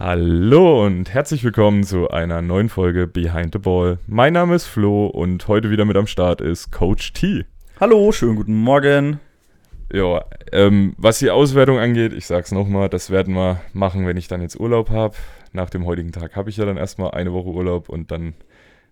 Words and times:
Hallo 0.00 0.86
und 0.86 1.12
herzlich 1.12 1.42
willkommen 1.42 1.82
zu 1.82 2.08
einer 2.08 2.40
neuen 2.40 2.68
Folge 2.68 3.08
Behind 3.08 3.52
the 3.52 3.58
Ball. 3.58 3.98
Mein 4.06 4.32
Name 4.32 4.54
ist 4.54 4.66
Flo 4.66 5.08
und 5.08 5.48
heute 5.48 5.70
wieder 5.70 5.84
mit 5.84 5.96
am 5.96 6.06
Start 6.06 6.40
ist 6.40 6.70
Coach 6.70 7.14
T. 7.14 7.46
Hallo, 7.80 8.12
schönen 8.12 8.36
guten 8.36 8.54
Morgen. 8.54 9.18
Ja, 9.92 10.24
ähm, 10.52 10.94
was 10.98 11.18
die 11.18 11.30
Auswertung 11.30 11.80
angeht, 11.80 12.12
ich 12.12 12.28
sag's 12.28 12.52
nochmal, 12.52 12.88
das 12.88 13.10
werden 13.10 13.34
wir 13.34 13.60
machen, 13.72 14.06
wenn 14.06 14.16
ich 14.16 14.28
dann 14.28 14.40
jetzt 14.40 14.60
Urlaub 14.60 14.90
habe. 14.90 15.16
Nach 15.52 15.68
dem 15.68 15.84
heutigen 15.84 16.12
Tag 16.12 16.36
habe 16.36 16.48
ich 16.48 16.58
ja 16.58 16.64
dann 16.64 16.76
erstmal 16.76 17.10
eine 17.10 17.32
Woche 17.32 17.48
Urlaub 17.48 17.88
und 17.88 18.12
dann 18.12 18.34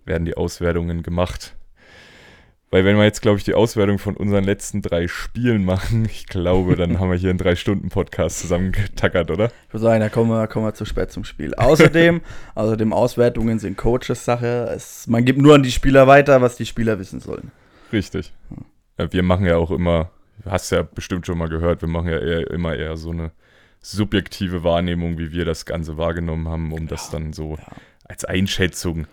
werden 0.05 0.25
die 0.25 0.37
Auswertungen 0.37 1.05
gemacht. 1.05 1.55
Weil 2.71 2.85
wenn 2.85 2.97
wir 2.97 3.05
jetzt, 3.05 3.23
glaube 3.23 3.39
ich, 3.39 3.45
die 3.45 3.55
Auswertung 3.55 3.99
von 3.99 4.17
unseren 4.17 4.43
letzten 4.43 4.83
drei 4.83 5.07
Spielen 5.07 5.65
machen, 5.65 6.05
ich 6.05 6.27
glaube, 6.27 6.75
dann 6.75 6.99
haben 7.01 7.11
wir 7.11 7.17
hier 7.17 7.31
einen 7.31 7.39
Drei-Stunden-Podcast 7.39 8.41
zusammengetackert, 8.41 9.31
oder? 9.31 9.47
Ich 9.69 9.73
würde 9.75 9.85
sagen, 9.85 10.01
da 10.01 10.09
kommen 10.09 10.31
wir, 10.31 10.47
kommen 10.49 10.67
wir 10.67 10.75
zu 10.75 10.85
spät 10.85 11.13
zum 11.13 11.25
Spiel. 11.25 11.55
Außerdem, 11.55 12.21
außerdem 12.57 12.93
Auswertungen 12.93 13.59
sind 13.61 13.77
Coaches 13.77 14.25
Sache. 14.25 14.69
Es, 14.75 15.07
man 15.07 15.25
gibt 15.25 15.41
nur 15.41 15.55
an 15.55 15.63
die 15.63 15.71
Spieler 15.71 16.07
weiter, 16.09 16.43
was 16.43 16.57
die 16.57 16.67
Spieler 16.67 16.99
wissen 16.99 17.21
sollen. 17.21 17.53
Richtig. 17.93 18.33
Ja, 18.99 19.13
wir 19.13 19.23
machen 19.23 19.47
ja 19.47 19.57
auch 19.57 19.71
immer, 19.71 20.11
hast 20.45 20.71
ja 20.73 20.83
bestimmt 20.83 21.25
schon 21.25 21.39
mal 21.39 21.49
gehört, 21.49 21.83
wir 21.83 21.89
machen 21.89 22.09
ja 22.09 22.19
eher, 22.19 22.51
immer 22.51 22.75
eher 22.75 22.97
so 22.97 23.11
eine 23.11 23.31
subjektive 23.81 24.65
Wahrnehmung, 24.65 25.19
wie 25.19 25.31
wir 25.31 25.45
das 25.45 25.67
Ganze 25.67 25.97
wahrgenommen 25.97 26.49
haben, 26.49 26.73
um 26.73 26.89
das 26.89 27.11
dann 27.11 27.33
so 27.33 27.57
Ja. 27.57 27.67
als 28.05 28.25
Einschätzung 28.25 29.07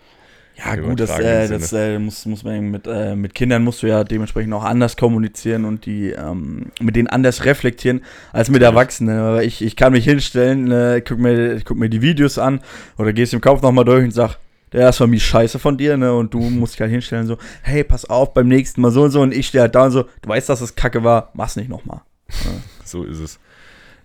Ja, 0.56 0.76
gut, 0.76 1.00
das, 1.00 1.18
äh, 1.18 1.48
das 1.48 1.72
äh, 1.72 1.98
muss, 1.98 2.26
muss 2.26 2.44
man 2.44 2.70
mit, 2.70 2.86
äh, 2.86 3.16
mit 3.16 3.34
Kindern 3.34 3.64
musst 3.64 3.82
du 3.82 3.88
ja 3.88 4.04
dementsprechend 4.04 4.52
auch 4.54 4.62
anders 4.62 4.96
kommunizieren 4.96 5.64
und 5.64 5.84
die 5.84 6.10
ähm, 6.10 6.66
mit 6.80 6.94
denen 6.94 7.08
anders 7.08 7.44
reflektieren 7.44 8.02
als 8.32 8.50
mit. 8.50 8.62
Erwachsenen. 8.62 9.18
Aber 9.18 9.42
ich, 9.42 9.62
ich 9.62 9.76
kann 9.76 9.92
mich 9.92 10.04
hinstellen, 10.04 10.70
äh, 10.70 11.02
guck, 11.06 11.18
mir, 11.18 11.60
guck 11.64 11.76
mir 11.76 11.90
die 11.90 12.02
Videos 12.02 12.38
an 12.38 12.60
oder 12.98 13.12
gehst 13.12 13.34
im 13.34 13.40
Kopf 13.40 13.62
nochmal 13.62 13.84
durch 13.84 14.04
und 14.04 14.12
sag, 14.12 14.38
der 14.72 14.88
ist 14.88 14.96
von 14.96 15.10
mir 15.10 15.20
scheiße 15.20 15.58
von 15.58 15.76
dir, 15.76 15.96
ne? 15.96 16.14
Und 16.14 16.32
du 16.34 16.38
musst 16.50 16.74
dich 16.74 16.80
halt 16.80 16.90
hinstellen, 16.90 17.26
so, 17.26 17.36
hey, 17.62 17.82
pass 17.82 18.08
auf, 18.08 18.32
beim 18.32 18.48
nächsten 18.48 18.80
Mal 18.80 18.90
so 18.90 19.02
und 19.02 19.10
so. 19.10 19.22
Und 19.22 19.34
ich 19.34 19.48
stehe 19.48 19.62
halt 19.62 19.74
da 19.74 19.84
und 19.84 19.90
so, 19.90 20.04
du 20.22 20.28
weißt, 20.28 20.48
dass 20.48 20.60
es 20.60 20.76
kacke 20.76 21.02
war, 21.02 21.30
mach's 21.34 21.56
nicht 21.56 21.68
nochmal. 21.68 22.02
So 22.86 23.02
ist 23.04 23.18
es. 23.18 23.40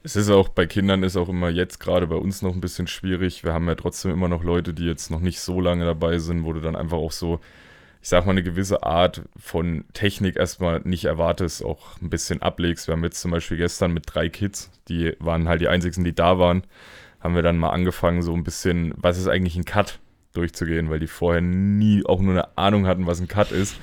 Es 0.01 0.15
ist 0.15 0.29
auch 0.29 0.47
bei 0.49 0.65
Kindern 0.65 1.03
ist 1.03 1.17
auch 1.17 1.27
immer 1.27 1.49
jetzt 1.49 1.79
gerade 1.79 2.07
bei 2.07 2.15
uns 2.15 2.41
noch 2.41 2.53
ein 2.53 2.61
bisschen 2.61 2.87
schwierig. 2.87 3.43
Wir 3.43 3.53
haben 3.53 3.67
ja 3.67 3.75
trotzdem 3.75 4.11
immer 4.11 4.29
noch 4.29 4.43
Leute, 4.43 4.73
die 4.73 4.85
jetzt 4.85 5.11
noch 5.11 5.19
nicht 5.19 5.41
so 5.41 5.59
lange 5.59 5.83
dabei 5.83 6.19
sind, 6.19 6.45
wo 6.45 6.53
du 6.53 6.61
dann 6.61 6.77
einfach 6.77 6.97
auch 6.97 7.11
so, 7.11 7.41
ich 8.01 8.07
sag 8.07 8.25
mal, 8.25 8.31
eine 8.31 8.43
gewisse 8.43 8.83
Art 8.83 9.23
von 9.37 9.83
Technik 9.91 10.37
erstmal 10.37 10.79
nicht 10.85 11.03
erwartest, 11.03 11.65
auch 11.65 11.99
ein 12.01 12.09
bisschen 12.09 12.41
ablegst. 12.41 12.87
Wir 12.87 12.93
haben 12.93 13.03
jetzt 13.03 13.19
zum 13.19 13.31
Beispiel 13.31 13.57
gestern 13.57 13.91
mit 13.91 14.05
drei 14.05 14.29
Kids, 14.29 14.71
die 14.87 15.15
waren 15.19 15.49
halt 15.49 15.59
die 15.59 15.67
einzigen, 15.67 16.05
die 16.05 16.15
da 16.15 16.39
waren, 16.39 16.63
haben 17.19 17.35
wir 17.35 17.43
dann 17.43 17.57
mal 17.57 17.71
angefangen, 17.71 18.21
so 18.21 18.33
ein 18.33 18.45
bisschen, 18.45 18.93
was 18.95 19.17
ist 19.17 19.27
eigentlich 19.27 19.57
ein 19.57 19.65
Cut 19.65 19.99
durchzugehen, 20.33 20.89
weil 20.89 20.99
die 20.99 21.07
vorher 21.07 21.41
nie 21.41 22.05
auch 22.05 22.21
nur 22.21 22.33
eine 22.33 22.57
Ahnung 22.57 22.87
hatten, 22.87 23.05
was 23.05 23.19
ein 23.19 23.27
Cut 23.27 23.51
ist. 23.51 23.75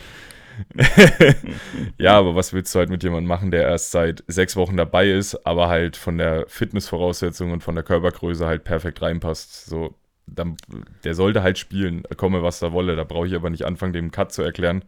ja, 1.98 2.18
aber 2.18 2.34
was 2.34 2.52
willst 2.52 2.74
du 2.74 2.78
halt 2.78 2.90
mit 2.90 3.02
jemandem 3.02 3.28
machen, 3.28 3.50
der 3.50 3.62
erst 3.62 3.90
seit 3.90 4.24
sechs 4.26 4.56
Wochen 4.56 4.76
dabei 4.76 5.10
ist, 5.10 5.46
aber 5.46 5.68
halt 5.68 5.96
von 5.96 6.18
der 6.18 6.46
Fitnessvoraussetzung 6.48 7.52
und 7.52 7.62
von 7.62 7.74
der 7.74 7.84
Körpergröße 7.84 8.46
halt 8.46 8.64
perfekt 8.64 9.02
reinpasst. 9.02 9.66
So, 9.66 9.94
dann, 10.26 10.56
der 11.04 11.14
sollte 11.14 11.42
halt 11.42 11.58
spielen, 11.58 12.02
komme 12.16 12.42
was 12.42 12.58
da 12.58 12.72
wolle. 12.72 12.96
Da 12.96 13.04
brauche 13.04 13.26
ich 13.26 13.34
aber 13.34 13.50
nicht 13.50 13.64
anfangen, 13.64 13.92
dem 13.92 14.10
Cut 14.10 14.32
zu 14.32 14.42
erklären, 14.42 14.84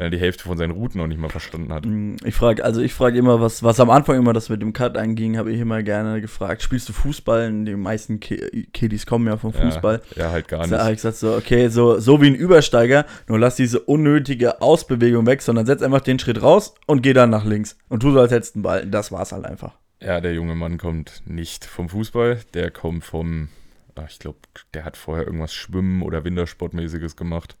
wenn 0.00 0.06
er 0.06 0.10
die 0.10 0.18
Hälfte 0.18 0.44
von 0.44 0.56
seinen 0.56 0.70
Routen 0.70 0.98
noch 0.98 1.06
nicht 1.06 1.20
mal 1.20 1.28
verstanden 1.28 1.70
hat. 1.74 1.84
Mm, 1.84 2.16
Ich 2.24 2.34
frage, 2.34 2.64
also 2.64 2.80
ich 2.80 2.94
frage 2.94 3.18
immer, 3.18 3.42
was, 3.42 3.62
was 3.62 3.78
am 3.80 3.90
Anfang 3.90 4.16
immer 4.16 4.32
das 4.32 4.48
mit 4.48 4.62
dem 4.62 4.72
Cut 4.72 4.96
anging, 4.96 5.36
habe 5.36 5.52
ich 5.52 5.60
immer 5.60 5.82
gerne 5.82 6.22
gefragt, 6.22 6.62
spielst 6.62 6.88
du 6.88 6.94
Fußball? 6.94 7.64
Die 7.64 7.76
meisten 7.76 8.18
Ki 8.18 8.66
Kiddies 8.72 9.04
kommen 9.04 9.26
ja 9.26 9.36
vom 9.36 9.52
Fußball. 9.52 10.00
Ja, 10.16 10.24
ja 10.24 10.30
halt 10.32 10.48
gar 10.48 10.66
Da 10.66 10.78
habe 10.78 10.84
nicht. 10.84 10.92
ich 10.92 10.96
gesagt 11.02 11.16
so, 11.16 11.34
okay, 11.36 11.68
so, 11.68 11.98
so 12.00 12.22
wie 12.22 12.28
ein 12.28 12.34
Übersteiger, 12.34 13.04
nur 13.28 13.38
lass 13.38 13.56
diese 13.56 13.78
unnötige 13.80 14.62
Ausbewegung 14.62 15.26
weg, 15.26 15.42
sondern 15.42 15.66
setz 15.66 15.82
einfach 15.82 16.00
den 16.00 16.18
Schritt 16.18 16.40
raus 16.40 16.74
und 16.86 17.02
geh 17.02 17.12
dann 17.12 17.28
nach 17.28 17.44
links. 17.44 17.76
Und 17.90 18.00
tu 18.00 18.10
so, 18.10 18.20
als 18.20 18.32
hättest 18.32 18.54
einen 18.56 18.62
Ball. 18.62 18.86
Das 18.86 19.12
war's 19.12 19.32
halt 19.32 19.44
einfach. 19.44 19.74
Ja, 20.00 20.22
der 20.22 20.32
junge 20.32 20.54
Mann 20.54 20.78
kommt 20.78 21.20
nicht 21.26 21.66
vom 21.66 21.90
Fußball, 21.90 22.40
der 22.54 22.70
kommt 22.70 23.04
vom, 23.04 23.48
ach, 23.96 24.08
ich 24.08 24.18
glaube, 24.18 24.38
der 24.72 24.86
hat 24.86 24.96
vorher 24.96 25.26
irgendwas 25.26 25.52
Schwimmen 25.52 26.00
oder 26.00 26.24
Wintersportmäßiges 26.24 27.16
gemacht. 27.16 27.58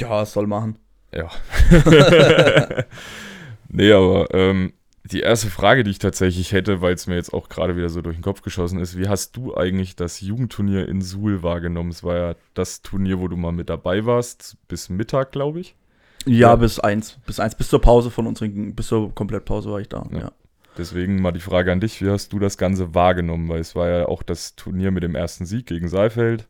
Ja, 0.00 0.22
es 0.22 0.32
soll 0.32 0.46
machen. 0.46 0.78
Ja. 1.14 1.30
nee, 3.68 3.92
aber 3.92 4.26
ähm, 4.34 4.72
die 5.04 5.20
erste 5.20 5.48
Frage, 5.48 5.84
die 5.84 5.90
ich 5.90 5.98
tatsächlich 5.98 6.52
hätte, 6.52 6.80
weil 6.80 6.94
es 6.94 7.06
mir 7.06 7.14
jetzt 7.16 7.32
auch 7.34 7.48
gerade 7.48 7.76
wieder 7.76 7.88
so 7.90 8.00
durch 8.02 8.16
den 8.16 8.22
Kopf 8.22 8.42
geschossen 8.42 8.78
ist, 8.80 8.98
wie 8.98 9.08
hast 9.08 9.36
du 9.36 9.54
eigentlich 9.54 9.96
das 9.96 10.20
Jugendturnier 10.20 10.88
in 10.88 11.02
Suhl 11.02 11.42
wahrgenommen? 11.42 11.90
Es 11.90 12.02
war 12.02 12.16
ja 12.16 12.34
das 12.54 12.82
Turnier, 12.82 13.20
wo 13.20 13.28
du 13.28 13.36
mal 13.36 13.52
mit 13.52 13.68
dabei 13.68 14.06
warst, 14.06 14.56
bis 14.68 14.88
Mittag, 14.88 15.32
glaube 15.32 15.60
ich. 15.60 15.76
Ja, 16.26 16.32
Ja. 16.50 16.56
bis 16.56 16.80
eins. 16.80 17.18
Bis 17.26 17.38
eins. 17.38 17.54
Bis 17.54 17.68
zur 17.68 17.80
Pause 17.82 18.10
von 18.10 18.26
unseren, 18.26 18.74
bis 18.74 18.86
zur 18.86 19.14
Komplettpause 19.14 19.70
war 19.70 19.80
ich 19.80 19.88
da. 19.90 20.06
Ja. 20.10 20.18
Ja. 20.18 20.32
Deswegen 20.78 21.20
mal 21.22 21.30
die 21.32 21.40
Frage 21.40 21.70
an 21.70 21.80
dich, 21.80 22.02
wie 22.02 22.08
hast 22.10 22.32
du 22.32 22.38
das 22.40 22.56
Ganze 22.58 22.94
wahrgenommen? 22.94 23.48
Weil 23.48 23.60
es 23.60 23.76
war 23.76 23.88
ja 23.88 24.06
auch 24.06 24.22
das 24.24 24.56
Turnier 24.56 24.90
mit 24.90 25.02
dem 25.04 25.14
ersten 25.14 25.44
Sieg 25.46 25.66
gegen 25.66 25.86
Saalfeld. 25.86 26.48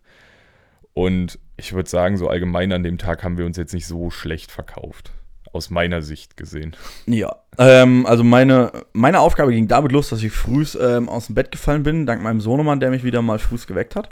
Und 0.95 1.39
ich 1.57 1.73
würde 1.73 1.89
sagen, 1.89 2.17
so 2.17 2.29
allgemein 2.29 2.73
an 2.73 2.83
dem 2.83 2.99
Tag 2.99 3.23
haben 3.23 3.39
wir 3.39 3.47
uns 3.47 3.57
jetzt 3.57 3.75
nicht 3.75 3.87
so 3.87 4.11
schlecht 4.11 4.51
verkauft. 4.51 5.13
Aus 5.53 5.71
meiner 5.71 6.03
Sicht 6.03 6.37
gesehen. 6.37 6.75
Ja, 7.07 7.37
ähm, 7.59 8.07
also 8.07 8.25
meine, 8.25 8.73
meine 8.93 9.21
Aufgabe 9.21 9.53
ging 9.53 9.69
damit 9.69 9.93
los, 9.93 10.09
dass 10.09 10.21
ich 10.21 10.33
früh 10.33 10.65
ähm, 10.81 11.09
aus 11.09 11.27
dem 11.27 11.37
Bett 11.37 11.53
gefallen 11.53 11.85
bin, 11.85 12.07
dank 12.07 12.23
meinem 12.23 12.41
Sohnemann, 12.41 12.81
der 12.81 12.91
mich 12.91 13.05
wieder 13.05 13.23
mal 13.23 13.39
früh 13.39 13.57
geweckt 13.65 13.95
hat. 13.95 14.09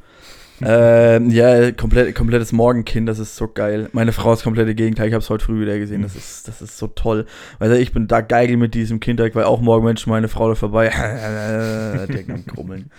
ähm, 0.64 1.30
ja, 1.30 1.72
komplett, 1.72 2.14
komplettes 2.14 2.52
Morgenkind, 2.52 3.08
das 3.08 3.18
ist 3.18 3.34
so 3.34 3.48
geil. 3.48 3.88
Meine 3.92 4.12
Frau 4.12 4.32
ist 4.32 4.44
komplette 4.44 4.76
Gegenteil, 4.76 5.08
ich 5.08 5.14
habe 5.14 5.22
es 5.22 5.30
heute 5.30 5.44
früh 5.44 5.60
wieder 5.60 5.76
gesehen, 5.76 6.02
das 6.02 6.14
ist, 6.14 6.46
das 6.46 6.62
ist 6.62 6.78
so 6.78 6.86
toll. 6.86 7.26
Weil 7.58 7.72
ich 7.72 7.92
bin 7.92 8.06
da 8.06 8.20
geil 8.20 8.56
mit 8.56 8.74
diesem 8.74 9.00
Kind, 9.00 9.18
war 9.34 9.48
auch 9.48 9.60
morgen 9.60 9.84
Mensch, 9.84 10.06
meine 10.06 10.28
Frau 10.28 10.48
da 10.48 10.54
vorbei, 10.54 10.90
direkt 12.08 12.30
am 12.30 12.46
Krummeln. 12.46 12.92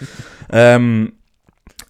ähm, 0.51 1.13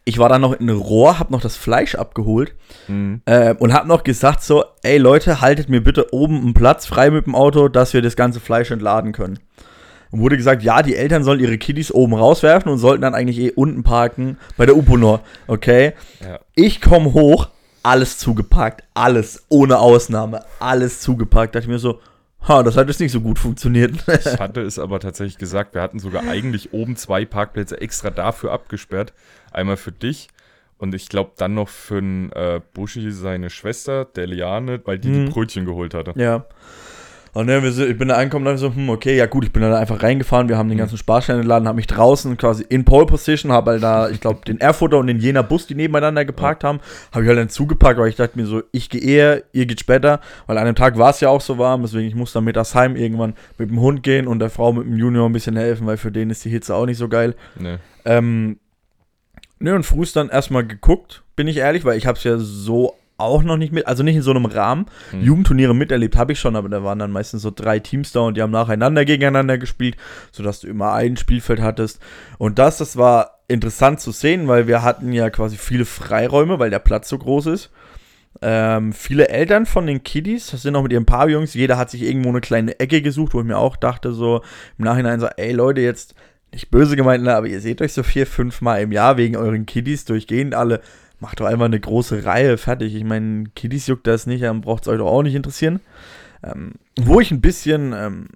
ich 0.05 0.17
war 0.17 0.27
dann 0.29 0.41
noch 0.41 0.53
in 0.53 0.69
Rohr, 0.69 1.19
hab 1.19 1.31
noch 1.31 1.41
das 1.41 1.55
Fleisch 1.55 1.95
abgeholt 1.95 2.53
Mhm. 2.87 3.21
äh, 3.25 3.53
und 3.55 3.73
hab 3.73 3.85
noch 3.85 4.03
gesagt 4.03 4.43
so, 4.43 4.65
ey 4.81 4.97
Leute, 4.97 5.39
haltet 5.41 5.69
mir 5.69 5.81
bitte 5.81 6.13
oben 6.13 6.37
einen 6.41 6.53
Platz 6.53 6.85
frei 6.85 7.09
mit 7.09 7.25
dem 7.25 7.35
Auto, 7.35 7.69
dass 7.69 7.93
wir 7.93 8.01
das 8.01 8.15
ganze 8.15 8.39
Fleisch 8.39 8.71
entladen 8.71 9.13
können. 9.13 9.39
Und 10.11 10.19
wurde 10.19 10.37
gesagt, 10.37 10.61
ja, 10.61 10.83
die 10.83 10.95
Eltern 10.95 11.23
sollen 11.23 11.39
ihre 11.39 11.57
Kiddies 11.57 11.91
oben 11.91 12.13
rauswerfen 12.13 12.71
und 12.71 12.77
sollten 12.77 13.01
dann 13.01 13.15
eigentlich 13.15 13.39
eh 13.39 13.51
unten 13.51 13.83
parken 13.83 14.37
bei 14.57 14.65
der 14.65 14.75
Uponor, 14.77 15.21
okay? 15.47 15.93
Ja. 16.21 16.39
Ich 16.55 16.81
komme 16.81 17.13
hoch, 17.13 17.47
alles 17.81 18.17
zugepackt, 18.17 18.83
alles, 18.93 19.45
ohne 19.49 19.79
Ausnahme, 19.79 20.43
alles 20.59 20.99
zugepackt. 21.01 21.55
Dachte 21.55 21.65
ich 21.65 21.69
mir 21.71 21.79
so, 21.79 21.99
ha, 22.47 22.61
das 22.61 22.77
hat 22.77 22.89
jetzt 22.89 22.99
nicht 22.99 23.11
so 23.11 23.21
gut 23.21 23.39
funktioniert. 23.39 23.95
Ich 24.07 24.25
hatte 24.39 24.61
es 24.61 24.77
aber 24.77 24.99
tatsächlich 24.99 25.37
gesagt, 25.37 25.73
wir 25.73 25.81
hatten 25.81 25.99
sogar 25.99 26.23
eigentlich 26.27 26.73
oben 26.73 26.95
zwei 26.95 27.25
Parkplätze 27.25 27.81
extra 27.81 28.09
dafür 28.09 28.51
abgesperrt. 28.51 29.13
Einmal 29.53 29.77
für 29.77 29.91
dich 29.91 30.27
und 30.77 30.93
ich 30.95 31.09
glaube 31.09 31.31
dann 31.37 31.53
noch 31.53 31.69
für 31.69 31.97
einen, 31.97 32.31
äh, 32.33 32.59
Buschi, 32.73 33.11
seine 33.11 33.49
Schwester, 33.49 34.05
der 34.05 34.27
Liane, 34.27 34.81
weil 34.85 34.99
die 34.99 35.09
Mhm. 35.09 35.25
die 35.27 35.31
Brötchen 35.31 35.65
geholt 35.65 35.93
hatte. 35.93 36.13
Ja. 36.15 36.45
Und 37.35 37.47
wir 37.47 37.71
sind- 37.71 37.89
ich 37.89 37.97
bin 37.97 38.09
da 38.09 38.15
angekommen 38.17 38.45
und 38.45 38.59
so, 38.59 38.71
hm, 38.75 38.89
okay, 38.91 39.17
ja 39.17 39.25
gut, 39.25 39.43
ich 39.43 39.51
bin 39.51 39.63
dann 39.63 39.73
einfach 39.73 40.03
reingefahren, 40.03 40.49
wir 40.49 40.55
haben 40.59 40.69
den 40.69 40.77
ganzen 40.77 40.99
Sparstein 40.99 41.37
entladen, 41.39 41.67
habe 41.67 41.77
mich 41.77 41.87
draußen 41.87 42.37
quasi 42.37 42.63
in 42.69 42.85
Pole 42.85 43.07
Position, 43.07 43.51
habe 43.51 43.71
halt 43.71 43.81
da, 43.81 44.07
ich 44.09 44.21
glaube, 44.21 44.41
den 44.45 44.59
Erfurter 44.61 44.99
und 44.99 45.07
den 45.07 45.17
Jena 45.17 45.41
Bus, 45.41 45.65
die 45.65 45.73
nebeneinander 45.73 46.25
geparkt 46.25 46.63
haben, 46.63 46.79
habe 47.11 47.23
ich 47.23 47.27
halt 47.29 47.39
dann 47.39 47.49
zugepackt, 47.49 47.97
weil 47.99 48.09
ich 48.09 48.17
dachte 48.17 48.37
mir 48.37 48.45
so, 48.45 48.61
ich 48.71 48.87
gehe 48.87 49.01
eher, 49.01 49.41
ihr 49.51 49.65
geht 49.65 49.79
später, 49.79 50.19
weil 50.45 50.59
an 50.59 50.67
dem 50.67 50.75
Tag 50.75 50.95
war 50.99 51.09
es 51.09 51.21
ja 51.21 51.29
auch 51.29 51.41
so 51.41 51.57
warm, 51.57 51.81
deswegen 51.81 52.07
ich 52.07 52.13
muss 52.13 52.33
dann 52.33 52.43
mittags 52.43 52.75
heim 52.75 52.95
irgendwann 52.95 53.33
mit 53.57 53.67
dem 53.71 53.79
Hund 53.79 54.03
gehen 54.03 54.27
und 54.27 54.37
der 54.37 54.51
Frau 54.51 54.71
mit 54.71 54.85
dem 54.85 54.95
Junior 54.95 55.27
ein 55.27 55.33
bisschen 55.33 55.55
helfen, 55.55 55.87
weil 55.87 55.97
für 55.97 56.11
den 56.11 56.29
ist 56.29 56.45
die 56.45 56.49
Hitze 56.51 56.75
auch 56.75 56.85
nicht 56.85 56.99
so 56.99 57.09
geil. 57.09 57.33
Nee. 57.57 57.77
Ähm, 58.05 58.59
ne, 59.63 59.73
und 59.73 59.83
frühst 59.83 60.15
dann 60.15 60.29
erstmal 60.29 60.67
geguckt, 60.67 61.23
bin 61.35 61.47
ich 61.47 61.57
ehrlich, 61.57 61.85
weil 61.85 61.97
ich 61.97 62.05
habe 62.05 62.17
es 62.17 62.23
ja 62.23 62.37
so 62.37 62.95
auch 63.17 63.43
noch 63.43 63.57
nicht 63.57 63.71
mit, 63.71 63.87
also 63.87 64.03
nicht 64.03 64.15
in 64.15 64.21
so 64.21 64.31
einem 64.31 64.45
Rahmen. 64.45 64.87
Hm. 65.11 65.21
Jugendturniere 65.21 65.73
miterlebt 65.73 66.17
habe 66.17 66.33
ich 66.33 66.39
schon, 66.39 66.55
aber 66.55 66.67
da 66.67 66.83
waren 66.83 66.99
dann 66.99 67.11
meistens 67.11 67.41
so 67.41 67.51
drei 67.51 67.79
Teams 67.79 68.11
da 68.11 68.21
und 68.21 68.35
die 68.35 68.41
haben 68.41 68.51
nacheinander 68.51 69.05
gegeneinander 69.05 69.57
gespielt, 69.57 69.95
sodass 70.31 70.59
du 70.59 70.67
immer 70.67 70.93
ein 70.93 71.15
Spielfeld 71.15 71.61
hattest. 71.61 72.01
Und 72.37 72.59
das, 72.59 72.77
das 72.77 72.97
war 72.97 73.39
interessant 73.47 74.01
zu 74.01 74.11
sehen, 74.11 74.47
weil 74.47 74.67
wir 74.67 74.81
hatten 74.81 75.13
ja 75.13 75.29
quasi 75.29 75.57
viele 75.57 75.85
Freiräume, 75.85 76.59
weil 76.59 76.69
der 76.69 76.79
Platz 76.79 77.07
so 77.07 77.17
groß 77.17 77.45
ist. 77.47 77.71
Ähm, 78.41 78.91
viele 78.91 79.29
Eltern 79.29 79.65
von 79.65 79.85
den 79.85 80.03
Kiddies 80.03 80.47
das 80.47 80.63
sind 80.63 80.75
auch 80.75 80.83
mit 80.83 80.91
ihren 80.91 81.05
Pavillons. 81.05 81.53
Jeder 81.53 81.77
hat 81.77 81.91
sich 81.91 82.01
irgendwo 82.01 82.29
eine 82.29 82.41
kleine 82.41 82.79
Ecke 82.79 83.01
gesucht, 83.01 83.33
wo 83.33 83.39
ich 83.39 83.45
mir 83.45 83.57
auch 83.57 83.77
dachte, 83.77 84.11
so 84.11 84.41
im 84.77 84.85
Nachhinein 84.85 85.19
so, 85.19 85.27
ey 85.37 85.53
Leute, 85.53 85.81
jetzt 85.81 86.15
nicht 86.53 86.71
böse 86.71 86.95
gemeint, 86.95 87.23
ne, 87.23 87.35
aber 87.35 87.47
ihr 87.47 87.59
seht 87.59 87.81
euch 87.81 87.93
so 87.93 88.03
vier, 88.03 88.25
fünf 88.27 88.61
Mal 88.61 88.81
im 88.81 88.91
Jahr 88.91 89.17
wegen 89.17 89.35
euren 89.35 89.65
Kiddies 89.65 90.05
durchgehend 90.05 90.55
alle. 90.55 90.81
Macht 91.19 91.39
doch 91.39 91.45
einfach 91.45 91.65
eine 91.65 91.79
große 91.79 92.25
Reihe 92.25 92.57
fertig. 92.57 92.95
Ich 92.95 93.03
meine, 93.03 93.45
Kiddies 93.55 93.87
juckt 93.87 94.07
das 94.07 94.25
nicht, 94.27 94.43
dann 94.43 94.61
braucht 94.61 94.83
es 94.83 94.89
euch 94.89 94.97
doch 94.97 95.11
auch 95.11 95.23
nicht 95.23 95.35
interessieren. 95.35 95.79
Ähm, 96.43 96.73
wo 96.99 97.19
ich 97.21 97.31
ein 97.31 97.41
bisschen 97.41 97.93
ähm, 97.93 98.27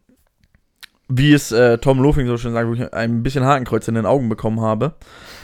wie 1.09 1.33
es 1.33 1.51
äh, 1.51 1.77
Tom 1.77 1.99
Lofing 1.99 2.27
so 2.27 2.37
schön 2.37 2.53
sagt, 2.53 2.67
wo 2.67 2.73
ich 2.73 2.93
ein 2.93 3.23
bisschen 3.23 3.45
Hakenkreuz 3.45 3.87
in 3.87 3.95
den 3.95 4.05
Augen 4.05 4.29
bekommen 4.29 4.61
habe, 4.61 4.95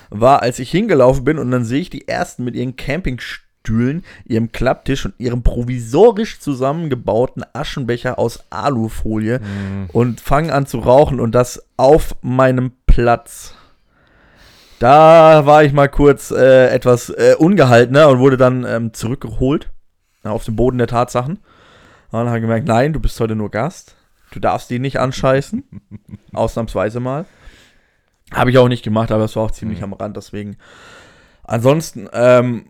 war, 0.10 0.42
als 0.42 0.60
ich 0.60 0.70
hingelaufen 0.70 1.24
bin 1.24 1.38
und 1.40 1.52
dann 1.52 1.66
sehe 1.66 1.82
ich 1.82 1.90
die 1.90 2.08
ersten 2.08 2.44
mit 2.44 2.56
ihren 2.56 2.76
Campingstühlen, 2.76 3.53
ihrem 4.26 4.52
Klapptisch 4.52 5.06
und 5.06 5.14
ihrem 5.18 5.42
provisorisch 5.44 6.40
zusammengebauten 6.40 7.44
Aschenbecher 7.54 8.20
aus 8.20 8.44
Alufolie 8.50 9.40
Mhm. 9.40 9.90
und 9.94 10.22
fangen 10.22 10.52
an 10.52 10.66
zu 10.66 10.80
rauchen 10.80 11.20
und 11.20 11.34
das 11.34 11.66
auf 11.78 12.16
meinem 12.22 12.72
Platz. 12.88 13.56
Da 14.80 15.46
war 15.46 15.64
ich 15.64 15.72
mal 15.74 15.88
kurz 15.88 16.32
äh, 16.32 16.68
etwas 16.68 17.10
äh, 17.10 17.36
ungehaltener 17.38 18.10
und 18.10 18.20
wurde 18.20 18.38
dann 18.38 18.66
ähm, 18.66 18.94
zurückgeholt 18.94 19.70
ja, 20.24 20.32
auf 20.32 20.44
den 20.46 20.56
Boden 20.56 20.78
der 20.78 20.88
Tatsachen. 20.88 21.38
Und 21.38 22.20
dann 22.20 22.28
habe 22.28 22.38
ich 22.40 22.42
gemerkt, 22.44 22.68
nein, 22.68 22.94
du 22.94 23.00
bist 23.00 23.20
heute 23.20 23.36
nur 23.36 23.50
Gast. 23.50 23.96
Du 24.32 24.40
darfst 24.40 24.70
die 24.70 24.80
nicht 24.80 25.00
anscheißen. 25.00 25.64
Ausnahmsweise 26.34 27.00
mal. 27.00 27.26
Habe 28.34 28.50
ich 28.50 28.58
auch 28.58 28.68
nicht 28.68 28.84
gemacht, 28.84 29.12
aber 29.12 29.24
es 29.26 29.36
war 29.36 29.44
auch 29.44 29.52
ziemlich 29.52 29.80
Mhm. 29.80 29.86
am 29.86 29.94
Rand, 29.94 30.18
deswegen. 30.18 30.58
Ansonsten, 31.44 32.10
ähm, 32.14 32.66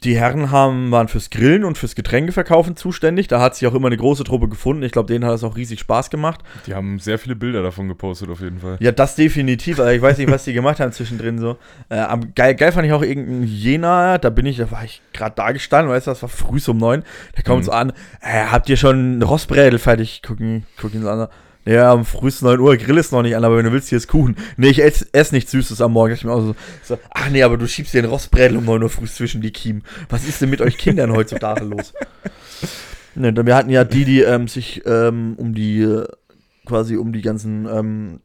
die 0.00 0.16
Herren 0.16 0.50
haben, 0.50 0.90
waren 0.90 1.06
fürs 1.06 1.28
Grillen 1.28 1.64
und 1.64 1.76
fürs 1.76 1.94
Getränkeverkaufen 1.94 2.76
zuständig. 2.76 3.28
Da 3.28 3.40
hat 3.42 3.54
sich 3.54 3.68
auch 3.68 3.74
immer 3.74 3.88
eine 3.88 3.98
große 3.98 4.24
Truppe 4.24 4.48
gefunden. 4.48 4.82
Ich 4.82 4.92
glaube, 4.92 5.12
denen 5.12 5.26
hat 5.26 5.34
es 5.34 5.44
auch 5.44 5.54
riesig 5.54 5.80
Spaß 5.80 6.08
gemacht. 6.08 6.40
Die 6.66 6.74
haben 6.74 6.98
sehr 6.98 7.18
viele 7.18 7.36
Bilder 7.36 7.62
davon 7.62 7.88
gepostet, 7.88 8.30
auf 8.30 8.40
jeden 8.40 8.58
Fall. 8.60 8.78
Ja, 8.80 8.90
das 8.90 9.16
definitiv. 9.16 9.78
Also 9.78 9.90
ich 9.92 10.00
weiß 10.00 10.16
nicht, 10.16 10.30
was 10.30 10.44
die 10.44 10.54
gemacht 10.54 10.80
haben 10.80 10.92
zwischendrin 10.92 11.38
so. 11.38 11.58
Äh, 11.90 12.06
geil, 12.34 12.54
geil 12.54 12.72
fand 12.72 12.86
ich 12.86 12.92
auch 12.94 13.02
irgendein 13.02 13.42
Jena, 13.44 14.16
da 14.16 14.30
bin 14.30 14.46
ich, 14.46 14.56
da 14.56 14.70
war 14.70 14.82
ich 14.82 15.02
gerade 15.12 15.34
da 15.36 15.52
gestanden, 15.52 15.92
weißt 15.92 16.06
du, 16.06 16.10
das 16.12 16.22
war 16.22 16.30
früh 16.30 16.58
um 16.68 16.78
neun. 16.78 17.02
Da 17.36 17.42
kommt 17.42 17.60
Mhm. 17.60 17.64
so 17.66 17.72
an, 17.72 17.92
äh, 18.22 18.46
habt 18.50 18.68
ihr 18.70 18.78
schon 18.78 19.22
Rostbrädel 19.22 19.78
fertig? 19.78 20.22
Gucken, 20.22 20.64
gucken 20.80 21.02
so 21.02 21.10
an. 21.10 21.28
Ja, 21.64 21.92
am 21.92 22.04
frühesten 22.04 22.46
9 22.46 22.58
Uhr, 22.58 22.76
Grill 22.76 22.98
ist 22.98 23.12
noch 23.12 23.22
nicht 23.22 23.36
an, 23.36 23.44
aber 23.44 23.56
wenn 23.56 23.64
du 23.64 23.72
willst, 23.72 23.88
hier 23.88 23.98
ist 23.98 24.08
Kuchen. 24.08 24.36
Nee, 24.56 24.68
ich 24.68 24.82
esse 24.82 25.06
ess 25.12 25.30
nichts 25.30 25.52
Süßes 25.52 25.80
am 25.80 25.92
Morgen. 25.92 26.12
Ich 26.12 26.24
mir 26.24 26.32
auch 26.32 26.40
so, 26.40 26.56
so, 26.82 26.98
ach 27.10 27.30
nee, 27.30 27.42
aber 27.42 27.56
du 27.56 27.68
schiebst 27.68 27.94
dir 27.94 28.02
den 28.02 28.10
Rostbrädel 28.10 28.56
um 28.56 28.64
9 28.64 28.82
Uhr 28.82 28.88
früh 28.88 29.06
zwischen 29.06 29.42
die 29.42 29.52
Kiemen. 29.52 29.84
Was 30.08 30.26
ist 30.26 30.42
denn 30.42 30.50
mit 30.50 30.60
euch 30.60 30.76
Kindern 30.76 31.12
heutzutage 31.12 31.64
los? 31.64 31.92
Ne, 33.14 33.34
wir 33.44 33.54
hatten 33.54 33.68
ja 33.68 33.84
die, 33.84 34.06
die 34.06 34.22
ähm, 34.22 34.48
sich 34.48 34.86
ähm, 34.86 35.34
um 35.36 35.52
die, 35.52 35.82
äh, 35.82 36.06
quasi 36.64 36.96
um 36.96 37.12
die 37.12 37.20
ganzen 37.20 37.66
ähm, 37.66 38.20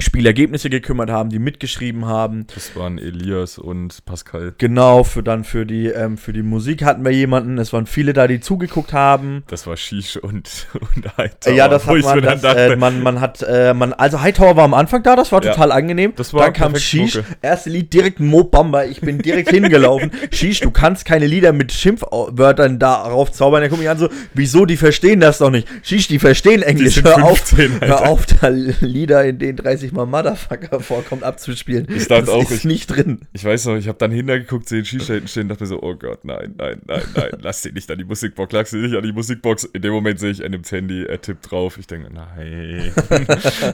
Spielergebnisse 0.00 0.70
gekümmert 0.70 1.10
haben, 1.10 1.30
die 1.30 1.38
mitgeschrieben 1.38 2.06
haben. 2.06 2.46
Das 2.54 2.74
waren 2.76 2.98
Elias 2.98 3.58
und 3.58 4.04
Pascal. 4.04 4.54
Genau, 4.58 5.04
für 5.04 5.22
dann 5.22 5.44
für 5.44 5.66
die, 5.66 5.86
ähm, 5.86 6.16
für 6.18 6.32
die 6.32 6.42
Musik 6.42 6.84
hatten 6.84 7.04
wir 7.04 7.12
jemanden. 7.12 7.58
Es 7.58 7.72
waren 7.72 7.86
viele 7.86 8.12
da, 8.12 8.26
die 8.26 8.40
zugeguckt 8.40 8.92
haben. 8.92 9.42
Das 9.48 9.66
war 9.66 9.76
Shish 9.76 10.16
und, 10.16 10.66
und 10.74 11.16
Hightower. 11.18 11.52
ja, 11.54 11.68
das 11.68 11.86
hat 11.86 11.96
ich 11.96 12.04
man, 12.04 12.22
das, 12.22 12.42
äh, 12.44 12.76
man, 12.76 13.02
man 13.02 13.20
hat, 13.20 13.42
äh, 13.46 13.74
man, 13.74 13.92
also 13.92 14.20
Hightower 14.20 14.56
war 14.56 14.64
am 14.64 14.74
Anfang 14.74 15.02
da, 15.02 15.16
das 15.16 15.32
war 15.32 15.42
Ja. 15.44 15.52
total 15.52 15.72
angenehm. 15.72 16.12
Das 16.16 16.32
war 16.34 16.44
dann 16.44 16.52
kam 16.52 16.76
Shish, 16.76 17.16
Mucke. 17.16 17.28
erste 17.42 17.70
Lied 17.70 17.92
direkt 17.92 18.20
Mo 18.20 18.44
Bamba, 18.44 18.84
ich 18.84 19.00
bin 19.00 19.18
direkt 19.18 19.50
hingelaufen. 19.54 20.10
Shish, 20.32 20.60
du 20.60 20.70
kannst 20.70 21.04
keine 21.04 21.26
Lieder 21.26 21.52
mit 21.52 21.72
Schimpfwörtern 21.72 22.78
darauf 22.78 23.32
zaubern. 23.32 23.60
Der 23.60 23.68
guckt 23.68 23.80
mich 23.80 23.90
an 23.90 23.98
so, 23.98 24.08
wieso, 24.34 24.66
die 24.66 24.76
verstehen 24.76 25.20
das 25.20 25.38
doch 25.38 25.50
nicht. 25.50 25.68
Shish, 25.82 26.08
die 26.08 26.18
verstehen 26.18 26.62
Englisch, 26.62 26.94
sind 26.94 27.06
hör 27.06 27.24
auf, 27.24 27.38
15, 27.38 27.80
hör 27.80 27.98
Alter. 28.00 28.10
auf, 28.10 28.26
da 28.26 28.48
Lieder, 28.48 29.24
in 29.24 29.38
denen 29.38 29.56
30 29.56 29.89
Mal 29.92 30.06
Motherfucker 30.06 30.80
vorkommt, 30.80 31.22
abzuspielen. 31.22 31.86
Ich 31.90 32.08
dachte 32.08 32.22
das 32.26 32.30
auch, 32.30 32.42
ist 32.50 32.58
ich- 32.58 32.64
nicht 32.64 32.86
drin. 32.88 33.22
Ich 33.32 33.44
weiß 33.44 33.66
noch, 33.66 33.76
ich 33.76 33.88
habe 33.88 33.98
dann 33.98 34.10
hintergeguckt, 34.10 34.68
sehe 34.68 34.80
den 34.80 34.84
Shisha 34.86 35.14
hinten 35.14 35.28
stehen, 35.28 35.48
dachte 35.48 35.62
mir 35.64 35.68
so, 35.68 35.82
oh 35.82 35.94
Gott, 35.94 36.24
nein, 36.24 36.54
nein, 36.58 36.80
nein, 36.86 37.02
nein, 37.14 37.30
lass 37.40 37.62
den 37.62 37.74
nicht 37.74 37.90
an 37.90 37.98
die 37.98 38.04
Musikbox, 38.04 38.52
lass 38.52 38.70
den 38.70 38.82
nicht 38.82 38.96
an 38.96 39.02
die 39.02 39.12
Musikbox. 39.12 39.64
In 39.64 39.82
dem 39.82 39.92
Moment 39.92 40.18
sehe 40.20 40.30
ich 40.30 40.44
an 40.44 40.52
dem 40.52 40.62
Handy, 40.64 41.04
er 41.04 41.20
tippt 41.20 41.50
drauf. 41.50 41.78
Ich 41.78 41.86
denke, 41.86 42.12
nein, 42.12 42.92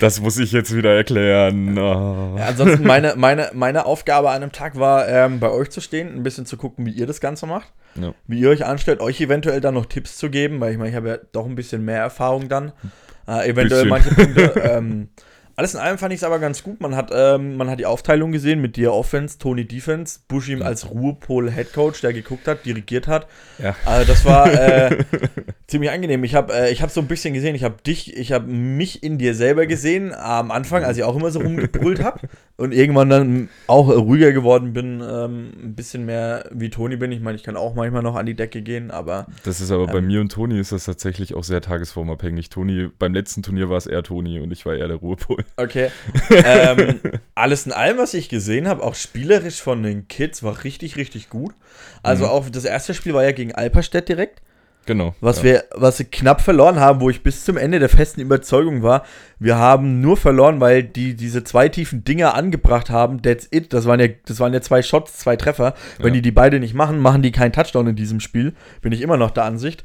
das 0.00 0.20
muss 0.20 0.38
ich 0.38 0.52
jetzt 0.52 0.74
wieder 0.74 0.94
erklären. 0.94 1.76
Oh. 1.78 2.34
Ja, 2.38 2.46
ansonsten 2.48 2.84
meine, 2.86 3.14
meine, 3.16 3.50
meine 3.54 3.86
Aufgabe 3.86 4.30
an 4.30 4.42
einem 4.42 4.52
Tag 4.52 4.78
war, 4.78 5.08
ähm, 5.08 5.40
bei 5.40 5.50
euch 5.50 5.70
zu 5.70 5.80
stehen, 5.80 6.14
ein 6.14 6.22
bisschen 6.22 6.46
zu 6.46 6.56
gucken, 6.56 6.86
wie 6.86 6.90
ihr 6.92 7.06
das 7.06 7.20
Ganze 7.20 7.46
macht, 7.46 7.72
Ja. 8.00 8.14
wie 8.26 8.40
ihr 8.40 8.48
euch 8.50 8.64
anstellt, 8.64 9.00
euch 9.00 9.20
eventuell 9.20 9.60
dann 9.60 9.74
noch 9.74 9.86
Tipps 9.86 10.16
zu 10.16 10.30
geben, 10.30 10.60
weil 10.60 10.72
ich 10.72 10.78
meine, 10.78 10.90
ich 10.90 10.96
habe 10.96 11.08
ja 11.08 11.18
doch 11.32 11.46
ein 11.46 11.54
bisschen 11.54 11.84
mehr 11.84 11.98
Erfahrung 12.00 12.48
dann. 12.48 12.72
Äh, 13.26 13.50
eventuell 13.50 13.84
Bisschen. 13.84 13.88
manche 13.88 14.14
Punkte. 14.14 14.60
ähm, 14.64 15.08
alles 15.56 15.74
in 15.74 15.80
allem 15.80 15.98
fand 15.98 16.12
ich 16.12 16.20
es 16.20 16.24
aber 16.24 16.38
ganz 16.38 16.62
gut. 16.62 16.80
Man 16.80 16.96
hat, 16.96 17.10
ähm, 17.14 17.56
man 17.56 17.70
hat 17.70 17.78
die 17.78 17.86
Aufteilung 17.86 18.32
gesehen 18.32 18.60
mit 18.60 18.76
dir 18.76 18.92
Offense, 18.92 19.38
Tony 19.38 19.64
Defense, 19.66 20.20
Bushim 20.28 20.62
als 20.62 20.90
Ruhepol 20.90 21.50
Head 21.50 21.72
Coach, 21.72 22.00
der 22.00 22.12
geguckt 22.12 22.48
hat, 22.48 22.64
dirigiert 22.66 23.06
hat. 23.06 23.26
Ja. 23.62 23.76
Also 23.84 24.12
das 24.12 24.24
war 24.24 24.52
äh, 24.52 25.04
ziemlich 25.66 25.90
angenehm. 25.90 26.24
Ich 26.24 26.34
habe 26.34 26.52
äh, 26.52 26.72
ich 26.72 26.82
hab 26.82 26.90
so 26.90 27.00
ein 27.00 27.06
bisschen 27.06 27.34
gesehen, 27.34 27.54
ich 27.54 27.64
habe 27.64 27.76
dich, 27.86 28.16
ich 28.16 28.32
habe 28.32 28.46
mich 28.46 29.02
in 29.02 29.18
dir 29.18 29.34
selber 29.34 29.66
gesehen 29.66 30.12
am 30.14 30.50
Anfang, 30.50 30.84
als 30.84 30.96
ich 30.96 31.04
auch 31.04 31.16
immer 31.16 31.30
so 31.30 31.40
rumgebrüllt 31.40 32.02
habe 32.02 32.20
und 32.56 32.72
irgendwann 32.72 33.10
dann 33.10 33.48
auch 33.66 33.88
ruhiger 33.88 34.32
geworden 34.32 34.72
bin, 34.72 35.00
ähm, 35.00 35.52
ein 35.62 35.74
bisschen 35.74 36.04
mehr 36.04 36.48
wie 36.52 36.70
Toni 36.70 36.96
bin. 36.96 37.12
Ich 37.12 37.20
meine, 37.20 37.36
ich 37.36 37.42
kann 37.44 37.56
auch 37.56 37.74
manchmal 37.74 38.02
noch 38.02 38.16
an 38.16 38.26
die 38.26 38.34
Decke 38.34 38.62
gehen, 38.62 38.90
aber 38.90 39.26
Das 39.44 39.60
ist 39.60 39.70
aber 39.70 39.86
bei 39.86 39.98
Ähm. 39.98 40.06
mir 40.06 40.20
und 40.20 40.32
Toni 40.32 40.58
ist 40.58 40.72
das 40.72 40.84
tatsächlich 40.84 41.34
auch 41.34 41.44
sehr 41.44 41.60
tagesformabhängig. 41.60 42.48
Toni, 42.50 42.88
beim 42.98 43.14
letzten 43.14 43.42
Turnier 43.42 43.70
war 43.70 43.76
es 43.76 43.86
eher 43.86 44.02
Toni 44.02 44.40
und 44.40 44.50
ich 44.50 44.66
war 44.66 44.74
eher 44.74 44.88
der 44.88 44.96
Ruhepol. 44.96 45.43
Okay. 45.56 45.90
ähm, 46.30 47.00
alles 47.34 47.66
in 47.66 47.72
allem, 47.72 47.98
was 47.98 48.14
ich 48.14 48.28
gesehen 48.28 48.68
habe, 48.68 48.82
auch 48.82 48.94
spielerisch 48.94 49.60
von 49.62 49.82
den 49.82 50.08
Kids, 50.08 50.42
war 50.42 50.64
richtig, 50.64 50.96
richtig 50.96 51.28
gut. 51.30 51.54
Also 52.02 52.24
Mhm. 52.24 52.30
auch 52.30 52.50
das 52.50 52.64
erste 52.64 52.94
Spiel 52.94 53.14
war 53.14 53.24
ja 53.24 53.32
gegen 53.32 53.54
Alperstedt 53.54 54.08
direkt. 54.08 54.40
Genau. 54.86 55.14
Was 55.20 55.38
ja. 55.38 55.44
wir, 55.44 55.64
was 55.74 55.98
wir 55.98 56.06
knapp 56.06 56.40
verloren 56.40 56.78
haben, 56.78 57.00
wo 57.00 57.08
ich 57.10 57.22
bis 57.22 57.44
zum 57.44 57.56
Ende 57.56 57.78
der 57.78 57.88
festen 57.88 58.20
Überzeugung 58.20 58.82
war, 58.82 59.04
wir 59.38 59.56
haben 59.56 60.00
nur 60.00 60.16
verloren, 60.16 60.60
weil 60.60 60.82
die 60.82 61.14
diese 61.14 61.42
zwei 61.44 61.68
tiefen 61.68 62.04
Dinger 62.04 62.34
angebracht 62.34 62.90
haben. 62.90 63.22
That's 63.22 63.48
it. 63.50 63.72
Das 63.72 63.86
waren 63.86 64.00
ja, 64.00 64.08
das 64.26 64.40
waren 64.40 64.52
ja 64.52 64.60
zwei 64.60 64.82
Shots, 64.82 65.18
zwei 65.18 65.36
Treffer. 65.36 65.74
Wenn 65.98 66.08
Ja. 66.08 66.12
die 66.14 66.22
die 66.22 66.32
beide 66.32 66.60
nicht 66.60 66.74
machen, 66.74 66.98
machen 67.00 67.22
die 67.22 67.32
keinen 67.32 67.52
Touchdown 67.52 67.86
in 67.88 67.96
diesem 67.96 68.20
Spiel. 68.20 68.54
Bin 68.82 68.92
ich 68.92 69.00
immer 69.00 69.16
noch 69.16 69.30
der 69.30 69.44
Ansicht. 69.44 69.84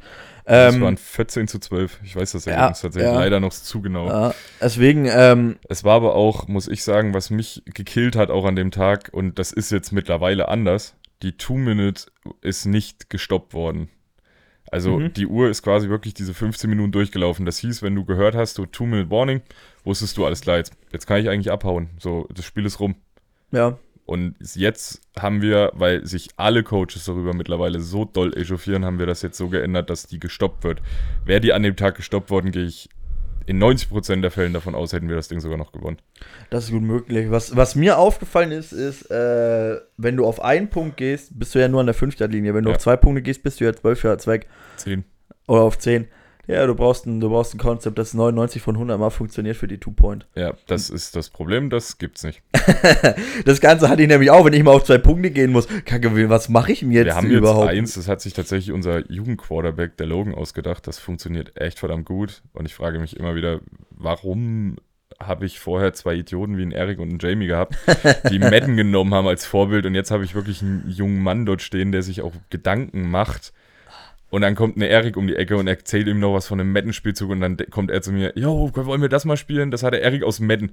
Es 0.51 0.73
Ähm, 0.75 0.81
waren 0.81 0.97
14 0.97 1.47
zu 1.47 1.59
12. 1.59 1.99
Ich 2.03 2.15
weiß 2.15 2.31
das 2.31 2.45
Ja, 2.45 2.53
Ergebnis 2.53 2.81
tatsächlich 2.81 3.11
ja. 3.13 3.19
leider 3.19 3.39
noch 3.39 3.51
zu 3.53 3.81
genau. 3.81 4.07
ja, 4.07 4.33
deswegen, 4.59 5.05
ähm, 5.05 5.57
Es 5.69 5.83
war 5.83 5.95
aber 5.95 6.15
auch, 6.15 6.47
muss 6.47 6.67
ich 6.67 6.83
sagen, 6.83 7.13
was 7.13 7.29
mich 7.29 7.61
gekillt 7.65 8.15
hat 8.15 8.31
auch 8.31 8.45
an 8.45 8.55
dem 8.55 8.71
Tag, 8.71 9.09
und 9.11 9.37
das 9.37 9.51
ist 9.51 9.71
jetzt 9.71 9.91
mittlerweile 9.91 10.47
anders, 10.47 10.95
die 11.21 11.33
Two-Minute 11.37 12.05
ist 12.41 12.65
nicht 12.65 13.09
gestoppt 13.11 13.53
worden. 13.53 13.89
Also 14.71 14.99
Mhm. 14.99 15.13
die 15.13 15.25
Uhr 15.27 15.49
ist 15.49 15.63
quasi 15.63 15.89
wirklich 15.89 16.13
diese 16.13 16.33
15 16.33 16.69
Minuten 16.69 16.91
durchgelaufen. 16.91 17.45
Das 17.45 17.57
hieß, 17.57 17.81
wenn 17.81 17.95
du 17.95 18.05
gehört 18.05 18.35
hast, 18.35 18.55
so 18.55 18.65
Two-Minute-Warning, 18.65 19.41
wusstest 19.83 20.17
du, 20.17 20.25
alles 20.25 20.41
klar, 20.41 20.57
jetzt, 20.57 20.73
jetzt 20.91 21.07
kann 21.07 21.19
ich 21.19 21.29
eigentlich 21.29 21.51
abhauen. 21.51 21.89
So, 21.99 22.27
das 22.33 22.45
Spiel 22.45 22.65
ist 22.65 22.79
rum. 22.79 22.95
ja, 23.51 23.77
Und 24.05 24.35
jetzt 24.55 25.01
haben 25.19 25.41
wir, 25.41 25.71
weil 25.75 26.05
sich 26.05 26.29
alle 26.37 26.63
Coaches 26.63 27.05
darüber 27.05 27.33
mittlerweile 27.33 27.79
so 27.79 28.05
doll 28.05 28.35
echauffieren, 28.35 28.83
haben 28.85 28.97
wir 28.99 29.05
das 29.05 29.21
jetzt 29.21 29.37
so 29.37 29.49
geändert, 29.49 29.89
dass 29.89 30.07
die 30.07 30.19
gestoppt 30.19 30.63
wird. 30.63 30.81
Wäre 31.25 31.41
die 31.41 31.53
an 31.53 31.61
dem 31.63 31.75
Tag 31.75 31.95
gestoppt 31.95 32.29
worden, 32.31 32.51
gehe 32.51 32.65
ich 32.65 32.89
in 33.49 33.61
90% 33.61 34.21
der 34.21 34.31
Fällen 34.31 34.53
davon 34.53 34.75
aus, 34.75 34.93
hätten 34.93 35.09
wir 35.09 35.15
das 35.15 35.27
Ding 35.27 35.39
sogar 35.39 35.57
noch 35.57 35.71
gewonnen. 35.71 35.97
das 36.51 36.65
ist 36.65 36.71
gut 36.71 36.83
möglich. 36.83 37.31
Was, 37.31 37.55
was 37.55 37.75
mir 37.75 37.97
aufgefallen 37.97 38.51
ist, 38.51 38.71
ist, 38.71 39.09
äh, 39.09 39.77
wenn 39.97 40.15
du 40.15 40.25
auf 40.25 40.41
einen 40.41 40.69
Punkt 40.69 40.97
gehst, 40.97 41.37
bist 41.37 41.55
du 41.55 41.59
ja 41.59 41.67
nur 41.67 41.79
an 41.79 41.87
der 41.87 41.95
5 41.95 42.17
Linie. 42.19 42.53
Wenn 42.53 42.63
du 42.63 42.69
Ja. 42.69 42.75
auf 42.75 42.81
zwei 42.81 42.95
Punkte 42.95 43.21
gehst, 43.21 43.41
bist 43.43 43.59
du 43.59 43.65
ja 43.65 43.73
12 43.73 44.03
Yards 44.03 44.27
weg. 44.27 44.47
10. 44.77 45.03
Oder 45.47 45.61
auf 45.61 45.79
10. 45.79 46.07
Ja, 46.49 46.65
du 46.65 46.73
brauchst 46.73 47.05
ein, 47.05 47.19
du 47.19 47.29
brauchst 47.29 47.53
ein 47.53 47.59
Konzept, 47.59 47.99
das 47.99 48.15
99 48.15 48.59
von 48.59 48.73
100 48.73 48.99
mal 48.99 49.11
funktioniert 49.11 49.55
für 49.55 49.67
die 49.67 49.77
Two-Point. 49.77 50.25
Ja, 50.33 50.55
das 50.65 50.89
ist 50.89 51.15
das 51.15 51.29
Problem, 51.29 51.69
das 51.69 51.99
gibt's 51.99 52.23
nicht. 52.23 52.41
Das 53.45 53.61
Ganze 53.61 53.87
hatte 53.87 54.01
ich 54.01 54.07
nämlich 54.07 54.31
auch, 54.31 54.45
wenn 54.45 54.53
ich 54.53 54.63
mal 54.63 54.71
auf 54.71 54.83
zwei 54.83 54.97
Punkte 54.97 55.31
gehen 55.31 55.51
muss. 55.51 55.67
Kacke, 55.85 56.29
was 56.29 56.49
mache 56.49 56.71
ich 56.71 56.79
denn 56.79 56.91
jetzt 56.91 57.05
wir 57.05 57.15
haben 57.15 57.29
überhaupt? 57.29 57.71
jetzt 57.71 57.77
eins, 57.77 57.93
das 57.93 58.07
hat 58.07 58.21
sich 58.21 58.33
tatsächlich 58.33 58.71
unser 58.71 59.09
Jugendquarterback, 59.11 59.97
der 59.97 60.07
Logan, 60.07 60.33
ausgedacht. 60.33 60.87
Das 60.87 60.99
funktioniert 60.99 61.59
echt 61.59 61.79
verdammt 61.79 62.05
gut. 62.05 62.41
Und 62.53 62.65
ich 62.65 62.73
frage 62.73 62.99
mich 62.99 63.17
immer 63.17 63.35
wieder, 63.35 63.59
warum 63.91 64.77
habe 65.19 65.45
ich 65.45 65.59
vorher 65.59 65.93
zwei 65.93 66.15
Idioten 66.15 66.57
wie 66.57 66.63
einen 66.63 66.71
Eric 66.71 66.99
und 66.99 67.09
einen 67.09 67.19
Jamie 67.19 67.47
gehabt, 67.47 67.75
die 68.31 68.39
Madden 68.39 68.75
genommen 68.75 69.13
haben 69.13 69.27
als 69.27 69.45
Vorbild 69.45 69.85
und 69.85 69.95
jetzt 69.95 70.11
habe 70.11 70.23
ich 70.23 70.35
wirklich 70.35 70.61
einen 70.61 70.83
jungen 70.87 71.21
Mann 71.21 71.45
dort 71.45 71.61
stehen, 71.61 71.91
der 71.91 72.03
sich 72.03 72.21
auch 72.21 72.33
Gedanken 72.49 73.09
macht. 73.09 73.53
Und 74.29 74.41
dann 74.41 74.53
kommt 74.55 74.77
ein 74.77 74.81
Eric 74.83 75.17
um 75.17 75.25
die 75.27 75.35
Ecke 75.35 75.57
und 75.57 75.67
erzählt 75.67 76.07
ihm 76.07 76.19
noch 76.19 76.33
was 76.35 76.45
von 76.47 76.59
einem 76.59 76.71
Madden-Spielzug 76.71 77.31
und 77.31 77.41
dann 77.41 77.57
kommt 77.71 77.89
er 77.89 78.01
zu 78.03 78.11
mir, 78.11 78.31
yo, 78.35 78.69
wollen 78.75 79.01
wir 79.01 79.09
das 79.09 79.25
mal 79.25 79.37
spielen? 79.37 79.71
Das 79.71 79.81
hat 79.81 79.93
der 79.93 80.03
Eric 80.03 80.23
aus 80.23 80.39
Madden. 80.39 80.71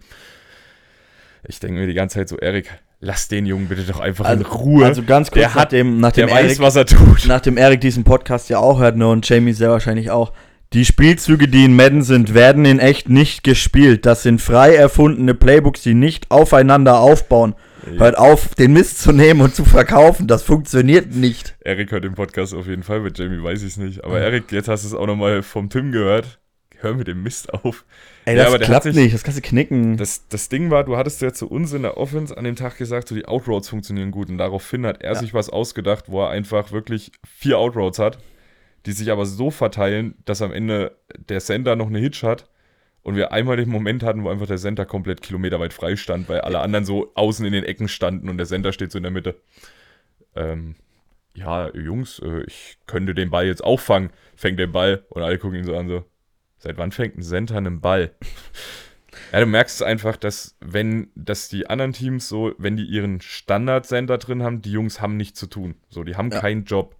Ich 1.49 1.61
denke 1.61 1.81
mir 1.81 1.87
die 1.87 1.95
ganze 1.95 2.19
Zeit 2.19 2.29
so, 2.29 2.37
Eric, 2.39 2.71
lass 3.01 3.29
den 3.29 3.47
Jungen 3.47 3.69
bitte 3.69 3.83
doch 3.85 4.01
einfach 4.01 4.31
in 4.31 4.43
Ruhe. 4.43 4.85
Also 4.85 5.03
ganz 5.03 5.31
kurz 5.31 5.41
Der 5.41 5.55
hat- 5.55 5.57
nachdem, 5.73 6.01
nachdem, 6.01 6.27
der 6.27 6.37
weiß, 6.37 6.45
Erik, 6.47 6.59
was 6.61 6.77
er 6.77 6.87
tut. 6.87 7.25
nachdem 7.29 7.57
Erik 7.57 7.81
diesen 7.81 8.05
Podcast 8.05 8.51
ja 8.51 8.59
auch 8.59 8.79
hört, 8.81 8.97
ne, 8.97 9.09
und 9.09 9.29
Jamie 9.29 9.53
sehr 9.53 9.71
wahrscheinlich 9.71 10.11
auch. 10.11 10.33
Die 10.73 10.85
Spielzüge, 10.85 11.47
die 11.47 11.65
in 11.65 11.77
Madden 11.77 12.03
sind, 12.03 12.35
werden 12.35 12.65
in 12.65 12.81
echt 12.81 13.09
nicht 13.09 13.45
gespielt. 13.45 14.05
Das 14.05 14.25
sind 14.25 14.41
frei 14.43 14.75
erfundene 14.75 15.33
Playbooks, 15.35 15.83
die 15.83 15.95
nicht 15.95 16.31
aufeinander 16.33 16.99
aufbauen. 16.99 17.55
Hört 17.87 18.19
auf, 18.19 18.55
den 18.55 18.73
Mist 18.73 19.01
zu 19.01 19.13
nehmen 19.13 19.41
und 19.41 19.55
zu 19.55 19.65
verkaufen. 19.65 20.27
Das 20.27 20.43
funktioniert 20.43 21.15
nicht. 21.15 21.57
Erik 21.61 21.91
hört 21.93 22.05
den 22.05 22.15
Podcast 22.15 22.55
auf 22.55 22.67
jeden 22.67 22.83
Fall, 22.83 23.01
mit 23.01 23.19
Jamie 23.19 23.43
weiß 23.43 23.63
ich 23.63 23.69
es 23.69 23.77
nicht. 23.77 24.05
Aber 24.05 24.21
Erik, 24.21 24.51
jetzt 24.53 24.69
hast 24.69 24.83
du 24.85 24.89
es 24.89 24.95
auch 24.95 25.07
nochmal 25.07 25.43
vom 25.43 25.69
Tim 25.71 25.93
gehört. 25.93 26.41
hör 26.81 26.93
mit 26.95 27.07
dem 27.09 27.23
Mist 27.23 27.55
auf. 27.55 27.87
Ey, 28.27 28.37
Ja, 28.37 28.45
das 28.45 28.53
der 28.59 28.61
klappt 28.67 28.83
sich- 28.85 28.95
nicht, 28.95 29.15
das 29.15 29.23
kannst 29.25 29.39
du 29.39 29.43
knicken. 29.43 29.97
Das, 29.97 30.29
das 30.29 30.51
Ding 30.51 30.71
war, 30.71 30.85
du 30.85 30.97
hattest 30.99 31.23
ja 31.23 31.33
zu 31.33 31.49
uns 31.49 31.73
in 31.73 31.81
der 31.83 31.97
Offense 31.97 32.37
an 32.37 32.45
dem 32.45 32.55
Tag 32.55 32.77
gesagt, 32.77 33.09
so 33.09 33.15
die 33.15 33.27
Outroads 33.27 33.71
funktionieren 33.71 34.11
gut. 34.11 34.29
Und 34.29 34.37
daraufhin 34.37 34.85
hat 34.85 35.01
er 35.03 35.15
Ja. 35.15 35.19
sich 35.19 35.33
was 35.33 35.49
ausgedacht, 35.49 36.05
wo 36.09 36.23
er 36.23 36.29
einfach 36.31 36.73
wirklich 36.73 37.13
vier 37.27 37.59
Outroads 37.59 37.99
hat, 37.99 38.19
die 38.85 38.93
sich 38.93 39.11
aber 39.11 39.25
so 39.25 39.51
verteilen, 39.51 40.17
dass 40.27 40.43
am 40.43 40.53
Ende 40.53 40.97
der 41.31 41.41
Center 41.41 41.77
noch 41.77 41.87
eine 41.87 41.99
Hitch 41.99 42.23
hat. 42.23 42.47
Und 43.07 43.15
wir 43.15 43.31
einmal 43.31 43.57
den 43.57 43.69
Moment 43.69 44.03
hatten, 44.03 44.25
wo 44.25 44.31
einfach 44.31 44.49
der 44.49 44.57
Center 44.57 44.85
komplett 44.85 45.23
kilometerweit 45.23 45.73
frei 45.73 45.95
stand, 45.95 46.29
weil 46.29 46.41
alle 46.41 46.59
anderen 46.59 46.85
so 46.85 47.13
außen 47.15 47.47
in 47.47 47.53
den 47.53 47.63
Ecken 47.63 47.87
standen 47.87 48.29
und 48.29 48.37
der 48.37 48.49
Center 48.49 48.73
steht 48.73 48.91
so 48.91 48.99
in 48.99 49.05
der 49.05 49.13
Mitte. 49.13 49.37
Ähm, 50.35 50.75
ja, 51.33 51.73
Jungs, 51.73 52.19
äh, 52.19 52.43
ich 52.49 52.79
könnte 52.89 53.15
den 53.15 53.31
Ball 53.31 53.47
jetzt 53.47 53.63
auffangen. 53.63 54.11
Fängt 54.35 54.59
den 54.59 54.73
Ball 54.73 55.05
und 55.11 55.23
alle 55.23 55.39
gucken 55.39 55.57
ihn 55.59 55.65
so 55.65 55.77
an, 55.77 55.87
so, 55.87 56.05
seit 56.59 56.79
wann 56.79 56.91
fängt 56.91 57.17
ein 57.17 57.23
Center 57.23 57.57
einen 57.57 57.81
Ball? 57.81 58.11
Ja, 59.33 59.41
du 59.41 59.47
merkst 59.47 59.83
einfach, 59.83 60.17
dass 60.19 60.57
wenn, 60.61 61.09
dass 61.15 61.49
die 61.49 61.69
anderen 61.69 61.93
Teams 61.95 62.29
so, 62.29 62.53
wenn 62.59 62.77
die 62.77 62.85
ihren 62.85 63.23
Standard-Center 63.23 64.19
drin 64.19 64.43
haben, 64.43 64.61
die 64.61 64.73
Jungs 64.73 65.01
haben 65.01 65.17
nichts 65.17 65.41
zu 65.41 65.47
tun. 65.47 65.75
So, 65.89 66.05
die 66.05 66.17
haben 66.17 66.31
Ja. 66.31 66.41
keinen 66.41 66.65
Job. 66.65 66.97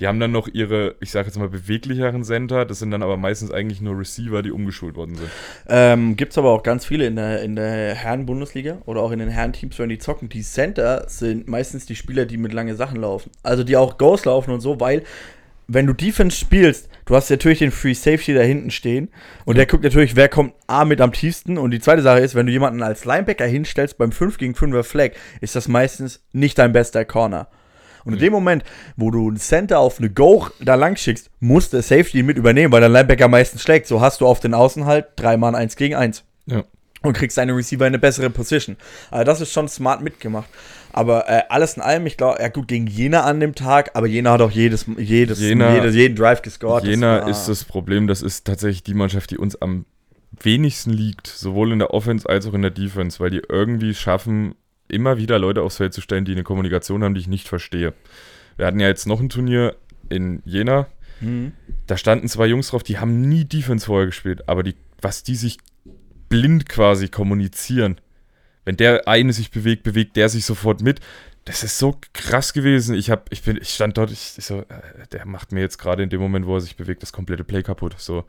Die 0.00 0.06
haben 0.06 0.18
dann 0.18 0.32
noch 0.32 0.48
ihre, 0.48 0.96
ich 1.00 1.10
sage 1.10 1.28
jetzt 1.28 1.38
mal, 1.38 1.48
beweglicheren 1.48 2.24
Center. 2.24 2.64
Das 2.64 2.78
sind 2.78 2.90
dann 2.90 3.02
aber 3.02 3.16
meistens 3.16 3.50
eigentlich 3.50 3.80
nur 3.80 3.98
Receiver, 3.98 4.42
die 4.42 4.50
umgeschult 4.50 4.96
worden 4.96 5.16
sind. 5.16 5.30
Ähm, 5.68 6.16
Gibt 6.16 6.32
es 6.32 6.38
aber 6.38 6.50
auch 6.50 6.62
ganz 6.62 6.86
viele 6.86 7.06
in 7.06 7.16
der, 7.16 7.42
in 7.42 7.56
der 7.56 7.94
Herren-Bundesliga 7.94 8.78
oder 8.86 9.02
auch 9.02 9.12
in 9.12 9.18
den 9.18 9.28
Herren-Teams, 9.28 9.78
wenn 9.78 9.90
die 9.90 9.98
zocken. 9.98 10.28
Die 10.28 10.42
Center 10.42 11.04
sind 11.08 11.46
meistens 11.46 11.86
die 11.86 11.94
Spieler, 11.94 12.24
die 12.24 12.38
mit 12.38 12.52
lange 12.52 12.74
Sachen 12.74 13.00
laufen. 13.00 13.30
Also 13.42 13.64
die 13.64 13.76
auch 13.76 13.98
Goals 13.98 14.24
laufen 14.24 14.50
und 14.50 14.60
so, 14.60 14.80
weil 14.80 15.02
wenn 15.68 15.86
du 15.86 15.92
Defense 15.92 16.36
spielst, 16.36 16.88
du 17.04 17.14
hast 17.14 17.30
natürlich 17.30 17.60
den 17.60 17.70
Free 17.70 17.94
Safety 17.94 18.34
da 18.34 18.40
hinten 18.42 18.70
stehen 18.70 19.08
und 19.44 19.56
der 19.56 19.66
guckt 19.66 19.84
natürlich, 19.84 20.16
wer 20.16 20.28
kommt 20.28 20.54
A 20.66 20.84
mit 20.84 21.00
am 21.00 21.12
tiefsten. 21.12 21.58
Und 21.58 21.70
die 21.70 21.80
zweite 21.80 22.02
Sache 22.02 22.20
ist, 22.20 22.34
wenn 22.34 22.46
du 22.46 22.52
jemanden 22.52 22.82
als 22.82 23.04
Linebacker 23.04 23.46
hinstellst 23.46 23.98
beim 23.98 24.12
5 24.12 24.38
gegen 24.38 24.54
5er 24.54 24.82
Flag, 24.82 25.12
ist 25.40 25.56
das 25.56 25.68
meistens 25.68 26.22
nicht 26.32 26.58
dein 26.58 26.72
bester 26.72 27.04
Corner. 27.04 27.48
Und 28.04 28.14
in 28.14 28.18
dem 28.18 28.32
Moment, 28.32 28.64
wo 28.96 29.10
du 29.10 29.28
einen 29.28 29.36
Center 29.36 29.78
auf 29.78 29.98
eine 29.98 30.10
Go 30.10 30.46
da 30.60 30.74
lang 30.74 30.96
schickst, 30.96 31.30
muss 31.40 31.70
der 31.70 31.82
Safety 31.82 32.18
ihn 32.20 32.26
mit 32.26 32.36
übernehmen, 32.36 32.72
weil 32.72 32.80
der 32.80 32.88
Linebacker 32.88 33.28
meistens 33.28 33.62
schlägt. 33.62 33.86
So 33.86 34.00
hast 34.00 34.20
du 34.20 34.26
auf 34.26 34.40
den 34.40 34.54
Außen 34.54 34.86
halt 34.86 35.06
drei 35.16 35.36
Mann 35.36 35.54
eins 35.54 35.76
gegen 35.76 35.94
eins 35.94 36.24
Ja. 36.46 36.64
und 37.02 37.12
kriegst 37.14 37.38
deine 37.38 37.54
Receiver 37.56 37.84
in 37.86 37.92
eine 37.92 37.98
bessere 37.98 38.30
Position. 38.30 38.76
Also 39.10 39.24
das 39.24 39.40
ist 39.40 39.52
schon 39.52 39.68
smart 39.68 40.02
mitgemacht. 40.02 40.48
Aber 40.94 41.26
äh, 41.28 41.42
alles 41.48 41.74
in 41.76 41.82
allem, 41.82 42.06
ich 42.06 42.16
glaube, 42.18 42.42
ja 42.42 42.48
gut, 42.48 42.68
gegen 42.68 42.86
Jena 42.86 43.22
an 43.22 43.40
dem 43.40 43.54
Tag, 43.54 43.92
aber 43.94 44.06
Jena 44.06 44.32
hat 44.32 44.42
auch 44.42 44.50
jedes, 44.50 44.84
jedes, 44.98 45.40
Jena- 45.40 45.74
jedes 45.74 45.94
jeden 45.94 46.16
Drive 46.16 46.42
gescored. 46.42 46.82
Das 46.82 46.90
Jena 46.90 47.22
war- 47.22 47.28
ist 47.28 47.46
das 47.46 47.64
Problem, 47.64 48.06
das 48.08 48.20
ist 48.20 48.46
tatsächlich 48.46 48.82
die 48.82 48.92
Mannschaft, 48.94 49.30
die 49.30 49.38
uns 49.38 49.56
am 49.62 49.86
wenigsten 50.42 50.90
liegt, 50.90 51.26
sowohl 51.28 51.72
in 51.72 51.78
der 51.78 51.94
Offense 51.94 52.28
als 52.28 52.46
auch 52.46 52.54
in 52.54 52.62
der 52.62 52.70
Defense, 52.70 53.20
weil 53.20 53.30
die 53.30 53.42
irgendwie 53.48 53.94
schaffen, 53.94 54.54
immer 54.92 55.16
wieder 55.16 55.38
Leute 55.38 55.62
aufs 55.62 55.78
Feld 55.78 55.92
zu 55.94 56.00
stellen, 56.00 56.24
die 56.24 56.32
eine 56.32 56.44
Kommunikation 56.44 57.02
haben, 57.02 57.14
die 57.14 57.20
ich 57.20 57.28
nicht 57.28 57.48
verstehe. 57.48 57.94
Wir 58.56 58.66
hatten 58.66 58.80
ja 58.80 58.88
jetzt 58.88 59.06
noch 59.06 59.20
ein 59.20 59.28
Turnier 59.28 59.76
in 60.08 60.42
Jena, 60.44 60.86
Mhm. 61.20 61.52
da 61.86 61.96
standen 61.96 62.26
zwei 62.28 62.46
Jungs 62.46 62.68
drauf, 62.68 62.82
die 62.82 62.98
haben 62.98 63.20
nie 63.20 63.44
Defense 63.44 63.86
vorher 63.86 64.06
gespielt, 64.06 64.48
aber 64.48 64.64
die, 64.64 64.74
was 65.00 65.22
die 65.22 65.36
sich 65.36 65.58
blind 66.28 66.68
quasi 66.68 67.08
kommunizieren, 67.08 68.00
wenn 68.64 68.76
der 68.76 69.06
eine 69.06 69.32
sich 69.32 69.50
bewegt, 69.52 69.84
bewegt 69.84 70.16
der 70.16 70.28
sich 70.28 70.44
sofort 70.44 70.82
mit. 70.82 71.00
Das 71.44 71.62
ist 71.64 71.78
so 71.78 71.96
krass 72.12 72.52
gewesen. 72.52 72.94
Ich 72.94 73.10
hab, 73.10 73.32
ich 73.32 73.42
bin, 73.42 73.56
ich 73.60 73.70
stand 73.70 73.98
dort, 73.98 74.10
ich, 74.10 74.34
ich 74.36 74.44
so, 74.44 74.60
äh, 74.60 74.64
der 75.12 75.26
macht 75.26 75.52
mir 75.52 75.60
jetzt 75.60 75.78
gerade 75.78 76.02
in 76.02 76.08
dem 76.10 76.20
Moment, 76.20 76.46
wo 76.46 76.54
er 76.56 76.60
sich 76.60 76.76
bewegt, 76.76 77.02
das 77.02 77.12
komplette 77.12 77.44
Play 77.44 77.62
kaputt. 77.62 77.94
So, 77.98 78.24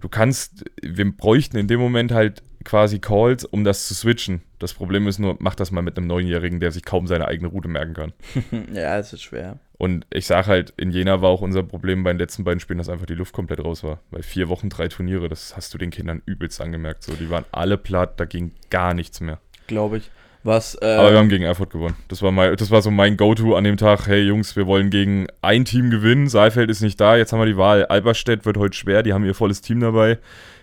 du 0.00 0.08
kannst, 0.08 0.64
wir 0.82 1.10
bräuchten 1.10 1.56
in 1.56 1.68
dem 1.68 1.80
Moment 1.80 2.12
halt 2.12 2.42
quasi 2.64 2.98
Calls, 2.98 3.44
um 3.44 3.64
das 3.64 3.88
zu 3.88 3.94
switchen. 3.94 4.42
Das 4.58 4.74
Problem 4.74 5.06
ist 5.08 5.18
nur, 5.18 5.36
mach 5.40 5.54
das 5.54 5.70
mal 5.70 5.82
mit 5.82 5.96
einem 5.96 6.06
Neunjährigen, 6.06 6.60
der 6.60 6.72
sich 6.72 6.84
kaum 6.84 7.06
seine 7.06 7.28
eigene 7.28 7.48
Route 7.48 7.68
merken 7.68 7.94
kann. 7.94 8.12
Ja, 8.72 8.98
es 8.98 9.12
ist 9.12 9.22
schwer. 9.22 9.58
Und 9.78 10.06
ich 10.10 10.26
sage 10.26 10.46
halt, 10.46 10.72
in 10.76 10.90
Jena 10.90 11.20
war 11.20 11.30
auch 11.30 11.40
unser 11.40 11.62
Problem 11.62 12.04
bei 12.04 12.12
den 12.12 12.18
letzten 12.18 12.44
beiden 12.44 12.60
Spielen, 12.60 12.78
dass 12.78 12.88
einfach 12.88 13.06
die 13.06 13.14
Luft 13.14 13.32
komplett 13.32 13.64
raus 13.64 13.82
war. 13.82 13.98
Weil 14.10 14.22
vier 14.22 14.48
Wochen, 14.48 14.68
drei 14.68 14.88
Turniere, 14.88 15.28
das 15.28 15.56
hast 15.56 15.74
du 15.74 15.78
den 15.78 15.90
Kindern 15.90 16.22
übelst 16.24 16.60
angemerkt. 16.60 17.02
So, 17.02 17.14
die 17.14 17.30
waren 17.30 17.44
alle 17.50 17.76
platt, 17.76 18.20
da 18.20 18.24
ging 18.24 18.52
gar 18.70 18.94
nichts 18.94 19.20
mehr. 19.20 19.40
Glaube 19.66 19.98
ich. 19.98 20.10
Was, 20.44 20.76
äh, 20.82 20.86
Aber 20.86 21.12
wir 21.12 21.18
haben 21.18 21.28
gegen 21.28 21.44
Erfurt 21.44 21.70
gewonnen. 21.70 21.96
Das 22.08 22.20
war, 22.20 22.32
mein, 22.32 22.56
das 22.56 22.70
war 22.70 22.82
so 22.82 22.90
mein 22.90 23.16
Go-To 23.16 23.54
an 23.54 23.62
dem 23.62 23.76
Tag. 23.76 24.08
Hey 24.08 24.22
Jungs, 24.22 24.56
wir 24.56 24.66
wollen 24.66 24.90
gegen 24.90 25.28
ein 25.40 25.64
Team 25.64 25.90
gewinnen. 25.90 26.28
Saalfeld 26.28 26.68
ist 26.68 26.80
nicht 26.80 27.00
da, 27.00 27.16
jetzt 27.16 27.32
haben 27.32 27.38
wir 27.38 27.46
die 27.46 27.56
Wahl. 27.56 27.86
Alberstedt 27.86 28.44
wird 28.44 28.56
heute 28.56 28.76
schwer, 28.76 29.04
die 29.04 29.12
haben 29.12 29.24
ihr 29.24 29.34
volles 29.34 29.60
Team 29.60 29.78
dabei. 29.80 30.18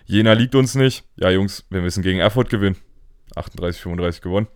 Jena 0.09 0.33
liegt 0.33 0.55
uns 0.55 0.73
nicht. 0.75 1.03
Ja, 1.17 1.29
Jungs, 1.29 1.65
wir 1.69 1.81
müssen 1.81 2.01
gegen 2.01 2.19
Erfurt 2.19 2.49
gewinnen. 2.49 2.75
38, 3.35 3.79
35 3.81 4.21
gewonnen. 4.21 4.47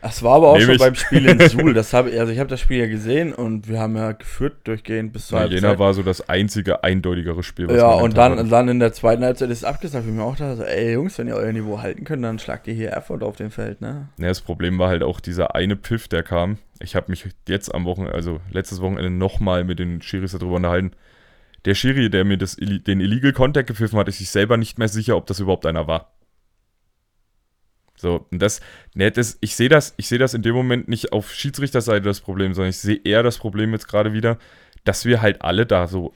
das 0.00 0.22
war 0.22 0.36
aber 0.36 0.50
auch 0.50 0.56
Nehm 0.58 0.66
schon 0.66 0.74
ich. 0.76 0.80
beim 0.80 0.94
Spiel 0.94 1.26
in 1.26 1.40
Suhl. 1.48 1.74
Das 1.74 1.92
hab, 1.92 2.06
ich- 2.06 2.20
also 2.20 2.32
ich 2.32 2.38
habe 2.38 2.48
das 2.48 2.60
Spiel 2.60 2.78
ja 2.78 2.86
gesehen 2.86 3.32
und 3.34 3.68
wir 3.68 3.80
haben 3.80 3.96
ja 3.96 4.12
geführt 4.12 4.58
durchgehend 4.62 5.12
bis 5.12 5.26
zur 5.26 5.38
Ja, 5.38 5.42
Halbzeit. 5.42 5.60
Jena 5.62 5.78
war 5.80 5.92
so 5.92 6.04
das 6.04 6.28
einzige 6.28 6.84
eindeutigere 6.84 7.42
Spiel. 7.42 7.66
was 7.66 7.76
Ja, 7.76 7.88
und 7.94 8.16
dann, 8.16 8.38
hatten. 8.38 8.48
dann 8.48 8.68
in 8.68 8.78
der 8.78 8.92
zweiten 8.92 9.24
Halbzeit 9.24 9.50
ist 9.50 9.58
es 9.58 9.64
abgesagt. 9.64 10.06
Ich 10.06 10.12
mir 10.12 10.22
auch 10.22 10.36
dachte, 10.36 10.56
so, 10.58 10.62
ey 10.62 10.92
Jungs, 10.92 11.18
wenn 11.18 11.26
ihr 11.26 11.34
euer 11.34 11.52
Niveau 11.52 11.82
halten 11.82 12.04
könnt, 12.04 12.22
dann 12.22 12.38
schlagt 12.38 12.68
ihr 12.68 12.74
hier 12.74 12.90
Erfurt 12.90 13.24
auf 13.24 13.34
dem 13.34 13.50
Feld, 13.50 13.80
ne? 13.80 14.08
Ja, 14.18 14.28
das 14.28 14.40
Problem 14.40 14.78
war 14.78 14.88
halt 14.88 15.02
auch 15.02 15.18
dieser 15.18 15.56
eine 15.56 15.76
Pfiff, 15.76 16.06
der 16.06 16.22
kam. 16.22 16.58
Ich 16.78 16.94
habe 16.94 17.10
mich 17.10 17.26
jetzt 17.48 17.74
am 17.74 17.84
Wochenende, 17.86 18.14
also 18.14 18.38
letztes 18.52 18.80
Wochenende 18.80 19.10
nochmal 19.10 19.64
mit 19.64 19.80
den 19.80 20.00
Schiris 20.00 20.30
darüber 20.30 20.54
unterhalten. 20.56 20.92
Der 21.66 21.74
Schiri, 21.74 22.08
der 22.08 22.24
mir 22.24 22.38
das, 22.38 22.56
den 22.56 23.00
Illegal 23.00 23.32
Contact 23.32 23.66
gepfiffen 23.66 23.98
hat, 23.98 24.08
ist 24.08 24.18
sich 24.18 24.30
selber 24.30 24.56
nicht 24.56 24.78
mehr 24.78 24.88
sicher, 24.88 25.16
ob 25.16 25.26
das 25.26 25.40
überhaupt 25.40 25.66
einer 25.66 25.86
war. 25.86 26.16
So, 27.96 28.26
und 28.30 28.40
das, 28.40 28.60
ne, 28.94 29.10
das 29.10 29.38
ich 29.40 29.56
sehe 29.56 29.68
das, 29.68 29.94
ich 29.96 30.06
sehe 30.06 30.18
das 30.18 30.34
in 30.34 30.42
dem 30.42 30.54
Moment 30.54 30.88
nicht 30.88 31.12
auf 31.12 31.32
Schiedsrichterseite 31.32 32.04
das 32.04 32.20
Problem, 32.20 32.54
sondern 32.54 32.70
ich 32.70 32.78
sehe 32.78 33.00
eher 33.02 33.22
das 33.22 33.38
Problem 33.38 33.72
jetzt 33.72 33.88
gerade 33.88 34.12
wieder, 34.12 34.38
dass 34.84 35.04
wir 35.04 35.22
halt 35.22 35.42
alle 35.42 35.66
da 35.66 35.86
so 35.88 36.14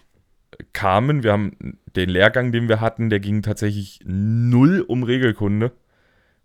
kamen. 0.72 1.22
Wir 1.22 1.32
haben 1.32 1.78
den 1.96 2.10
Lehrgang, 2.10 2.52
den 2.52 2.68
wir 2.68 2.80
hatten, 2.80 3.10
der 3.10 3.20
ging 3.20 3.42
tatsächlich 3.42 4.00
null 4.04 4.84
um 4.86 5.02
Regelkunde. 5.02 5.72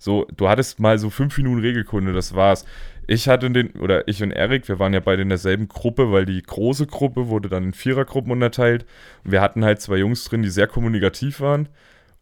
So, 0.06 0.28
du 0.38 0.48
hattest 0.48 0.80
mal 0.80 1.00
so 1.00 1.10
fünf 1.10 1.36
Minuten 1.36 1.62
Regelkunde, 1.62 2.14
das 2.14 2.36
war's. 2.36 2.64
Ich 3.08 3.28
hatte 3.28 3.50
den, 3.50 3.72
oder 3.72 4.08
ich 4.08 4.22
und 4.22 4.30
Erik, 4.30 4.68
wir 4.68 4.78
waren 4.78 4.94
ja 4.94 5.00
beide 5.00 5.24
in 5.24 5.30
derselben 5.30 5.68
Gruppe, 5.68 6.12
weil 6.12 6.28
die 6.28 6.44
große 6.44 6.86
Gruppe 6.86 7.28
wurde 7.28 7.50
dann 7.50 7.64
in 7.64 7.74
Vierergruppen 7.74 8.32
unterteilt. 8.32 8.86
Und 9.24 9.32
wir 9.32 9.42
hatten 9.42 9.66
halt 9.66 9.82
zwei 9.82 9.98
Jungs 9.98 10.24
drin, 10.26 10.44
die 10.44 10.50
sehr 10.50 10.68
kommunikativ 10.68 11.40
waren 11.40 11.70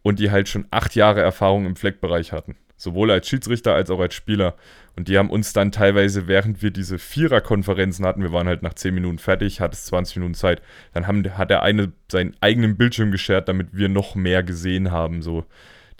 und 0.01 0.19
die 0.19 0.31
halt 0.31 0.47
schon 0.47 0.63
acht 0.71 0.95
Jahre 0.95 1.19
Erfahrung 1.19 1.65
im 1.65 1.75
Fleckbereich 1.75 2.31
hatten. 2.31 2.55
Sowohl 2.77 3.11
als 3.11 3.27
Schiedsrichter 3.27 3.75
als 3.75 3.89
auch 3.89 3.99
als 3.99 4.13
Spieler. 4.13 4.55
Und 4.95 5.09
die 5.09 5.17
haben 5.17 5.29
uns 5.29 5.51
dann 5.51 5.73
teilweise, 5.73 6.29
während 6.29 6.61
wir 6.61 6.71
diese 6.71 6.97
Viererkonferenzen 6.97 8.05
hatten, 8.05 8.21
wir 8.21 8.31
waren 8.31 8.47
halt 8.47 8.63
nach 8.63 8.75
zehn 8.75 8.93
Minuten 8.93 9.19
fertig, 9.19 9.59
hat 9.59 9.73
es 9.73 9.87
20 9.87 10.15
Minuten 10.15 10.35
Zeit, 10.35 10.61
dann 10.93 11.05
haben, 11.05 11.37
hat 11.37 11.49
der 11.49 11.63
eine 11.63 11.91
seinen 12.09 12.33
eigenen 12.39 12.77
Bildschirm 12.77 13.11
geschert, 13.11 13.49
damit 13.49 13.75
wir 13.75 13.89
noch 13.89 14.15
mehr 14.15 14.41
gesehen 14.41 14.89
haben. 14.91 15.21
So, 15.21 15.43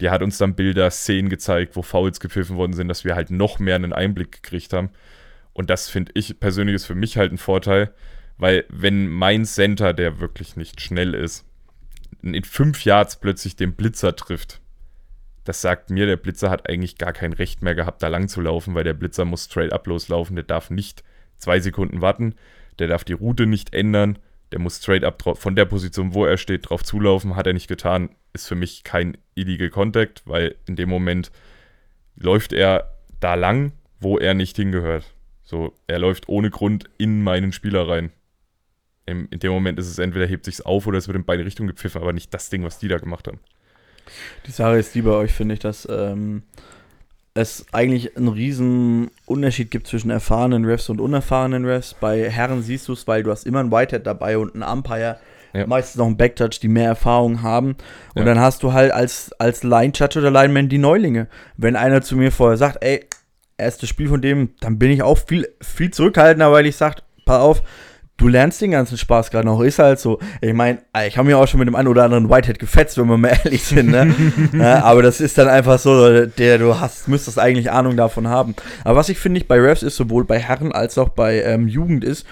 die 0.00 0.10
hat 0.10 0.22
uns 0.22 0.38
dann 0.38 0.54
Bilder, 0.54 0.90
Szenen 0.90 1.28
gezeigt, 1.28 1.76
wo 1.76 1.82
Fouls 1.82 2.20
gepfiffen 2.20 2.56
worden 2.56 2.72
sind, 2.72 2.88
dass 2.88 3.04
wir 3.04 3.14
halt 3.14 3.30
noch 3.30 3.58
mehr 3.58 3.76
einen 3.76 3.92
Einblick 3.92 4.32
gekriegt 4.32 4.72
haben. 4.72 4.90
Und 5.52 5.70
das 5.70 5.88
finde 5.88 6.12
ich 6.14 6.40
persönlich 6.40 6.74
ist 6.74 6.86
für 6.86 6.94
mich 6.94 7.16
halt 7.16 7.32
ein 7.32 7.38
Vorteil, 7.38 7.94
weil 8.36 8.64
wenn 8.68 9.08
mein 9.08 9.44
Center, 9.44 9.92
der 9.92 10.20
wirklich 10.20 10.56
nicht 10.56 10.80
schnell 10.80 11.14
ist, 11.14 11.44
in 12.22 12.44
fünf 12.44 12.84
Yards 12.84 13.16
plötzlich 13.16 13.54
den 13.54 13.74
Blitzer 13.74 14.16
trifft, 14.16 14.60
das 15.44 15.60
sagt 15.60 15.90
mir, 15.90 16.06
der 16.06 16.16
Blitzer 16.16 16.50
hat 16.50 16.68
eigentlich 16.68 16.96
gar 16.98 17.12
kein 17.12 17.32
Recht 17.34 17.62
mehr 17.62 17.74
gehabt, 17.74 18.02
da 18.02 18.08
lang 18.08 18.28
zu 18.28 18.40
laufen, 18.40 18.74
weil 18.74 18.84
der 18.84 18.94
Blitzer 18.94 19.24
muss 19.24 19.44
straight 19.44 19.72
up 19.72 19.86
loslaufen, 19.86 20.36
der 20.36 20.44
darf 20.44 20.70
nicht 20.70 21.04
zwei 21.36 21.60
Sekunden 21.60 22.00
warten, 22.00 22.34
der 22.78 22.88
darf 22.88 23.04
die 23.04 23.12
Route 23.12 23.46
nicht 23.46 23.74
ändern, 23.74 24.18
der 24.54 24.60
muss 24.60 24.76
straight 24.76 25.02
up 25.02 25.20
von 25.36 25.56
der 25.56 25.64
Position, 25.64 26.14
wo 26.14 26.24
er 26.24 26.36
steht, 26.36 26.70
drauf 26.70 26.84
zulaufen, 26.84 27.34
hat 27.34 27.48
er 27.48 27.54
nicht 27.54 27.66
getan, 27.66 28.10
ist 28.34 28.46
für 28.46 28.54
mich 28.54 28.84
kein 28.84 29.18
illegal 29.34 29.68
Contact, 29.68 30.22
weil 30.26 30.54
in 30.68 30.76
dem 30.76 30.88
Moment 30.88 31.32
läuft 32.14 32.52
er 32.52 32.94
da 33.18 33.34
lang, 33.34 33.72
wo 33.98 34.16
er 34.16 34.32
nicht 34.32 34.54
hingehört. 34.54 35.12
So, 35.42 35.74
er 35.88 35.98
läuft 35.98 36.28
ohne 36.28 36.50
Grund 36.50 36.84
in 36.98 37.24
meinen 37.24 37.50
Spieler 37.52 37.88
rein. 37.88 38.12
Im, 39.06 39.26
in 39.32 39.40
dem 39.40 39.50
Moment 39.50 39.76
ist 39.80 39.88
es 39.88 39.98
entweder 39.98 40.24
hebt 40.24 40.44
sich's 40.44 40.60
auf 40.60 40.86
oder 40.86 40.98
es 40.98 41.08
wird 41.08 41.16
in 41.16 41.24
beide 41.24 41.44
Richtungen 41.44 41.70
gepfiffen, 41.70 42.00
aber 42.00 42.12
nicht 42.12 42.32
das 42.32 42.48
Ding, 42.48 42.62
was 42.62 42.78
die 42.78 42.86
da 42.86 42.98
gemacht 42.98 43.26
haben. 43.26 43.40
Die 44.46 44.52
Sache 44.52 44.78
ist 44.78 44.94
die 44.94 45.02
bei 45.02 45.10
euch, 45.10 45.32
finde 45.32 45.54
ich, 45.54 45.60
dass 45.60 45.84
ähm, 45.90 46.44
es 47.34 47.66
eigentlich 47.72 48.16
einen 48.16 48.28
riesen 48.28 49.10
Unterschied 49.26 49.70
gibt 49.70 49.88
zwischen 49.88 50.10
erfahrenen 50.10 50.64
Refs 50.64 50.88
und 50.88 51.00
unerfahrenen 51.00 51.64
Refs. 51.64 51.94
Bei 52.00 52.30
Herren 52.30 52.62
siehst 52.62 52.86
du 52.88 52.92
es, 52.92 53.08
weil 53.08 53.22
du 53.24 53.30
hast 53.32 53.44
immer 53.44 53.60
einen 53.60 53.72
Whitehead 53.72 54.06
dabei 54.06 54.38
und 54.38 54.54
einen 54.54 54.62
Umpire, 54.62 55.18
Ja. 55.52 55.66
meistens 55.66 55.96
noch 55.96 56.06
einen 56.06 56.16
Backtouch, 56.16 56.60
die 56.60 56.68
mehr 56.68 56.86
Erfahrung 56.88 57.42
haben. 57.42 57.70
Und 58.14 58.20
Ja. 58.20 58.24
dann 58.24 58.38
hast 58.40 58.62
du 58.62 58.72
halt 58.72 58.92
als, 58.92 59.32
als 59.38 59.62
Line-Judge 59.64 60.18
oder 60.20 60.30
Lineman 60.30 60.68
die 60.68 60.78
Neulinge. 60.78 61.28
Wenn 61.56 61.74
einer 61.76 62.02
zu 62.02 62.16
mir 62.16 62.30
vorher 62.30 62.56
sagt, 62.56 62.84
ey, 62.84 63.04
erstes 63.56 63.88
Spiel 63.88 64.08
von 64.08 64.20
dem, 64.22 64.50
dann 64.60 64.78
bin 64.78 64.90
ich 64.90 65.02
auch 65.02 65.18
viel, 65.18 65.48
viel 65.60 65.90
zurückhaltender, 65.92 66.50
weil 66.52 66.66
ich 66.66 66.76
sage, 66.76 67.02
pass 67.24 67.40
auf, 67.40 67.62
du 68.16 68.28
lernst 68.28 68.60
den 68.60 68.70
ganzen 68.70 68.96
Spaß 68.96 69.30
gerade 69.30 69.46
noch. 69.46 69.60
Ist 69.60 69.78
halt 69.78 69.98
so. 69.98 70.18
Ich 70.40 70.52
meine, 70.52 70.78
ich 71.06 71.18
habe 71.18 71.26
mir 71.26 71.38
auch 71.38 71.48
schon 71.48 71.58
mit 71.58 71.68
dem 71.68 71.74
einen 71.74 71.88
oder 71.88 72.04
anderen 72.04 72.30
Whitehead 72.30 72.58
gefetzt, 72.58 72.98
wenn 72.98 73.06
wir 73.06 73.16
mal 73.16 73.36
ehrlich 73.44 73.64
sind. 73.64 73.90
Ne? 73.90 74.14
ja, 74.52 74.84
aber 74.84 75.02
das 75.02 75.20
ist 75.20 75.38
dann 75.38 75.48
einfach 75.48 75.78
so, 75.78 76.26
der 76.26 76.58
du 76.58 76.78
hast, 76.78 77.08
müsstest 77.08 77.38
eigentlich 77.38 77.70
Ahnung 77.70 77.96
davon 77.96 78.28
haben. 78.28 78.54
Aber 78.84 78.96
was 78.96 79.08
ich 79.08 79.18
finde 79.18 79.40
ich 79.40 79.48
bei 79.48 79.58
Refs 79.60 79.82
ist, 79.82 79.96
sowohl 79.96 80.24
bei 80.24 80.38
Herren 80.38 80.72
als 80.72 80.98
auch 80.98 81.10
bei 81.10 81.42
ähm, 81.42 81.68
Jugend 81.68 82.04
ist, 82.04 82.26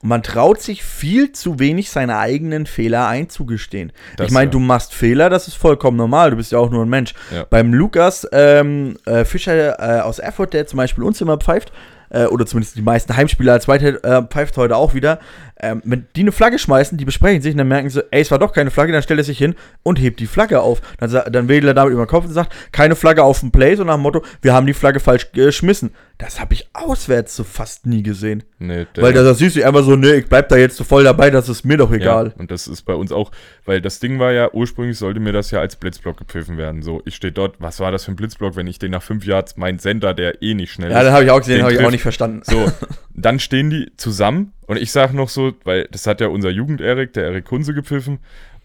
man 0.00 0.22
traut 0.22 0.60
sich 0.60 0.84
viel 0.84 1.32
zu 1.32 1.58
wenig 1.58 1.90
seine 1.90 2.18
eigenen 2.18 2.66
Fehler 2.66 3.08
einzugestehen. 3.08 3.92
Das, 4.16 4.28
ich 4.28 4.32
meine, 4.32 4.46
ja. 4.46 4.52
du 4.52 4.60
machst 4.60 4.94
Fehler, 4.94 5.28
das 5.28 5.48
ist 5.48 5.56
vollkommen 5.56 5.96
normal, 5.96 6.30
du 6.30 6.36
bist 6.36 6.52
ja 6.52 6.58
auch 6.58 6.70
nur 6.70 6.84
ein 6.84 6.88
Mensch. 6.88 7.14
Ja. 7.34 7.44
Beim 7.50 7.74
Lukas 7.74 8.26
ähm, 8.32 8.96
äh, 9.06 9.24
Fischer 9.24 9.78
äh, 9.80 10.00
aus 10.02 10.20
Erfurt, 10.20 10.54
der 10.54 10.68
zum 10.68 10.76
Beispiel 10.76 11.02
uns 11.02 11.20
immer 11.20 11.36
pfeift, 11.36 11.72
äh, 12.10 12.26
oder 12.26 12.46
zumindest 12.46 12.76
die 12.76 12.82
meisten 12.82 13.16
Heimspieler 13.16 13.52
als 13.52 13.68
Whitehead 13.68 14.04
äh, 14.04 14.22
pfeift 14.22 14.56
heute 14.56 14.76
auch 14.76 14.94
wieder, 14.94 15.18
ähm, 15.60 15.82
wenn 15.84 16.06
die 16.14 16.20
eine 16.20 16.32
Flagge 16.32 16.58
schmeißen, 16.58 16.96
die 16.98 17.04
besprechen 17.04 17.42
sich 17.42 17.52
und 17.52 17.58
dann 17.58 17.68
merken 17.68 17.90
sie, 17.90 18.04
ey, 18.10 18.20
es 18.20 18.30
war 18.30 18.38
doch 18.38 18.52
keine 18.52 18.70
Flagge, 18.70 18.92
dann 18.92 19.02
stellt 19.02 19.18
er 19.18 19.24
sich 19.24 19.38
hin 19.38 19.54
und 19.82 19.98
hebt 19.98 20.20
die 20.20 20.26
Flagge 20.26 20.60
auf. 20.60 20.80
Dann, 20.98 21.10
dann 21.10 21.48
wedelt 21.48 21.70
er 21.70 21.74
damit 21.74 21.92
über 21.92 22.04
den 22.04 22.08
Kopf 22.08 22.26
und 22.26 22.32
sagt, 22.32 22.54
keine 22.72 22.94
Flagge 22.94 23.22
auf 23.22 23.40
dem 23.40 23.50
Play, 23.50 23.74
so 23.74 23.84
nach 23.84 23.94
dem 23.94 24.02
Motto, 24.02 24.22
wir 24.42 24.54
haben 24.54 24.66
die 24.66 24.74
Flagge 24.74 25.00
falsch 25.00 25.32
geschmissen. 25.32 25.90
Das 26.18 26.40
habe 26.40 26.52
ich 26.52 26.68
auswärts 26.72 27.36
so 27.36 27.44
fast 27.44 27.86
nie 27.86 28.02
gesehen. 28.02 28.42
Nee, 28.58 28.86
weil 28.96 29.12
da 29.12 29.32
siehst 29.34 29.54
du 29.54 29.64
einfach 29.64 29.84
so, 29.84 29.94
nee, 29.94 30.14
ich 30.14 30.26
bleib 30.26 30.48
da 30.48 30.56
jetzt 30.56 30.76
so 30.76 30.82
voll 30.82 31.04
dabei, 31.04 31.30
das 31.30 31.48
ist 31.48 31.64
mir 31.64 31.76
doch 31.76 31.92
egal. 31.92 32.32
Ja, 32.34 32.40
und 32.40 32.50
das 32.50 32.66
ist 32.66 32.82
bei 32.82 32.94
uns 32.94 33.12
auch, 33.12 33.30
weil 33.64 33.80
das 33.80 34.00
Ding 34.00 34.18
war 34.18 34.32
ja, 34.32 34.52
ursprünglich 34.52 34.98
sollte 34.98 35.20
mir 35.20 35.32
das 35.32 35.52
ja 35.52 35.60
als 35.60 35.76
Blitzblock 35.76 36.16
gepfiffen 36.16 36.58
werden. 36.58 36.82
So, 36.82 37.02
ich 37.04 37.14
stehe 37.14 37.32
dort, 37.32 37.60
was 37.60 37.78
war 37.78 37.92
das 37.92 38.04
für 38.04 38.10
ein 38.10 38.16
Blitzblock, 38.16 38.56
wenn 38.56 38.66
ich 38.66 38.80
den 38.80 38.90
nach 38.90 39.02
fünf 39.02 39.24
Yards, 39.24 39.56
mein 39.56 39.78
Sender, 39.78 40.12
der 40.12 40.42
eh 40.42 40.54
nicht 40.54 40.72
schnell 40.72 40.90
ja, 40.90 40.96
ist. 40.96 40.98
Ja, 40.98 41.04
das 41.04 41.12
habe 41.12 41.24
ich 41.24 41.30
auch 41.30 41.38
gesehen, 41.38 41.62
habe 41.62 41.72
ich 41.72 41.84
auch 41.84 41.90
nicht 41.92 42.02
verstanden. 42.02 42.42
So, 42.42 42.66
dann 43.14 43.38
stehen 43.38 43.70
die 43.70 43.92
zusammen 43.96 44.52
und 44.66 44.76
ich 44.76 44.90
sage 44.90 45.16
noch 45.16 45.28
so, 45.28 45.52
weil 45.62 45.86
das 45.92 46.08
hat 46.08 46.20
ja 46.20 46.26
unser 46.26 46.50
Jugend-Erik, 46.50 47.12
der 47.12 47.26
Erik 47.26 47.44
Kunze 47.44 47.74
gepfiffen. 47.74 48.18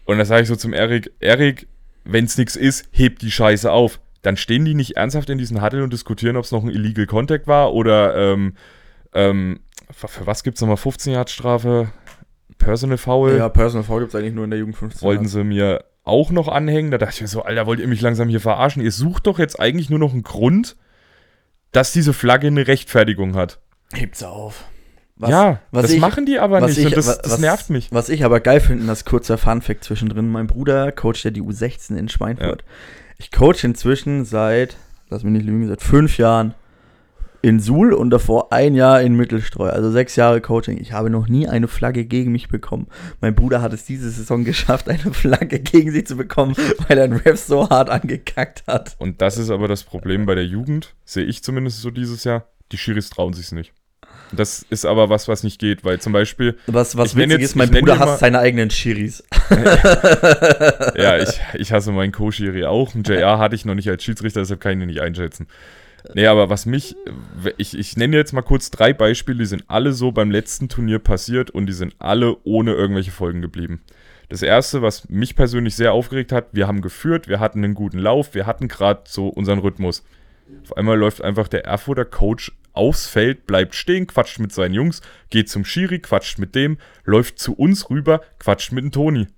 Und 0.06 0.18
da 0.18 0.24
sage 0.24 0.42
ich 0.42 0.48
so 0.48 0.56
zum 0.56 0.72
Erik, 0.72 1.12
Erik, 1.20 1.68
wenn 2.04 2.24
es 2.24 2.36
nichts 2.36 2.56
ist, 2.56 2.88
hebt 2.90 3.22
die 3.22 3.30
Scheiße 3.30 3.70
auf 3.70 4.00
dann 4.24 4.36
stehen 4.36 4.64
die 4.64 4.74
nicht 4.74 4.96
ernsthaft 4.96 5.30
in 5.30 5.38
diesen 5.38 5.62
Huddle 5.62 5.84
und 5.84 5.92
diskutieren, 5.92 6.36
ob 6.36 6.44
es 6.44 6.50
noch 6.50 6.64
ein 6.64 6.70
Illegal 6.70 7.06
Contact 7.06 7.46
war 7.46 7.72
oder 7.72 8.16
ähm, 8.16 8.54
ähm, 9.12 9.60
für 9.92 10.26
was 10.26 10.42
gibt 10.42 10.56
es 10.56 10.60
nochmal 10.62 10.78
15 10.78 11.12
Yard 11.12 11.30
Strafe? 11.30 11.88
Personal 12.58 12.96
Foul? 12.96 13.36
Ja, 13.36 13.48
Personal 13.48 13.84
Foul 13.84 14.00
gibt 14.00 14.14
es 14.14 14.20
eigentlich 14.20 14.34
nur 14.34 14.44
in 14.44 14.50
der 14.50 14.58
Jugend 14.58 14.76
15 14.76 15.02
Wollten 15.02 15.28
sie 15.28 15.44
mir 15.44 15.84
auch 16.04 16.30
noch 16.30 16.48
anhängen. 16.48 16.90
Da 16.90 16.98
dachte 16.98 17.14
ich 17.16 17.20
mir 17.20 17.28
so, 17.28 17.42
Alter, 17.42 17.66
wollt 17.66 17.80
ihr 17.80 17.88
mich 17.88 18.00
langsam 18.00 18.28
hier 18.28 18.40
verarschen? 18.40 18.82
Ihr 18.82 18.92
sucht 18.92 19.26
doch 19.26 19.38
jetzt 19.38 19.60
eigentlich 19.60 19.90
nur 19.90 19.98
noch 19.98 20.12
einen 20.12 20.22
Grund, 20.22 20.76
dass 21.72 21.92
diese 21.92 22.12
Flagge 22.12 22.46
eine 22.46 22.66
Rechtfertigung 22.66 23.34
hat. 23.34 23.60
Hebt's 23.92 24.22
auf. 24.22 24.64
Was, 25.16 25.30
ja, 25.30 25.60
was 25.70 25.82
das 25.82 25.92
ich, 25.92 26.00
machen 26.00 26.26
die 26.26 26.40
aber 26.40 26.60
nicht 26.62 26.78
ich, 26.78 26.86
und 26.86 26.96
das, 26.96 27.06
was, 27.06 27.18
das, 27.18 27.38
nervt 27.38 27.70
mich. 27.70 27.92
Was 27.92 28.08
ich 28.08 28.24
aber 28.24 28.40
geil 28.40 28.60
finde, 28.60 28.86
das 28.86 29.04
kurzer 29.04 29.38
Funfact 29.38 29.84
zwischendrin, 29.84 30.28
mein 30.28 30.48
Bruder 30.48 30.90
coacht 30.90 31.22
ja 31.22 31.30
die 31.30 31.42
U16 31.42 31.96
in 31.96 32.08
Schweinfurt. 32.08 32.62
Ja. 32.62 32.68
Ich 33.18 33.30
coach 33.30 33.64
inzwischen 33.64 34.24
seit, 34.24 34.76
lass 35.08 35.22
mich 35.22 35.32
nicht 35.32 35.46
lügen, 35.46 35.68
seit 35.68 35.82
fünf 35.82 36.18
Jahren 36.18 36.54
in 37.44 37.60
Suhl 37.60 37.92
und 37.92 38.08
davor 38.08 38.52
ein 38.52 38.74
Jahr 38.74 39.02
in 39.02 39.14
Mittelstreu. 39.16 39.68
Also 39.68 39.90
sechs 39.90 40.16
Jahre 40.16 40.40
Coaching. 40.40 40.78
Ich 40.80 40.92
habe 40.92 41.10
noch 41.10 41.28
nie 41.28 41.46
eine 41.46 41.68
Flagge 41.68 42.06
gegen 42.06 42.32
mich 42.32 42.48
bekommen. 42.48 42.86
Mein 43.20 43.34
Bruder 43.34 43.60
hat 43.60 43.74
es 43.74 43.84
diese 43.84 44.10
Saison 44.10 44.44
geschafft, 44.46 44.88
eine 44.88 45.12
Flagge 45.12 45.60
gegen 45.60 45.90
sich 45.92 46.06
zu 46.06 46.16
bekommen, 46.16 46.54
weil 46.88 46.96
er 46.96 47.04
einen 47.04 47.18
Ref 47.18 47.38
so 47.38 47.68
hart 47.68 47.90
angekackt 47.90 48.64
hat. 48.66 48.96
Und 48.98 49.20
das 49.20 49.36
ist 49.36 49.50
aber 49.50 49.68
das 49.68 49.84
Problem 49.84 50.24
bei 50.24 50.34
der 50.34 50.46
Jugend, 50.46 50.94
sehe 51.04 51.24
ich 51.24 51.42
zumindest 51.42 51.82
so 51.82 51.90
dieses 51.90 52.24
Jahr. 52.24 52.46
Die 52.72 52.78
Schiris 52.78 53.10
trauen 53.10 53.34
sich 53.34 53.52
nicht. 53.52 53.74
Das 54.36 54.64
ist 54.68 54.84
aber 54.84 55.08
was, 55.08 55.28
was 55.28 55.42
nicht 55.42 55.58
geht, 55.58 55.84
weil 55.84 56.00
zum 56.00 56.12
Beispiel. 56.12 56.56
Was, 56.66 56.96
was 56.96 57.16
witzig 57.16 57.32
jetzt, 57.32 57.42
ist, 57.42 57.56
mein 57.56 57.70
Bruder 57.70 57.98
hasst 57.98 58.20
seine 58.20 58.38
eigenen 58.38 58.70
Schiris. 58.70 59.24
ja, 60.96 61.18
ich, 61.18 61.40
ich 61.54 61.72
hasse 61.72 61.92
meinen 61.92 62.12
Co-Schiri 62.12 62.64
auch. 62.64 62.94
Ein 62.94 63.02
JR 63.02 63.38
hatte 63.38 63.54
ich 63.54 63.64
noch 63.64 63.74
nicht 63.74 63.88
als 63.88 64.02
Schiedsrichter, 64.02 64.40
deshalb 64.40 64.60
kann 64.60 64.72
ich 64.72 64.82
ihn 64.82 64.86
nicht 64.86 65.00
einschätzen. 65.00 65.46
Nee, 66.12 66.26
aber 66.26 66.50
was 66.50 66.66
mich. 66.66 66.96
Ich, 67.56 67.78
ich 67.78 67.96
nenne 67.96 68.16
jetzt 68.16 68.32
mal 68.32 68.42
kurz 68.42 68.70
drei 68.70 68.92
Beispiele, 68.92 69.38
die 69.38 69.46
sind 69.46 69.64
alle 69.68 69.92
so 69.92 70.12
beim 70.12 70.30
letzten 70.30 70.68
Turnier 70.68 70.98
passiert 70.98 71.50
und 71.50 71.66
die 71.66 71.72
sind 71.72 71.94
alle 71.98 72.36
ohne 72.44 72.72
irgendwelche 72.72 73.10
Folgen 73.10 73.40
geblieben. 73.40 73.80
Das 74.28 74.42
erste, 74.42 74.82
was 74.82 75.08
mich 75.08 75.36
persönlich 75.36 75.76
sehr 75.76 75.92
aufgeregt 75.92 76.32
hat, 76.32 76.48
wir 76.52 76.66
haben 76.66 76.82
geführt, 76.82 77.28
wir 77.28 77.40
hatten 77.40 77.62
einen 77.62 77.74
guten 77.74 77.98
Lauf, 77.98 78.34
wir 78.34 78.46
hatten 78.46 78.68
gerade 78.68 79.02
so 79.06 79.28
unseren 79.28 79.58
Rhythmus. 79.58 80.04
Auf 80.62 80.76
einmal 80.76 80.98
läuft 80.98 81.22
einfach 81.22 81.48
der 81.48 81.64
Erfurter 81.64 82.04
Coach 82.04 82.52
aufs 82.72 83.06
Feld, 83.06 83.46
bleibt 83.46 83.74
stehen, 83.74 84.06
quatscht 84.06 84.40
mit 84.40 84.52
seinen 84.52 84.74
Jungs, 84.74 85.00
geht 85.30 85.48
zum 85.48 85.64
Schiri, 85.64 86.00
quatscht 86.00 86.38
mit 86.38 86.54
dem, 86.54 86.78
läuft 87.04 87.38
zu 87.38 87.54
uns 87.54 87.88
rüber, 87.88 88.20
quatscht 88.38 88.72
mit 88.72 88.84
dem 88.84 88.92
Toni. 88.92 89.28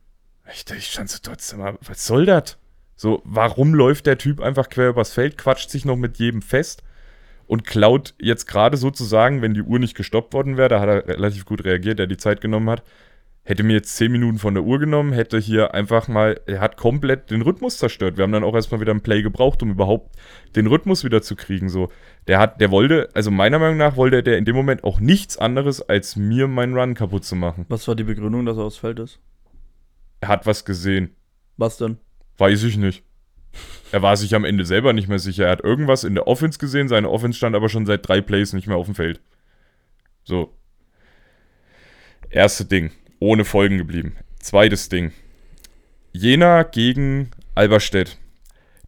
Ich, 0.52 0.64
ich 0.76 0.86
stand 0.86 1.10
so 1.10 1.18
trotzdem 1.22 1.58
mal, 1.58 1.78
was 1.82 2.06
soll 2.06 2.26
das? 2.26 2.58
So, 2.96 3.20
warum 3.24 3.74
läuft 3.74 4.06
der 4.06 4.16
Typ 4.16 4.40
einfach 4.40 4.68
quer 4.68 4.88
übers 4.88 5.12
Feld, 5.12 5.36
quatscht 5.36 5.70
sich 5.70 5.84
noch 5.84 5.96
mit 5.96 6.18
jedem 6.18 6.40
fest 6.40 6.82
und 7.46 7.64
klaut 7.64 8.14
jetzt 8.18 8.46
gerade 8.46 8.76
sozusagen, 8.76 9.42
wenn 9.42 9.54
die 9.54 9.62
Uhr 9.62 9.78
nicht 9.78 9.96
gestoppt 9.96 10.32
worden 10.32 10.56
wäre, 10.56 10.68
da 10.68 10.80
hat 10.80 10.88
er 10.88 11.08
relativ 11.08 11.44
gut 11.44 11.64
reagiert, 11.64 11.98
der 11.98 12.06
die 12.06 12.16
Zeit 12.16 12.40
genommen 12.40 12.70
hat, 12.70 12.82
hätte 13.46 13.62
mir 13.62 13.74
jetzt 13.74 13.96
10 13.96 14.10
Minuten 14.10 14.38
von 14.38 14.54
der 14.54 14.64
Uhr 14.64 14.80
genommen, 14.80 15.12
hätte 15.12 15.38
hier 15.38 15.72
einfach 15.72 16.08
mal, 16.08 16.40
er 16.46 16.60
hat 16.60 16.76
komplett 16.76 17.30
den 17.30 17.42
Rhythmus 17.42 17.78
zerstört. 17.78 18.16
Wir 18.16 18.24
haben 18.24 18.32
dann 18.32 18.42
auch 18.42 18.56
erstmal 18.56 18.80
wieder 18.80 18.92
ein 18.92 19.02
Play 19.02 19.22
gebraucht, 19.22 19.62
um 19.62 19.70
überhaupt 19.70 20.16
den 20.56 20.66
Rhythmus 20.66 21.04
wieder 21.04 21.22
zu 21.22 21.36
kriegen. 21.36 21.68
So, 21.68 21.88
der 22.26 22.40
hat, 22.40 22.60
der 22.60 22.72
wollte, 22.72 23.08
also 23.14 23.30
meiner 23.30 23.60
Meinung 23.60 23.76
nach 23.76 23.96
wollte 23.96 24.24
der 24.24 24.36
in 24.36 24.44
dem 24.44 24.56
Moment 24.56 24.82
auch 24.82 24.98
nichts 24.98 25.38
anderes, 25.38 25.80
als 25.80 26.16
mir 26.16 26.48
meinen 26.48 26.76
Run 26.76 26.94
kaputt 26.94 27.24
zu 27.24 27.36
machen. 27.36 27.66
Was 27.68 27.86
war 27.86 27.94
die 27.94 28.02
Begründung, 28.02 28.44
dass 28.44 28.58
er 28.58 28.64
aufs 28.64 28.78
Feld 28.78 28.98
ist? 28.98 29.20
Er 30.20 30.28
hat 30.28 30.44
was 30.44 30.64
gesehen. 30.64 31.14
Was 31.56 31.78
denn? 31.78 31.98
Weiß 32.38 32.64
ich 32.64 32.76
nicht. 32.76 33.04
Er 33.92 34.02
war 34.02 34.16
sich 34.16 34.34
am 34.34 34.44
Ende 34.44 34.64
selber 34.64 34.92
nicht 34.92 35.08
mehr 35.08 35.20
sicher. 35.20 35.44
Er 35.44 35.52
hat 35.52 35.62
irgendwas 35.62 36.02
in 36.02 36.16
der 36.16 36.26
Offense 36.26 36.58
gesehen, 36.58 36.88
seine 36.88 37.08
Offense 37.08 37.38
stand 37.38 37.54
aber 37.54 37.68
schon 37.68 37.86
seit 37.86 38.06
drei 38.06 38.20
Plays 38.20 38.52
nicht 38.54 38.66
mehr 38.66 38.76
auf 38.76 38.86
dem 38.86 38.96
Feld. 38.96 39.20
So. 40.24 40.52
Erste 42.28 42.64
Ding 42.64 42.90
ohne 43.18 43.44
Folgen 43.44 43.78
geblieben. 43.78 44.16
Zweites 44.38 44.88
Ding. 44.88 45.12
Jena 46.12 46.62
gegen 46.62 47.30
Alberstedt. 47.54 48.18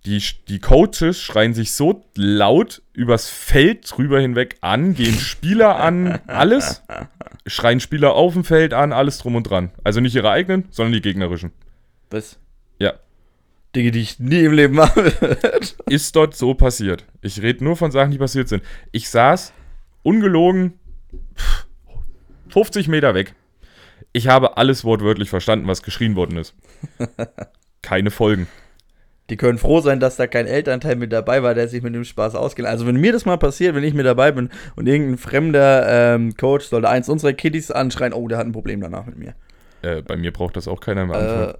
Die, 0.06 0.22
die 0.48 0.60
Coaches 0.60 1.20
schreien 1.20 1.54
sich 1.54 1.72
so 1.72 2.04
laut 2.14 2.82
übers 2.92 3.28
Feld 3.28 3.90
drüber 3.90 4.20
hinweg 4.20 4.56
an, 4.60 4.94
gehen 4.94 5.18
Spieler 5.18 5.76
an, 5.76 6.20
alles. 6.26 6.82
Schreien 7.46 7.80
Spieler 7.80 8.14
auf 8.14 8.32
dem 8.34 8.44
Feld 8.44 8.72
an, 8.72 8.92
alles 8.92 9.18
drum 9.18 9.36
und 9.36 9.44
dran. 9.44 9.70
Also 9.84 10.00
nicht 10.00 10.14
ihre 10.14 10.30
eigenen, 10.30 10.64
sondern 10.70 10.92
die 10.92 11.02
gegnerischen. 11.02 11.52
Was? 12.10 12.38
Ja. 12.78 12.94
Dinge, 13.74 13.90
die 13.90 14.00
ich 14.00 14.18
nie 14.18 14.44
im 14.44 14.52
Leben 14.52 14.76
mache. 14.76 15.12
Ist 15.86 16.16
dort 16.16 16.36
so 16.36 16.54
passiert. 16.54 17.04
Ich 17.20 17.42
rede 17.42 17.64
nur 17.64 17.76
von 17.76 17.90
Sachen, 17.90 18.10
die 18.10 18.18
passiert 18.18 18.48
sind. 18.48 18.62
Ich 18.92 19.10
saß 19.10 19.52
ungelogen 20.02 20.78
50 22.48 22.88
Meter 22.88 23.14
weg. 23.14 23.34
Ich 24.18 24.26
habe 24.26 24.56
alles 24.56 24.84
wortwörtlich 24.84 25.30
verstanden, 25.30 25.68
was 25.68 25.84
geschrien 25.84 26.16
worden 26.16 26.38
ist. 26.38 26.52
Keine 27.82 28.10
Folgen. 28.10 28.48
Die 29.30 29.36
können 29.36 29.58
froh 29.58 29.80
sein, 29.80 30.00
dass 30.00 30.16
da 30.16 30.26
kein 30.26 30.48
Elternteil 30.48 30.96
mit 30.96 31.12
dabei 31.12 31.44
war, 31.44 31.54
der 31.54 31.68
sich 31.68 31.84
mit 31.84 31.94
dem 31.94 32.02
Spaß 32.02 32.34
ausgeht. 32.34 32.64
Also 32.66 32.84
wenn 32.84 32.96
mir 32.96 33.12
das 33.12 33.26
mal 33.26 33.36
passiert, 33.36 33.76
wenn 33.76 33.84
ich 33.84 33.94
mit 33.94 34.06
dabei 34.06 34.32
bin 34.32 34.48
und 34.74 34.88
irgendein 34.88 35.18
fremder 35.18 36.14
ähm, 36.14 36.34
Coach 36.34 36.64
sollte 36.64 36.88
eins 36.88 37.08
unserer 37.08 37.32
Kiddies 37.32 37.70
anschreien, 37.70 38.12
oh, 38.12 38.26
der 38.26 38.38
hat 38.38 38.46
ein 38.46 38.52
Problem 38.52 38.80
danach 38.80 39.06
mit 39.06 39.18
mir. 39.18 39.34
Äh, 39.82 40.02
bei 40.02 40.16
mir 40.16 40.32
braucht 40.32 40.56
das 40.56 40.66
auch 40.66 40.80
keiner 40.80 41.06
mehr 41.06 41.16
anfangen. 41.16 41.50
Äh, 41.50 41.58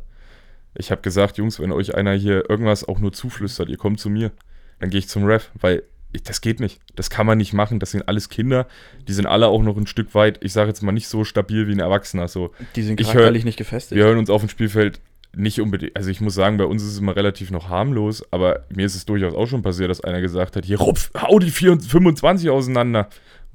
ich 0.75 0.91
habe 0.91 1.03
gesagt, 1.03 1.39
Jungs, 1.39 1.61
wenn 1.61 1.71
euch 1.71 1.95
einer 1.95 2.15
hier 2.15 2.51
irgendwas 2.51 2.89
auch 2.89 2.99
nur 2.99 3.13
zuflüstert, 3.13 3.69
ihr 3.69 3.77
kommt 3.77 4.01
zu 4.01 4.11
mir, 4.11 4.33
dann 4.81 4.91
gehe 4.91 4.99
ich 4.99 5.09
zum 5.09 5.27
Ref, 5.27 5.53
weil 5.61 5.85
das 6.25 6.41
geht 6.41 6.61
nicht. 6.61 6.81
Das 6.95 7.11
kann 7.11 7.27
man 7.27 7.39
nicht 7.39 7.53
machen. 7.53 7.81
Das 7.81 7.91
sind 7.91 8.09
alles 8.09 8.29
Kinder. 8.29 8.67
Die 9.07 9.13
sind 9.13 9.27
alle 9.27 9.49
auch 9.49 9.63
noch 9.63 9.77
ein 9.77 9.87
Stück 9.87 10.15
weit, 10.15 10.43
ich 10.43 10.53
sage 10.53 10.69
jetzt 10.69 10.83
mal, 10.83 10.93
nicht 10.93 11.09
so 11.09 11.25
stabil 11.25 11.69
wie 11.69 11.73
ein 11.73 11.81
Erwachsener. 11.81 12.29
So, 12.29 12.53
die 12.77 12.83
sind 12.83 12.99
charakterlich 12.99 13.45
nicht 13.45 13.59
gefestigt. 13.59 13.97
Wir 13.97 14.05
hören 14.05 14.19
uns 14.19 14.31
auf 14.31 14.41
dem 14.41 14.49
Spielfeld 14.49 15.01
nicht 15.37 15.61
unbedingt. 15.61 15.97
Also 15.97 16.11
ich 16.11 16.21
muss 16.21 16.35
sagen, 16.35 16.57
bei 16.57 16.65
uns 16.65 16.83
ist 16.83 16.93
es 16.93 16.99
immer 16.99 17.15
relativ 17.15 17.51
noch 17.51 17.69
harmlos, 17.69 18.25
aber 18.33 18.65
mir 18.75 18.87
ist 18.87 18.95
es 18.95 19.05
durchaus 19.05 19.35
auch 19.35 19.47
schon 19.47 19.63
passiert, 19.63 19.91
dass 19.91 20.01
einer 20.01 20.21
gesagt 20.21 20.57
hat, 20.57 20.65
hier 20.65 20.79
rupf, 20.79 21.11
hau 21.21 21.39
die 21.39 21.51
25 21.51 22.49
auseinander. 22.51 23.09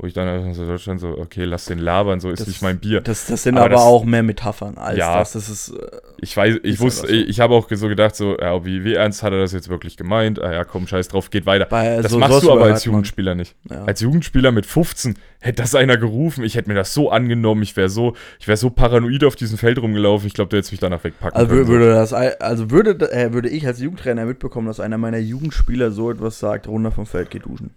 Wo 0.04 0.08
ich 0.08 0.14
dann 0.14 0.54
so 0.54 0.68
Deutschland 0.68 1.00
so, 1.00 1.18
okay, 1.18 1.46
lass 1.46 1.64
den 1.64 1.80
labern, 1.80 2.20
so 2.20 2.30
ist 2.30 2.42
das, 2.42 2.50
nicht 2.50 2.62
mein 2.62 2.78
Bier. 2.78 3.00
Das, 3.00 3.26
das 3.28 3.44
sind 3.44 3.56
aber, 3.56 3.68
aber 3.68 3.76
das, 3.76 3.84
auch 3.84 4.04
mehr 4.04 4.22
Metaphern 4.22 4.78
als 4.78 4.98
ja, 4.98 5.20
das. 5.20 5.32
das 5.32 5.48
ist, 5.48 5.70
äh, 5.70 5.92
ich 6.18 6.36
weiß, 6.36 6.58
ich 6.62 6.82
wusste, 6.82 7.08
so. 7.08 7.14
ich, 7.14 7.30
ich 7.30 7.40
habe 7.40 7.54
auch 7.54 7.70
so 7.72 7.88
gedacht, 7.88 8.14
so, 8.14 8.38
ja, 8.38 8.66
wie, 8.66 8.84
wie 8.84 8.96
ernst 8.96 9.24
hat 9.24 9.32
er 9.32 9.40
das 9.40 9.54
jetzt 9.54 9.70
wirklich 9.70 9.96
gemeint? 9.96 10.42
Ah 10.42 10.52
ja, 10.52 10.66
komm, 10.66 10.88
scheiß 10.88 11.08
drauf, 11.08 11.30
geht 11.30 11.46
weiter. 11.46 11.68
Bei, 11.68 12.02
das 12.02 12.12
so, 12.12 12.20
machst 12.20 12.44
du 12.44 12.52
aber 12.52 12.66
als 12.66 12.84
Jugendspieler 12.84 13.34
nicht. 13.34 13.56
Ja. 13.72 13.86
Als 13.86 14.02
Jugendspieler 14.02 14.52
mit 14.52 14.66
15 14.66 15.16
hätte 15.40 15.62
das 15.62 15.74
einer 15.74 15.96
gerufen, 15.96 16.44
ich 16.44 16.56
hätte 16.56 16.68
mir 16.68 16.76
das 16.76 16.94
so 16.94 17.10
angenommen, 17.10 17.64
ich 17.64 17.78
wäre 17.78 17.88
so, 17.88 18.14
ich 18.42 18.48
wäre 18.50 18.58
so 18.58 18.72
paranoid 18.72 19.24
auf 19.24 19.38
diesem 19.38 19.58
Feld 19.58 19.82
rumgelaufen, 19.82 20.28
ich 20.28 20.34
glaube, 20.34 20.50
der 20.50 20.60
hätte 20.60 20.72
mich 20.72 20.82
danach 20.82 21.06
wegpacken 21.06 21.40
also 21.40 21.50
können. 21.50 21.68
Würde 21.70 21.94
das, 21.94 22.12
also 22.12 22.72
würde, 22.72 23.10
äh, 23.10 23.32
würde 23.32 23.48
ich 23.48 23.66
als 23.66 23.80
Jugendtrainer 23.80 24.26
mitbekommen, 24.26 24.68
dass 24.68 24.82
einer 24.82 24.98
meiner 24.98 25.20
Jugendspieler 25.20 25.92
so 25.92 26.12
etwas 26.12 26.40
sagt, 26.40 26.68
runter 26.68 26.92
vom 26.92 27.06
Feld 27.06 27.32
geht 27.32 27.46
duschen. 27.46 27.70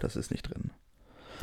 Das 0.00 0.16
ist 0.16 0.30
nicht 0.30 0.48
drin. 0.48 0.70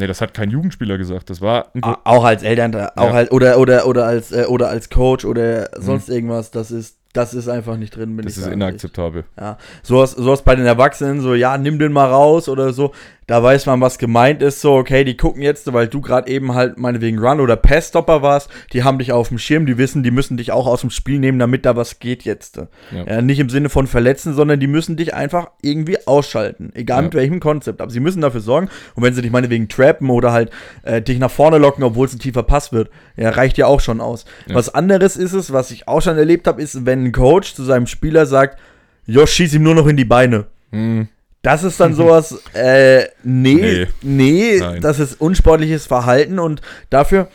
Nee, 0.01 0.07
das 0.07 0.19
hat 0.19 0.33
kein 0.33 0.49
Jugendspieler 0.49 0.97
gesagt. 0.97 1.29
Das 1.29 1.41
war 1.41 1.67
Auch 2.03 2.23
als 2.23 2.41
Eltern, 2.41 2.75
auch 2.75 3.05
Ja. 3.05 3.13
halt, 3.13 3.31
oder, 3.31 3.59
oder, 3.59 3.85
oder 3.85 4.05
als, 4.07 4.31
äh, 4.31 4.45
oder 4.47 4.67
als 4.69 4.89
Coach 4.89 5.25
oder 5.25 5.69
sonst 5.77 6.09
irgendwas, 6.09 6.49
das 6.49 6.71
ist, 6.71 6.97
das 7.13 7.33
ist 7.35 7.47
einfach 7.47 7.77
nicht 7.77 7.95
drin, 7.95 8.15
bin 8.15 8.25
das 8.25 8.35
ist 8.37 8.47
inakzeptabel. 8.47 9.25
Ja, 9.39 9.57
sowas, 9.83 10.11
sowas 10.13 10.41
bei 10.41 10.55
den 10.55 10.65
Erwachsenen, 10.65 11.21
so, 11.21 11.35
ja, 11.35 11.57
nimm 11.57 11.77
den 11.77 11.91
mal 11.91 12.09
raus 12.09 12.49
oder 12.49 12.73
so, 12.73 12.93
da 13.31 13.41
weiß 13.41 13.65
man, 13.65 13.79
was 13.79 13.97
gemeint 13.97 14.41
ist, 14.41 14.59
so, 14.59 14.73
okay, 14.75 15.05
die 15.05 15.15
gucken 15.15 15.41
jetzt, 15.41 15.71
weil 15.71 15.87
du 15.87 16.01
gerade 16.01 16.29
eben 16.29 16.53
halt 16.53 16.77
meinetwegen 16.77 17.17
Run- 17.17 17.39
oder 17.39 17.55
Pass-Stopper 17.55 18.21
warst, 18.21 18.49
die 18.73 18.83
haben 18.83 18.99
dich 18.99 19.13
auf 19.13 19.29
dem 19.29 19.37
Schirm, 19.37 19.65
die 19.65 19.77
wissen, 19.77 20.03
die 20.03 20.11
müssen 20.11 20.35
dich 20.35 20.51
auch 20.51 20.67
aus 20.67 20.81
dem 20.81 20.89
Spiel 20.89 21.17
nehmen, 21.17 21.39
damit 21.39 21.65
da 21.65 21.77
was 21.77 21.99
geht 21.99 22.23
jetzt. 22.23 22.57
Ja. 22.57 22.67
Ja, 23.07 23.21
nicht 23.21 23.39
im 23.39 23.49
Sinne 23.49 23.69
von 23.69 23.87
verletzen, 23.87 24.33
sondern 24.33 24.59
die 24.59 24.67
müssen 24.67 24.97
dich 24.97 25.13
einfach 25.13 25.51
irgendwie 25.61 26.05
ausschalten, 26.07 26.71
egal 26.75 26.97
Ja. 26.97 27.01
mit 27.03 27.13
welchem 27.13 27.39
Konzept, 27.39 27.79
aber 27.79 27.89
sie 27.89 28.01
müssen 28.01 28.19
dafür 28.19 28.41
sorgen, 28.41 28.67
und 28.95 29.03
wenn 29.03 29.13
sie 29.13 29.21
dich 29.21 29.31
meinetwegen 29.31 29.69
trappen 29.69 30.09
oder 30.09 30.33
halt 30.33 30.49
äh, 30.83 31.01
dich 31.01 31.17
nach 31.17 31.31
vorne 31.31 31.57
locken, 31.57 31.85
obwohl 31.85 32.07
es 32.07 32.13
ein 32.13 32.19
tiefer 32.19 32.43
Pass 32.43 32.73
wird, 32.73 32.89
ja, 33.15 33.29
reicht 33.29 33.57
ja 33.57 33.65
auch 33.67 33.79
schon 33.79 34.01
aus. 34.01 34.25
Was 34.51 34.73
anderes 34.75 35.15
ist 35.15 35.31
es, 35.31 35.53
was 35.53 35.71
ich 35.71 35.87
auch 35.87 36.01
schon 36.01 36.17
erlebt 36.17 36.47
habe, 36.47 36.61
ist, 36.61 36.85
wenn 36.85 37.05
ein 37.05 37.11
Coach 37.13 37.53
zu 37.55 37.63
seinem 37.63 37.87
Spieler 37.87 38.25
sagt, 38.25 38.59
Jo, 39.05 39.25
schieß 39.25 39.53
ihm 39.53 39.63
nur 39.63 39.73
noch 39.75 39.87
in 39.87 39.95
die 39.95 40.03
Beine. 40.05 40.47
Hm, 40.71 41.07
Das 41.41 41.63
ist 41.63 41.79
dann 41.79 41.95
sowas, 41.95 42.39
äh, 42.53 43.05
nee, 43.23 43.87
Nee. 44.01 44.59
nee, 44.61 44.79
das 44.79 44.99
ist 44.99 45.19
unsportliches 45.19 45.87
Verhalten 45.87 46.37
und 46.37 46.61
dafür, 46.91 47.27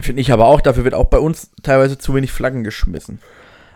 finde 0.00 0.20
ich 0.22 0.32
aber 0.32 0.46
auch, 0.46 0.60
dafür 0.60 0.84
wird 0.84 0.94
auch 0.94 1.06
bei 1.06 1.18
uns 1.18 1.50
teilweise 1.62 1.98
zu 1.98 2.14
wenig 2.14 2.30
Flaggen 2.30 2.62
geschmissen. 2.62 3.18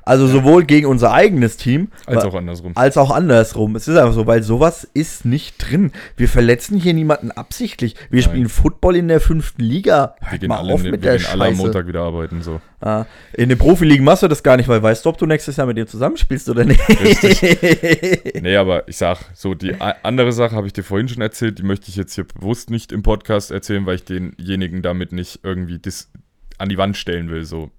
Also 0.08 0.26
sowohl 0.26 0.64
gegen 0.64 0.86
unser 0.86 1.12
eigenes 1.12 1.58
Team, 1.58 1.88
als 2.06 2.24
auch 2.24 2.34
andersrum. 2.34 2.72
als 2.74 2.96
auch 2.96 3.10
andersrum. 3.10 3.76
Es 3.76 3.88
ist 3.88 3.96
einfach 3.98 4.14
so, 4.14 4.26
weil 4.26 4.42
sowas 4.42 4.88
ist 4.94 5.26
nicht 5.26 5.56
drin. 5.58 5.92
Wir 6.16 6.28
verletzen 6.28 6.78
hier 6.78 6.94
niemanden 6.94 7.30
absichtlich. 7.30 7.94
Wir 8.08 8.22
Nein. 8.22 8.30
spielen 8.30 8.48
Football 8.48 8.96
in 8.96 9.08
der 9.08 9.20
fünften 9.20 9.62
Liga. 9.62 10.14
Wir 10.20 10.30
Hört 10.30 10.40
gehen, 10.40 10.50
alle, 10.52 10.72
auf 10.72 10.82
wir 10.82 10.92
mit 10.92 11.04
der 11.04 11.18
gehen 11.18 11.26
alle 11.26 11.44
am 11.44 11.50
Scheiße. 11.50 11.62
Montag 11.62 11.86
wieder 11.86 12.00
arbeiten. 12.00 12.40
So. 12.40 12.58
Ah, 12.80 13.04
in 13.34 13.50
den 13.50 13.58
Profiligen 13.58 14.02
machst 14.02 14.22
du 14.22 14.28
das 14.28 14.42
gar 14.42 14.56
nicht, 14.56 14.68
weil 14.68 14.82
weißt 14.82 15.04
du, 15.04 15.10
ob 15.10 15.18
du 15.18 15.26
nächstes 15.26 15.56
Jahr 15.56 15.66
mit 15.66 15.76
dem 15.76 15.86
zusammenspielst 15.86 16.48
oder 16.48 16.64
nicht. 16.64 16.80
Nee, 18.40 18.56
aber 18.56 18.88
ich 18.88 18.96
sag, 18.96 19.18
so 19.34 19.54
die 19.54 19.74
andere 19.80 20.32
Sache 20.32 20.54
habe 20.56 20.66
ich 20.66 20.72
dir 20.72 20.82
vorhin 20.84 21.08
schon 21.08 21.20
erzählt, 21.22 21.58
die 21.58 21.62
möchte 21.64 21.88
ich 21.90 21.96
jetzt 21.96 22.14
hier 22.14 22.24
bewusst 22.24 22.70
nicht 22.70 22.92
im 22.92 23.02
Podcast 23.02 23.50
erzählen, 23.50 23.84
weil 23.84 23.96
ich 23.96 24.04
denjenigen 24.04 24.80
damit 24.82 25.12
nicht 25.12 25.40
irgendwie 25.42 25.78
dis 25.78 26.10
an 26.56 26.68
die 26.68 26.78
Wand 26.78 26.96
stellen 26.96 27.30
will. 27.30 27.44
So, 27.44 27.70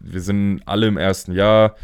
wir 0.00 0.20
sind 0.20 0.62
alle 0.66 0.86
im 0.86 0.96
ersten 0.96 1.32
Jahr, 1.32 1.76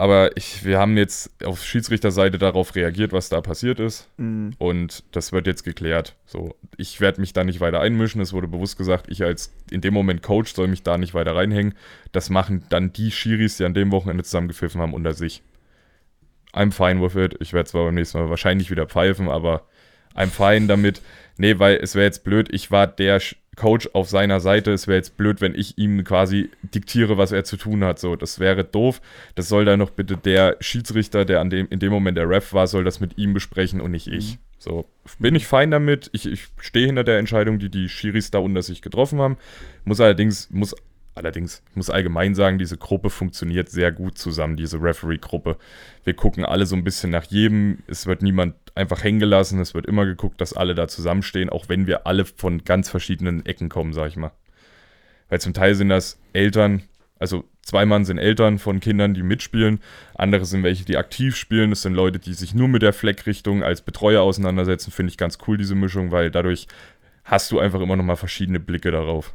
aber 0.00 0.34
ich, 0.34 0.64
wir 0.64 0.78
haben 0.78 0.96
jetzt 0.96 1.44
auf 1.44 1.62
Schiedsrichterseite 1.62 2.38
darauf 2.38 2.74
reagiert, 2.74 3.12
was 3.12 3.28
da 3.28 3.42
passiert 3.42 3.80
ist. 3.80 4.08
Mhm. 4.16 4.52
Und 4.56 5.04
das 5.12 5.30
wird 5.30 5.46
jetzt 5.46 5.62
geklärt. 5.62 6.16
So, 6.24 6.54
ich 6.78 7.02
werde 7.02 7.20
mich 7.20 7.34
da 7.34 7.44
nicht 7.44 7.60
weiter 7.60 7.80
einmischen. 7.80 8.22
Es 8.22 8.32
wurde 8.32 8.48
bewusst 8.48 8.78
gesagt, 8.78 9.10
ich 9.10 9.22
als 9.22 9.52
in 9.70 9.82
dem 9.82 9.92
Moment 9.92 10.22
Coach 10.22 10.54
soll 10.54 10.68
mich 10.68 10.82
da 10.82 10.96
nicht 10.96 11.12
weiter 11.12 11.36
reinhängen. 11.36 11.74
Das 12.12 12.30
machen 12.30 12.64
dann 12.70 12.94
die 12.94 13.10
Schiris, 13.10 13.58
die 13.58 13.64
an 13.66 13.74
dem 13.74 13.92
Wochenende 13.92 14.24
zusammengepfiffen 14.24 14.80
haben, 14.80 14.94
unter 14.94 15.12
sich. 15.12 15.42
I'm 16.54 16.72
fine 16.72 17.02
with 17.02 17.14
it. 17.14 17.36
Ich 17.40 17.52
werde 17.52 17.68
zwar 17.68 17.84
beim 17.84 17.94
nächsten 17.94 18.18
Mal 18.18 18.30
wahrscheinlich 18.30 18.70
wieder 18.70 18.86
pfeifen, 18.86 19.28
aber 19.28 19.66
I'm 20.14 20.28
fine 20.28 20.66
damit. 20.66 21.02
Nee, 21.36 21.58
weil 21.58 21.76
es 21.76 21.94
wäre 21.94 22.06
jetzt 22.06 22.24
blöd, 22.24 22.48
ich 22.50 22.70
war 22.70 22.86
der 22.86 23.20
Coach 23.56 23.90
auf 23.92 24.08
seiner 24.08 24.40
Seite. 24.40 24.72
Es 24.72 24.86
wäre 24.86 24.96
jetzt 24.96 25.16
blöd, 25.16 25.40
wenn 25.40 25.54
ich 25.54 25.76
ihm 25.76 26.02
quasi 26.04 26.50
diktiere, 26.62 27.18
was 27.18 27.32
er 27.32 27.44
zu 27.44 27.56
tun 27.56 27.84
hat. 27.84 27.98
So, 27.98 28.16
das 28.16 28.38
wäre 28.38 28.64
doof. 28.64 29.00
Das 29.34 29.48
soll 29.48 29.64
dann 29.64 29.78
noch 29.78 29.90
bitte 29.90 30.16
der 30.16 30.56
Schiedsrichter, 30.60 31.24
der 31.24 31.40
an 31.40 31.50
dem, 31.50 31.66
in 31.68 31.78
dem 31.78 31.92
Moment 31.92 32.16
der 32.16 32.28
Ref 32.28 32.52
war, 32.52 32.66
soll 32.66 32.84
das 32.84 33.00
mit 33.00 33.18
ihm 33.18 33.34
besprechen 33.34 33.80
und 33.80 33.90
nicht 33.90 34.06
ich. 34.06 34.38
So, 34.58 34.86
bin 35.18 35.34
ich 35.34 35.46
fein 35.46 35.70
damit. 35.70 36.10
Ich, 36.12 36.26
ich 36.26 36.48
stehe 36.58 36.86
hinter 36.86 37.02
der 37.02 37.18
Entscheidung, 37.18 37.58
die 37.58 37.70
die 37.70 37.88
Schiris 37.88 38.30
da 38.30 38.38
unter 38.38 38.62
sich 38.62 38.82
getroffen 38.82 39.18
haben. 39.18 39.38
Muss 39.84 40.00
allerdings, 40.00 40.50
muss 40.50 40.74
allerdings, 41.14 41.62
ich 41.70 41.76
muss 41.76 41.90
allgemein 41.90 42.34
sagen, 42.34 42.58
diese 42.58 42.76
Gruppe 42.76 43.10
funktioniert 43.10 43.68
sehr 43.68 43.92
gut 43.92 44.18
zusammen, 44.18 44.56
diese 44.56 44.80
Referee-Gruppe. 44.82 45.56
Wir 46.04 46.14
gucken 46.14 46.44
alle 46.44 46.66
so 46.66 46.76
ein 46.76 46.84
bisschen 46.84 47.10
nach 47.10 47.24
jedem. 47.24 47.78
Es 47.86 48.06
wird 48.06 48.22
niemand 48.22 48.54
einfach 48.74 49.02
hängen 49.02 49.20
gelassen. 49.20 49.60
Es 49.60 49.74
wird 49.74 49.86
immer 49.86 50.06
geguckt, 50.06 50.40
dass 50.40 50.52
alle 50.52 50.74
da 50.74 50.88
zusammenstehen, 50.88 51.50
auch 51.50 51.68
wenn 51.68 51.86
wir 51.86 52.06
alle 52.06 52.24
von 52.24 52.64
ganz 52.64 52.88
verschiedenen 52.88 53.44
Ecken 53.46 53.68
kommen, 53.68 53.92
sag 53.92 54.08
ich 54.08 54.16
mal. 54.16 54.32
Weil 55.28 55.40
zum 55.40 55.54
Teil 55.54 55.74
sind 55.74 55.88
das 55.88 56.18
Eltern, 56.32 56.82
also 57.18 57.44
zwei 57.62 57.86
Mann 57.86 58.04
sind 58.04 58.18
Eltern 58.18 58.58
von 58.58 58.80
Kindern, 58.80 59.14
die 59.14 59.22
mitspielen. 59.22 59.80
Andere 60.14 60.44
sind 60.44 60.62
welche, 60.62 60.84
die 60.84 60.96
aktiv 60.96 61.36
spielen. 61.36 61.70
Das 61.70 61.82
sind 61.82 61.94
Leute, 61.94 62.18
die 62.18 62.34
sich 62.34 62.54
nur 62.54 62.68
mit 62.68 62.82
der 62.82 62.92
Fleckrichtung 62.92 63.62
als 63.62 63.82
Betreuer 63.82 64.22
auseinandersetzen. 64.22 64.90
Finde 64.90 65.10
ich 65.10 65.18
ganz 65.18 65.38
cool, 65.46 65.56
diese 65.56 65.74
Mischung, 65.74 66.10
weil 66.10 66.30
dadurch 66.30 66.66
hast 67.24 67.52
du 67.52 67.58
einfach 67.60 67.80
immer 67.80 67.96
nochmal 67.96 68.16
verschiedene 68.16 68.58
Blicke 68.58 68.90
darauf. 68.90 69.34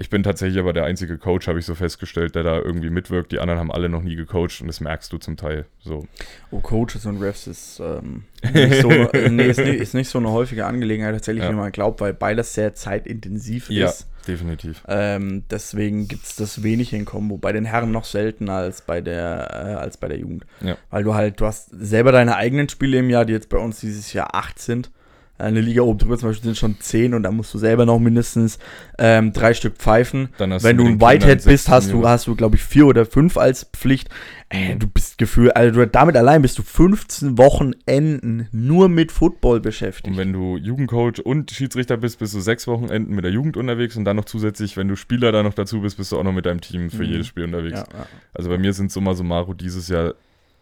Ich 0.00 0.10
bin 0.10 0.22
tatsächlich 0.22 0.60
aber 0.60 0.72
der 0.72 0.84
einzige 0.84 1.18
Coach, 1.18 1.48
habe 1.48 1.58
ich 1.58 1.66
so 1.66 1.74
festgestellt, 1.74 2.36
der 2.36 2.44
da 2.44 2.56
irgendwie 2.56 2.88
mitwirkt. 2.88 3.32
Die 3.32 3.40
anderen 3.40 3.58
haben 3.58 3.72
alle 3.72 3.88
noch 3.88 4.00
nie 4.02 4.14
gecoacht 4.14 4.60
und 4.60 4.68
das 4.68 4.80
merkst 4.80 5.12
du 5.12 5.18
zum 5.18 5.36
Teil. 5.36 5.64
So. 5.80 6.06
Oh, 6.52 6.60
Coaches 6.60 7.04
und 7.04 7.20
Refs 7.20 7.48
ist, 7.48 7.80
ähm, 7.80 8.22
nicht, 8.54 8.80
so, 8.80 8.88
nee, 8.90 9.46
ist, 9.48 9.58
nicht, 9.58 9.80
ist 9.80 9.94
nicht 9.94 10.08
so 10.08 10.18
eine 10.18 10.30
häufige 10.30 10.66
Angelegenheit, 10.66 11.14
tatsächlich, 11.14 11.42
Ja. 11.42 11.50
wie 11.50 11.56
man 11.56 11.72
glaubt, 11.72 12.00
weil 12.00 12.14
beides 12.14 12.54
sehr 12.54 12.74
zeitintensiv 12.76 13.70
Ja, 13.70 13.88
ist. 13.88 14.06
definitiv. 14.28 14.84
Ähm, 14.86 15.42
deswegen 15.50 16.06
gibt 16.06 16.24
es 16.26 16.36
das 16.36 16.62
wenig 16.62 16.92
in 16.92 17.04
Kombo. 17.04 17.36
Bei 17.36 17.50
den 17.50 17.64
Herren 17.64 17.90
noch 17.90 18.04
seltener 18.04 18.52
als 18.54 18.82
bei 18.82 19.00
der, 19.00 19.48
äh, 19.50 19.74
als 19.80 19.96
bei 19.96 20.06
der 20.06 20.18
Jugend. 20.18 20.46
Ja. 20.60 20.76
Weil 20.90 21.02
du 21.02 21.14
halt, 21.14 21.40
du 21.40 21.44
hast 21.46 21.70
selber 21.72 22.12
deine 22.12 22.36
eigenen 22.36 22.68
Spiele 22.68 22.98
im 22.98 23.10
Jahr, 23.10 23.24
die 23.24 23.32
jetzt 23.32 23.48
bei 23.48 23.58
uns 23.58 23.80
dieses 23.80 24.12
Jahr 24.12 24.32
acht 24.36 24.60
sind. 24.60 24.92
Eine 25.38 25.60
Liga 25.60 25.82
oben 25.82 25.98
drüber 25.98 26.18
zum 26.18 26.30
Beispiel 26.30 26.46
sind 26.46 26.56
schon 26.56 26.80
zehn 26.80 27.14
und 27.14 27.22
da 27.22 27.30
musst 27.30 27.54
du 27.54 27.58
selber 27.58 27.86
noch 27.86 27.98
mindestens 28.00 28.58
ähm, 28.98 29.32
drei 29.32 29.54
Stück 29.54 29.76
pfeifen. 29.76 30.30
Dann 30.38 30.52
hast 30.52 30.64
Wenn 30.64 30.76
du 30.76 30.84
ein 30.86 31.00
Whitehead 31.00 31.44
bist, 31.44 31.66
16 31.66 31.72
hast 31.74 31.92
du, 31.92 32.08
hast 32.08 32.26
du, 32.26 32.34
glaube 32.34 32.56
ich, 32.56 32.62
vier 32.64 32.86
oder 32.86 33.06
fünf 33.06 33.36
als 33.36 33.64
Pflicht. 33.72 34.08
Äh, 34.48 34.76
du 34.76 34.88
bist 34.88 35.16
gefühlt, 35.18 35.54
also 35.54 35.84
damit 35.86 36.16
allein 36.16 36.42
bist 36.42 36.58
du 36.58 36.62
15 36.62 37.38
Wochenenden 37.38 38.48
nur 38.52 38.88
mit 38.88 39.12
Football 39.12 39.60
beschäftigt. 39.60 40.08
Und 40.08 40.16
wenn 40.16 40.32
du 40.32 40.56
Jugendcoach 40.56 41.20
und 41.24 41.50
Schiedsrichter 41.50 41.96
bist, 41.96 42.18
bist 42.18 42.34
du 42.34 42.40
sechs 42.40 42.66
Wochenenden 42.66 43.14
mit 43.14 43.24
der 43.24 43.30
Jugend 43.32 43.56
unterwegs 43.56 43.96
und 43.96 44.04
dann 44.04 44.16
noch 44.16 44.24
zusätzlich, 44.24 44.76
wenn 44.76 44.88
du 44.88 44.96
Spieler 44.96 45.32
da 45.32 45.42
noch 45.42 45.54
dazu 45.54 45.80
bist, 45.80 45.96
bist 45.98 46.12
du 46.12 46.18
auch 46.18 46.24
noch 46.24 46.32
mit 46.32 46.46
deinem 46.46 46.60
Team 46.60 46.90
für 46.90 47.04
Mhm. 47.04 47.10
jedes 47.10 47.26
Spiel 47.26 47.44
unterwegs. 47.44 47.78
ja, 47.78 47.86
ja. 47.98 48.06
Also 48.34 48.48
bei 48.48 48.58
mir 48.58 48.72
sind 48.72 48.90
summa 48.90 49.14
summarum 49.14 49.56
dieses 49.56 49.88
Jahr, 49.88 50.14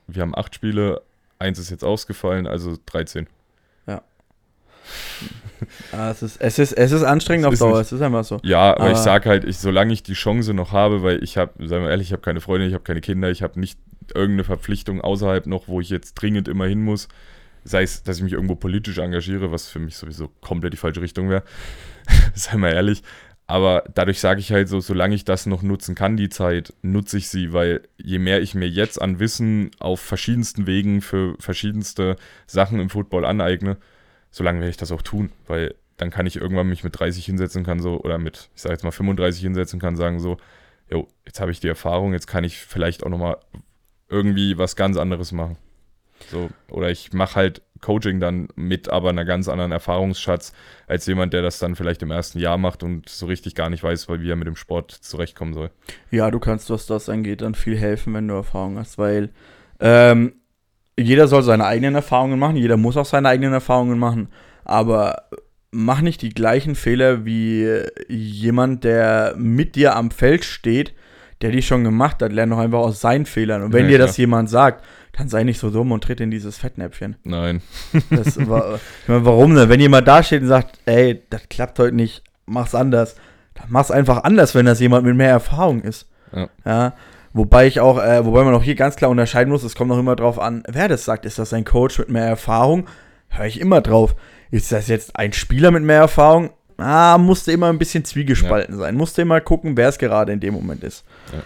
wir 0.07 0.23
haben 0.23 0.35
acht 0.37 0.55
Spiele, 0.55 1.01
eins 1.39 1.59
ist 1.59 1.71
jetzt 1.71 1.85
ausgefallen, 1.85 2.47
also 2.47 2.77
13. 2.87 3.27
Ah, 5.93 6.11
es, 6.11 6.23
ist, 6.23 6.37
es, 6.41 6.59
ist, 6.59 6.73
es 6.73 6.93
ist 6.93 7.03
anstrengend 7.03 7.47
Es 7.53 7.61
auf 7.63 7.71
Dauer, 7.71 7.81
es 7.81 7.91
ist 7.93 8.03
einfach 8.03 8.25
so. 8.25 8.39
Ja, 8.43 8.75
aber, 8.75 8.87
ich 8.87 8.95
Aber- 8.95 9.03
sag 9.03 9.27
halt, 9.27 9.45
ich, 9.45 9.59
solange 9.59 9.93
ich 9.93 10.03
die 10.03 10.13
Chance 10.13 10.53
noch 10.55 10.73
habe, 10.73 11.03
weil 11.03 11.23
ich 11.25 11.39
habe, 11.39 11.67
sagen 11.67 11.85
wir 11.85 11.91
ehrlich, 11.91 12.09
ich 12.09 12.13
habe 12.13 12.23
keine 12.23 12.41
Freunde, 12.41 12.67
ich 12.67 12.75
habe 12.75 12.85
keine 12.85 13.01
Kinder, 13.01 13.31
ich 13.31 13.43
habe 13.43 13.59
nicht 13.59 13.79
irgendeine 14.15 14.45
Verpflichtung 14.45 15.01
außerhalb 15.01 15.47
noch, 15.47 15.67
wo 15.69 15.81
ich 15.81 15.89
jetzt 15.89 16.15
dringend 16.15 16.49
immer 16.49 16.67
hin 16.67 16.83
muss. 16.83 17.09
Sei 17.65 17.83
es, 17.83 18.03
dass 18.03 18.19
ich 18.19 18.23
mich 18.23 18.35
irgendwo 18.35 18.55
politisch 18.55 18.99
engagiere, 18.99 19.51
was 19.51 19.67
für 19.69 19.81
mich 19.81 19.97
sowieso 19.97 20.29
komplett 20.41 20.73
die 20.73 20.77
falsche 20.77 21.01
Richtung 21.01 21.31
wäre. 21.31 21.43
Sei 22.35 22.57
mal 22.57 22.73
ehrlich. 22.73 23.03
Aber 23.49 23.85
dadurch 23.95 24.21
sage 24.21 24.41
ich 24.41 24.53
halt 24.53 24.69
so, 24.69 24.81
solange 24.81 25.15
ich 25.15 25.25
das 25.25 25.47
noch 25.47 25.63
nutzen 25.63 25.95
kann, 25.95 26.17
die 26.17 26.29
Zeit, 26.29 26.73
nutze 26.83 27.17
ich 27.19 27.29
sie, 27.29 27.53
weil 27.53 27.83
je 27.97 28.19
mehr 28.19 28.43
ich 28.43 28.55
mir 28.55 28.69
jetzt 28.69 29.01
an 29.01 29.19
Wissen 29.21 29.71
auf 29.79 30.01
verschiedensten 30.01 30.67
Wegen 30.67 31.01
für 31.01 31.35
verschiedenste 31.39 32.17
Sachen 32.47 32.79
im 32.81 32.91
Football 32.91 33.25
aneigne, 33.25 33.77
solange 34.37 34.61
werde 34.61 34.69
ich 34.69 34.77
das 34.77 34.93
auch 34.93 35.01
tun, 35.01 35.33
weil 35.47 35.75
dann 35.97 36.11
kann 36.11 36.27
ich 36.27 36.37
irgendwann 36.37 36.69
mich 36.69 36.85
mit 36.85 36.99
30 36.99 37.25
hinsetzen 37.25 37.65
kann 37.65 37.81
so 37.81 37.99
oder 38.03 38.19
mit, 38.19 38.51
ich 38.55 38.61
sage 38.61 38.75
jetzt 38.75 38.85
mal 38.85 38.91
35 38.91 39.41
hinsetzen 39.41 39.81
kann, 39.81 39.97
sagen 39.97 40.21
so, 40.21 40.37
jo, 40.91 41.09
jetzt 41.25 41.41
habe 41.41 41.53
ich 41.53 41.61
die 41.61 41.69
Erfahrung, 41.69 42.13
jetzt 42.13 42.27
kann 42.27 42.45
ich 42.45 42.59
vielleicht 42.59 43.03
auch 43.03 43.09
nochmal 43.09 43.39
irgendwie 44.11 44.59
was 44.59 44.77
ganz 44.77 44.99
anderes 44.99 45.33
machen. 45.33 45.57
So, 46.31 46.51
oder 46.71 46.91
ich 46.91 47.15
mache 47.15 47.37
halt 47.37 47.63
Coaching 47.81 48.21
dann 48.21 48.49
mit 48.57 48.91
aber 48.91 49.09
einer 49.09 49.25
ganz 49.25 49.49
anderen 49.49 49.73
Erfahrungsschatz 49.73 50.53
als 50.87 51.07
jemand, 51.07 51.33
der 51.33 51.41
das 51.41 51.59
dann 51.59 51.75
vielleicht 51.75 52.03
im 52.03 52.11
ersten 52.11 52.39
Jahr 52.39 52.59
macht 52.59 52.83
und 52.83 53.09
so 53.09 53.25
richtig 53.25 53.55
gar 53.55 53.71
nicht 53.71 53.83
weiß, 53.83 54.07
wie 54.09 54.31
er 54.31 54.37
mit 54.37 54.49
dem 54.49 54.57
Sport 54.57 54.91
zurechtkommen 54.91 55.55
soll. 55.55 55.71
Ja, 56.11 56.31
du 56.31 56.41
kannst, 56.41 56.69
was 56.69 56.85
das 56.85 57.09
angeht, 57.09 57.41
dann 57.41 57.55
viel 57.55 57.79
helfen, 57.79 58.13
wenn 58.13 58.29
du 58.29 58.35
Erfahrung 58.35 58.79
hast, 58.79 58.99
weil 58.99 59.31
ähm, 59.81 60.35
jeder 60.99 61.29
soll 61.29 61.43
seine 61.43 61.65
eigenen 61.67 61.95
Erfahrungen 61.95 62.39
machen, 62.39 62.57
jeder 62.57 62.77
muss 62.77 62.97
auch 62.97 63.05
seine 63.05 63.29
eigenen 63.29 63.53
Erfahrungen 63.53 63.99
machen, 63.99 64.29
aber 64.65 65.25
mach 65.71 66.01
nicht 66.01 66.23
die 66.23 66.31
gleichen 66.31 66.75
Fehler 66.75 67.25
wie 67.25 67.69
jemand, 68.09 68.85
der 68.85 69.35
mit 69.37 69.75
dir 69.75 69.95
am 69.97 70.11
Feld 70.11 70.45
steht, 70.45 70.95
der 71.43 71.51
die 71.51 71.63
schon 71.63 71.85
gemacht 71.85 72.23
hat, 72.23 72.33
lern 72.33 72.51
doch 72.51 72.59
einfach 72.59 72.79
aus 72.79 73.01
seinen 73.01 73.27
Fehlern. 73.27 73.63
Und 73.63 73.73
wenn 73.75 73.85
Ja, 73.85 73.93
dir 73.93 73.99
das 73.99 74.17
jemand 74.17 74.49
sagt, 74.49 74.85
dann 75.13 75.29
sei 75.29 75.45
nicht 75.45 75.59
so 75.59 75.71
dumm 75.71 75.93
und 75.93 76.03
tritt 76.05 76.21
in 76.21 76.31
dieses 76.31 76.57
Fettnäpfchen. 76.59 77.17
Nein. 77.25 77.63
Das 78.11 78.37
war, 78.49 78.77
ich 79.03 79.09
meine, 79.09 79.25
warum 79.25 79.55
denn? 79.55 79.69
Wenn 79.69 79.81
jemand 79.81 80.09
da 80.09 80.23
steht 80.23 80.43
und 80.43 80.49
sagt, 80.49 80.79
ey, 80.87 81.23
das 81.31 81.49
klappt 81.51 81.79
heute 81.79 81.95
nicht, 81.97 82.23
mach's 82.47 82.75
anders, 82.75 83.17
dann 83.55 83.67
mach's 83.69 83.91
einfach 83.91 84.25
anders, 84.25 84.55
wenn 84.55 84.67
das 84.67 84.81
jemand 84.81 85.05
mit 85.05 85.17
mehr 85.17 85.31
Erfahrung 85.31 85.83
ist. 85.83 86.09
Ja. 86.33 86.49
Ja. 86.65 86.93
Wobei 87.37 87.67
ich 87.67 87.81
auch, 87.81 88.03
äh, 88.03 88.25
wobei 88.25 88.45
man 88.45 88.55
auch 88.55 88.63
hier 88.63 88.77
ganz 88.77 88.97
klar 88.97 89.11
unterscheiden 89.11 89.53
muss, 89.53 89.63
es 89.63 89.75
kommt 89.75 89.91
noch 89.91 89.99
immer 89.99 90.17
drauf 90.17 90.39
an, 90.39 90.63
wer 90.69 90.89
das 90.89 91.05
sagt. 91.05 91.27
Ist 91.27 91.39
das 91.39 91.53
ein 91.53 91.65
Coach 91.65 91.99
mit 91.99 92.09
mehr 92.09 92.27
Erfahrung? 92.27 92.87
höre 93.29 93.47
ich 93.47 93.61
immer 93.61 93.83
drauf. 93.83 94.15
Ist 94.51 94.73
das 94.73 94.89
jetzt 94.89 95.17
ein 95.17 95.33
Spieler 95.33 95.71
mit 95.71 95.83
mehr 95.83 95.99
Erfahrung? 95.99 96.51
Ah, 96.79 97.19
musste 97.19 97.53
immer 97.53 97.69
ein 97.69 97.79
bisschen 97.79 98.05
zwiegespalten 98.05 98.75
ja. 98.75 98.81
sein. 98.81 98.95
Musste 98.95 99.23
immer 99.23 99.41
gucken, 99.41 99.77
wer 99.77 99.89
es 99.89 99.99
gerade 99.99 100.33
in 100.33 100.41
dem 100.41 100.55
Moment 100.55 100.83
ist. 100.83 101.05
Ja. 101.33 101.43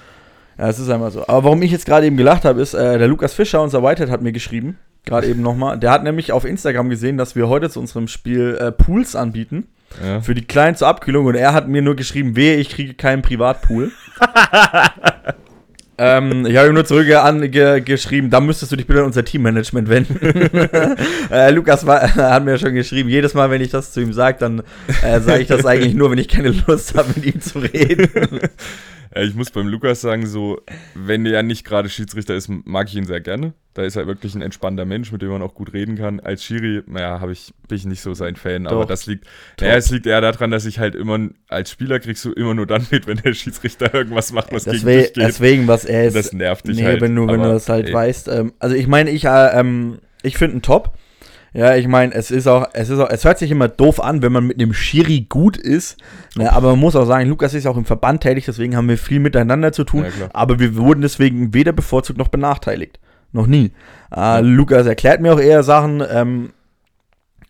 Ja, 0.58 0.68
es 0.68 0.78
ist 0.78 0.90
einmal 0.90 1.10
so. 1.10 1.22
Aber 1.22 1.44
warum 1.44 1.62
ich 1.62 1.70
jetzt 1.70 1.86
gerade 1.86 2.06
eben 2.06 2.16
gelacht 2.16 2.44
habe, 2.44 2.60
ist, 2.60 2.74
äh, 2.74 2.98
der 2.98 3.08
Lukas 3.08 3.32
Fischer, 3.32 3.62
unser 3.62 3.82
Whitehead, 3.82 4.10
hat 4.10 4.20
mir 4.22 4.32
geschrieben, 4.32 4.78
gerade 5.06 5.26
eben 5.26 5.40
nochmal. 5.40 5.78
Der 5.78 5.90
hat 5.90 6.04
nämlich 6.04 6.32
auf 6.32 6.44
Instagram 6.44 6.90
gesehen, 6.90 7.16
dass 7.16 7.34
wir 7.34 7.48
heute 7.48 7.70
zu 7.70 7.80
unserem 7.80 8.08
Spiel 8.08 8.58
äh, 8.60 8.70
Pools 8.70 9.16
anbieten. 9.16 9.68
Ja. 10.04 10.20
Für 10.20 10.34
die 10.34 10.44
Kleinen 10.44 10.76
zur 10.76 10.88
Abkühlung. 10.88 11.26
Und 11.26 11.34
er 11.34 11.54
hat 11.54 11.66
mir 11.66 11.82
nur 11.82 11.96
geschrieben, 11.96 12.36
wehe, 12.36 12.56
ich 12.56 12.68
kriege 12.68 12.94
keinen 12.94 13.22
Privatpool. 13.22 13.90
ähm, 16.02 16.46
ich 16.46 16.56
habe 16.56 16.68
ihm 16.68 16.74
nur 16.74 16.86
zurückgeschrieben, 16.86 18.30
da 18.30 18.40
müsstest 18.40 18.72
du 18.72 18.76
dich 18.76 18.86
bitte 18.86 19.00
an 19.00 19.06
unser 19.06 19.22
Teammanagement 19.22 19.90
wenden. 19.90 20.18
äh, 21.30 21.50
Lukas 21.50 21.84
war, 21.84 22.14
hat 22.14 22.42
mir 22.42 22.58
schon 22.58 22.72
geschrieben, 22.72 23.10
jedes 23.10 23.34
Mal, 23.34 23.50
wenn 23.50 23.60
ich 23.60 23.68
das 23.68 23.92
zu 23.92 24.00
ihm 24.00 24.14
sage, 24.14 24.38
dann 24.40 24.62
äh, 25.02 25.20
sage 25.20 25.42
ich 25.42 25.48
das 25.48 25.66
eigentlich 25.66 25.92
nur, 25.92 26.10
wenn 26.10 26.16
ich 26.16 26.28
keine 26.28 26.54
Lust 26.66 26.96
habe, 26.96 27.10
mit 27.16 27.26
ihm 27.26 27.40
zu 27.42 27.58
reden. 27.58 28.08
Äh, 29.14 29.24
ich 29.24 29.34
muss 29.34 29.50
beim 29.50 29.68
Lukas 29.68 30.00
sagen, 30.00 30.26
so, 30.26 30.60
wenn 30.94 31.26
er 31.26 31.42
nicht 31.42 31.64
gerade 31.64 31.88
Schiedsrichter 31.88 32.34
ist, 32.34 32.48
mag 32.48 32.88
ich 32.88 32.96
ihn 32.96 33.06
sehr 33.06 33.20
gerne. 33.20 33.54
Da 33.74 33.82
ist 33.82 33.96
er 33.96 34.06
wirklich 34.06 34.34
ein 34.34 34.42
entspannter 34.42 34.84
Mensch, 34.84 35.12
mit 35.12 35.22
dem 35.22 35.28
man 35.28 35.42
auch 35.42 35.54
gut 35.54 35.72
reden 35.72 35.96
kann. 35.96 36.18
Als 36.18 36.44
Schiri, 36.44 36.82
naja, 36.86 37.24
ich, 37.28 37.54
bin 37.68 37.78
ich 37.78 37.84
nicht 37.86 38.00
so 38.00 38.14
sein 38.14 38.34
Fan, 38.34 38.64
Doch. 38.64 38.72
aber 38.72 38.86
das 38.86 39.06
liegt, 39.06 39.26
naja, 39.60 39.76
es 39.76 39.90
liegt 39.90 40.06
eher 40.06 40.20
daran, 40.20 40.50
dass 40.50 40.64
ich 40.64 40.80
halt 40.80 40.96
immer, 40.96 41.28
als 41.48 41.70
Spieler 41.70 42.00
kriegst 42.00 42.24
du 42.24 42.32
immer 42.32 42.54
nur 42.54 42.66
dann 42.66 42.86
mit, 42.90 43.06
wenn 43.06 43.18
der 43.18 43.32
Schiedsrichter 43.32 43.94
irgendwas 43.94 44.32
macht, 44.32 44.52
was 44.52 44.64
deswegen, 44.64 44.86
gegen 44.86 44.98
dich 44.98 45.12
geht. 45.12 45.24
Deswegen, 45.24 45.68
was 45.68 45.84
er 45.84 46.06
ist. 46.08 46.16
Das 46.16 46.32
nervt 46.32 46.66
dich 46.66 46.78
nee, 46.78 46.84
halt. 46.84 47.00
Wenn 47.00 47.14
du, 47.14 47.26
wenn 47.28 47.42
du 47.42 47.48
das 47.48 47.68
halt 47.68 47.86
ey. 47.86 47.92
weißt. 47.92 48.28
Ähm, 48.28 48.52
also 48.58 48.74
ich 48.74 48.88
meine, 48.88 49.10
ich, 49.10 49.24
äh, 49.24 49.58
ähm, 49.58 49.98
ich 50.22 50.36
finde 50.36 50.56
ihn 50.56 50.62
top. 50.62 50.94
Ja, 51.52 51.74
ich 51.74 51.88
meine, 51.88 52.14
es 52.14 52.30
ist 52.30 52.46
auch, 52.46 52.68
es 52.72 52.90
ist 52.90 52.98
auch, 53.00 53.10
es 53.10 53.24
hört 53.24 53.38
sich 53.38 53.50
immer 53.50 53.68
doof 53.68 54.00
an, 54.00 54.22
wenn 54.22 54.32
man 54.32 54.46
mit 54.46 54.60
einem 54.60 54.72
Schiri 54.72 55.26
gut 55.28 55.56
ist. 55.56 55.98
Ne, 56.36 56.52
aber 56.52 56.70
man 56.70 56.78
muss 56.78 56.94
auch 56.94 57.06
sagen, 57.06 57.28
Lukas 57.28 57.54
ist 57.54 57.64
ja 57.64 57.70
auch 57.70 57.76
im 57.76 57.84
Verband 57.84 58.22
tätig, 58.22 58.44
deswegen 58.44 58.76
haben 58.76 58.88
wir 58.88 58.98
viel 58.98 59.18
miteinander 59.18 59.72
zu 59.72 59.84
tun. 59.84 60.04
Ja, 60.04 60.28
aber 60.32 60.60
wir 60.60 60.76
wurden 60.76 61.02
deswegen 61.02 61.52
weder 61.52 61.72
bevorzugt 61.72 62.18
noch 62.18 62.28
benachteiligt. 62.28 63.00
Noch 63.32 63.46
nie. 63.46 63.72
Äh, 64.12 64.16
ja. 64.16 64.38
Lukas 64.38 64.86
erklärt 64.86 65.20
mir 65.20 65.34
auch 65.34 65.40
eher 65.40 65.62
Sachen. 65.62 66.02
Ähm, 66.08 66.52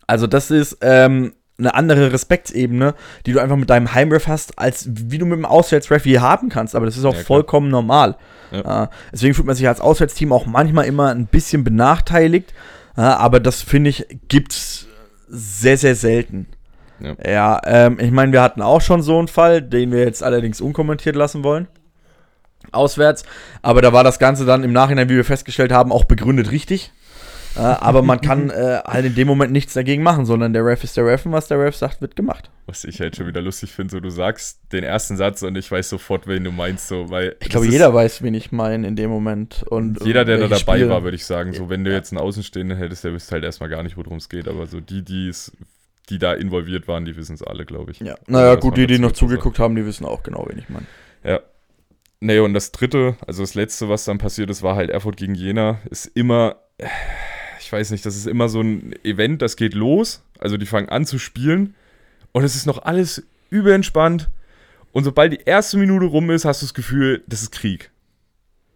also, 0.07 0.27
das 0.27 0.51
ist 0.51 0.79
ähm, 0.81 1.33
eine 1.57 1.73
andere 1.75 2.11
Respektsebene, 2.11 2.95
die 3.25 3.33
du 3.33 3.39
einfach 3.39 3.55
mit 3.55 3.69
deinem 3.69 3.93
Heimref 3.93 4.27
hast, 4.27 4.57
als 4.57 4.89
wie 4.91 5.19
du 5.19 5.25
mit 5.25 5.37
dem 5.37 5.45
Auswärtsref 5.45 6.03
hier 6.03 6.21
haben 6.21 6.49
kannst. 6.49 6.75
Aber 6.75 6.85
das 6.85 6.97
ist 6.97 7.05
auch 7.05 7.15
ja, 7.15 7.21
vollkommen 7.21 7.69
normal. 7.69 8.17
Äh, 8.51 8.87
deswegen 9.13 9.33
fühlt 9.33 9.47
man 9.47 9.55
sich 9.55 9.67
als 9.67 9.79
Auswärtsteam 9.79 10.33
auch 10.33 10.45
manchmal 10.45 10.85
immer 10.85 11.09
ein 11.09 11.27
bisschen 11.27 11.63
benachteiligt. 11.63 12.53
Ja, 12.97 13.17
aber 13.17 13.39
das 13.39 13.61
finde 13.61 13.89
ich 13.89 14.05
gibt's 14.27 14.87
sehr, 15.27 15.77
sehr 15.77 15.95
selten. 15.95 16.47
Ja, 16.99 17.15
ja 17.25 17.61
ähm, 17.65 17.97
ich 17.99 18.11
meine, 18.11 18.31
wir 18.31 18.41
hatten 18.41 18.61
auch 18.61 18.81
schon 18.81 19.01
so 19.01 19.17
einen 19.17 19.27
Fall, 19.27 19.61
den 19.61 19.91
wir 19.91 19.99
jetzt 19.99 20.23
allerdings 20.23 20.61
unkommentiert 20.61 21.15
lassen 21.15 21.43
wollen. 21.43 21.67
Auswärts. 22.71 23.23
Aber 23.61 23.81
da 23.81 23.91
war 23.93 24.03
das 24.03 24.19
Ganze 24.19 24.45
dann 24.45 24.63
im 24.63 24.73
Nachhinein, 24.73 25.09
wie 25.09 25.15
wir 25.15 25.25
festgestellt 25.25 25.71
haben, 25.71 25.91
auch 25.91 26.05
begründet 26.05 26.51
richtig. 26.51 26.91
Äh, 27.55 27.59
aber 27.59 28.01
man 28.01 28.21
kann 28.21 28.49
äh, 28.51 28.81
halt 28.85 29.05
in 29.05 29.15
dem 29.15 29.27
Moment 29.27 29.51
nichts 29.51 29.73
dagegen 29.73 30.03
machen, 30.03 30.25
sondern 30.25 30.53
der 30.53 30.65
Ref 30.65 30.83
ist 30.83 30.97
der 30.97 31.05
Ref 31.05 31.25
und 31.25 31.31
was 31.31 31.47
der 31.47 31.59
Ref 31.59 31.75
sagt, 31.75 32.01
wird 32.01 32.15
gemacht. 32.15 32.49
Was 32.71 32.85
ich 32.85 33.01
halt 33.01 33.17
schon 33.17 33.27
wieder 33.27 33.41
lustig 33.41 33.73
finde, 33.73 33.91
so 33.91 33.99
du 33.99 34.09
sagst 34.09 34.61
den 34.71 34.85
ersten 34.85 35.17
Satz 35.17 35.43
und 35.43 35.57
ich 35.57 35.69
weiß 35.69 35.89
sofort, 35.89 36.25
wen 36.25 36.45
du 36.45 36.53
meinst, 36.53 36.87
so, 36.87 37.09
weil. 37.09 37.35
Ich 37.41 37.49
glaube, 37.49 37.67
jeder 37.67 37.93
weiß, 37.93 38.23
wen 38.23 38.33
ich 38.33 38.53
meine 38.53 38.87
in 38.87 38.95
dem 38.95 39.09
Moment. 39.09 39.65
Und, 39.67 39.99
jeder, 40.05 40.23
der 40.23 40.37
da 40.37 40.47
dabei 40.47 40.77
Spiele. 40.77 40.89
war, 40.89 41.03
würde 41.03 41.15
ich 41.15 41.25
sagen. 41.25 41.53
So, 41.53 41.69
wenn 41.69 41.83
du 41.83 41.91
jetzt 41.91 42.13
einen 42.13 42.21
Außenstehenden 42.21 42.77
hättest, 42.77 43.03
der 43.03 43.11
wüsste 43.11 43.33
halt 43.33 43.43
erstmal 43.43 43.67
gar 43.67 43.83
nicht, 43.83 43.97
worum 43.97 44.19
es 44.19 44.29
geht, 44.29 44.47
aber 44.47 44.67
so 44.67 44.79
die, 44.79 45.03
die 45.03 45.33
die 46.09 46.17
da 46.17 46.33
involviert 46.33 46.87
waren, 46.87 47.03
die 47.03 47.17
wissen 47.17 47.33
es 47.33 47.43
alle, 47.43 47.65
glaube 47.65 47.91
ich. 47.91 47.99
Ja, 47.99 48.15
naja, 48.27 48.55
gut, 48.55 48.77
die, 48.77 48.87
die 48.87 48.99
noch 48.99 49.11
zugeguckt 49.11 49.59
haben, 49.59 49.75
die 49.75 49.85
wissen 49.85 50.05
auch 50.05 50.23
genau, 50.23 50.45
wen 50.49 50.59
ich 50.59 50.69
meine. 50.69 50.85
Ja, 51.25 51.41
Nee, 52.23 52.37
und 52.37 52.53
das 52.53 52.71
dritte, 52.71 53.17
also 53.25 53.41
das 53.41 53.55
letzte, 53.55 53.89
was 53.89 54.05
dann 54.05 54.19
passiert 54.19 54.51
ist, 54.51 54.61
war 54.61 54.75
halt 54.75 54.91
Erfurt 54.91 55.17
gegen 55.17 55.33
Jena. 55.33 55.79
Ist 55.89 56.05
immer, 56.05 56.57
ich 57.59 57.73
weiß 57.73 57.89
nicht, 57.89 58.05
das 58.05 58.15
ist 58.15 58.27
immer 58.27 58.47
so 58.47 58.61
ein 58.61 58.93
Event, 59.03 59.41
das 59.41 59.55
geht 59.55 59.73
los. 59.73 60.23
Also 60.39 60.55
die 60.57 60.67
fangen 60.67 60.87
an 60.87 61.05
zu 61.05 61.17
spielen 61.17 61.73
und 62.31 62.43
es 62.43 62.55
ist 62.55 62.65
noch 62.65 62.83
alles 62.83 63.23
überentspannt. 63.49 64.29
Und 64.91 65.03
sobald 65.03 65.33
die 65.33 65.41
erste 65.45 65.77
Minute 65.77 66.05
rum 66.05 66.29
ist, 66.31 66.45
hast 66.45 66.61
du 66.61 66.65
das 66.65 66.73
Gefühl, 66.73 67.23
das 67.27 67.41
ist 67.41 67.51
Krieg. 67.51 67.91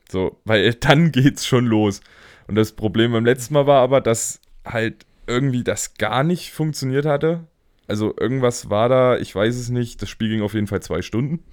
So, 0.09 0.39
weil 0.45 0.73
dann 0.79 1.11
geht's 1.11 1.45
schon 1.45 1.65
los. 1.65 2.01
Und 2.47 2.55
das 2.55 2.73
Problem 2.73 3.11
beim 3.11 3.25
letzten 3.25 3.53
Mal 3.53 3.67
war 3.67 3.81
aber, 3.81 4.01
dass 4.01 4.39
halt 4.65 5.05
irgendwie 5.27 5.63
das 5.63 5.95
gar 5.95 6.23
nicht 6.23 6.51
funktioniert 6.51 7.05
hatte. 7.05 7.47
Also 7.87 8.13
irgendwas 8.19 8.69
war 8.69 8.89
da, 8.89 9.17
ich 9.17 9.33
weiß 9.33 9.55
es 9.55 9.69
nicht. 9.69 10.01
Das 10.01 10.09
Spiel 10.09 10.29
ging 10.29 10.41
auf 10.41 10.53
jeden 10.53 10.67
Fall 10.67 10.81
zwei 10.81 11.01
Stunden. 11.01 11.43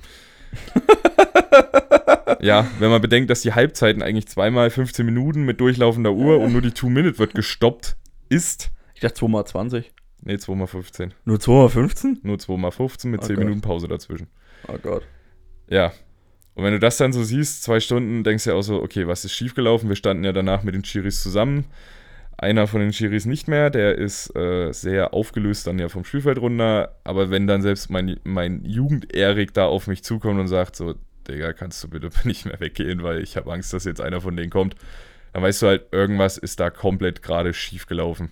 ja, 2.40 2.66
wenn 2.78 2.90
man 2.90 3.00
bedenkt, 3.02 3.30
dass 3.30 3.42
die 3.42 3.54
Halbzeiten 3.54 4.02
eigentlich 4.02 4.28
zweimal 4.28 4.70
15 4.70 5.04
Minuten 5.04 5.44
mit 5.44 5.60
durchlaufender 5.60 6.12
Uhr 6.12 6.38
und 6.38 6.52
nur 6.52 6.62
die 6.62 6.72
Two-Minute 6.72 7.18
wird 7.18 7.34
gestoppt, 7.34 7.96
ist. 8.28 8.70
Ich 8.94 9.00
dachte 9.00 9.14
2 9.14 9.28
mal 9.28 9.44
20. 9.44 9.92
Nee, 10.24 10.38
2 10.38 10.54
mal 10.54 10.66
15. 10.66 11.14
Nur 11.24 11.40
2 11.40 11.52
mal 11.52 11.68
15? 11.68 12.20
Nur 12.22 12.38
2 12.38 12.56
mal 12.56 12.70
15 12.70 13.10
mit 13.10 13.22
oh 13.22 13.26
10 13.26 13.36
Gott. 13.36 13.44
Minuten 13.44 13.60
Pause 13.60 13.88
dazwischen. 13.88 14.28
Oh 14.68 14.78
Gott. 14.80 15.02
Ja. 15.68 15.92
Und 16.54 16.64
wenn 16.64 16.72
du 16.72 16.78
das 16.78 16.96
dann 16.96 17.12
so 17.12 17.24
siehst, 17.24 17.62
zwei 17.62 17.80
Stunden, 17.80 18.24
denkst 18.24 18.44
du 18.44 18.50
ja 18.50 18.56
auch 18.56 18.62
so, 18.62 18.82
okay, 18.82 19.06
was 19.06 19.24
ist 19.24 19.32
schiefgelaufen? 19.32 19.88
Wir 19.88 19.96
standen 19.96 20.24
ja 20.24 20.32
danach 20.32 20.62
mit 20.62 20.74
den 20.74 20.82
Chiris 20.82 21.22
zusammen. 21.22 21.64
Einer 22.36 22.66
von 22.66 22.80
den 22.80 22.90
Chiris 22.90 23.24
nicht 23.24 23.48
mehr, 23.48 23.70
der 23.70 23.96
ist 23.96 24.34
äh, 24.36 24.72
sehr 24.72 25.14
aufgelöst 25.14 25.66
dann 25.66 25.78
ja 25.78 25.88
vom 25.88 26.04
Spielfeld 26.04 26.38
runter. 26.38 26.96
Aber 27.04 27.30
wenn 27.30 27.46
dann 27.46 27.62
selbst 27.62 27.90
mein, 27.90 28.20
mein 28.24 28.64
Jugend-Erik 28.64 29.54
da 29.54 29.66
auf 29.66 29.86
mich 29.86 30.04
zukommt 30.04 30.38
und 30.38 30.48
sagt 30.48 30.76
so, 30.76 30.94
Digga, 31.26 31.52
kannst 31.52 31.82
du 31.82 31.88
bitte 31.88 32.10
nicht 32.24 32.44
mehr 32.44 32.60
weggehen, 32.60 33.02
weil 33.02 33.22
ich 33.22 33.36
habe 33.36 33.52
Angst, 33.52 33.72
dass 33.72 33.84
jetzt 33.84 34.00
einer 34.00 34.20
von 34.20 34.36
denen 34.36 34.50
kommt. 34.50 34.76
Dann 35.32 35.42
weißt 35.42 35.62
du 35.62 35.66
halt, 35.66 35.86
irgendwas 35.92 36.36
ist 36.36 36.60
da 36.60 36.70
komplett 36.70 37.22
gerade 37.22 37.54
schief 37.54 37.86
gelaufen. 37.86 38.30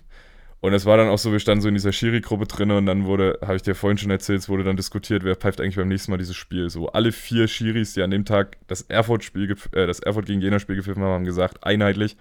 Und 0.61 0.73
es 0.73 0.85
war 0.85 0.95
dann 0.95 1.09
auch 1.09 1.17
so, 1.17 1.31
wir 1.31 1.39
standen 1.39 1.63
so 1.63 1.67
in 1.67 1.73
dieser 1.73 1.91
Schiri-Gruppe 1.91 2.45
drin 2.45 2.69
und 2.69 2.85
dann 2.85 3.05
wurde, 3.05 3.39
habe 3.41 3.55
ich 3.55 3.63
dir 3.63 3.73
vorhin 3.73 3.97
schon 3.97 4.11
erzählt, 4.11 4.39
es 4.41 4.49
wurde 4.49 4.63
dann 4.63 4.77
diskutiert, 4.77 5.23
wer 5.23 5.35
pfeift 5.35 5.59
eigentlich 5.59 5.75
beim 5.75 5.87
nächsten 5.87 6.11
Mal 6.11 6.17
dieses 6.17 6.35
Spiel. 6.35 6.69
So 6.69 6.89
alle 6.89 7.11
vier 7.11 7.47
Schiris, 7.47 7.93
die 7.93 8.03
an 8.03 8.11
dem 8.11 8.25
Tag 8.25 8.57
das 8.67 8.83
Erfurt-Spiel, 8.83 9.55
äh, 9.73 9.87
das 9.87 9.99
Erfurt 9.99 10.27
gegen 10.27 10.39
Jena-Spiel 10.39 10.75
gepfiffen 10.75 11.01
haben, 11.01 11.13
haben 11.13 11.25
gesagt, 11.25 11.63
einheitlich, 11.63 12.15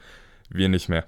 wir 0.49 0.71
nicht 0.71 0.89
mehr. 0.89 1.05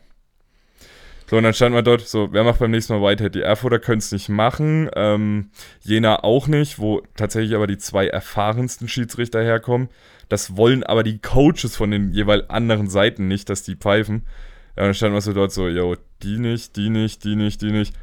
So, 1.27 1.39
und 1.39 1.45
dann 1.45 1.55
stand 1.55 1.75
man 1.75 1.83
dort, 1.83 2.03
so, 2.03 2.31
wer 2.33 2.45
macht 2.45 2.59
beim 2.59 2.71
nächsten 2.71 2.93
Mal 2.93 3.01
Whitehead? 3.01 3.35
Die 3.35 3.41
Erfurter 3.41 3.79
können 3.79 4.01
es 4.01 4.13
nicht 4.13 4.29
machen, 4.29 4.91
ähm, 4.95 5.49
Jena 5.81 6.23
auch 6.25 6.47
nicht, 6.47 6.79
wo 6.79 7.01
tatsächlich 7.17 7.55
aber 7.55 7.67
die 7.67 7.79
zwei 7.79 8.09
erfahrensten 8.09 8.89
Schiedsrichter 8.89 9.43
herkommen. 9.43 9.89
Das 10.29 10.59
wollen 10.59 10.85
aber 10.85 11.03
die 11.03 11.19
Coaches 11.19 11.77
von 11.77 11.91
den 11.91 12.13
jeweils 12.13 12.51
anderen 12.51 12.91
Seiten 12.91 13.29
nicht, 13.29 13.49
dass 13.49 13.63
die 13.63 13.77
pfeifen. 13.77 14.27
Ja, 14.77 14.85
dann 14.85 14.95
stand 14.95 15.13
man 15.13 15.21
so 15.21 15.33
dort 15.33 15.53
so, 15.53 15.69
yo, 15.69 15.97
die 16.23 16.39
nicht, 16.39 16.77
die 16.77 16.89
nicht, 16.89 17.25
die 17.25 17.37
nicht, 17.37 17.61
die 17.61 17.73
nicht. 17.73 17.95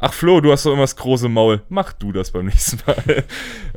Ach 0.00 0.12
Flo, 0.12 0.40
du 0.40 0.52
hast 0.52 0.64
doch 0.64 0.72
immer 0.72 0.82
das 0.82 0.94
große 0.94 1.28
Maul. 1.28 1.62
Mach 1.68 1.92
du 1.92 2.12
das 2.12 2.30
beim 2.30 2.46
nächsten 2.46 2.78
Mal. 2.86 3.24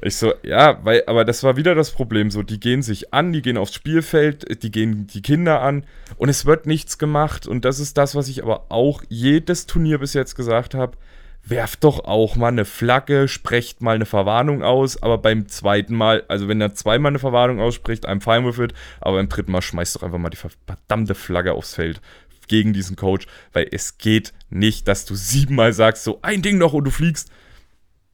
Ich 0.04 0.16
so, 0.18 0.34
ja, 0.44 0.80
weil, 0.84 1.04
aber 1.08 1.26
das 1.26 1.44
war 1.44 1.58
wieder 1.58 1.74
das 1.74 1.90
Problem. 1.90 2.30
So, 2.30 2.44
die 2.44 2.60
gehen 2.60 2.84
sich 2.84 3.12
an, 3.12 3.34
die 3.34 3.42
gehen 3.42 3.58
aufs 3.58 3.74
Spielfeld, 3.74 4.62
die 4.62 4.72
gehen 4.72 5.08
die 5.08 5.24
Kinder 5.24 5.62
an 5.62 5.84
und 6.18 6.30
es 6.30 6.46
wird 6.46 6.68
nichts 6.68 7.00
gemacht. 7.00 7.48
Und 7.48 7.66
das 7.66 7.80
ist 7.80 7.98
das, 7.98 8.14
was 8.14 8.28
ich 8.28 8.44
aber 8.44 8.66
auch 8.70 9.04
jedes 9.10 9.66
Turnier 9.66 9.98
bis 9.98 10.14
jetzt 10.14 10.36
gesagt 10.36 10.76
habe. 10.76 10.96
Werft 11.44 11.84
doch 11.84 12.06
auch 12.06 12.36
mal 12.36 12.50
eine 12.50 12.66
Flagge, 12.66 13.28
sprecht 13.28 13.82
mal 13.82 13.96
eine 13.96 14.06
Verwarnung 14.06 14.62
aus, 14.62 15.02
aber 15.02 15.18
beim 15.18 15.48
zweiten 15.48 15.96
Mal, 15.96 16.24
also 16.28 16.48
wenn 16.48 16.62
er 16.62 16.76
zweimal 16.76 17.10
eine 17.10 17.18
Verwarnung 17.18 17.60
ausspricht, 17.60 18.06
einem 18.06 18.22
Feinwurf 18.22 18.60
wird, 18.60 18.76
aber 19.00 19.18
beim 19.18 19.28
dritten 19.28 19.52
Mal 19.52 19.64
schmeißt 19.64 19.96
doch 19.96 20.04
einfach 20.04 20.20
mal 20.20 20.30
die 20.30 20.38
verdammte 20.38 21.16
Flagge 21.16 21.54
aufs 21.54 21.74
Feld 21.74 22.00
gegen 22.52 22.74
diesen 22.74 22.98
Coach, 22.98 23.28
weil 23.54 23.70
es 23.72 23.98
geht 23.98 24.34
nicht, 24.50 24.90
dass 24.90 25.06
du 25.06 25.16
siebenmal 25.16 25.72
sagst, 25.72 26.04
so 26.04 26.20
ein 26.22 26.42
Ding 26.42 26.58
noch 26.58 26.74
und 26.74 26.84
du 26.84 26.92
fliegst. 26.92 27.32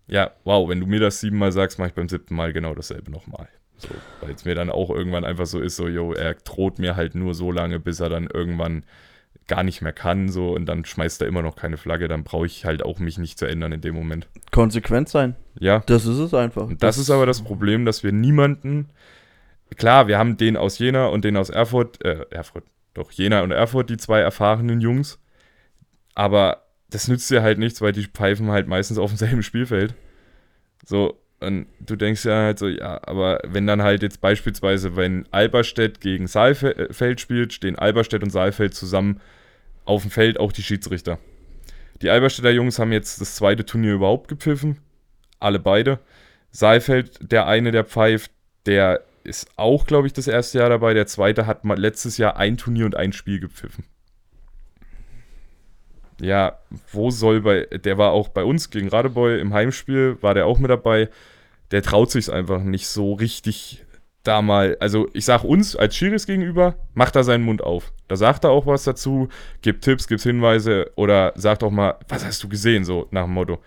Ja, 0.07 0.31
wow, 0.43 0.69
wenn 0.69 0.79
du 0.79 0.85
mir 0.85 0.99
das 0.99 1.19
siebenmal 1.19 1.51
sagst, 1.51 1.79
mache 1.79 1.89
ich 1.89 1.95
beim 1.95 2.07
siebten 2.07 2.35
Mal 2.35 2.53
genau 2.53 2.75
dasselbe 2.75 3.09
nochmal. 3.09 3.49
So, 3.77 3.89
weil 4.21 4.35
es 4.35 4.45
mir 4.45 4.53
dann 4.53 4.69
auch 4.69 4.91
irgendwann 4.91 5.25
einfach 5.25 5.47
so 5.47 5.59
ist, 5.59 5.75
so, 5.75 5.87
yo, 5.87 6.13
er 6.13 6.35
droht 6.35 6.77
mir 6.77 6.95
halt 6.95 7.15
nur 7.15 7.33
so 7.33 7.51
lange, 7.51 7.79
bis 7.79 7.99
er 7.99 8.09
dann 8.09 8.27
irgendwann 8.31 8.83
gar 9.47 9.63
nicht 9.63 9.81
mehr 9.81 9.93
kann, 9.93 10.29
so, 10.29 10.51
und 10.51 10.67
dann 10.67 10.85
schmeißt 10.85 11.21
er 11.21 11.27
immer 11.27 11.41
noch 11.41 11.55
keine 11.55 11.77
Flagge, 11.77 12.07
dann 12.07 12.23
brauche 12.23 12.45
ich 12.45 12.63
halt 12.63 12.83
auch 12.83 12.99
mich 12.99 13.17
nicht 13.17 13.39
zu 13.39 13.47
ändern 13.47 13.71
in 13.71 13.81
dem 13.81 13.95
Moment. 13.95 14.27
Konsequent 14.51 15.09
sein. 15.09 15.35
Ja. 15.59 15.81
Das 15.87 16.05
ist 16.05 16.19
es 16.19 16.33
einfach. 16.35 16.67
Das, 16.69 16.77
das 16.77 16.97
ist 16.99 17.09
aber 17.09 17.25
das 17.25 17.41
Problem, 17.41 17.85
dass 17.85 18.03
wir 18.03 18.11
niemanden, 18.11 18.89
klar, 19.77 20.07
wir 20.07 20.19
haben 20.19 20.37
den 20.37 20.57
aus 20.57 20.77
Jena 20.77 21.07
und 21.07 21.25
den 21.25 21.37
aus 21.37 21.49
Erfurt, 21.49 22.03
äh, 22.05 22.25
Erfurt, 22.29 22.65
doch 22.97 23.11
Jena 23.11 23.41
und 23.41 23.51
Erfurt, 23.51 23.89
die 23.89 23.97
zwei 23.97 24.19
erfahrenen 24.19 24.81
Jungs. 24.81 25.19
Aber 26.15 26.63
das 26.89 27.07
nützt 27.07 27.29
dir 27.29 27.41
halt 27.41 27.59
nichts, 27.59 27.81
weil 27.81 27.91
die 27.91 28.05
pfeifen 28.05 28.49
halt 28.49 28.67
meistens 28.67 28.97
auf 28.97 29.11
demselben 29.11 29.43
Spielfeld. 29.43 29.93
So, 30.85 31.19
und 31.39 31.67
du 31.79 31.95
denkst 31.95 32.25
ja 32.25 32.43
halt 32.43 32.59
so, 32.59 32.67
ja, 32.67 32.99
aber 33.03 33.39
wenn 33.45 33.67
dann 33.67 33.83
halt 33.83 34.01
jetzt 34.01 34.21
beispielsweise, 34.21 34.95
wenn 34.95 35.25
Alberstedt 35.31 36.01
gegen 36.01 36.27
Saalfeld 36.27 37.21
spielt, 37.21 37.53
stehen 37.53 37.77
Alberstedt 37.77 38.23
und 38.23 38.31
Saalfeld 38.31 38.73
zusammen 38.73 39.21
auf 39.85 40.01
dem 40.01 40.11
Feld, 40.11 40.39
auch 40.39 40.51
die 40.51 40.63
Schiedsrichter. 40.63 41.19
Die 42.01 42.09
Alberstädter 42.09 42.51
Jungs 42.51 42.79
haben 42.79 42.91
jetzt 42.91 43.21
das 43.21 43.35
zweite 43.35 43.65
Turnier 43.65 43.93
überhaupt 43.93 44.27
gepfiffen. 44.27 44.77
Alle 45.39 45.59
beide. 45.59 45.99
Saalfeld, 46.51 47.31
der 47.31 47.45
eine, 47.47 47.71
der 47.71 47.83
pfeift, 47.83 48.31
der 48.65 49.03
ist 49.27 49.49
auch, 49.57 49.85
glaube 49.85 50.07
ich, 50.07 50.13
das 50.13 50.27
erste 50.27 50.59
Jahr 50.59 50.69
dabei. 50.69 50.93
Der 50.93 51.05
zweite 51.05 51.45
hat 51.45 51.65
mal 51.65 51.77
letztes 51.77 52.17
Jahr 52.17 52.37
ein 52.37 52.57
Turnier 52.57 52.85
und 52.85 52.95
ein 52.95 53.13
Spiel 53.13 53.39
gepfiffen. 53.39 53.83
Ja, 56.19 56.57
wo 56.91 57.11
soll 57.11 57.41
bei. 57.41 57.65
Der 57.65 57.97
war 57.97 58.11
auch 58.11 58.29
bei 58.29 58.43
uns 58.43 58.71
gegen 58.71 58.87
Radebeul 58.87 59.37
im 59.37 59.53
Heimspiel, 59.53 60.17
war 60.21 60.33
der 60.33 60.47
auch 60.47 60.57
mit 60.57 60.71
dabei. 60.71 61.09
Der 61.71 61.83
traut 61.83 62.09
sich 62.09 62.31
einfach 62.31 62.63
nicht 62.63 62.87
so 62.87 63.13
richtig 63.13 63.85
da 64.23 64.41
mal. 64.41 64.77
Also, 64.79 65.09
ich 65.13 65.25
sag 65.25 65.43
uns 65.43 65.75
als 65.75 65.95
Schiris 65.95 66.25
gegenüber, 66.25 66.75
macht 66.93 67.15
er 67.15 67.23
seinen 67.23 67.43
Mund 67.43 67.61
auf. 67.61 67.93
Da 68.07 68.15
sagt 68.15 68.45
er 68.45 68.51
auch 68.51 68.65
was 68.65 68.83
dazu, 68.83 69.29
gibt 69.61 69.83
Tipps, 69.83 70.07
gibt 70.07 70.21
Hinweise 70.21 70.91
oder 70.95 71.33
sagt 71.35 71.63
auch 71.63 71.71
mal, 71.71 71.95
was 72.07 72.25
hast 72.25 72.43
du 72.43 72.49
gesehen, 72.49 72.83
so 72.83 73.07
nach 73.11 73.25
dem 73.25 73.33
Motto. 73.33 73.59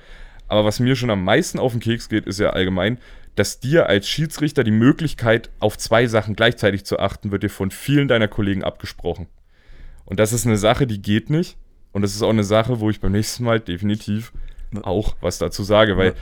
Aber 0.48 0.64
was 0.64 0.80
mir 0.80 0.96
schon 0.96 1.10
am 1.10 1.22
meisten 1.22 1.58
auf 1.60 1.72
den 1.72 1.80
Keks 1.80 2.08
geht, 2.08 2.26
ist 2.26 2.40
ja 2.40 2.50
allgemein, 2.50 2.98
dass 3.36 3.60
dir 3.60 3.86
als 3.86 4.08
Schiedsrichter 4.08 4.64
die 4.64 4.70
Möglichkeit, 4.70 5.50
auf 5.58 5.78
zwei 5.78 6.06
Sachen 6.06 6.34
gleichzeitig 6.34 6.84
zu 6.84 6.98
achten, 6.98 7.30
wird 7.30 7.42
dir 7.42 7.50
von 7.50 7.70
vielen 7.70 8.08
deiner 8.08 8.28
Kollegen 8.28 8.64
abgesprochen. 8.64 9.28
Und 10.04 10.18
das 10.18 10.32
ist 10.32 10.46
eine 10.46 10.56
Sache, 10.56 10.86
die 10.86 11.00
geht 11.00 11.30
nicht. 11.30 11.56
Und 11.92 12.02
das 12.02 12.14
ist 12.14 12.22
auch 12.22 12.30
eine 12.30 12.44
Sache, 12.44 12.80
wo 12.80 12.90
ich 12.90 13.00
beim 13.00 13.12
nächsten 13.12 13.44
Mal 13.44 13.60
definitiv 13.60 14.32
auch 14.82 15.16
was 15.20 15.38
dazu 15.38 15.62
sage, 15.62 15.96
weil. 15.96 16.14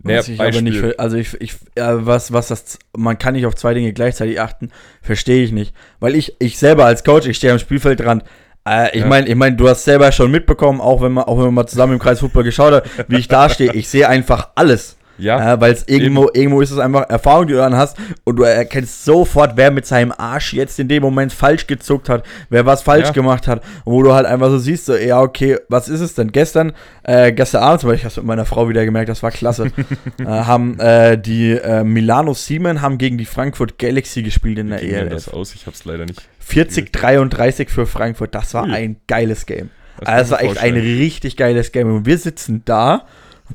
Naja, 0.00 0.20
ich 0.20 0.40
aber 0.40 0.62
nicht, 0.62 1.00
also 1.00 1.16
ich, 1.16 1.34
ich 1.40 1.54
äh, 1.74 2.06
was, 2.06 2.32
was 2.32 2.46
das, 2.46 2.78
man 2.96 3.18
kann 3.18 3.34
nicht 3.34 3.46
auf 3.46 3.56
zwei 3.56 3.74
Dinge 3.74 3.92
gleichzeitig 3.92 4.40
achten, 4.40 4.70
verstehe 5.02 5.42
ich 5.42 5.50
nicht. 5.50 5.74
Weil 5.98 6.14
ich, 6.14 6.36
ich 6.38 6.56
selber 6.56 6.84
als 6.84 7.02
Coach, 7.02 7.26
ich 7.26 7.36
stehe 7.36 7.52
am 7.52 7.58
Spielfeldrand, 7.58 8.22
äh, 8.68 8.96
ich 8.96 9.02
ja. 9.02 9.08
meine, 9.08 9.26
ich 9.26 9.34
mein, 9.34 9.56
du 9.56 9.68
hast 9.68 9.84
selber 9.84 10.12
schon 10.12 10.30
mitbekommen, 10.30 10.80
auch 10.80 11.02
wenn 11.02 11.12
man, 11.12 11.24
auch 11.24 11.38
wenn 11.38 11.46
man 11.46 11.54
mal 11.54 11.66
zusammen 11.66 11.94
im 11.94 11.98
Kreis 11.98 12.20
Fußball 12.20 12.44
geschaut 12.44 12.74
hat, 12.74 12.88
wie 13.08 13.16
ich 13.16 13.26
da 13.26 13.48
stehe, 13.48 13.72
ich 13.72 13.88
sehe 13.88 14.08
einfach 14.08 14.50
alles. 14.54 14.97
Ja. 15.18 15.54
Äh, 15.54 15.60
Weil 15.60 15.72
es 15.72 15.86
irgendwo, 15.86 16.30
irgendwo 16.32 16.60
ist 16.60 16.70
es 16.70 16.78
einfach 16.78 17.08
Erfahrung, 17.08 17.46
die 17.46 17.52
du 17.52 17.58
dann 17.58 17.76
hast 17.76 17.96
und 18.24 18.36
du 18.36 18.44
erkennst 18.44 19.04
sofort, 19.04 19.56
wer 19.56 19.70
mit 19.70 19.86
seinem 19.86 20.12
Arsch 20.16 20.52
jetzt 20.52 20.78
in 20.78 20.88
dem 20.88 21.02
Moment 21.02 21.32
falsch 21.32 21.66
gezuckt 21.66 22.08
hat, 22.08 22.24
wer 22.48 22.64
was 22.66 22.82
falsch 22.82 23.08
ja. 23.08 23.12
gemacht 23.12 23.48
hat. 23.48 23.62
Und 23.84 23.92
wo 23.92 24.02
du 24.02 24.12
halt 24.12 24.26
einfach 24.26 24.48
so 24.50 24.58
siehst, 24.58 24.86
so, 24.86 24.96
ja, 24.96 25.20
okay, 25.20 25.58
was 25.68 25.88
ist 25.88 26.00
es 26.00 26.14
denn? 26.14 26.32
Gestern, 26.32 26.72
äh, 27.02 27.32
gestern 27.32 27.62
Abend, 27.62 27.84
weil 27.84 27.96
ich 27.96 28.04
habe 28.04 28.14
mit 28.16 28.24
meiner 28.24 28.46
Frau 28.46 28.68
wieder 28.68 28.84
gemerkt, 28.84 29.08
das 29.08 29.22
war 29.22 29.30
klasse, 29.30 29.72
äh, 30.18 30.24
haben 30.24 30.78
äh, 30.78 31.18
die 31.18 31.52
äh, 31.52 31.84
Milano 31.84 32.34
Siemen 32.34 32.80
haben 32.80 32.98
gegen 32.98 33.18
die 33.18 33.26
Frankfurt 33.26 33.78
Galaxy 33.78 34.22
gespielt 34.22 34.58
in 34.58 34.70
der 34.70 34.80
Wie 34.80 34.90
ELF. 34.90 35.10
das 35.10 35.28
aus? 35.28 35.54
Ich 35.54 35.66
hab's 35.66 35.84
leider 35.84 36.06
nicht. 36.06 36.22
40-33 36.48 37.68
für 37.68 37.86
Frankfurt, 37.86 38.34
das 38.34 38.54
war 38.54 38.64
Ui. 38.64 38.72
ein 38.72 38.96
geiles 39.06 39.46
Game. 39.46 39.70
Das, 39.98 40.08
also 40.08 40.30
das 40.30 40.42
war 40.42 40.50
echt 40.50 40.62
ein 40.62 40.74
richtig 40.74 41.36
geiles 41.36 41.72
Game. 41.72 41.92
Und 41.92 42.06
wir 42.06 42.18
sitzen 42.18 42.62
da, 42.64 43.02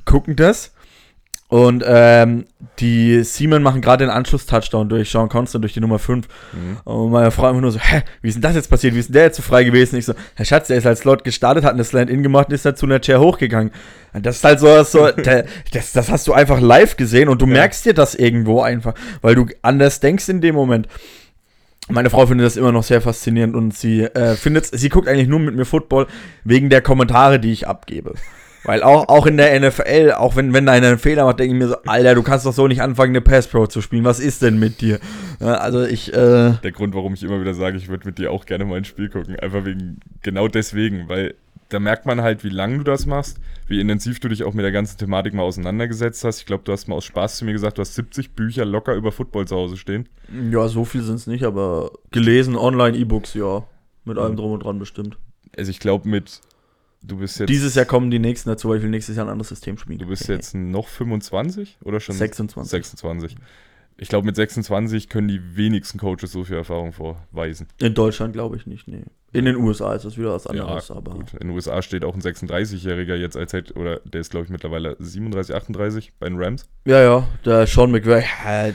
gucken 0.05 0.35
das 0.35 0.72
und 1.53 1.83
ähm, 1.85 2.45
die 2.79 3.23
Seamen 3.23 3.61
machen 3.61 3.79
gerade 3.79 4.05
den 4.05 4.09
Anschluss-Touchdown 4.09 4.89
durch 4.89 5.11
Sean 5.11 5.29
Constant, 5.29 5.63
durch 5.63 5.73
die 5.73 5.81
Nummer 5.81 5.99
5. 5.99 6.27
Mhm. 6.51 6.77
Und 6.83 7.11
meine 7.11 7.29
Frau 7.29 7.45
einfach 7.45 7.61
nur 7.61 7.71
so, 7.71 7.77
hä, 7.77 8.01
wie 8.23 8.29
ist 8.29 8.33
denn 8.33 8.41
das 8.41 8.55
jetzt 8.55 8.71
passiert? 8.71 8.95
Wie 8.95 8.99
ist 8.99 9.09
denn 9.09 9.13
der 9.13 9.25
jetzt 9.25 9.37
so 9.37 9.43
frei 9.43 9.63
gewesen? 9.63 9.97
Ich 9.97 10.05
so, 10.05 10.15
Herr 10.33 10.45
Schatz, 10.45 10.69
der 10.69 10.77
ist 10.77 10.87
als 10.87 11.01
Slot 11.01 11.23
gestartet, 11.23 11.63
hat 11.63 11.75
eine 11.75 11.83
Slant-In 11.83 12.23
gemacht 12.23 12.47
und 12.47 12.55
ist 12.55 12.65
dann 12.65 12.75
zu 12.75 12.87
einer 12.87 12.99
Chair 13.01 13.19
hochgegangen. 13.19 13.71
Und 14.13 14.25
das 14.25 14.37
ist 14.37 14.43
halt 14.43 14.61
so, 14.61 14.83
so 14.83 15.11
der, 15.11 15.45
das, 15.71 15.91
das 15.91 16.09
hast 16.09 16.27
du 16.27 16.33
einfach 16.33 16.59
live 16.59 16.97
gesehen 16.97 17.29
und 17.29 17.39
du 17.39 17.45
ja. 17.45 17.53
merkst 17.53 17.85
dir 17.85 17.93
das 17.93 18.15
irgendwo 18.15 18.61
einfach, 18.63 18.95
weil 19.21 19.35
du 19.35 19.45
anders 19.61 19.99
denkst 19.99 20.29
in 20.29 20.41
dem 20.41 20.55
Moment. 20.55 20.87
Meine 21.87 22.09
Frau 22.09 22.25
findet 22.25 22.47
das 22.47 22.57
immer 22.57 22.71
noch 22.71 22.83
sehr 22.83 22.99
faszinierend 22.99 23.55
und 23.55 23.75
sie 23.75 24.01
äh, 24.01 24.33
findet, 24.37 24.65
sie 24.65 24.89
guckt 24.89 25.07
eigentlich 25.07 25.27
nur 25.27 25.39
mit 25.39 25.55
mir 25.55 25.65
Football 25.65 26.07
wegen 26.45 26.71
der 26.71 26.81
Kommentare, 26.81 27.39
die 27.39 27.51
ich 27.51 27.67
abgebe. 27.67 28.15
Weil 28.65 28.81
auch, 28.81 29.09
auch 29.09 29.25
in 29.25 29.37
der 29.37 29.59
NFL, 29.59 30.13
auch 30.17 30.35
wenn, 30.35 30.53
wenn 30.53 30.65
da 30.65 30.71
einer 30.71 30.87
einen 30.87 30.97
Fehler 30.97 31.25
macht, 31.25 31.39
denke 31.39 31.53
ich 31.53 31.59
mir 31.59 31.67
so, 31.67 31.75
Alter, 31.85 32.15
du 32.15 32.23
kannst 32.23 32.45
doch 32.45 32.53
so 32.53 32.67
nicht 32.67 32.81
anfangen, 32.81 33.11
eine 33.11 33.21
Pass 33.21 33.47
Pro 33.47 33.67
zu 33.67 33.81
spielen. 33.81 34.05
Was 34.05 34.19
ist 34.19 34.41
denn 34.41 34.57
mit 34.57 34.79
dir? 34.79 34.99
Ja, 35.39 35.55
also 35.55 35.83
ich, 35.83 36.13
äh 36.13 36.53
Der 36.63 36.71
Grund, 36.71 36.95
warum 36.95 37.13
ich 37.13 37.23
immer 37.23 37.41
wieder 37.41 37.53
sage, 37.53 37.77
ich 37.77 37.89
würde 37.89 38.07
mit 38.07 38.17
dir 38.17 38.31
auch 38.31 38.45
gerne 38.45 38.63
mal 38.63 38.77
ein 38.77 38.85
Spiel 38.85 39.09
gucken. 39.09 39.37
Einfach 39.37 39.65
wegen, 39.65 39.99
genau 40.21 40.47
deswegen, 40.47 41.09
weil 41.09 41.35
da 41.69 41.79
merkt 41.79 42.05
man 42.05 42.21
halt, 42.21 42.43
wie 42.43 42.49
lange 42.49 42.77
du 42.77 42.83
das 42.83 43.05
machst, 43.05 43.39
wie 43.67 43.81
intensiv 43.81 44.19
du 44.19 44.29
dich 44.29 44.43
auch 44.43 44.53
mit 44.53 44.63
der 44.63 44.71
ganzen 44.71 44.97
Thematik 44.97 45.33
mal 45.33 45.43
auseinandergesetzt 45.43 46.23
hast. 46.23 46.39
Ich 46.39 46.45
glaube, 46.45 46.63
du 46.63 46.71
hast 46.71 46.87
mal 46.87 46.95
aus 46.95 47.05
Spaß 47.05 47.37
zu 47.37 47.45
mir 47.45 47.51
gesagt, 47.51 47.77
du 47.77 47.81
hast 47.81 47.95
70 47.95 48.31
Bücher 48.31 48.63
locker 48.63 48.93
über 48.93 49.11
Football 49.11 49.47
zu 49.47 49.55
Hause 49.55 49.75
stehen. 49.75 50.07
Ja, 50.51 50.67
so 50.67 50.85
viel 50.85 51.01
sind 51.01 51.15
es 51.15 51.27
nicht, 51.27 51.43
aber 51.43 51.91
gelesen, 52.11 52.55
online, 52.55 52.97
E-Books, 52.97 53.33
ja. 53.33 53.63
Mit 54.05 54.17
allem 54.17 54.35
drum 54.35 54.51
und 54.51 54.63
dran 54.63 54.79
bestimmt. 54.79 55.17
Also 55.57 55.71
ich 55.71 55.79
glaube, 55.79 56.07
mit 56.09 56.41
Du 57.03 57.17
bist 57.17 57.37
jetzt. 57.39 57.49
Dieses 57.49 57.75
Jahr 57.75 57.85
kommen 57.85 58.09
die 58.11 58.19
nächsten 58.19 58.49
dazu, 58.49 58.69
weil 58.69 58.77
ich 58.77 58.83
will 58.83 58.89
nächstes 58.89 59.17
Jahr 59.17 59.25
ein 59.25 59.31
anderes 59.31 59.49
System 59.49 59.77
spielen. 59.77 59.99
Du 59.99 60.07
bist 60.07 60.27
jetzt 60.29 60.55
noch 60.55 60.87
25 60.87 61.79
oder 61.83 61.99
schon? 61.99 62.15
26. 62.15 62.71
26. 62.71 63.35
Ich 63.97 64.09
glaube, 64.09 64.25
mit 64.25 64.35
26 64.35 65.09
können 65.09 65.27
die 65.27 65.55
wenigsten 65.55 65.99
Coaches 65.99 66.31
so 66.31 66.43
viel 66.43 66.55
Erfahrung 66.55 66.93
vorweisen. 66.93 67.67
In 67.79 67.93
Deutschland 67.93 68.33
glaube 68.33 68.57
ich 68.57 68.65
nicht, 68.65 68.87
nee. 68.87 69.03
In 69.33 69.45
den 69.45 69.55
USA 69.55 69.95
ist 69.95 70.05
das 70.05 70.15
wieder 70.15 70.33
was 70.33 70.45
anderes, 70.45 70.89
ja, 70.89 70.95
aber. 70.95 71.13
Gut. 71.13 71.33
In 71.33 71.47
den 71.47 71.49
USA 71.51 71.81
steht 71.81 72.05
auch 72.05 72.13
ein 72.13 72.21
36-Jähriger 72.21 73.15
jetzt 73.15 73.35
als 73.35 73.51
Head, 73.51 73.75
oder 73.75 73.99
der 74.05 74.21
ist, 74.21 74.29
glaube 74.29 74.45
ich, 74.45 74.51
mittlerweile 74.51 74.95
37, 74.99 75.55
38 75.55 76.13
bei 76.19 76.29
den 76.29 76.37
Rams. 76.37 76.69
Ja, 76.85 77.01
ja, 77.01 77.27
der 77.43 77.65
Sean 77.65 77.91
McVay, 77.91 78.23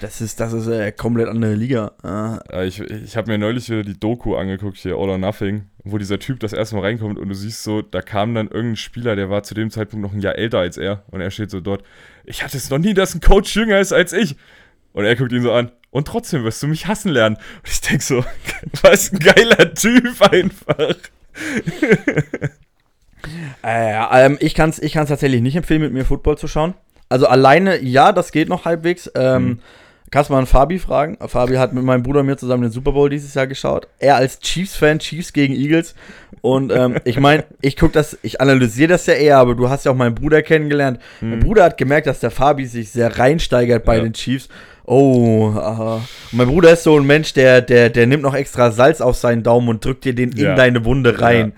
das 0.00 0.20
ist, 0.20 0.40
das 0.40 0.52
ist 0.52 0.66
eine 0.66 0.90
komplett 0.90 1.28
andere 1.28 1.54
Liga. 1.54 1.92
Ja, 2.02 2.62
ich 2.62 2.80
ich 2.80 3.16
habe 3.16 3.30
mir 3.30 3.38
neulich 3.38 3.70
wieder 3.70 3.84
die 3.84 3.98
Doku 3.98 4.34
angeguckt, 4.34 4.78
hier 4.78 4.96
All 4.96 5.10
or 5.10 5.18
Nothing, 5.18 5.66
wo 5.84 5.96
dieser 5.96 6.18
Typ 6.18 6.40
das 6.40 6.52
erste 6.52 6.74
Mal 6.74 6.82
reinkommt 6.82 7.20
und 7.20 7.28
du 7.28 7.34
siehst 7.34 7.62
so, 7.62 7.80
da 7.80 8.02
kam 8.02 8.34
dann 8.34 8.48
irgendein 8.48 8.76
Spieler, 8.76 9.14
der 9.14 9.30
war 9.30 9.44
zu 9.44 9.54
dem 9.54 9.70
Zeitpunkt 9.70 10.04
noch 10.04 10.12
ein 10.12 10.20
Jahr 10.20 10.34
älter 10.34 10.58
als 10.58 10.76
er 10.76 11.04
und 11.12 11.20
er 11.20 11.30
steht 11.30 11.52
so 11.52 11.60
dort, 11.60 11.84
ich 12.24 12.42
hatte 12.42 12.56
es 12.56 12.68
noch 12.68 12.78
nie, 12.78 12.94
dass 12.94 13.14
ein 13.14 13.20
Coach 13.20 13.54
jünger 13.54 13.78
ist 13.78 13.92
als 13.92 14.12
ich. 14.12 14.34
Und 14.92 15.04
er 15.04 15.16
guckt 15.16 15.32
ihn 15.32 15.42
so 15.42 15.52
an. 15.52 15.70
Und 15.90 16.06
trotzdem 16.06 16.44
wirst 16.44 16.62
du 16.62 16.66
mich 16.66 16.86
hassen 16.86 17.10
lernen. 17.10 17.36
Und 17.36 17.68
ich 17.68 17.80
denke 17.80 18.04
so, 18.04 18.24
was 18.82 19.12
ein 19.12 19.18
geiler 19.18 19.74
Typ 19.74 20.20
einfach. 20.20 20.76
äh, 23.62 24.24
ähm, 24.24 24.36
ich 24.40 24.54
kann 24.54 24.70
es 24.70 24.80
ich 24.80 24.92
kann's 24.92 25.08
tatsächlich 25.08 25.40
nicht 25.40 25.56
empfehlen, 25.56 25.80
mit 25.82 25.92
mir 25.92 26.04
Football 26.04 26.38
zu 26.38 26.48
schauen. 26.48 26.74
Also 27.08 27.26
alleine, 27.26 27.80
ja, 27.82 28.12
das 28.12 28.32
geht 28.32 28.48
noch 28.48 28.64
halbwegs. 28.64 29.10
Ähm, 29.14 29.44
mhm. 29.44 29.58
Kannst 30.10 30.30
du 30.30 30.34
mal 30.34 30.40
an 30.40 30.46
Fabi 30.46 30.78
fragen? 30.78 31.18
Fabi 31.26 31.56
hat 31.56 31.74
mit 31.74 31.84
meinem 31.84 32.02
Bruder 32.02 32.20
und 32.20 32.26
mir 32.26 32.36
zusammen 32.38 32.62
den 32.62 32.72
Super 32.72 32.92
Bowl 32.92 33.10
dieses 33.10 33.34
Jahr 33.34 33.46
geschaut. 33.46 33.88
Er 33.98 34.16
als 34.16 34.40
Chiefs-Fan, 34.40 35.00
Chiefs 35.00 35.34
gegen 35.34 35.54
Eagles. 35.54 35.94
Und 36.40 36.72
ähm, 36.72 36.96
ich 37.04 37.20
meine, 37.20 37.44
ich 37.60 37.76
gucke 37.76 37.92
das, 37.92 38.18
ich 38.22 38.40
analysiere 38.40 38.88
das 38.88 39.04
ja 39.06 39.14
eher, 39.14 39.38
aber 39.38 39.54
du 39.54 39.68
hast 39.68 39.84
ja 39.84 39.92
auch 39.92 39.96
meinen 39.96 40.14
Bruder 40.14 40.42
kennengelernt. 40.42 40.98
Mhm. 41.20 41.30
Mein 41.30 41.40
Bruder 41.40 41.64
hat 41.64 41.76
gemerkt, 41.76 42.06
dass 42.06 42.20
der 42.20 42.30
Fabi 42.30 42.64
sich 42.64 42.90
sehr 42.90 43.18
reinsteigert 43.18 43.84
bei 43.84 43.96
ja. 43.96 44.02
den 44.02 44.14
Chiefs. 44.14 44.48
Oh, 44.90 45.52
aha. 45.54 45.96
Und 45.96 46.38
mein 46.38 46.48
Bruder 46.48 46.72
ist 46.72 46.82
so 46.82 46.98
ein 46.98 47.06
Mensch, 47.06 47.34
der, 47.34 47.60
der, 47.60 47.90
der 47.90 48.06
nimmt 48.06 48.22
noch 48.22 48.34
extra 48.34 48.70
Salz 48.70 49.02
auf 49.02 49.16
seinen 49.16 49.42
Daumen 49.42 49.68
und 49.68 49.84
drückt 49.84 50.06
dir 50.06 50.14
den 50.14 50.32
ja. 50.32 50.50
in 50.50 50.56
deine 50.56 50.84
Wunde 50.86 51.20
rein. 51.20 51.52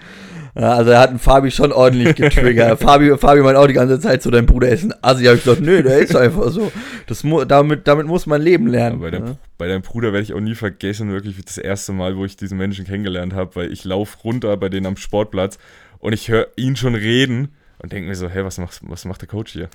Ja. 0.56 0.72
Also 0.72 0.90
er 0.90 0.98
hat 0.98 1.10
einen 1.10 1.20
Fabi 1.20 1.52
schon 1.52 1.72
ordentlich 1.72 2.16
getriggert. 2.16 2.80
Fabi, 2.82 3.16
Fabi 3.16 3.42
meint 3.42 3.56
auch 3.56 3.68
die 3.68 3.74
ganze 3.74 4.00
Zeit 4.00 4.20
so, 4.22 4.32
dein 4.32 4.46
Bruder 4.46 4.68
ist 4.68 4.82
ein 4.82 4.92
Assi. 5.00 5.26
Hab 5.26 5.36
ich 5.36 5.44
gesagt, 5.44 5.60
nö, 5.60 5.80
der 5.80 6.00
ist 6.00 6.16
einfach 6.16 6.50
so. 6.50 6.72
Das 7.06 7.24
damit, 7.46 7.86
damit 7.86 8.08
muss 8.08 8.26
man 8.26 8.42
leben 8.42 8.66
lernen. 8.66 8.96
Ja, 8.96 9.02
bei, 9.02 9.10
dein, 9.12 9.26
ja. 9.26 9.36
bei, 9.58 9.68
deinem 9.68 9.82
Bruder 9.82 10.12
werde 10.12 10.24
ich 10.24 10.34
auch 10.34 10.40
nie 10.40 10.56
vergessen, 10.56 11.12
wirklich 11.12 11.42
das 11.44 11.56
erste 11.56 11.92
Mal, 11.92 12.16
wo 12.16 12.24
ich 12.24 12.36
diesen 12.36 12.58
Menschen 12.58 12.84
kennengelernt 12.84 13.32
habe, 13.32 13.54
weil 13.54 13.72
ich 13.72 13.84
laufe 13.84 14.18
runter 14.24 14.56
bei 14.56 14.68
denen 14.68 14.86
am 14.86 14.96
Sportplatz 14.96 15.58
und 16.00 16.14
ich 16.14 16.28
höre 16.28 16.48
ihn 16.56 16.74
schon 16.74 16.96
reden 16.96 17.54
und 17.78 17.92
denke 17.92 18.08
mir 18.08 18.16
so, 18.16 18.28
hey, 18.28 18.44
was 18.44 18.58
macht, 18.58 18.80
was 18.82 19.04
macht 19.04 19.20
der 19.20 19.28
Coach 19.28 19.52
hier? 19.52 19.68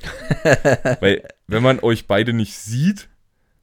weil 1.00 1.24
wenn 1.48 1.64
man 1.64 1.80
euch 1.80 2.06
beide 2.06 2.34
nicht 2.34 2.54
sieht, 2.54 3.08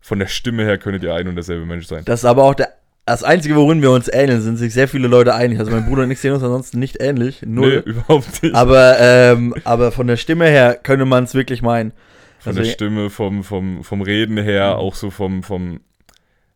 von 0.03 0.19
der 0.19 0.27
Stimme 0.27 0.65
her 0.65 0.77
könntet 0.77 1.03
ihr 1.05 1.15
ein 1.15 1.27
und 1.29 1.37
derselbe 1.37 1.65
Mensch 1.65 1.87
sein. 1.87 2.05
Das 2.05 2.21
ist 2.21 2.25
aber 2.27 2.45
auch 2.45 2.55
der 2.55 2.75
das 3.05 3.25
Einzige, 3.25 3.57
worin 3.57 3.83
wir 3.83 3.91
uns 3.91 4.09
ähneln, 4.13 4.41
sind 4.43 4.59
sich 4.59 4.73
sehr 4.73 4.87
viele 4.87 5.09
Leute 5.09 5.35
einig. 5.35 5.59
Also 5.59 5.73
mein 5.73 5.87
Bruder 5.87 6.05
und 6.05 6.11
ich 6.11 6.21
sehen 6.21 6.35
uns 6.35 6.43
ansonsten 6.43 6.79
nicht 6.79 7.03
ähnlich. 7.03 7.43
Null. 7.45 7.83
Nee, 7.85 7.91
überhaupt 7.91 8.43
nicht. 8.43 8.55
Aber, 8.55 8.97
ähm, 9.01 9.55
aber 9.65 9.91
von 9.91 10.07
der 10.07 10.17
Stimme 10.17 10.47
her 10.47 10.79
könnte 10.81 11.05
man 11.05 11.25
es 11.25 11.35
wirklich 11.35 11.63
meinen. 11.63 11.93
Von 12.39 12.51
also, 12.51 12.63
der 12.63 12.71
Stimme, 12.71 13.11
vom, 13.11 13.43
vom, 13.43 13.83
vom 13.83 14.03
Reden 14.03 14.39
her, 14.39 14.79
auch 14.79 14.95
so 14.95 15.11
vom, 15.11 15.43
vom 15.43 15.81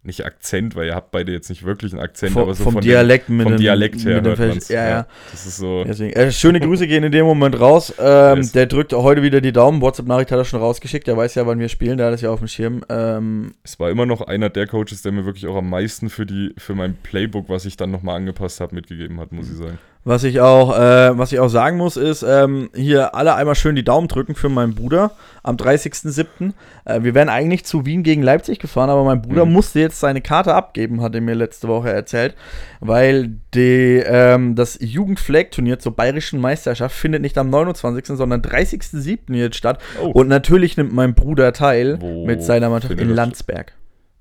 nicht 0.06 0.24
Akzent, 0.24 0.74
weil 0.76 0.86
ihr 0.86 0.94
habt 0.94 1.10
beide 1.10 1.32
jetzt 1.32 1.48
nicht 1.48 1.64
wirklich 1.64 1.92
einen 1.92 2.00
Akzent, 2.00 2.32
vom, 2.32 2.42
aber 2.42 2.54
so 2.54 2.64
vom 2.64 2.74
von 2.74 2.82
Dialekt, 2.82 3.28
dem, 3.28 3.40
vom 3.40 3.56
Dialekt 3.56 4.04
her 4.04 4.22
hört 4.22 4.38
man's. 4.38 4.68
Ja, 4.68 4.88
ja, 4.88 5.06
Das 5.30 5.46
ist 5.46 5.56
so. 5.56 5.84
Deswegen, 5.84 6.12
äh, 6.14 6.32
schöne 6.32 6.60
Grüße 6.60 6.86
gehen 6.86 7.04
in 7.04 7.12
dem 7.12 7.26
Moment 7.26 7.58
raus. 7.60 7.92
Ähm, 7.98 8.38
yes. 8.38 8.52
Der 8.52 8.66
drückt 8.66 8.92
heute 8.92 9.22
wieder 9.22 9.40
die 9.40 9.52
Daumen. 9.52 9.80
WhatsApp-Nachricht 9.80 10.30
hat 10.32 10.38
er 10.38 10.44
schon 10.44 10.60
rausgeschickt. 10.60 11.06
Der 11.06 11.16
weiß 11.16 11.34
ja, 11.34 11.46
wann 11.46 11.58
wir 11.58 11.68
spielen. 11.68 11.98
Der 11.98 12.06
hat 12.06 12.14
das 12.14 12.20
ja 12.20 12.30
auf 12.30 12.38
dem 12.38 12.48
Schirm. 12.48 12.82
Ähm, 12.88 13.54
es 13.62 13.78
war 13.78 13.90
immer 13.90 14.06
noch 14.06 14.22
einer 14.22 14.48
der 14.48 14.66
Coaches, 14.66 15.02
der 15.02 15.12
mir 15.12 15.24
wirklich 15.24 15.46
auch 15.46 15.56
am 15.56 15.68
meisten 15.68 16.08
für 16.08 16.26
die 16.26 16.54
für 16.58 16.74
mein 16.74 16.96
Playbook, 16.96 17.48
was 17.48 17.64
ich 17.64 17.76
dann 17.76 17.90
nochmal 17.90 18.16
angepasst 18.16 18.60
habe, 18.60 18.74
mitgegeben 18.74 19.20
hat, 19.20 19.32
muss 19.32 19.50
ich 19.50 19.56
sagen. 19.56 19.78
Was 20.06 20.22
ich 20.22 20.38
auch, 20.38 20.78
äh, 20.78 21.18
was 21.18 21.32
ich 21.32 21.40
auch 21.40 21.48
sagen 21.48 21.78
muss, 21.78 21.96
ist, 21.96 22.22
ähm, 22.22 22.70
hier 22.76 23.16
alle 23.16 23.34
einmal 23.34 23.56
schön 23.56 23.74
die 23.74 23.82
Daumen 23.82 24.06
drücken 24.06 24.36
für 24.36 24.48
meinen 24.48 24.72
Bruder 24.72 25.10
am 25.42 25.56
30.07. 25.56 26.52
Äh, 26.84 27.02
wir 27.02 27.12
wären 27.16 27.28
eigentlich 27.28 27.64
zu 27.64 27.86
Wien 27.86 28.04
gegen 28.04 28.22
Leipzig 28.22 28.60
gefahren, 28.60 28.88
aber 28.88 29.02
mein 29.02 29.20
Bruder 29.20 29.44
mhm. 29.44 29.52
musste 29.52 29.80
jetzt 29.80 29.98
seine 29.98 30.20
Karte 30.20 30.54
abgeben, 30.54 31.02
hat 31.02 31.16
er 31.16 31.22
mir 31.22 31.34
letzte 31.34 31.66
Woche 31.66 31.90
erzählt, 31.90 32.36
weil 32.78 33.40
die, 33.52 34.00
ähm, 34.06 34.54
das 34.54 34.78
Jugendflag-Turnier 34.80 35.80
zur 35.80 35.96
bayerischen 35.96 36.40
Meisterschaft 36.40 36.94
findet 36.94 37.22
nicht 37.22 37.36
am 37.36 37.50
29., 37.50 38.16
sondern 38.16 38.42
30.07. 38.42 39.34
jetzt 39.34 39.56
statt. 39.56 39.82
Oh. 40.00 40.10
Und 40.10 40.28
natürlich 40.28 40.76
nimmt 40.76 40.92
mein 40.92 41.16
Bruder 41.16 41.52
teil 41.52 42.00
Wo 42.00 42.24
mit 42.24 42.44
seiner 42.44 42.70
Mannschaft 42.70 43.00
in 43.00 43.10
Landsberg. 43.10 43.72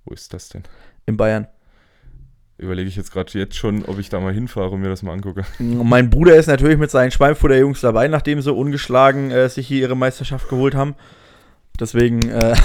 Wo 0.03 0.15
ist 0.15 0.33
das 0.33 0.49
denn? 0.49 0.63
In 1.05 1.15
Bayern. 1.15 1.45
Überlege 2.57 2.87
ich 2.87 2.95
jetzt 2.95 3.11
gerade 3.11 3.37
jetzt 3.37 3.55
schon, 3.55 3.83
ob 3.85 3.99
ich 3.99 4.09
da 4.09 4.19
mal 4.21 4.33
hinfahre 4.33 4.69
und 4.69 4.81
mir 4.81 4.87
das 4.87 5.03
mal 5.03 5.11
angucke. 5.11 5.43
Mein 5.59 6.09
Bruder 6.09 6.35
ist 6.35 6.47
natürlich 6.47 6.77
mit 6.77 6.89
seinen 6.89 7.11
Schweinfurter 7.11 7.57
Jungs 7.57 7.81
dabei, 7.81 8.07
nachdem 8.07 8.41
sie 8.41 8.53
ungeschlagen 8.53 9.29
äh, 9.31 9.49
sich 9.49 9.67
hier 9.67 9.81
ihre 9.81 9.97
Meisterschaft 9.97 10.47
geholt 10.47 10.73
haben. 10.73 10.95
Deswegen, 11.77 12.29
äh, 12.29 12.55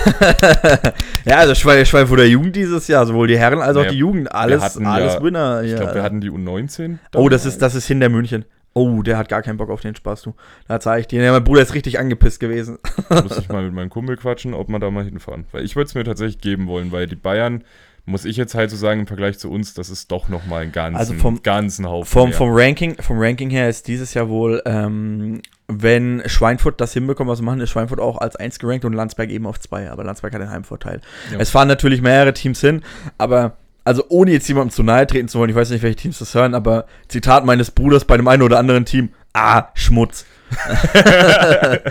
ja, 1.24 1.38
also 1.38 1.54
Schweinfurter 1.56 2.24
Jugend 2.24 2.54
dieses 2.54 2.86
Jahr, 2.86 3.04
sowohl 3.06 3.26
die 3.26 3.38
Herren 3.38 3.60
als 3.60 3.76
auch 3.76 3.84
ja, 3.84 3.90
die 3.90 3.98
Jugend, 3.98 4.32
alles, 4.32 4.78
alles 4.78 5.14
ja, 5.14 5.22
Winner. 5.22 5.62
Ich 5.64 5.74
glaube, 5.74 5.94
wir 5.94 6.02
hatten 6.04 6.20
die 6.20 6.30
U19. 6.30 6.98
Oh, 7.16 7.28
das 7.28 7.44
ist, 7.44 7.60
das 7.60 7.74
ist 7.74 7.88
hinter 7.88 8.08
München. 8.08 8.44
Oh, 8.72 9.02
der 9.02 9.18
hat 9.18 9.28
gar 9.28 9.42
keinen 9.42 9.56
Bock 9.56 9.68
auf 9.68 9.80
den 9.80 9.96
Spaß, 9.96 10.22
du. 10.22 10.34
Da 10.68 10.78
zeige 10.78 11.00
ich 11.00 11.06
dir. 11.08 11.20
Ja, 11.20 11.32
mein 11.32 11.42
Bruder 11.42 11.62
ist 11.62 11.74
richtig 11.74 11.98
angepisst 11.98 12.38
gewesen. 12.38 12.78
Muss 13.08 13.36
ich 13.36 13.48
mal 13.48 13.64
mit 13.64 13.74
meinem 13.74 13.90
Kumpel 13.90 14.16
quatschen, 14.16 14.54
ob 14.54 14.68
man 14.68 14.80
da 14.80 14.88
mal 14.92 15.04
hinfahren. 15.04 15.46
Weil 15.50 15.64
ich 15.64 15.74
würde 15.74 15.88
es 15.88 15.96
mir 15.96 16.04
tatsächlich 16.04 16.40
geben 16.40 16.68
wollen, 16.68 16.92
weil 16.92 17.08
die 17.08 17.16
Bayern, 17.16 17.64
muss 18.10 18.24
ich 18.24 18.36
jetzt 18.36 18.54
halt 18.54 18.70
so 18.70 18.76
sagen, 18.76 19.00
im 19.00 19.06
Vergleich 19.06 19.38
zu 19.38 19.50
uns, 19.50 19.74
das 19.74 19.90
ist 19.90 20.10
doch 20.10 20.28
nochmal 20.28 20.62
ein 20.62 20.72
ganzen, 20.72 20.96
also 20.96 21.14
vom, 21.14 21.42
ganzen 21.42 21.86
Haufen. 21.86 22.10
Vom, 22.10 22.32
vom, 22.32 22.50
Ranking, 22.52 22.96
vom 23.00 23.18
Ranking 23.18 23.50
her 23.50 23.68
ist 23.68 23.88
dieses 23.88 24.14
Jahr 24.14 24.28
wohl, 24.28 24.62
ähm, 24.66 25.40
wenn 25.68 26.22
Schweinfurt 26.26 26.80
das 26.80 26.92
hinbekommt, 26.92 27.30
was 27.30 27.38
sie 27.38 27.44
machen, 27.44 27.60
ist 27.60 27.70
Schweinfurt 27.70 28.00
auch 28.00 28.18
als 28.18 28.36
1 28.36 28.58
gerankt 28.58 28.84
und 28.84 28.92
Landsberg 28.92 29.30
eben 29.30 29.46
auf 29.46 29.60
2. 29.60 29.90
Aber 29.90 30.04
Landsberg 30.04 30.34
hat 30.34 30.40
den 30.40 30.50
Heimvorteil. 30.50 31.00
Ja. 31.32 31.38
Es 31.38 31.50
fahren 31.50 31.68
natürlich 31.68 32.02
mehrere 32.02 32.34
Teams 32.34 32.60
hin, 32.60 32.82
aber 33.18 33.56
also 33.84 34.04
ohne 34.08 34.32
jetzt 34.32 34.46
jemandem 34.48 34.70
zu 34.70 34.82
nahe 34.82 35.06
treten 35.06 35.28
zu 35.28 35.38
wollen, 35.38 35.50
ich 35.50 35.56
weiß 35.56 35.70
nicht, 35.70 35.82
welche 35.82 35.96
Teams 35.96 36.18
das 36.18 36.34
hören, 36.34 36.54
aber 36.54 36.86
Zitat 37.08 37.44
meines 37.44 37.70
Bruders 37.70 38.04
bei 38.04 38.16
dem 38.16 38.28
einen 38.28 38.42
oder 38.42 38.58
anderen 38.58 38.84
Team, 38.84 39.10
ah, 39.32 39.68
Schmutz. 39.74 40.26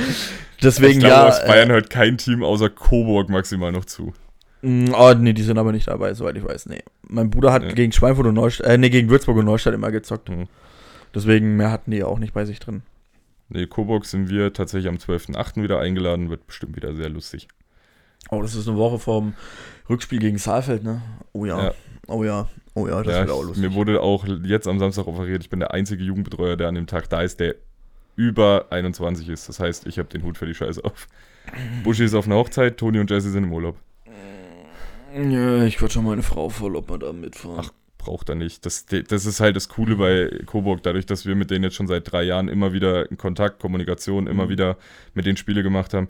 Deswegen 0.61 0.99
ich 0.99 0.99
glaube, 0.99 1.13
ja. 1.13 1.27
Aus 1.27 1.45
Bayern 1.45 1.69
äh, 1.69 1.73
hört 1.73 1.89
kein 1.89 2.17
Team 2.17 2.43
außer 2.43 2.69
Coburg 2.69 3.29
maximal 3.29 3.71
noch 3.71 3.85
zu. 3.85 4.13
Mm, 4.61 4.93
oh, 4.93 5.13
nee, 5.13 5.33
die 5.33 5.41
sind 5.41 5.57
aber 5.57 5.71
nicht 5.71 5.87
dabei, 5.87 6.13
soweit 6.13 6.35
ich 6.35 6.43
weiß. 6.43 6.65
Nee. 6.67 6.83
Mein 7.07 7.29
Bruder 7.29 7.53
hat 7.53 7.63
ja. 7.63 7.71
gegen 7.71 7.91
Schweinfurt 7.91 8.27
und 8.27 8.35
Neustadt, 8.35 8.67
äh, 8.67 8.77
nee, 8.77 8.89
gegen 8.89 9.09
Würzburg 9.09 9.37
und 9.37 9.45
Neustadt 9.45 9.73
immer 9.73 9.91
gezockt. 9.91 10.29
Mhm. 10.29 10.47
Deswegen 11.13 11.55
mehr 11.55 11.71
hatten 11.71 11.91
die 11.91 12.03
auch 12.03 12.19
nicht 12.19 12.33
bei 12.33 12.45
sich 12.45 12.59
drin. 12.59 12.83
Nee, 13.49 13.65
Coburg 13.65 14.05
sind 14.05 14.29
wir 14.29 14.53
tatsächlich 14.53 14.89
am 14.89 14.97
12.8. 14.97 15.63
wieder 15.63 15.79
eingeladen, 15.79 16.29
wird 16.29 16.45
bestimmt 16.45 16.75
wieder 16.75 16.93
sehr 16.93 17.09
lustig. 17.09 17.47
Oh, 18.29 18.41
das 18.41 18.53
ist 18.53 18.67
eine 18.67 18.77
Woche 18.77 18.99
vom 18.99 19.33
Rückspiel 19.89 20.19
gegen 20.19 20.37
Saalfeld, 20.37 20.83
ne? 20.83 21.01
Oh 21.33 21.45
ja. 21.45 21.63
ja. 21.63 21.73
Oh 22.07 22.23
ja. 22.23 22.47
Oh 22.75 22.87
ja, 22.87 23.01
das 23.01 23.13
ja, 23.13 23.21
wird 23.21 23.31
auch 23.31 23.43
lustig. 23.43 23.63
Mir 23.63 23.73
wurde 23.73 24.01
auch 24.01 24.25
jetzt 24.43 24.67
am 24.67 24.77
Samstag 24.77 25.07
offeriert, 25.07 25.41
ich 25.41 25.49
bin 25.49 25.59
der 25.59 25.73
einzige 25.73 26.03
Jugendbetreuer, 26.03 26.57
der 26.57 26.67
an 26.67 26.75
dem 26.75 26.85
Tag 26.85 27.09
da 27.09 27.21
ist, 27.21 27.39
der 27.39 27.55
über 28.15 28.67
21 28.69 29.29
ist. 29.29 29.49
Das 29.49 29.59
heißt, 29.59 29.87
ich 29.87 29.97
habe 29.97 30.09
den 30.09 30.23
Hut 30.23 30.37
für 30.37 30.45
die 30.45 30.53
Scheiße 30.53 30.83
auf. 30.83 31.07
Buschi 31.83 32.03
ist 32.03 32.13
auf 32.13 32.25
einer 32.25 32.35
Hochzeit, 32.35 32.77
Toni 32.77 32.99
und 32.99 33.09
Jesse 33.09 33.31
sind 33.31 33.45
im 33.45 33.53
Urlaub. 33.53 33.77
Ja, 35.15 35.63
ich 35.63 35.77
quatsch 35.77 35.93
schon 35.93 36.05
meine 36.05 36.23
Frau 36.23 36.49
voll, 36.49 36.75
ob 36.75 36.89
man 36.89 36.99
da 36.99 37.13
mitfahren. 37.13 37.59
Ach, 37.59 37.71
braucht 37.97 38.29
er 38.29 38.35
nicht. 38.35 38.65
Das, 38.65 38.85
das 38.85 39.25
ist 39.25 39.39
halt 39.39 39.55
das 39.55 39.69
Coole 39.69 39.95
bei 39.95 40.29
Coburg, 40.45 40.81
dadurch, 40.83 41.05
dass 41.05 41.25
wir 41.25 41.35
mit 41.35 41.51
denen 41.51 41.63
jetzt 41.63 41.75
schon 41.75 41.87
seit 41.87 42.11
drei 42.11 42.23
Jahren 42.23 42.47
immer 42.47 42.73
wieder 42.73 43.09
in 43.11 43.17
Kontakt, 43.17 43.59
Kommunikation, 43.59 44.27
immer 44.27 44.45
mhm. 44.45 44.49
wieder 44.49 44.77
mit 45.13 45.25
den 45.25 45.37
Spiele 45.37 45.61
gemacht 45.61 45.93
haben. 45.93 46.07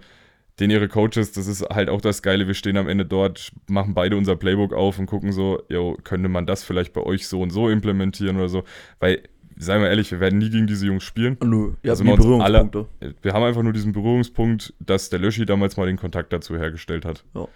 Den 0.59 0.69
ihre 0.71 0.89
Coaches, 0.89 1.31
das 1.31 1.47
ist 1.47 1.61
halt 1.69 1.89
auch 1.89 2.01
das 2.01 2.21
Geile. 2.21 2.47
Wir 2.47 2.53
stehen 2.53 2.77
am 2.77 2.89
Ende 2.89 3.05
dort, 3.05 3.51
machen 3.67 3.93
beide 3.93 4.17
unser 4.17 4.35
Playbook 4.35 4.73
auf 4.73 4.99
und 4.99 5.05
gucken 5.05 5.31
so, 5.31 5.61
jo, 5.69 5.97
könnte 6.03 6.27
man 6.27 6.45
das 6.45 6.63
vielleicht 6.63 6.93
bei 6.93 7.01
euch 7.01 7.27
so 7.27 7.41
und 7.41 7.49
so 7.49 7.69
implementieren 7.69 8.35
oder 8.35 8.49
so. 8.49 8.63
Weil, 8.99 9.23
seien 9.57 9.81
wir 9.81 9.89
ehrlich, 9.89 10.11
wir 10.11 10.19
werden 10.19 10.37
nie 10.37 10.49
gegen 10.49 10.67
diese 10.67 10.85
Jungs 10.85 11.03
spielen. 11.03 11.37
Nö, 11.41 11.73
ja, 11.81 11.91
also 11.91 12.03
Berührungspunkte. 12.03 12.87
Alle, 12.99 13.15
wir 13.21 13.33
haben 13.33 13.43
einfach 13.43 13.63
nur 13.63 13.71
diesen 13.71 13.93
Berührungspunkt, 13.93 14.73
dass 14.79 15.09
der 15.09 15.19
Löschi 15.19 15.45
damals 15.45 15.77
mal 15.77 15.85
den 15.85 15.97
Kontakt 15.97 16.33
dazu 16.33 16.57
hergestellt 16.57 17.05
hat. 17.05 17.23
Ja. 17.33 17.47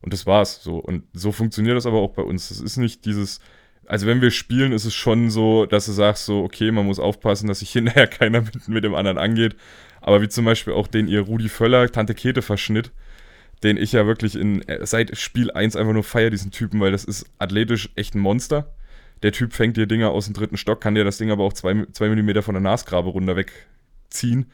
Und 0.00 0.12
das 0.12 0.26
war's 0.26 0.62
so. 0.62 0.78
Und 0.78 1.04
so 1.12 1.32
funktioniert 1.32 1.76
das 1.76 1.86
aber 1.86 1.98
auch 1.98 2.12
bei 2.12 2.22
uns. 2.22 2.48
Das 2.48 2.60
ist 2.60 2.76
nicht 2.76 3.04
dieses, 3.04 3.40
also 3.86 4.06
wenn 4.06 4.20
wir 4.20 4.30
spielen, 4.30 4.72
ist 4.72 4.84
es 4.84 4.94
schon 4.94 5.30
so, 5.30 5.66
dass 5.66 5.86
du 5.86 5.92
sagst 5.92 6.26
so, 6.26 6.44
okay, 6.44 6.70
man 6.70 6.86
muss 6.86 6.98
aufpassen, 6.98 7.48
dass 7.48 7.60
sich 7.60 7.70
hinterher 7.72 8.06
keiner 8.06 8.42
mit, 8.42 8.68
mit 8.68 8.84
dem 8.84 8.94
anderen 8.94 9.18
angeht. 9.18 9.56
Aber 10.00 10.22
wie 10.22 10.28
zum 10.28 10.44
Beispiel 10.44 10.74
auch 10.74 10.86
den 10.86 11.08
ihr 11.08 11.22
Rudi 11.22 11.48
Völler, 11.48 11.90
Tante 11.90 12.14
Kete 12.14 12.42
Verschnitt, 12.42 12.92
den 13.62 13.76
ich 13.76 13.92
ja 13.92 14.06
wirklich 14.06 14.36
in, 14.36 14.64
seit 14.82 15.16
Spiel 15.18 15.50
1 15.50 15.74
einfach 15.74 15.92
nur 15.92 16.04
feier, 16.04 16.30
diesen 16.30 16.52
Typen, 16.52 16.80
weil 16.80 16.92
das 16.92 17.04
ist 17.04 17.26
athletisch 17.38 17.90
echt 17.96 18.14
ein 18.14 18.20
Monster. 18.20 18.72
Der 19.22 19.32
Typ 19.32 19.52
fängt 19.52 19.76
dir 19.76 19.86
Dinger 19.86 20.10
aus 20.10 20.26
dem 20.26 20.34
dritten 20.34 20.56
Stock, 20.56 20.80
kann 20.80 20.94
dir 20.94 21.04
das 21.04 21.18
Ding 21.18 21.32
aber 21.32 21.42
auch 21.42 21.52
zwei, 21.52 21.86
zwei 21.92 22.08
Millimeter 22.08 22.42
von 22.42 22.54
der 22.54 22.60
Nasgrabe 22.60 23.08
runter 23.08 23.34
wegziehen. 23.34 24.46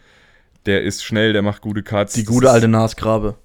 Der 0.64 0.82
ist 0.82 1.04
schnell, 1.04 1.34
der 1.34 1.42
macht 1.42 1.60
gute 1.60 1.82
Cuts. 1.82 2.14
Die 2.14 2.24
gute 2.24 2.50
alte 2.50 2.68
Nasgrabe. 2.68 3.36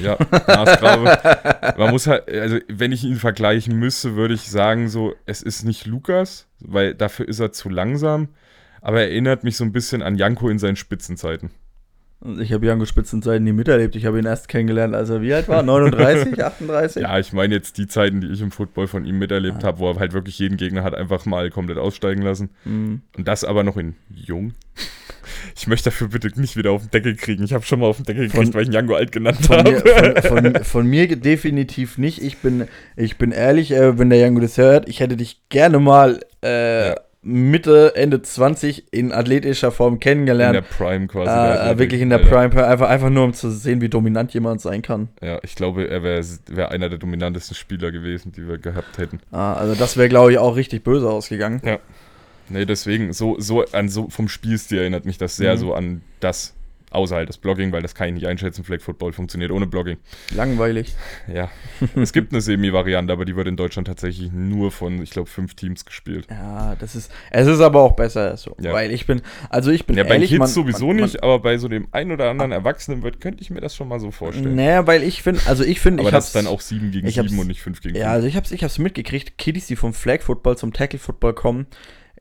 Ja, 0.00 0.16
Maßgrabe. 0.30 1.74
Man 1.78 1.90
muss 1.90 2.06
halt, 2.06 2.30
also 2.30 2.58
wenn 2.68 2.92
ich 2.92 3.04
ihn 3.04 3.16
vergleichen 3.16 3.78
müsste, 3.78 4.16
würde 4.16 4.34
ich 4.34 4.50
sagen, 4.50 4.88
so, 4.88 5.14
es 5.26 5.42
ist 5.42 5.64
nicht 5.64 5.86
Lukas, 5.86 6.48
weil 6.60 6.94
dafür 6.94 7.28
ist 7.28 7.40
er 7.40 7.52
zu 7.52 7.68
langsam, 7.68 8.28
aber 8.80 9.00
er 9.00 9.10
erinnert 9.10 9.44
mich 9.44 9.56
so 9.56 9.64
ein 9.64 9.72
bisschen 9.72 10.02
an 10.02 10.16
Janko 10.16 10.48
in 10.48 10.58
seinen 10.58 10.76
Spitzenzeiten. 10.76 11.50
Ich 12.38 12.52
habe 12.52 12.64
Janko 12.64 12.84
Spitzenzeiten 12.84 13.42
nie 13.42 13.52
miterlebt. 13.52 13.96
Ich 13.96 14.06
habe 14.06 14.18
ihn 14.18 14.26
erst 14.26 14.46
kennengelernt, 14.46 14.94
als 14.94 15.10
er 15.10 15.22
wie 15.22 15.34
alt 15.34 15.48
war? 15.48 15.62
39, 15.64 16.42
38? 16.42 17.02
Ja, 17.02 17.18
ich 17.18 17.32
meine 17.32 17.54
jetzt 17.54 17.78
die 17.78 17.88
Zeiten, 17.88 18.20
die 18.20 18.28
ich 18.28 18.40
im 18.40 18.52
Football 18.52 18.86
von 18.86 19.04
ihm 19.04 19.18
miterlebt 19.18 19.64
ah. 19.64 19.68
habe, 19.68 19.80
wo 19.80 19.90
er 19.90 19.98
halt 19.98 20.12
wirklich 20.12 20.38
jeden 20.38 20.56
Gegner 20.56 20.84
hat 20.84 20.94
einfach 20.94 21.26
mal 21.26 21.50
komplett 21.50 21.78
aussteigen 21.78 22.22
lassen. 22.22 22.50
Mhm. 22.64 23.02
Und 23.16 23.26
das 23.26 23.42
aber 23.42 23.64
noch 23.64 23.76
in 23.76 23.96
jung. 24.08 24.52
Ich 25.56 25.66
möchte 25.66 25.90
dafür 25.90 26.08
bitte 26.08 26.28
nicht 26.40 26.56
wieder 26.56 26.72
auf 26.72 26.82
den 26.82 26.90
Deckel 26.90 27.16
kriegen. 27.16 27.44
Ich 27.44 27.52
habe 27.52 27.64
schon 27.64 27.80
mal 27.80 27.86
auf 27.86 27.96
den 27.96 28.06
Deckel 28.06 28.26
gekriegt, 28.26 28.44
von, 28.44 28.54
weil 28.54 28.62
ich 28.62 28.68
ihn 28.68 28.74
Jango 28.74 28.94
alt 28.94 29.12
genannt 29.12 29.48
habe. 29.48 30.22
Von, 30.22 30.52
von, 30.52 30.64
von, 30.64 30.86
mir 30.86 31.08
definitiv 31.16 31.98
nicht. 31.98 32.22
Ich 32.22 32.38
bin, 32.38 32.68
ich 32.96 33.16
bin 33.18 33.32
ehrlich, 33.32 33.72
äh, 33.72 33.98
wenn 33.98 34.10
der 34.10 34.18
Jango 34.18 34.40
das 34.40 34.58
hört, 34.58 34.88
ich 34.88 35.00
hätte 35.00 35.16
dich 35.16 35.40
gerne 35.48 35.78
mal 35.78 36.20
äh, 36.42 36.88
ja 36.88 36.94
Mitte, 37.24 37.92
Ende 37.94 38.20
20 38.20 38.92
in 38.92 39.12
athletischer 39.12 39.70
Form 39.70 40.00
kennengelernt. 40.00 40.56
In 40.56 40.64
der 40.64 40.68
Prime 40.68 41.06
quasi. 41.06 41.30
Äh, 41.30 41.66
der 41.66 41.78
wirklich 41.78 42.00
in 42.00 42.10
der 42.10 42.18
Prime, 42.18 42.66
einfach, 42.66 42.88
einfach 42.88 43.10
nur 43.10 43.24
um 43.24 43.32
zu 43.32 43.50
sehen, 43.50 43.80
wie 43.80 43.88
dominant 43.88 44.34
jemand 44.34 44.60
sein 44.60 44.82
kann. 44.82 45.08
Ja, 45.22 45.38
ich 45.44 45.54
glaube, 45.54 45.88
er 45.88 46.02
wäre 46.02 46.24
wär 46.48 46.72
einer 46.72 46.88
der 46.88 46.98
dominantesten 46.98 47.54
Spieler 47.54 47.92
gewesen, 47.92 48.32
die 48.32 48.48
wir 48.48 48.58
gehabt 48.58 48.98
hätten. 48.98 49.20
Ah, 49.30 49.54
also 49.54 49.76
das 49.76 49.96
wäre, 49.96 50.08
glaube 50.08 50.32
ich, 50.32 50.38
auch 50.38 50.56
richtig 50.56 50.82
böse 50.82 51.08
ausgegangen. 51.08 51.62
Ja. 51.64 51.78
Nee, 52.52 52.66
deswegen, 52.66 53.12
so, 53.12 53.38
so, 53.38 53.64
an 53.72 53.88
so 53.88 54.08
vom 54.08 54.28
Spielstil 54.28 54.78
erinnert 54.78 55.04
mich 55.06 55.18
das 55.18 55.36
sehr 55.36 55.54
mhm. 55.54 55.58
so 55.58 55.74
an 55.74 56.02
das, 56.20 56.54
Außer 56.92 57.16
halt 57.16 57.28
das 57.28 57.38
Blogging, 57.38 57.72
weil 57.72 57.80
das 57.80 57.94
kann 57.94 58.08
ich 58.08 58.14
nicht 58.14 58.26
einschätzen. 58.26 58.64
Flag 58.64 58.80
Football 58.80 59.12
funktioniert 59.12 59.50
ohne 59.50 59.66
Blogging. 59.66 59.96
Langweilig. 60.34 60.94
Ja. 61.32 61.50
es 61.94 62.12
gibt 62.12 62.32
eine 62.32 62.40
Semi-Variante, 62.40 63.12
aber 63.12 63.24
die 63.24 63.36
wird 63.36 63.46
in 63.46 63.56
Deutschland 63.56 63.86
tatsächlich 63.86 64.32
nur 64.32 64.70
von, 64.70 65.00
ich 65.02 65.10
glaube, 65.10 65.28
fünf 65.30 65.54
Teams 65.54 65.84
gespielt. 65.84 66.26
Ja, 66.28 66.74
das 66.78 66.96
ist. 66.96 67.10
Es 67.30 67.46
ist 67.46 67.60
aber 67.60 67.80
auch 67.80 67.92
besser 67.92 68.36
so. 68.36 68.56
Ja. 68.60 68.72
Weil 68.72 68.90
ich 68.90 69.06
bin. 69.06 69.22
Also 69.48 69.70
ich 69.70 69.86
bin. 69.86 69.96
Ja, 69.96 70.02
bei 70.02 70.14
ehrlich, 70.14 70.30
Kids 70.30 70.40
man, 70.40 70.48
sowieso 70.48 70.88
man, 70.88 70.96
man, 70.96 71.04
nicht, 71.04 71.22
aber 71.22 71.38
bei 71.38 71.56
so 71.58 71.68
dem 71.68 71.86
einen 71.92 72.12
oder 72.12 72.28
anderen 72.28 72.52
Erwachsenen 72.52 73.02
wird, 73.02 73.20
könnte 73.20 73.42
ich 73.42 73.50
mir 73.50 73.60
das 73.60 73.74
schon 73.74 73.88
mal 73.88 74.00
so 74.00 74.10
vorstellen. 74.10 74.56
Naja, 74.56 74.86
weil 74.86 75.02
ich 75.04 75.22
finde, 75.22 75.40
also 75.46 75.64
ich 75.64 75.80
finde. 75.80 76.02
aber 76.02 76.10
ich 76.10 76.14
das 76.14 76.26
ist 76.26 76.36
dann 76.36 76.46
auch 76.46 76.60
sieben 76.60 76.90
gegen 76.90 77.08
sieben 77.08 77.38
und 77.38 77.46
nicht 77.46 77.62
fünf 77.62 77.80
gegen 77.80 77.96
Ja, 77.96 78.10
also 78.10 78.26
ich 78.26 78.36
hab's, 78.36 78.50
ich 78.50 78.64
hab's 78.64 78.78
mitgekriegt, 78.78 79.38
Kiddies, 79.38 79.66
die 79.66 79.76
vom 79.76 79.94
Flag 79.94 80.20
Football 80.20 80.58
zum 80.58 80.72
Tackle 80.72 80.98
Football 80.98 81.34
kommen, 81.34 81.66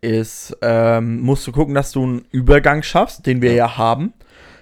ist, 0.01 0.57
ähm, 0.61 1.21
musst 1.21 1.45
du 1.47 1.51
gucken, 1.51 1.75
dass 1.75 1.91
du 1.91 2.03
einen 2.03 2.25
Übergang 2.31 2.83
schaffst, 2.83 3.25
den 3.25 3.41
wir 3.41 3.51
ja, 3.51 3.57
ja 3.57 3.77
haben. 3.77 4.13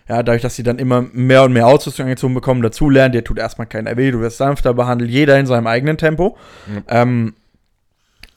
Ja, 0.07 0.23
dadurch, 0.23 0.41
dass 0.41 0.55
sie 0.55 0.63
dann 0.63 0.79
immer 0.79 1.01
mehr 1.13 1.43
und 1.43 1.53
mehr 1.53 1.67
Ausrüstung 1.67 2.05
angezogen 2.05 2.33
bekommen, 2.33 2.61
dazulernen, 2.61 3.11
dir 3.11 3.23
tut 3.23 3.37
erstmal 3.37 3.67
keiner 3.67 3.95
weh, 3.95 4.11
du 4.11 4.19
wirst 4.19 4.37
sanfter 4.37 4.73
behandelt, 4.73 5.11
jeder 5.11 5.39
in 5.39 5.45
seinem 5.45 5.67
eigenen 5.67 5.97
Tempo. 5.97 6.35
Mhm. 6.67 6.83
Ähm, 6.87 7.33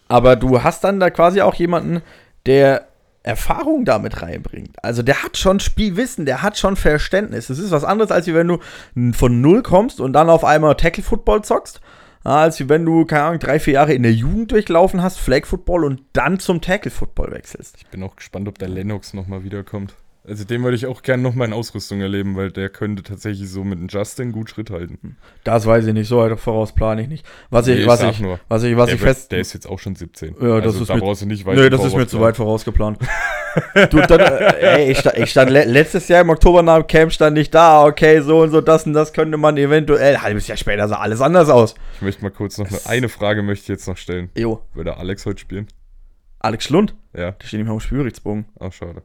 aber 0.09 0.37
du 0.37 0.63
hast 0.63 0.85
dann 0.85 1.01
da 1.01 1.09
quasi 1.09 1.41
auch 1.41 1.55
jemanden, 1.55 2.03
der 2.45 2.89
Erfahrung 3.23 3.85
damit 3.85 4.21
reinbringt. 4.21 4.77
Also 4.83 5.03
der 5.03 5.23
hat 5.23 5.39
schon 5.39 5.61
Spielwissen, 5.61 6.27
der 6.27 6.43
hat 6.43 6.59
schon 6.59 6.77
Verständnis. 6.77 7.47
Das 7.47 7.59
ist 7.59 7.71
was 7.71 7.85
anderes, 7.85 8.11
als 8.11 8.27
wenn 8.27 8.49
du 8.49 8.59
von 9.13 9.41
null 9.41 9.63
kommst 9.63 10.01
und 10.01 10.13
dann 10.13 10.29
auf 10.29 10.45
einmal 10.45 10.75
Tackle 10.75 11.03
Football 11.03 11.43
zockst, 11.43 11.81
als 12.25 12.69
wenn 12.69 12.85
du, 12.85 13.05
keine 13.05 13.25
Ahnung, 13.25 13.39
drei, 13.41 13.59
vier 13.59 13.75
Jahre 13.75 13.95
in 13.95 14.03
der 14.03 14.13
Jugend 14.13 14.53
durchlaufen 14.53 15.03
hast, 15.03 15.19
Flag 15.19 15.47
Football 15.47 15.85
und 15.85 16.03
dann 16.13 16.39
zum 16.39 16.61
Tackle 16.61 16.91
Football 16.91 17.33
wechselst. 17.33 17.77
Ich 17.79 17.87
bin 17.87 18.03
auch 18.03 18.17
gespannt, 18.17 18.49
ob 18.49 18.59
der 18.59 18.69
Lennox 18.69 19.15
nochmal 19.15 19.45
wiederkommt. 19.45 19.95
Also 20.25 20.45
den 20.45 20.63
würde 20.63 20.77
ich 20.77 20.87
auch 20.87 21.03
gerne 21.03 21.21
nochmal 21.21 21.49
in 21.49 21.53
Ausrüstung 21.53 22.01
erleben, 22.01 22.37
weil 22.37 22.53
der 22.53 22.69
könnte 22.69 23.03
tatsächlich 23.03 23.51
so 23.51 23.65
mit 23.65 23.79
einem 23.79 23.89
Justin 23.89 24.31
gut 24.31 24.51
Schritt 24.51 24.71
halten. 24.71 24.99
Hm. 25.03 25.17
Das 25.43 25.67
weiß 25.67 25.85
ich 25.87 25.95
nicht, 25.95 26.07
so 26.07 26.19
weit 26.19 26.39
voraus 26.39 26.73
plane 26.73 27.03
ich 27.03 27.09
nicht. 27.09 27.27
Was 27.51 27.67
ich, 27.67 27.81
nee, 27.81 27.87
was 27.87 28.03
ich, 28.05 28.21
nur, 28.21 28.39
was 28.47 28.63
ich, 28.63 28.77
was 28.77 28.87
der 28.87 28.95
ich 28.95 29.01
fest. 29.01 29.33
Der 29.33 29.41
ist 29.41 29.53
jetzt 29.53 29.67
auch 29.69 29.81
schon 29.81 29.97
17. 29.97 30.37
Ja, 30.41 30.61
das 30.61 30.75
also, 30.75 30.83
ist 30.83 30.89
da 30.91 30.95
mir, 30.95 31.01
brauchst 31.01 31.23
du 31.23 31.27
nicht 31.27 31.45
weit 31.45 31.57
Nee, 31.57 31.69
das 31.71 31.85
ist 31.85 31.97
mir 31.97 32.07
zu 32.07 32.21
weit 32.21 32.37
vorausgeplant. 32.37 32.99
Du, 33.91 34.01
dann, 34.01 34.19
äh, 34.19 34.61
ey, 34.61 34.93
ich 34.93 34.99
stand, 35.01 35.19
ich 35.19 35.31
stand 35.31 35.51
le 35.51 35.65
letztes 35.65 36.09
Jahr 36.09 36.23
im 36.23 36.31
Oktober 36.31 36.63
nach 36.63 36.79
dem 36.79 36.87
Camp 36.87 37.13
stand 37.13 37.37
ich 37.37 37.51
da, 37.51 37.85
okay, 37.85 38.23
so 38.23 38.41
und 38.41 38.51
so, 38.51 38.63
das 38.63 38.87
und 38.87 38.95
das 38.95 39.13
könnte 39.13 39.37
man 39.37 39.59
eventuell. 39.59 40.17
Halbes 40.23 40.47
Jahr 40.47 40.57
später 40.57 40.89
sah 40.89 40.97
alles 40.97 41.21
anders 41.21 41.51
aus. 41.51 41.75
Ich 41.97 42.01
möchte 42.01 42.23
mal 42.23 42.31
kurz 42.31 42.57
noch 42.57 42.67
eine, 42.67 42.81
eine 42.87 43.09
Frage 43.11 43.43
möchte 43.43 43.65
ich 43.65 43.69
jetzt 43.69 43.87
noch 43.87 43.99
stellen. 43.99 44.31
Jo, 44.35 44.63
Würde 44.73 44.97
Alex 44.97 45.27
heute 45.27 45.39
spielen? 45.39 45.69
Alex 46.39 46.65
Schlund, 46.65 46.95
Ja, 47.13 47.33
der 47.33 47.47
steht 47.47 47.59
nicht 47.59 47.67
mehr 47.67 47.75
am 47.75 47.81
Spielberichtsbogen. 47.81 48.47
auch 48.59 48.73
schade. 48.73 49.03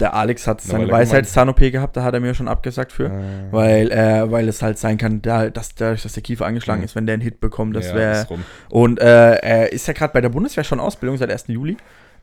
Der 0.00 0.14
Alex 0.14 0.46
hat 0.46 0.60
seine 0.62 0.90
Weisheitszahn-OP 0.90 1.58
gehabt, 1.70 1.96
da 1.96 2.02
hat 2.02 2.14
er 2.14 2.20
mir 2.20 2.34
schon 2.34 2.48
abgesagt 2.48 2.90
für. 2.92 3.06
Äh, 3.06 3.10
Weil, 3.50 3.90
äh, 3.92 4.30
weil 4.30 4.48
es 4.48 4.62
halt 4.62 4.78
sein 4.78 4.96
kann, 4.98 5.20
da, 5.22 5.50
dass 5.50 5.74
dadurch, 5.74 6.02
dass 6.02 6.14
der 6.14 6.22
Kiefer 6.22 6.46
angeschlagen 6.46 6.80
Mhm. 6.80 6.84
ist, 6.86 6.96
wenn 6.96 7.06
der 7.06 7.14
einen 7.14 7.22
Hit 7.22 7.40
bekommt, 7.40 7.76
das 7.76 7.88
ja, 7.88 7.94
wäre. 7.94 8.26
Und 8.70 9.00
äh, 9.00 9.34
er 9.36 9.72
ist 9.72 9.86
ja 9.86 9.92
gerade 9.92 10.12
bei 10.12 10.20
der 10.20 10.30
Bundeswehr 10.30 10.64
schon 10.64 10.80
Ausbildung 10.80 11.18
seit 11.18 11.30
1. 11.30 11.44
Juli. 11.48 11.76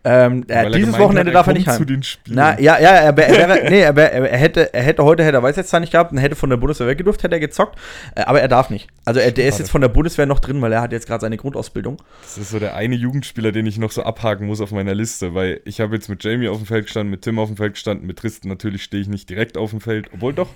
Ähm, 0.04 0.46
er, 0.48 0.64
er 0.64 0.70
dieses 0.70 0.86
gemeint 0.86 1.04
Wochenende 1.04 1.32
darf 1.32 1.48
er 1.48 1.54
nicht 1.54 1.66
zu 1.66 1.80
heim. 1.80 1.86
den 1.86 2.04
Spielen. 2.04 2.38
Na, 2.38 2.60
ja, 2.60 2.80
ja, 2.80 2.90
er, 2.90 3.18
er, 3.18 3.18
wäre, 3.18 3.70
nee, 3.70 3.82
er, 3.82 3.98
er, 3.98 4.38
hätte, 4.38 4.74
er 4.74 4.84
hätte 4.84 5.04
heute 5.04 5.24
hätte 5.24 5.38
er 5.38 5.44
Weisheitszahn 5.44 5.82
nicht 5.82 5.92
gehabt 5.92 6.12
und 6.12 6.18
hätte 6.18 6.36
von 6.36 6.50
der 6.50 6.58
Bundeswehr 6.58 6.88
weggedurft, 6.88 7.24
hätte 7.24 7.36
er 7.36 7.40
gezockt. 7.40 7.78
Äh, 8.16 8.22
aber 8.22 8.42
er 8.42 8.48
darf 8.48 8.70
nicht. 8.70 8.88
Also 9.06 9.20
er, 9.20 9.32
der 9.32 9.48
ist 9.48 9.60
jetzt 9.60 9.70
von 9.70 9.82
der 9.82 9.90
Bundeswehr 9.90 10.26
noch 10.26 10.40
drin, 10.40 10.62
weil 10.62 10.72
er 10.72 10.82
hat 10.82 10.92
jetzt 10.92 11.08
gerade 11.08 11.22
seine 11.22 11.38
Grundausbildung. 11.38 11.98
Das 12.22 12.38
ist 12.38 12.52
so 12.52 12.60
der 12.60 12.76
eine 12.76 12.96
Jugendspieler, 12.96 13.52
den 13.52 13.66
ich 13.66 13.78
noch 13.78 13.92
so 13.92 14.04
abhaken 14.04 14.48
muss 14.48 14.62
auf 14.62 14.72
meiner 14.72 14.96
Liste, 14.96 15.34
weil 15.34 15.62
ich 15.66 15.82
habe 15.82 15.96
jetzt 15.96 16.10
mit 16.10 16.24
Jamie 16.24 16.48
auf 16.48 16.58
dem 16.58 16.66
Feld 16.66 16.86
gestanden, 16.86 17.12
mit 17.12 17.24
Tim 17.24 17.40
auf 17.40 17.50
dem 17.50 17.58
Feld 17.58 17.74
gestanden, 17.74 18.08
mit 18.08 18.18
Tristan 18.18 18.50
natürlich 18.50 18.84
stehe 18.84 19.02
ich 19.02 19.10
nicht 19.10 19.30
direkt 19.30 19.58
auf 19.58 19.72
dem 19.72 19.82
Feld, 19.82 20.10
obwohl 20.14 20.34
doch, 20.34 20.50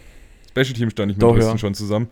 Special 0.51 0.73
Team 0.73 0.89
stand 0.89 1.11
ich 1.11 1.17
mit 1.17 1.23
Doch, 1.23 1.33
Tristan 1.33 1.55
ja. 1.55 1.59
schon 1.59 1.73
zusammen. 1.73 2.09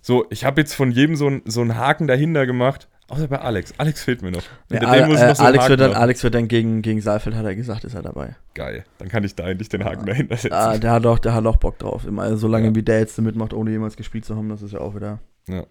So, 0.00 0.26
ich 0.30 0.44
habe 0.44 0.60
jetzt 0.60 0.74
von 0.74 0.90
jedem 0.90 1.16
so, 1.16 1.28
ein, 1.28 1.42
so 1.46 1.60
einen 1.60 1.76
Haken 1.76 2.06
dahinter 2.06 2.46
gemacht, 2.46 2.88
außer 3.08 3.28
bei 3.28 3.38
Alex. 3.38 3.74
Alex 3.78 4.02
fehlt 4.02 4.22
mir 4.22 4.30
noch. 4.30 4.42
Ja, 4.70 4.94
äh, 4.94 5.06
noch 5.06 5.34
so 5.34 5.42
Alex, 5.42 5.68
wird 5.68 5.80
dann. 5.80 5.92
Alex 5.94 6.22
wird 6.22 6.34
dann 6.34 6.48
gegen, 6.48 6.82
gegen 6.82 7.00
Saalfeld, 7.00 7.36
hat 7.36 7.44
er 7.44 7.54
gesagt, 7.54 7.84
ist 7.84 7.94
er 7.94 8.02
dabei. 8.02 8.36
Geil, 8.54 8.84
dann 8.98 9.08
kann 9.08 9.24
ich 9.24 9.34
da 9.34 9.48
endlich 9.48 9.68
den 9.68 9.84
Haken 9.84 10.06
dahinter 10.06 10.36
setzen. 10.36 10.54
Ah, 10.54 10.78
der 10.78 10.92
hat 10.92 11.06
auch, 11.06 11.18
der 11.18 11.34
hat 11.34 11.46
auch 11.46 11.56
Bock 11.56 11.78
drauf. 11.78 12.06
Immer, 12.06 12.22
also, 12.22 12.36
solange 12.36 12.68
Ja. 12.68 12.74
wie 12.74 12.82
der 12.82 13.00
jetzt 13.00 13.20
mitmacht, 13.20 13.52
ohne 13.52 13.70
jemals 13.70 13.96
gespielt 13.96 14.24
zu 14.24 14.36
haben, 14.36 14.48
das 14.48 14.62
ist 14.62 14.72
ja 14.72 14.80
auch 14.80 14.94
wieder. 14.94 15.18
Ja. 15.48 15.64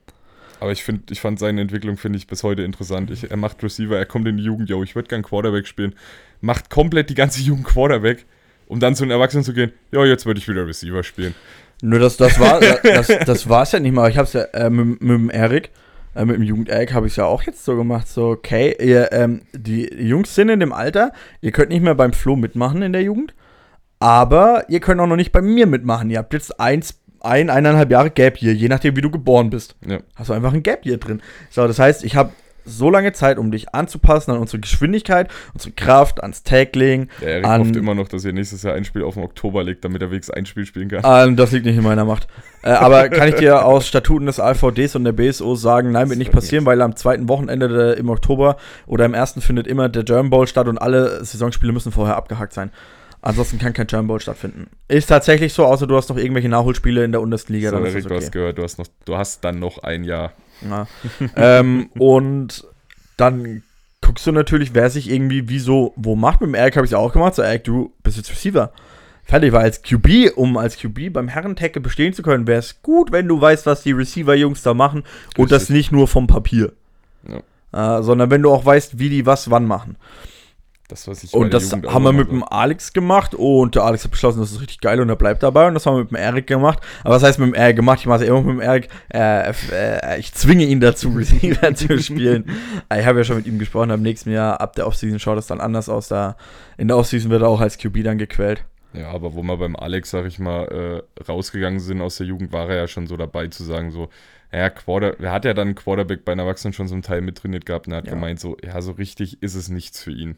Aber 0.60 0.72
ich 0.72 0.84
finde, 0.84 1.04
ich 1.12 1.20
fand 1.20 1.40
seine 1.40 1.60
Entwicklung, 1.60 1.98
finde 1.98 2.18
ich, 2.18 2.28
bis 2.28 2.42
heute 2.44 2.62
interessant. 2.62 3.12
Ich, 3.12 3.30
er 3.30 3.36
macht 3.38 3.62
Receiver, 3.62 3.98
er 3.98 4.06
kommt 4.06 4.28
in 4.28 4.38
die 4.38 4.44
Jugend, 4.44 4.70
yo, 4.70 4.82
ich 4.82 4.96
würde 4.96 5.10
gern 5.10 5.22
Quarterback 5.22 5.68
spielen, 5.68 5.94
macht 6.40 6.70
komplett 6.70 7.10
die 7.10 7.16
ganze 7.16 7.42
Jugend 7.42 7.66
Quarterback, 7.66 8.26
um 8.68 8.80
dann 8.80 8.96
zu 8.96 9.04
den 9.04 9.12
Erwachsenen 9.12 9.44
zu 9.44 9.54
gehen, 9.54 9.74
ja, 9.92 10.06
jetzt 10.06 10.26
würde 10.26 10.40
ich 10.40 10.48
wieder 10.48 10.66
Receiver 10.66 11.04
spielen. 11.04 11.36
Nur 11.82 12.00
das, 12.00 12.16
das 12.16 12.40
war 12.40 12.62
das, 12.84 13.08
das 13.08 13.50
war's 13.50 13.74
ja 13.74 13.80
nicht 13.80 13.92
mal. 13.92 14.10
Ich 14.10 14.18
hab's 14.18 14.32
ja 14.34 14.44
äh, 14.54 14.70
mit, 14.70 15.02
mit 15.02 15.10
dem 15.10 15.30
Erik, 15.30 15.70
äh, 16.16 16.26
mit 16.26 16.36
dem 16.36 16.44
Jugend-Erik 16.44 16.94
habe 16.94 17.08
ich 17.08 17.16
ja 17.16 17.26
auch 17.26 17.44
jetzt 17.44 17.64
so 17.64 17.76
gemacht. 17.76 18.08
So, 18.08 18.30
okay, 18.30 18.76
ihr, 18.80 19.12
ähm, 19.12 19.42
die 19.54 19.94
Jungs 19.94 20.34
sind 20.36 20.50
in 20.50 20.60
dem 20.60 20.74
Alter, 20.74 21.12
ihr 21.42 21.52
könnt 21.52 21.70
nicht 21.70 21.84
mehr 21.84 21.96
beim 21.96 22.14
Flo 22.14 22.36
mitmachen 22.36 22.82
in 22.82 22.94
der 22.94 23.04
Jugend, 23.04 23.34
aber 24.00 24.66
ihr 24.70 24.80
könnt 24.80 25.00
auch 25.02 25.08
noch 25.08 25.16
nicht 25.16 25.32
bei 25.32 25.42
mir 25.42 25.68
mitmachen. 25.68 26.10
Ihr 26.10 26.20
habt 26.20 26.34
jetzt 26.34 26.60
eins, 26.60 27.00
ein, 27.22 27.50
eineinhalb 27.50 27.90
Jahre 27.90 28.12
Gap 28.12 28.42
Year, 28.42 28.54
je 28.54 28.68
nachdem, 28.68 28.96
wie 28.96 29.02
du 29.02 29.10
geboren 29.10 29.50
bist. 29.50 29.76
Ja. 29.88 30.00
Hast 30.16 30.30
du 30.30 30.34
einfach 30.34 30.54
ein 30.54 30.64
Gap 30.64 30.86
Year 30.86 30.98
drin. 30.98 31.22
So, 31.50 31.66
das 31.68 31.80
heißt, 31.80 32.04
ich 32.04 32.16
habe 32.16 32.32
so 32.66 32.90
lange 32.90 33.14
Zeit, 33.14 33.38
um 33.38 33.52
dich 33.52 33.74
anzupassen 33.74 34.32
an 34.32 34.40
unsere 34.40 34.60
Geschwindigkeit, 34.60 35.30
unsere 35.54 35.72
Kraft, 35.72 36.22
ans 36.22 36.44
Tackling. 36.44 37.10
Der 37.22 37.30
Erik 37.30 37.46
An- 37.46 37.62
hofft 37.62 37.76
immer 37.76 37.96
noch, 37.96 38.08
dass 38.08 38.26
ihr 38.26 38.34
nächstes 38.34 38.64
Jahr 38.64 38.76
ein 38.76 38.86
Spiel 38.86 39.04
auf 39.04 39.16
den 39.16 39.24
Oktober 39.24 39.64
legt, 39.64 39.84
damit 39.86 40.02
er 40.02 40.12
wenigstens 40.12 40.36
ein 40.36 40.46
Spiel 40.46 40.66
spielen 40.66 40.90
kann. 40.90 41.02
Ähm, 41.06 41.36
das 41.36 41.52
liegt 41.52 41.66
nicht 41.66 41.78
in 41.78 41.84
meiner 41.84 42.06
Macht. 42.06 42.28
Äh, 42.64 42.70
aber 42.70 43.10
kann 43.10 43.28
ich 43.28 43.36
dir 43.36 43.66
aus 43.66 43.88
Statuten 43.88 44.26
des 44.26 44.40
AVDs 44.40 44.96
und 44.96 45.04
der 45.04 45.12
BSO 45.12 45.56
sagen, 45.56 45.92
nein, 45.92 46.10
wird 46.10 46.20
nicht 46.20 46.32
passieren, 46.32 46.66
weil 46.66 46.82
am 46.82 46.96
zweiten 46.96 47.28
Wochenende 47.28 47.68
der, 47.68 47.98
im 47.98 48.10
Oktober 48.10 48.58
oder 48.88 49.06
im 49.06 49.14
ersten 49.14 49.42
findet 49.42 49.68
immer 49.68 49.90
der 49.90 50.04
German 50.04 50.30
Bowl 50.30 50.48
statt 50.48 50.68
und 50.68 50.78
alle 50.78 51.24
Saisonspiele 51.26 51.74
müssen 51.74 51.92
vorher 51.92 52.16
abgehakt 52.16 52.54
sein. 52.54 52.72
Ansonsten 53.22 53.58
kann 53.58 53.72
kein 53.72 53.88
German 53.88 54.08
Bowl 54.08 54.20
stattfinden. 54.20 54.68
Ist 54.90 55.08
tatsächlich 55.08 55.54
so, 55.54 55.66
außer 55.66 55.88
du 55.88 55.96
hast 55.96 56.10
noch 56.10 56.18
irgendwelche 56.18 56.50
Nachholspiele 56.50 57.06
in 57.06 57.14
der 57.14 57.20
Bundesliga. 57.20 57.70
so, 57.70 57.78
Erik, 57.78 57.96
ist 57.96 58.04
du 58.04 58.10
das 58.10 58.18
hast 58.18 58.28
okay. 58.28 58.38
gehört, 58.38 58.58
du 58.58 58.64
hast, 58.64 58.78
noch, 58.78 58.88
du 59.06 59.18
hast 59.18 59.44
dann 59.46 59.60
noch 59.60 59.82
ein 59.82 60.04
Jahr. 60.04 60.34
Ja. 60.62 60.88
ähm, 61.36 61.90
und 61.98 62.66
dann 63.18 63.64
guckst 64.02 64.28
du 64.28 64.32
natürlich, 64.32 64.74
wer 64.74 64.90
sich 64.90 65.10
irgendwie 65.10 65.50
wieso 65.50 65.94
wo 65.96 66.16
macht. 66.16 66.42
Mit 66.42 66.50
dem 66.50 66.56
Eric 66.56 66.76
habe 66.76 66.86
ich 66.86 66.92
es 66.92 66.98
auch 66.98 67.14
gemacht. 67.14 67.36
So, 67.36 67.42
Eric, 67.42 67.64
du 67.64 67.94
bist 68.04 68.18
jetzt 68.18 68.30
Receiver. 68.30 68.72
Fertig, 69.26 69.54
weil 69.54 69.62
als 69.62 69.82
QB, 69.82 70.36
um 70.36 70.58
als 70.58 70.78
QB 70.78 71.14
beim 71.14 71.30
Herren-Tackle 71.30 71.82
bestehen 71.82 72.14
zu 72.14 72.24
können, 72.24 72.46
wäre 72.46 72.60
es 72.60 72.82
gut, 72.82 73.14
wenn 73.14 73.28
du 73.28 73.40
weißt, 73.40 73.66
was 73.66 73.82
die 73.82 73.94
Receiver-Jungs 73.94 74.64
da 74.64 74.74
machen 74.74 75.04
und 75.38 75.52
das 75.52 75.70
nicht 75.70 75.94
nur 75.94 76.10
vom 76.10 76.28
Papier. 76.28 76.74
Äh, 77.72 78.04
sondern 78.04 78.30
wenn 78.30 78.42
du 78.42 78.52
auch 78.52 78.66
weißt, 78.66 79.00
wie 79.00 79.10
die 79.10 79.26
was 79.26 79.50
wann 79.50 79.66
machen. 79.66 79.96
Das, 80.90 81.08
was 81.08 81.24
ich 81.24 81.34
Und 81.34 81.54
das 81.54 81.72
Jugend 81.72 81.92
haben 81.94 82.04
wir 82.04 82.12
mit 82.12 82.30
dem 82.30 82.44
Alex 82.44 82.92
gemacht 82.92 83.34
und 83.34 83.74
der 83.76 83.84
Alex 83.84 84.04
hat 84.04 84.12
beschlossen, 84.12 84.40
das 84.42 84.52
ist 84.52 84.60
richtig 84.60 84.82
geil 84.82 85.00
und 85.00 85.08
er 85.08 85.16
bleibt 85.16 85.42
dabei 85.42 85.68
und 85.68 85.74
das 85.76 85.86
haben 85.86 85.96
wir 85.96 86.02
mit 86.02 86.12
dem 86.12 86.18
Eric 86.18 86.46
gemacht. 86.46 86.80
Aber 87.04 87.16
was 87.16 87.24
heißt 87.24 87.40
mit 87.40 87.48
dem 87.48 87.54
Eric 87.54 87.78
gemacht? 87.78 88.00
Ich 88.02 88.06
mache 88.06 88.24
es 88.24 88.30
immer 88.30 88.42
mit 88.42 88.56
dem 88.56 88.60
Eric. 88.60 88.90
Äh, 89.14 89.54
äh, 89.72 90.20
ich 90.20 90.34
zwinge 90.34 90.66
ihn 90.66 90.82
dazu, 90.82 91.10
Receiver 91.16 91.74
zu 91.74 91.98
spielen. 92.00 92.50
Äh, 92.90 93.00
Ich 93.00 93.06
habe 93.06 93.20
ja 93.20 93.24
schon 93.24 93.38
mit 93.38 93.48
ihm 93.48 93.60
gesprochen, 93.60 93.92
am 93.92 94.02
nächsten 94.02 94.30
Jahr, 94.32 94.60
ab 94.60 94.76
der 94.76 94.86
Offseason 94.86 95.20
schaut 95.20 95.38
es 95.38 95.48
dann 95.48 95.62
anders 95.62 95.88
aus. 95.88 96.10
Da 96.10 96.36
in 96.78 96.90
der 96.90 96.98
Offseason 96.98 97.32
wird 97.32 97.44
er 97.44 97.48
auch 97.48 97.62
als 97.62 97.78
QB 97.78 98.04
dann 98.04 98.18
gequält. 98.18 98.66
Ja, 98.92 99.10
aber 99.10 99.34
wo 99.34 99.42
wir 99.42 99.58
beim 99.58 99.76
Alex, 99.78 100.12
sag 100.12 100.26
ich 100.26 100.38
mal, 100.38 101.02
äh, 101.18 101.24
rausgegangen 101.24 101.80
sind 101.80 102.02
aus 102.02 102.18
der 102.18 102.28
Jugend, 102.28 102.52
war 102.52 102.70
er 102.70 102.76
ja 102.76 102.88
schon 102.88 103.08
so 103.08 103.16
dabei 103.18 103.48
zu 103.48 103.64
sagen, 103.64 103.90
so, 103.92 104.10
ja, 104.52 104.70
Quarter, 104.70 105.20
er 105.20 105.32
hat 105.32 105.46
ja 105.46 105.56
dann 105.56 105.74
Quarterback 105.74 106.26
bei 106.26 106.34
den 106.34 106.40
Erwachsenen 106.40 106.74
schon 106.74 106.92
einen 106.92 107.02
Teil 107.02 107.22
mittrainiert 107.22 107.66
gehabt 107.66 107.88
und 107.88 107.94
er 107.94 107.98
hat 108.00 108.06
Ja. 108.06 108.14
gemeint, 108.14 108.40
so, 108.40 108.56
ja, 108.64 108.80
so 108.82 108.92
richtig 108.92 109.42
ist 109.42 109.56
es 109.56 109.70
nichts 109.70 110.04
für 110.04 110.12
ihn. 110.12 110.38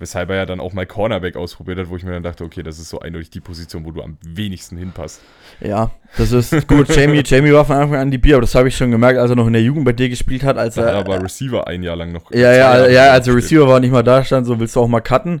Weshalb 0.00 0.30
er 0.30 0.36
ja 0.36 0.46
dann 0.46 0.60
auch 0.60 0.72
mal 0.72 0.86
Cornerback 0.86 1.34
ausprobiert 1.34 1.78
hat, 1.78 1.88
wo 1.90 1.96
ich 1.96 2.04
mir 2.04 2.12
dann 2.12 2.22
dachte, 2.22 2.44
okay, 2.44 2.62
das 2.62 2.78
ist 2.78 2.88
so 2.88 3.00
eindeutig 3.00 3.30
die 3.30 3.40
Position, 3.40 3.84
wo 3.84 3.90
du 3.90 4.00
am 4.00 4.16
wenigsten 4.24 4.76
hinpasst. 4.76 5.20
Ja, 5.60 5.90
das 6.16 6.30
ist 6.30 6.68
gut. 6.68 6.88
Jamie, 6.94 7.22
Jamie 7.24 7.52
war 7.52 7.64
von 7.64 7.76
Anfang 7.76 7.98
an 7.98 8.10
die 8.12 8.18
Bier, 8.18 8.36
aber 8.36 8.42
das 8.42 8.54
habe 8.54 8.68
ich 8.68 8.76
schon 8.76 8.92
gemerkt, 8.92 9.18
als 9.18 9.30
er 9.30 9.36
noch 9.36 9.48
in 9.48 9.54
der 9.54 9.62
Jugend 9.62 9.84
bei 9.84 9.92
dir 9.92 10.08
gespielt 10.08 10.44
hat, 10.44 10.56
als 10.56 10.76
Da 10.76 10.82
er 10.82 10.94
aber 10.98 11.20
Receiver 11.20 11.66
ein 11.66 11.82
Jahr 11.82 11.96
lang 11.96 12.12
noch. 12.12 12.30
Ja, 12.30 12.52
ja, 12.52 12.52
Jahre 12.52 12.92
ja, 12.92 13.10
als 13.10 13.24
der. 13.24 13.34
Receiver 13.34 13.66
war 13.66 13.80
nicht 13.80 13.90
mal 13.90 14.04
da, 14.04 14.22
stand 14.22 14.46
so, 14.46 14.60
willst 14.60 14.76
du 14.76 14.80
auch 14.80 14.88
mal 14.88 15.00
cutten? 15.00 15.40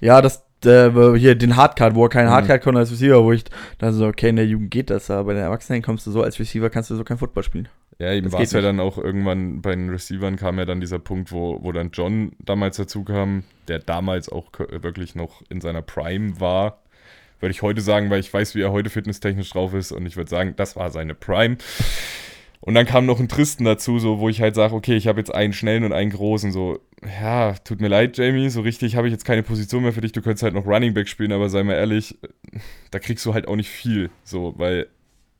Ja, 0.00 0.20
das, 0.20 0.44
äh, 0.64 0.90
hier 1.16 1.36
den 1.36 1.54
Hardcard, 1.54 1.94
wo 1.94 2.04
er 2.06 2.08
keinen 2.08 2.26
Mhm. 2.26 2.32
Hardcard 2.32 2.62
konnte 2.62 2.80
als 2.80 2.90
Receiver, 2.90 3.22
wo 3.22 3.30
ich 3.32 3.44
dann 3.78 3.92
so, 3.92 4.06
okay, 4.08 4.30
in 4.30 4.36
der 4.36 4.46
Jugend 4.46 4.72
geht 4.72 4.90
das, 4.90 5.08
aber 5.08 5.24
bei 5.24 5.34
den 5.34 5.42
Erwachsenen 5.42 5.82
kommst 5.82 6.04
du 6.06 6.10
so, 6.10 6.22
als 6.22 6.40
Receiver 6.40 6.68
kannst 6.68 6.90
du 6.90 6.96
so 6.96 7.04
kein 7.04 7.18
Football 7.18 7.44
spielen. 7.44 7.68
Ja, 7.98 8.12
eben 8.12 8.32
war 8.32 8.40
es 8.40 8.52
ja 8.52 8.60
dann 8.60 8.80
auch 8.80 8.98
irgendwann 8.98 9.62
bei 9.62 9.74
den 9.74 9.88
Receivern 9.88 10.36
kam 10.36 10.58
ja 10.58 10.64
dann 10.64 10.80
dieser 10.80 10.98
Punkt, 10.98 11.30
wo, 11.30 11.62
wo 11.62 11.70
dann 11.72 11.90
John 11.92 12.32
damals 12.44 12.76
dazu 12.76 13.04
kam, 13.04 13.44
der 13.68 13.78
damals 13.78 14.28
auch 14.28 14.50
wirklich 14.68 15.14
noch 15.14 15.42
in 15.48 15.60
seiner 15.60 15.82
Prime 15.82 16.40
war. 16.40 16.82
Würde 17.40 17.52
ich 17.52 17.62
heute 17.62 17.80
sagen, 17.80 18.10
weil 18.10 18.20
ich 18.20 18.32
weiß, 18.32 18.54
wie 18.54 18.62
er 18.62 18.72
heute 18.72 18.90
fitnesstechnisch 18.90 19.50
drauf 19.50 19.74
ist 19.74 19.92
und 19.92 20.06
ich 20.06 20.16
würde 20.16 20.30
sagen, 20.30 20.54
das 20.56 20.76
war 20.76 20.90
seine 20.90 21.14
Prime. 21.14 21.56
Und 22.60 22.74
dann 22.74 22.86
kam 22.86 23.04
noch 23.04 23.20
ein 23.20 23.28
Tristen 23.28 23.64
dazu, 23.64 23.98
so 23.98 24.20
wo 24.20 24.30
ich 24.30 24.40
halt 24.40 24.54
sage, 24.54 24.74
okay, 24.74 24.96
ich 24.96 25.06
habe 25.06 25.20
jetzt 25.20 25.34
einen 25.34 25.52
schnellen 25.52 25.84
und 25.84 25.92
einen 25.92 26.10
großen, 26.10 26.50
so, 26.50 26.80
ja, 27.20 27.52
tut 27.62 27.82
mir 27.82 27.88
leid, 27.88 28.16
Jamie, 28.16 28.48
so 28.48 28.62
richtig 28.62 28.96
habe 28.96 29.06
ich 29.06 29.12
jetzt 29.12 29.26
keine 29.26 29.42
Position 29.42 29.82
mehr 29.82 29.92
für 29.92 30.00
dich, 30.00 30.12
du 30.12 30.22
könntest 30.22 30.42
halt 30.42 30.54
noch 30.54 30.66
Running 30.66 30.94
Back 30.94 31.06
spielen, 31.06 31.32
aber 31.32 31.50
sei 31.50 31.62
mal 31.62 31.74
ehrlich, 31.74 32.16
da 32.90 32.98
kriegst 32.98 33.26
du 33.26 33.34
halt 33.34 33.46
auch 33.46 33.56
nicht 33.56 33.68
viel, 33.68 34.08
so, 34.22 34.54
weil 34.56 34.86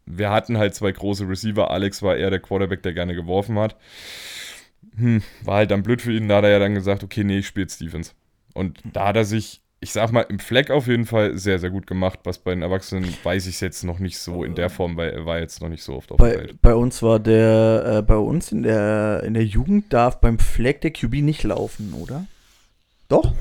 wir 0.07 0.31
hatten 0.31 0.59
halt 0.59 0.75
zwei 0.75 0.93
große 0.93 1.29
Receiver. 1.29 1.71
Alex 1.71 2.03
war 2.03 2.17
eher 2.17 2.31
der 2.31 2.41
Quarterback, 2.41 2.83
der 2.83 2.93
gerne 2.93 3.15
geworfen 3.15 3.59
hat. 3.59 3.77
Hm, 4.97 5.23
war 5.43 5.57
halt 5.57 5.71
dann 5.71 5.83
blöd 5.83 6.03
für 6.03 6.13
ihn. 6.13 6.29
Da 6.29 6.37
hat 6.37 6.45
er 6.45 6.51
ja 6.51 6.59
dann 6.59 6.75
gesagt, 6.75 7.03
okay, 7.03 7.25
nee, 7.25 7.39
ich 7.39 7.47
spiele 7.47 7.67
Defense. 7.67 8.13
Und 8.53 8.79
da 8.93 9.09
hat 9.09 9.17
er 9.17 9.25
sich, 9.25 9.63
ich 9.81 9.93
sag 9.93 10.13
mal, 10.13 10.23
im 10.23 10.39
Fleck 10.39 10.71
auf 10.71 10.87
jeden 10.87 11.07
Fall 11.07 11.37
sehr, 11.37 11.59
sehr 11.59 11.71
gut 11.71 11.87
gemacht. 11.87 12.21
Was 12.25 12.39
bei 12.39 12.53
den 12.53 12.63
Erwachsenen 12.63 13.07
weiß 13.25 13.47
ich 13.47 13.61
jetzt 13.61 13.83
noch 13.83 13.99
nicht 13.99 14.19
so 14.19 14.45
in 14.45 14.55
der 14.55 14.71
Form, 14.71 14.97
weil 14.97 15.11
er 15.11 15.27
war 15.27 15.41
jetzt 15.41 15.61
noch 15.61 15.69
nicht 15.69 15.83
so 15.83 15.95
oft 15.95 16.13
auf 16.13 16.19
Bei, 16.19 16.33
Feld. 16.33 16.63
bei 16.63 16.75
uns 16.75 17.03
war 17.03 17.19
der, 17.19 17.99
äh, 17.99 18.03
bei 18.03 18.17
uns 18.17 18.53
in 18.53 18.63
der, 18.63 19.23
in 19.25 19.35
der 19.35 19.45
Jugend 19.45 19.93
darf 19.93 20.21
beim 20.21 20.39
Flag 20.39 20.81
der 20.83 20.93
QB 20.93 21.15
nicht 21.23 21.43
laufen, 21.43 21.95
oder? 21.95 22.27
Doch? 23.09 23.33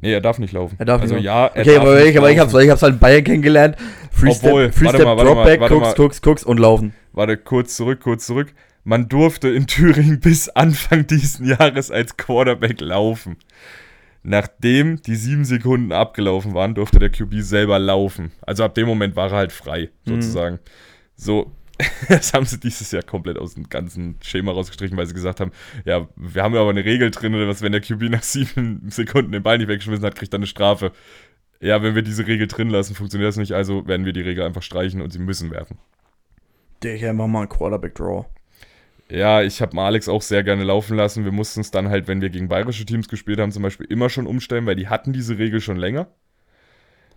Nee, 0.00 0.12
er 0.12 0.20
darf 0.20 0.38
nicht 0.38 0.52
laufen. 0.52 0.76
Er 0.78 0.84
darf 0.84 1.00
also 1.02 1.14
nicht 1.14 1.24
ja, 1.24 1.46
er 1.46 1.60
Okay, 1.62 1.76
aber 1.76 2.04
ich, 2.04 2.16
aber 2.18 2.30
ich 2.30 2.36
laufen. 2.36 2.52
hab's, 2.52 2.64
ich 2.64 2.70
hab's 2.70 2.82
halt 2.82 2.94
in 2.94 2.98
Bayern 3.00 3.24
kennengelernt. 3.24 3.76
Freestep, 4.10 4.44
Obwohl, 4.50 4.72
Freestep 4.72 5.04
warte 5.04 5.04
mal, 5.04 5.24
Dropback, 5.24 5.60
warte 5.60 5.74
guckst, 5.74 5.96
guckst, 5.96 6.22
guckst 6.22 6.46
und 6.46 6.58
laufen. 6.60 6.92
Warte, 7.12 7.36
kurz 7.36 7.76
zurück, 7.76 8.00
kurz 8.00 8.26
zurück. 8.26 8.52
Man 8.84 9.08
durfte 9.08 9.48
in 9.48 9.66
Thüringen 9.66 10.20
bis 10.20 10.48
Anfang 10.50 11.06
diesen 11.08 11.46
Jahres 11.46 11.90
als 11.90 12.16
Quarterback 12.16 12.80
laufen. 12.80 13.36
Nachdem 14.22 15.02
die 15.02 15.16
sieben 15.16 15.44
Sekunden 15.44 15.92
abgelaufen 15.92 16.54
waren, 16.54 16.74
durfte 16.74 16.98
der 16.98 17.10
QB 17.10 17.34
selber 17.40 17.78
laufen. 17.78 18.32
Also 18.42 18.64
ab 18.64 18.74
dem 18.74 18.86
Moment 18.86 19.16
war 19.16 19.30
er 19.30 19.36
halt 19.36 19.52
frei, 19.52 19.90
Mhm. 20.06 20.10
sozusagen. 20.22 20.58
So, 21.16 21.52
das 22.08 22.32
haben 22.32 22.46
sie 22.46 22.58
dieses 22.58 22.90
Jahr 22.92 23.02
komplett 23.02 23.38
aus 23.38 23.54
dem 23.54 23.68
ganzen 23.68 24.16
Schema 24.22 24.52
rausgestrichen, 24.52 24.96
weil 24.96 25.06
sie 25.06 25.14
gesagt 25.14 25.40
haben, 25.40 25.50
ja, 25.84 26.08
wir 26.16 26.42
haben 26.42 26.54
ja 26.54 26.60
aber 26.60 26.70
eine 26.70 26.84
Regel 26.84 27.10
drin, 27.10 27.32
dass 27.32 27.62
wenn 27.62 27.72
der 27.72 27.80
QB 27.80 28.02
nach 28.10 28.22
sieben 28.22 28.82
Sekunden 28.90 29.32
den 29.32 29.42
Ball 29.42 29.58
nicht 29.58 29.68
weggeschmissen 29.68 30.04
hat, 30.04 30.14
kriegt 30.14 30.32
er 30.32 30.38
eine 30.38 30.46
Strafe. 30.46 30.92
Ja, 31.60 31.82
wenn 31.82 31.94
wir 31.94 32.02
diese 32.02 32.26
Regel 32.26 32.46
drin 32.46 32.70
lassen, 32.70 32.94
funktioniert 32.94 33.28
das 33.28 33.36
nicht, 33.36 33.52
also 33.52 33.86
werden 33.86 34.06
wir 34.06 34.12
die 34.12 34.20
Regel 34.20 34.44
einfach 34.44 34.62
streichen 34.62 35.00
und 35.00 35.12
sie 35.12 35.18
müssen 35.18 35.50
werfen. 35.50 35.78
Ich 36.82 37.04
einfach 37.06 37.26
mal 37.26 37.40
einen 37.40 37.48
Quarterback-Draw. 37.48 38.26
Ja, 39.10 39.42
ich 39.42 39.60
habe 39.60 39.80
Alex 39.80 40.08
auch 40.08 40.22
sehr 40.22 40.42
gerne 40.42 40.64
laufen 40.64 40.96
lassen. 40.96 41.24
Wir 41.24 41.32
mussten 41.32 41.60
es 41.60 41.70
dann 41.70 41.88
halt, 41.88 42.08
wenn 42.08 42.20
wir 42.20 42.30
gegen 42.30 42.48
bayerische 42.48 42.84
Teams 42.84 43.08
gespielt 43.08 43.38
haben, 43.38 43.52
zum 43.52 43.62
Beispiel 43.62 43.86
immer 43.86 44.10
schon 44.10 44.26
umstellen, 44.26 44.66
weil 44.66 44.76
die 44.76 44.88
hatten 44.88 45.12
diese 45.12 45.38
Regel 45.38 45.60
schon 45.60 45.76
länger. 45.76 46.08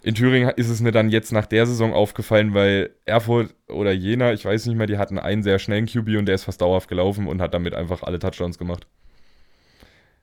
In 0.02 0.16
Thüringen 0.16 0.50
ist 0.56 0.70
es 0.70 0.80
mir 0.80 0.92
dann 0.92 1.10
jetzt 1.10 1.32
nach 1.32 1.46
der 1.46 1.66
Saison 1.66 1.94
aufgefallen, 1.94 2.54
weil 2.54 2.92
Erfurt 3.06 3.56
oder 3.68 3.92
Jena, 3.92 4.32
ich 4.34 4.46
weiß 4.46 4.66
nicht 4.68 4.78
mehr, 4.78 4.88
die 4.88 4.98
hatten 4.98 5.20
einen 5.20 5.44
sehr 5.44 5.60
schnellen 5.60 5.86
QB 5.86 6.18
und 6.18 6.26
der 6.28 6.36
ist 6.36 6.46
fast 6.46 6.62
dauerhaft 6.62 6.88
gelaufen 6.88 7.28
und 7.28 7.42
hat 7.42 7.54
damit 7.54 7.74
einfach 7.74 8.04
alle 8.04 8.20
Touchdowns 8.20 8.58
gemacht. 8.58 8.88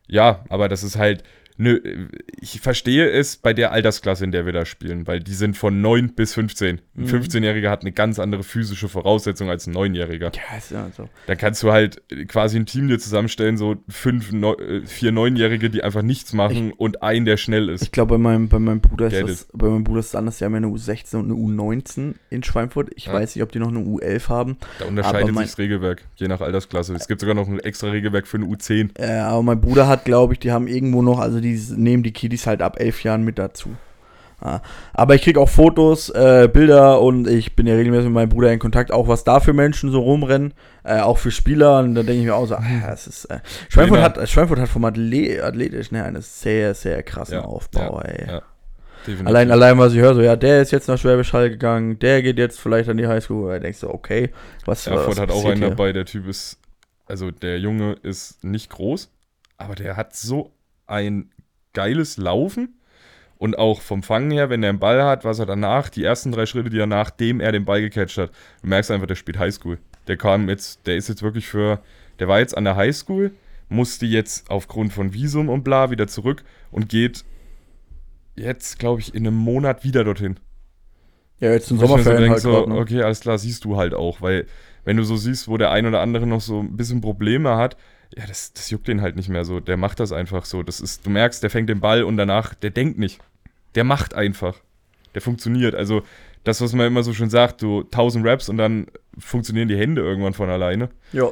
Ja, 0.06 0.44
aber 0.48 0.68
das 0.68 0.82
ist 0.82 0.96
halt, 0.96 1.24
Nö, 1.56 2.08
ich 2.40 2.60
verstehe 2.60 3.08
es 3.10 3.36
bei 3.36 3.54
der 3.54 3.70
Altersklasse, 3.70 4.24
in 4.24 4.32
der 4.32 4.44
wir 4.44 4.52
da 4.52 4.64
spielen, 4.64 5.06
weil 5.06 5.20
die 5.20 5.34
sind 5.34 5.56
von 5.56 5.80
9 5.80 6.14
bis 6.14 6.34
15. 6.34 6.78
Ein 6.78 6.80
mhm. 6.94 7.06
15-Jähriger 7.06 7.70
hat 7.70 7.82
eine 7.82 7.92
ganz 7.92 8.18
andere 8.18 8.42
physische 8.42 8.88
Voraussetzung 8.88 9.50
als 9.50 9.68
ein 9.68 9.74
9-Jähriger. 9.74 10.32
Ja, 10.34 10.58
ist 10.58 10.72
ja 10.72 10.90
so. 10.96 11.08
Dann 11.28 11.38
kannst 11.38 11.62
du 11.62 11.70
halt 11.70 12.02
quasi 12.26 12.58
ein 12.58 12.66
Team 12.66 12.88
dir 12.88 12.98
zusammenstellen, 12.98 13.56
so 13.56 13.76
fünf, 13.88 14.32
neun, 14.32 14.58
äh, 14.58 14.80
vier 14.84 15.12
9-Jährige, 15.12 15.70
die 15.70 15.84
einfach 15.84 16.02
nichts 16.02 16.32
machen 16.32 16.70
ich, 16.70 16.80
und 16.80 17.02
ein, 17.04 17.24
der 17.24 17.36
schnell 17.36 17.68
ist. 17.68 17.82
Ich 17.82 17.92
glaube, 17.92 18.14
bei 18.14 18.18
meinem, 18.18 18.48
bei 18.48 18.58
meinem 18.58 18.80
Bruder 18.80 19.06
ist 19.06 19.22
das, 19.22 19.48
bei 19.52 19.68
meinem 19.68 19.84
Bruder 19.84 20.00
ist 20.00 20.06
es 20.06 20.14
anders. 20.16 20.38
Die 20.38 20.44
haben 20.44 20.52
ja 20.52 20.58
eine 20.58 20.66
U16 20.66 21.16
und 21.16 21.26
eine 21.26 21.34
U19 21.34 22.14
in 22.30 22.42
Schweinfurt. 22.42 22.90
Ich 22.96 23.06
ja. 23.06 23.12
weiß 23.12 23.36
nicht, 23.36 23.44
ob 23.44 23.52
die 23.52 23.60
noch 23.60 23.68
eine 23.68 23.78
U11 23.78 24.28
haben. 24.28 24.56
Da 24.80 24.86
unterscheidet 24.86 25.28
sich 25.28 25.46
das 25.46 25.58
Regelwerk, 25.58 26.02
je 26.16 26.26
nach 26.26 26.40
Altersklasse. 26.40 26.94
Es 26.94 27.06
gibt 27.06 27.20
sogar 27.20 27.36
noch 27.36 27.46
ein 27.46 27.60
extra 27.60 27.90
Regelwerk 27.90 28.26
für 28.26 28.38
eine 28.38 28.46
U10. 28.46 28.90
Ja, 28.98 29.04
äh, 29.04 29.18
aber 29.20 29.42
mein 29.44 29.60
Bruder 29.60 29.86
hat, 29.86 30.04
glaube 30.04 30.32
ich, 30.32 30.40
die 30.40 30.50
haben 30.50 30.66
irgendwo 30.66 31.00
noch, 31.00 31.20
also 31.20 31.43
die 31.44 31.60
nehmen 31.76 32.02
die 32.02 32.12
Kiddies 32.12 32.46
halt 32.46 32.62
ab 32.62 32.80
elf 32.80 33.04
Jahren 33.04 33.22
mit 33.22 33.38
dazu. 33.38 33.70
Ja. 34.44 34.60
Aber 34.92 35.14
ich 35.14 35.22
kriege 35.22 35.40
auch 35.40 35.48
Fotos, 35.48 36.10
äh, 36.10 36.48
Bilder 36.52 37.00
und 37.00 37.28
ich 37.28 37.56
bin 37.56 37.66
ja 37.66 37.74
regelmäßig 37.74 38.06
mit 38.06 38.14
meinem 38.14 38.28
Bruder 38.28 38.52
in 38.52 38.58
Kontakt, 38.58 38.92
auch 38.92 39.08
was 39.08 39.24
da 39.24 39.40
für 39.40 39.52
Menschen 39.52 39.90
so 39.90 40.00
rumrennen, 40.00 40.54
äh, 40.82 41.00
auch 41.00 41.18
für 41.18 41.30
Spieler. 41.30 41.78
Und 41.80 41.94
da 41.94 42.02
denke 42.02 42.20
ich 42.20 42.26
mir 42.26 42.34
auch 42.34 42.46
so, 42.46 42.56
ah, 42.56 42.62
das 42.86 43.06
ist. 43.06 43.24
Äh, 43.26 43.40
Schweinfurt, 43.68 44.00
hat, 44.02 44.28
Schweinfurt 44.28 44.58
hat 44.58 44.68
vom 44.68 44.84
Athlet 44.84 45.40
athletisch 45.40 45.92
ne, 45.92 46.04
einen 46.04 46.20
sehr, 46.20 46.74
sehr 46.74 47.02
krassen 47.02 47.38
ja, 47.38 47.44
Aufbau, 47.44 48.02
ja, 48.04 48.08
ey. 48.08 48.40
Allein, 49.24 49.50
allein, 49.50 49.76
was 49.76 49.92
ich 49.92 50.00
höre, 50.00 50.14
so, 50.14 50.22
ja, 50.22 50.34
der 50.34 50.62
ist 50.62 50.70
jetzt 50.70 50.88
nach 50.88 50.96
Schwäbisch 50.96 51.32
Hall 51.34 51.50
gegangen, 51.50 51.98
der 51.98 52.22
geht 52.22 52.38
jetzt 52.38 52.58
vielleicht 52.58 52.88
an 52.88 52.96
die 52.96 53.06
Highschool. 53.06 53.52
Da 53.52 53.58
denkst 53.58 53.80
du, 53.80 53.90
okay, 53.90 54.30
was 54.64 54.86
Erfurt 54.86 55.20
hat 55.20 55.30
auch 55.30 55.44
einen 55.44 55.58
hier? 55.58 55.70
dabei, 55.70 55.92
der 55.92 56.06
Typ 56.06 56.26
ist, 56.26 56.58
also 57.06 57.30
der 57.30 57.58
Junge 57.58 57.96
ist 58.02 58.42
nicht 58.44 58.70
groß, 58.70 59.10
aber 59.58 59.74
der 59.74 59.96
hat 59.96 60.16
so 60.16 60.52
ein 60.86 61.30
geiles 61.74 62.16
Laufen. 62.16 62.74
Und 63.36 63.58
auch 63.58 63.82
vom 63.82 64.02
Fangen 64.02 64.30
her, 64.30 64.48
wenn 64.48 64.62
er 64.62 64.70
einen 64.70 64.78
Ball 64.78 65.02
hat, 65.02 65.24
was 65.24 65.38
er 65.38 65.46
danach, 65.46 65.88
die 65.90 66.04
ersten 66.04 66.32
drei 66.32 66.46
Schritte, 66.46 66.70
die 66.70 66.78
er 66.78 66.86
nachdem 66.86 67.40
er 67.40 67.52
den 67.52 67.64
Ball 67.64 67.82
gecatcht 67.82 68.16
hat, 68.16 68.30
du 68.62 68.68
merkst 68.68 68.90
einfach, 68.90 69.08
der 69.08 69.16
spielt 69.16 69.38
Highschool. 69.38 69.78
Der 70.06 70.16
kam 70.16 70.48
jetzt, 70.48 70.86
der 70.86 70.96
ist 70.96 71.08
jetzt 71.08 71.22
wirklich 71.22 71.46
für, 71.46 71.80
der 72.20 72.28
war 72.28 72.38
jetzt 72.38 72.56
an 72.56 72.64
der 72.64 72.76
Highschool, 72.76 73.32
musste 73.68 74.06
jetzt 74.06 74.50
aufgrund 74.50 74.92
von 74.92 75.12
Visum 75.12 75.48
und 75.48 75.64
bla 75.64 75.90
wieder 75.90 76.06
zurück 76.06 76.44
und 76.70 76.88
geht 76.88 77.24
jetzt, 78.36 78.78
glaube 78.78 79.00
ich, 79.00 79.14
in 79.14 79.26
einem 79.26 79.36
Monat 79.36 79.84
wieder 79.84 80.04
dorthin. 80.04 80.38
Ja, 81.40 81.50
jetzt 81.50 81.66
zum 81.66 81.78
Sommerferien 81.78 82.38
so 82.38 82.52
halt 82.52 82.64
so, 82.64 82.66
ne? 82.66 82.78
Okay, 82.78 83.02
alles 83.02 83.20
klar, 83.20 83.36
siehst 83.38 83.64
du 83.64 83.76
halt 83.76 83.94
auch, 83.94 84.20
weil 84.22 84.46
wenn 84.84 84.96
du 84.96 85.02
so 85.02 85.16
siehst, 85.16 85.48
wo 85.48 85.56
der 85.56 85.70
ein 85.70 85.86
oder 85.86 86.00
andere 86.00 86.26
noch 86.26 86.40
so 86.40 86.60
ein 86.60 86.76
bisschen 86.76 87.00
Probleme 87.00 87.56
hat, 87.56 87.76
ja, 88.16 88.26
das, 88.26 88.52
das 88.52 88.70
juckt 88.70 88.88
den 88.88 89.00
halt 89.00 89.16
nicht 89.16 89.28
mehr 89.28 89.44
so. 89.44 89.60
Der 89.60 89.76
macht 89.76 90.00
das 90.00 90.12
einfach 90.12 90.44
so. 90.44 90.62
Das 90.62 90.80
ist, 90.80 91.06
du 91.06 91.10
merkst, 91.10 91.42
der 91.42 91.50
fängt 91.50 91.68
den 91.68 91.80
Ball 91.80 92.02
und 92.02 92.16
danach, 92.16 92.54
der 92.54 92.70
denkt 92.70 92.98
nicht. 92.98 93.20
Der 93.74 93.84
macht 93.84 94.14
einfach. 94.14 94.56
Der 95.14 95.22
funktioniert. 95.22 95.74
Also, 95.74 96.02
das, 96.44 96.60
was 96.60 96.74
man 96.74 96.86
immer 96.86 97.02
so 97.02 97.12
schön 97.12 97.30
sagt, 97.30 97.62
du 97.62 97.82
1000 97.82 98.24
Raps 98.26 98.48
und 98.48 98.58
dann 98.58 98.86
funktionieren 99.18 99.68
die 99.68 99.76
Hände 99.76 100.02
irgendwann 100.02 100.34
von 100.34 100.50
alleine. 100.50 100.90
Ja. 101.12 101.30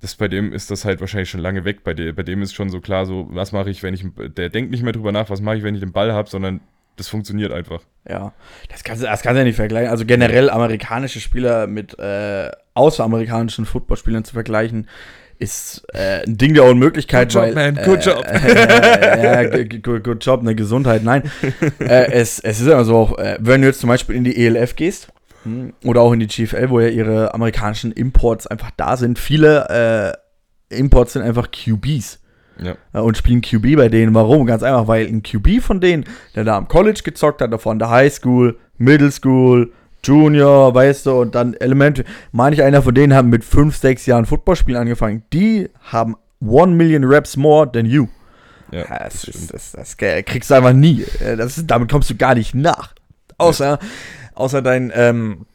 Das 0.00 0.14
bei 0.14 0.28
dem 0.28 0.52
ist 0.52 0.70
das 0.70 0.84
halt 0.84 1.00
wahrscheinlich 1.00 1.30
schon 1.30 1.40
lange 1.40 1.64
weg. 1.64 1.82
Bei, 1.84 1.94
dem, 1.94 2.14
bei 2.14 2.22
dem 2.22 2.42
ist 2.42 2.54
schon 2.54 2.70
so 2.70 2.80
klar, 2.80 3.06
so, 3.06 3.28
was 3.30 3.52
mache 3.52 3.70
ich, 3.70 3.82
wenn 3.82 3.94
ich, 3.94 4.04
der 4.16 4.48
denkt 4.48 4.70
nicht 4.70 4.82
mehr 4.82 4.92
drüber 4.92 5.12
nach, 5.12 5.30
was 5.30 5.40
mache 5.40 5.56
ich, 5.56 5.62
wenn 5.62 5.74
ich 5.74 5.80
den 5.80 5.92
Ball 5.92 6.12
habe, 6.12 6.28
sondern 6.28 6.60
das 6.96 7.08
funktioniert 7.08 7.52
einfach. 7.52 7.82
Ja, 8.08 8.32
das 8.68 8.84
kannst, 8.84 9.02
das 9.02 9.22
kannst 9.22 9.36
du 9.36 9.38
ja 9.38 9.44
nicht 9.44 9.56
vergleichen. 9.56 9.90
Also 9.90 10.04
generell 10.04 10.50
amerikanische 10.50 11.20
Spieler 11.20 11.66
mit 11.66 11.98
äh, 11.98 12.50
außeramerikanischen 12.74 13.64
Footballspielern 13.64 14.24
zu 14.24 14.34
vergleichen, 14.34 14.88
ist 15.38 15.82
äh, 15.94 16.24
ein 16.26 16.36
Ding 16.36 16.54
der 16.54 16.64
Unmöglichkeit. 16.64 17.32
Good 17.32 17.42
weil, 17.42 17.48
job, 17.48 17.56
man, 17.56 17.84
good 17.84 18.06
äh, 18.06 18.10
job. 18.10 18.24
Äh, 18.26 19.22
ja, 19.22 19.58
good, 19.82 20.04
good, 20.04 20.24
job, 20.24 20.40
eine 20.40 20.54
Gesundheit, 20.54 21.04
nein. 21.04 21.30
äh, 21.78 22.12
es, 22.12 22.38
es 22.40 22.60
ist 22.60 22.66
immer 22.66 22.84
so, 22.84 23.16
äh, 23.18 23.38
wenn 23.40 23.62
du 23.62 23.68
jetzt 23.68 23.80
zum 23.80 23.88
Beispiel 23.88 24.16
in 24.16 24.24
die 24.24 24.36
ELF 24.36 24.76
gehst 24.76 25.08
hm, 25.44 25.72
oder 25.84 26.00
auch 26.00 26.12
in 26.12 26.20
die 26.20 26.26
GFL, 26.26 26.70
wo 26.70 26.80
ja 26.80 26.88
ihre 26.88 27.34
amerikanischen 27.34 27.92
Imports 27.92 28.46
einfach 28.46 28.70
da 28.76 28.96
sind, 28.96 29.18
viele 29.18 30.16
äh, 30.70 30.76
Imports 30.76 31.14
sind 31.14 31.22
einfach 31.22 31.50
QBs. 31.50 32.20
Ja. 32.60 32.74
Äh, 32.92 32.98
und 32.98 33.16
spielen 33.16 33.40
QB 33.40 33.76
bei 33.76 33.88
denen. 33.88 34.14
Warum? 34.14 34.46
Ganz 34.46 34.62
einfach, 34.62 34.88
weil 34.88 35.06
ein 35.06 35.22
QB 35.22 35.62
von 35.62 35.80
denen, 35.80 36.04
der 36.34 36.44
da 36.44 36.56
am 36.56 36.68
College 36.68 37.02
gezockt 37.04 37.40
hat, 37.40 37.52
davon 37.52 37.78
der 37.78 37.90
High 37.90 38.12
School, 38.12 38.58
Middle 38.76 39.12
School, 39.12 39.72
Junior, 40.08 40.74
weißt 40.74 41.06
du, 41.06 41.20
und 41.20 41.34
dann 41.34 41.54
Elemente. 41.54 42.04
Manch 42.32 42.62
einer 42.62 42.82
von 42.82 42.94
denen 42.94 43.14
haben 43.14 43.28
mit 43.28 43.44
5, 43.44 43.76
6 43.76 44.06
Jahren 44.06 44.26
Footballspielen 44.26 44.80
angefangen. 44.80 45.22
Die 45.32 45.68
haben 45.82 46.16
1 46.40 46.68
Million 46.68 47.04
Reps 47.04 47.36
more 47.36 47.70
than 47.70 47.86
you. 47.86 48.08
Ja, 48.72 48.84
das, 48.84 49.22
das, 49.22 49.34
ist, 49.34 49.54
das, 49.54 49.72
das, 49.72 49.96
kriegst 49.96 50.50
du 50.50 50.54
einfach 50.54 50.72
nie. 50.72 51.04
Äh, 51.20 51.36
das 51.36 51.58
ist, 51.58 51.66
damit 51.70 51.90
kommst 51.90 52.10
du 52.10 52.16
gar 52.16 52.34
nicht 52.34 52.54
nach. 52.54 52.94
Außer, 53.38 53.78
ja. 53.80 53.88
außer 54.34 54.62
dein, 54.62 54.92
ähm, 54.94 55.46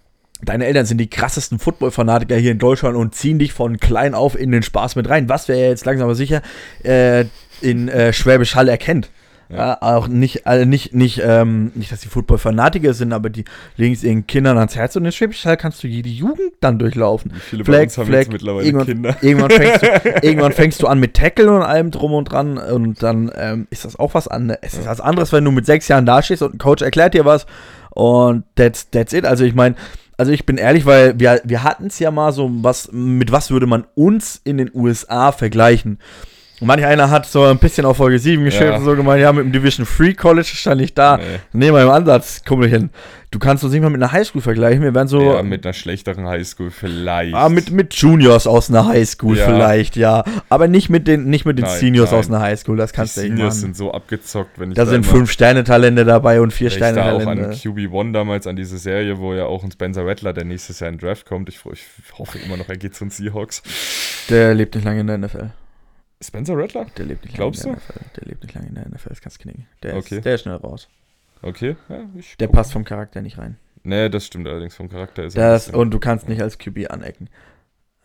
deine 0.41 0.65
Eltern 0.65 0.85
sind 0.85 0.99
die 0.99 1.09
krassesten 1.09 1.59
Football-Fanatiker 1.59 2.35
hier 2.35 2.51
in 2.51 2.59
Deutschland 2.59 2.95
und 2.95 3.15
ziehen 3.15 3.39
dich 3.39 3.53
von 3.53 3.77
klein 3.77 4.13
auf 4.13 4.39
in 4.39 4.51
den 4.51 4.63
Spaß 4.63 4.95
mit 4.95 5.09
rein. 5.09 5.29
Was 5.29 5.47
wir 5.47 5.57
jetzt 5.57 5.85
langsam 5.85 6.05
aber 6.05 6.15
sicher 6.15 6.41
äh, 6.83 7.25
in 7.61 7.87
äh, 7.87 8.13
Schwäbisch 8.13 8.55
Hall 8.55 8.69
erkennt. 8.69 9.09
Ja. 9.55 9.77
auch 9.81 10.07
nicht, 10.07 10.47
also 10.47 10.65
nicht, 10.65 10.93
nicht, 10.93 11.21
ähm, 11.23 11.71
nicht, 11.75 11.91
dass 11.91 12.01
die 12.01 12.07
Football-Fanatiker 12.07 12.93
sind, 12.93 13.13
aber 13.13 13.29
die 13.29 13.45
legen 13.77 13.93
es 13.93 14.03
ihren 14.03 14.27
Kindern 14.27 14.57
ans 14.57 14.75
Herz 14.75 14.95
und 14.95 15.05
in 15.05 15.11
Schwäbisch 15.11 15.45
Hall 15.45 15.57
kannst 15.57 15.83
du 15.83 15.87
jede 15.87 16.09
Jugend 16.09 16.53
dann 16.61 16.79
durchlaufen. 16.79 17.31
Wie 17.33 17.39
viele 17.39 17.65
Flag, 17.65 17.97
haben 17.97 18.07
Flag, 18.07 18.27
mittlerweile 18.29 18.65
irgendwann, 18.65 18.87
Kinder. 18.87 19.17
Irgendwann 19.21 19.51
fängst, 19.51 19.83
du, 19.83 19.87
irgendwann 20.21 20.51
fängst 20.51 20.81
du 20.81 20.87
an 20.87 20.99
mit 20.99 21.13
Tackle 21.13 21.51
und 21.51 21.61
allem 21.61 21.91
drum 21.91 22.13
und 22.13 22.25
dran 22.25 22.57
und 22.57 23.01
dann 23.03 23.31
ähm, 23.35 23.67
ist 23.69 23.85
das 23.85 23.97
auch 23.97 24.13
was 24.13 24.27
anderes. 24.27 24.59
Es 24.61 24.73
ist 24.75 24.87
was 24.87 25.01
anderes, 25.01 25.31
wenn 25.31 25.45
du 25.45 25.51
mit 25.51 25.65
sechs 25.65 25.87
Jahren 25.87 26.05
dastehst 26.05 26.41
und 26.41 26.55
ein 26.55 26.57
Coach 26.57 26.81
erklärt 26.81 27.13
dir 27.13 27.25
was 27.25 27.45
und 27.91 28.43
that's, 28.55 28.89
that's 28.89 29.13
it. 29.13 29.25
Also 29.25 29.43
ich 29.43 29.53
meine, 29.53 29.75
also 30.17 30.31
ich 30.31 30.45
bin 30.45 30.57
ehrlich, 30.57 30.85
weil 30.85 31.19
wir, 31.19 31.41
wir 31.43 31.63
hatten 31.63 31.87
es 31.87 31.99
ja 31.99 32.11
mal 32.11 32.31
so, 32.31 32.49
was, 32.51 32.91
mit 32.91 33.31
was 33.31 33.51
würde 33.51 33.67
man 33.67 33.85
uns 33.95 34.39
in 34.43 34.57
den 34.57 34.71
USA 34.73 35.31
vergleichen? 35.31 35.99
Und 36.63 36.67
manch 36.67 36.85
einer 36.85 37.09
hat 37.09 37.25
so 37.25 37.43
ein 37.43 37.57
bisschen 37.57 37.85
auf 37.85 37.97
Folge 37.97 38.17
7 38.17 38.41
geschrieben 38.41 38.71
ja. 38.71 38.77
und 38.77 38.85
so 38.85 38.95
gemeint, 38.95 39.21
ja, 39.21 39.33
mit 39.33 39.43
dem 39.43 39.51
Division 39.51 39.85
3 39.85 40.13
College 40.13 40.47
stand 40.47 40.79
ich 40.79 40.93
da. 40.93 41.17
Nee, 41.17 41.23
nee 41.51 41.71
mal 41.71 41.83
im 41.83 41.89
Ansatz, 41.89 42.41
hin. 42.47 42.89
Du 43.31 43.39
kannst 43.39 43.65
uns 43.65 43.73
nicht 43.73 43.81
mal 43.81 43.89
mit 43.89 44.01
einer 44.01 44.13
Highschool 44.13 44.41
vergleichen. 44.41 44.81
Wir 44.81 44.95
werden 44.95 45.09
so. 45.09 45.19
Ja, 45.19 45.43
mit 45.43 45.65
einer 45.65 45.73
schlechteren 45.73 46.25
Highschool 46.25 46.71
vielleicht. 46.71 47.35
Ah, 47.35 47.49
mit, 47.49 47.69
mit 47.71 47.93
Juniors 47.95 48.47
aus 48.47 48.69
einer 48.69 48.87
Highschool 48.87 49.37
ja. 49.37 49.45
vielleicht, 49.45 49.97
ja. 49.97 50.23
Aber 50.47 50.69
nicht 50.69 50.89
mit 50.89 51.05
den, 51.05 51.25
nicht 51.25 51.43
mit 51.43 51.57
den 51.57 51.65
nein, 51.65 51.79
Seniors 51.79 52.11
nein. 52.11 52.19
aus 52.21 52.29
einer 52.29 52.39
Highschool, 52.39 52.77
das 52.77 52.93
kannst 52.93 53.17
du 53.17 53.23
nicht 53.23 53.31
Seniors 53.31 53.59
sind 53.59 53.75
so 53.75 53.91
abgezockt, 53.91 54.57
wenn 54.57 54.71
ich 54.71 54.77
Da 54.77 54.85
sind 54.85 55.05
fünf 55.05 55.31
Sterne-Talente 55.31 56.05
dabei 56.05 56.39
und 56.39 56.53
vier 56.53 56.69
Sterne-Talente. 56.69 57.51
Ich 57.51 57.63
da 57.63 57.69
auch 57.69 57.75
an 57.75 58.07
QB1 58.07 58.13
damals, 58.13 58.47
an 58.47 58.55
diese 58.55 58.77
Serie, 58.77 59.17
wo 59.17 59.33
ja 59.33 59.47
auch 59.47 59.65
ein 59.65 59.71
Spencer 59.71 60.05
Rattler, 60.05 60.31
der 60.31 60.45
nächstes 60.45 60.79
Jahr 60.79 60.91
in 60.91 60.97
Draft 60.97 61.25
kommt. 61.25 61.49
Ich, 61.49 61.59
ich 61.73 61.83
hoffe 62.17 62.37
immer 62.37 62.55
noch, 62.55 62.69
er 62.69 62.77
geht 62.77 62.95
zu 62.95 63.03
den 63.03 63.09
Seahawks. 63.09 63.63
Der 64.29 64.53
lebt 64.53 64.75
nicht 64.75 64.85
lange 64.85 65.01
in 65.01 65.07
der 65.07 65.17
NFL. 65.17 65.49
Spencer 66.23 66.57
Rattler? 66.57 66.85
Der 66.97 67.05
lebt 67.05 67.25
nicht 67.25 67.35
Glaubst 67.35 67.63
lange 67.65 67.77
in 67.77 67.81
der 67.87 67.95
du? 67.95 67.99
NFL. 67.99 68.19
Der 68.19 68.27
lebt 68.27 68.43
nicht 68.43 68.55
lange 68.55 68.67
in 68.67 68.75
der 68.75 68.89
NFL, 68.89 69.09
das 69.09 69.21
kannst 69.21 69.39
du 69.39 69.43
knicken. 69.43 69.67
Der, 69.83 69.97
okay. 69.97 70.17
ist, 70.17 70.25
der 70.25 70.35
ist 70.35 70.41
schnell 70.41 70.55
raus. 70.55 70.89
Okay, 71.41 71.75
ja, 71.89 72.05
Der 72.39 72.47
passt 72.47 72.71
vom 72.71 72.85
Charakter 72.85 73.21
nicht 73.21 73.37
rein. 73.37 73.57
Nee, 73.83 74.09
das 74.09 74.25
stimmt 74.25 74.47
allerdings, 74.47 74.75
vom 74.75 74.89
Charakter 74.89 75.25
ist 75.25 75.35
das, 75.35 75.69
Und 75.69 75.91
du 75.91 75.99
kannst 75.99 76.29
nicht 76.29 76.41
als 76.41 76.57
QB 76.57 76.89
anecken. 76.89 77.27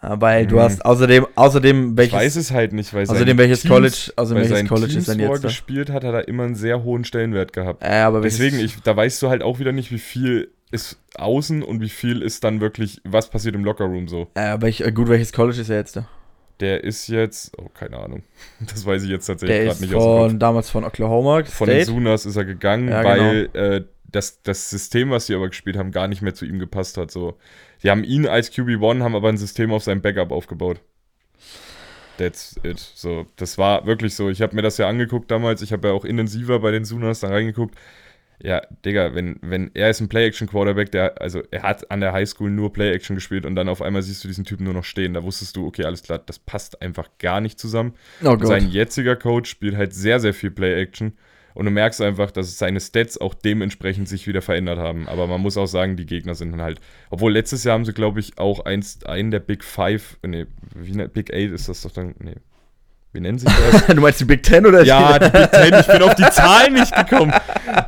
Weil 0.00 0.44
mhm. 0.44 0.48
du 0.48 0.60
hast 0.60 0.84
außerdem, 0.84 1.26
außerdem 1.34 1.96
welches. 1.96 2.12
Ich 2.12 2.18
weiß 2.18 2.36
es 2.36 2.50
halt 2.52 2.72
nicht, 2.72 2.94
weil 2.94 3.02
Außerdem 3.02 3.36
welches 3.36 3.62
Teams, 3.62 3.74
College, 3.74 4.12
also 4.14 4.34
welches 4.36 4.68
College 4.68 4.92
Teams, 4.92 4.96
ist 4.96 5.08
denn 5.08 5.18
jetzt? 5.18 5.28
Wo 5.28 5.34
er 5.34 5.40
gespielt 5.40 5.90
hat, 5.90 6.04
hat 6.04 6.14
er 6.14 6.28
immer 6.28 6.44
einen 6.44 6.54
sehr 6.54 6.84
hohen 6.84 7.04
Stellenwert 7.04 7.52
gehabt. 7.52 7.82
Äh, 7.82 7.96
aber 7.98 8.20
Deswegen, 8.20 8.60
ich, 8.60 8.80
da 8.80 8.96
weißt 8.96 9.20
du 9.22 9.28
halt 9.28 9.42
auch 9.42 9.58
wieder 9.58 9.72
nicht, 9.72 9.90
wie 9.90 9.98
viel 9.98 10.52
ist 10.70 11.00
außen 11.16 11.62
und 11.62 11.80
wie 11.80 11.88
viel 11.88 12.22
ist 12.22 12.44
dann 12.44 12.60
wirklich, 12.60 13.00
was 13.04 13.30
passiert 13.30 13.56
im 13.56 13.64
Lockerroom 13.64 14.06
so. 14.06 14.28
Äh, 14.34 14.40
aber 14.48 14.68
ich, 14.68 14.84
gut, 14.94 15.08
welches 15.08 15.32
College 15.32 15.60
ist 15.60 15.70
er 15.70 15.78
jetzt 15.78 15.96
da? 15.96 16.06
Der 16.60 16.82
ist 16.82 17.06
jetzt, 17.08 17.56
oh, 17.58 17.68
keine 17.72 17.98
Ahnung. 17.98 18.22
Das 18.60 18.84
weiß 18.84 19.04
ich 19.04 19.10
jetzt 19.10 19.26
tatsächlich 19.26 19.68
gerade 19.68 19.80
nicht 19.80 19.92
von, 19.92 20.02
aus 20.02 20.30
dem 20.30 20.38
Damals 20.38 20.70
von 20.70 20.84
Oklahoma 20.84 21.40
State. 21.40 21.56
Von 21.56 21.68
den 21.68 21.84
Sooners 21.84 22.26
ist 22.26 22.36
er 22.36 22.44
gegangen, 22.44 22.88
ja, 22.88 23.04
weil 23.04 23.48
genau. 23.48 23.64
äh, 23.64 23.84
das, 24.10 24.42
das 24.42 24.70
System, 24.70 25.10
was 25.10 25.26
sie 25.26 25.34
aber 25.34 25.48
gespielt 25.48 25.76
haben, 25.76 25.92
gar 25.92 26.08
nicht 26.08 26.22
mehr 26.22 26.34
zu 26.34 26.44
ihm 26.44 26.58
gepasst 26.58 26.96
hat. 26.96 27.10
So. 27.10 27.36
Die 27.82 27.90
haben 27.90 28.04
ihn 28.04 28.26
als 28.26 28.52
QB1, 28.52 29.02
haben 29.02 29.14
aber 29.14 29.28
ein 29.28 29.36
System 29.36 29.72
auf 29.72 29.84
seinem 29.84 30.00
Backup 30.00 30.32
aufgebaut. 30.32 30.80
That's 32.16 32.58
it. 32.64 32.78
So, 32.78 33.26
das 33.36 33.58
war 33.58 33.86
wirklich 33.86 34.14
so. 34.14 34.28
Ich 34.28 34.42
habe 34.42 34.56
mir 34.56 34.62
das 34.62 34.76
ja 34.78 34.88
angeguckt 34.88 35.30
damals. 35.30 35.62
Ich 35.62 35.72
habe 35.72 35.88
ja 35.88 35.94
auch 35.94 36.04
intensiver 36.04 36.58
bei 36.58 36.72
den 36.72 36.84
Sooners 36.84 37.20
da 37.20 37.28
reingeguckt. 37.28 37.76
Ja, 38.40 38.62
Digga, 38.84 39.14
wenn, 39.14 39.36
wenn 39.42 39.70
er 39.74 39.90
ist 39.90 40.00
ein 40.00 40.08
Play-Action-Quarterback, 40.08 40.92
der, 40.92 41.20
also 41.20 41.42
er 41.50 41.62
hat 41.62 41.90
an 41.90 42.00
der 42.00 42.12
Highschool 42.12 42.50
nur 42.50 42.72
Play-Action 42.72 43.16
gespielt 43.16 43.44
und 43.44 43.56
dann 43.56 43.68
auf 43.68 43.82
einmal 43.82 44.02
siehst 44.02 44.22
du 44.22 44.28
diesen 44.28 44.44
Typen 44.44 44.64
nur 44.64 44.74
noch 44.74 44.84
stehen. 44.84 45.14
Da 45.14 45.24
wusstest 45.24 45.56
du, 45.56 45.66
okay, 45.66 45.84
alles 45.84 46.02
klar, 46.04 46.18
das 46.18 46.38
passt 46.38 46.80
einfach 46.80 47.08
gar 47.18 47.40
nicht 47.40 47.58
zusammen. 47.58 47.94
Oh 48.22 48.36
sein 48.40 48.70
jetziger 48.70 49.16
Coach 49.16 49.50
spielt 49.50 49.76
halt 49.76 49.92
sehr, 49.92 50.20
sehr 50.20 50.34
viel 50.34 50.52
Play-Action. 50.52 51.14
Und 51.54 51.64
du 51.64 51.72
merkst 51.72 52.00
einfach, 52.00 52.30
dass 52.30 52.56
seine 52.56 52.78
Stats 52.78 53.20
auch 53.20 53.34
dementsprechend 53.34 54.08
sich 54.08 54.28
wieder 54.28 54.42
verändert 54.42 54.78
haben. 54.78 55.08
Aber 55.08 55.26
man 55.26 55.40
muss 55.40 55.56
auch 55.56 55.66
sagen, 55.66 55.96
die 55.96 56.06
Gegner 56.06 56.36
sind 56.36 56.52
dann 56.52 56.62
halt. 56.62 56.80
Obwohl 57.10 57.32
letztes 57.32 57.64
Jahr 57.64 57.74
haben 57.74 57.84
sie, 57.84 57.92
glaube 57.92 58.20
ich, 58.20 58.38
auch 58.38 58.60
eins, 58.60 59.04
einen 59.04 59.32
der 59.32 59.40
Big 59.40 59.64
Five, 59.64 60.18
nee, 60.24 60.46
wie 60.76 60.92
ne, 60.92 61.08
Big 61.08 61.34
Eight 61.34 61.50
ist 61.50 61.68
das 61.68 61.82
doch 61.82 61.90
dann, 61.90 62.14
nee. 62.20 62.36
Wie 63.12 63.20
nennen 63.20 63.38
sich 63.38 63.48
das? 63.48 63.86
du 63.94 64.00
meinst 64.00 64.20
die 64.20 64.24
Big 64.24 64.42
Ten 64.42 64.66
oder 64.66 64.84
ja, 64.84 65.18
die 65.18 65.30
Big 65.30 65.50
Ten, 65.50 65.80
ich 65.80 65.86
bin 65.86 66.02
auf 66.02 66.14
die 66.14 66.22
Zahlen 66.30 66.74
nicht 66.74 66.94
gekommen. 66.94 67.32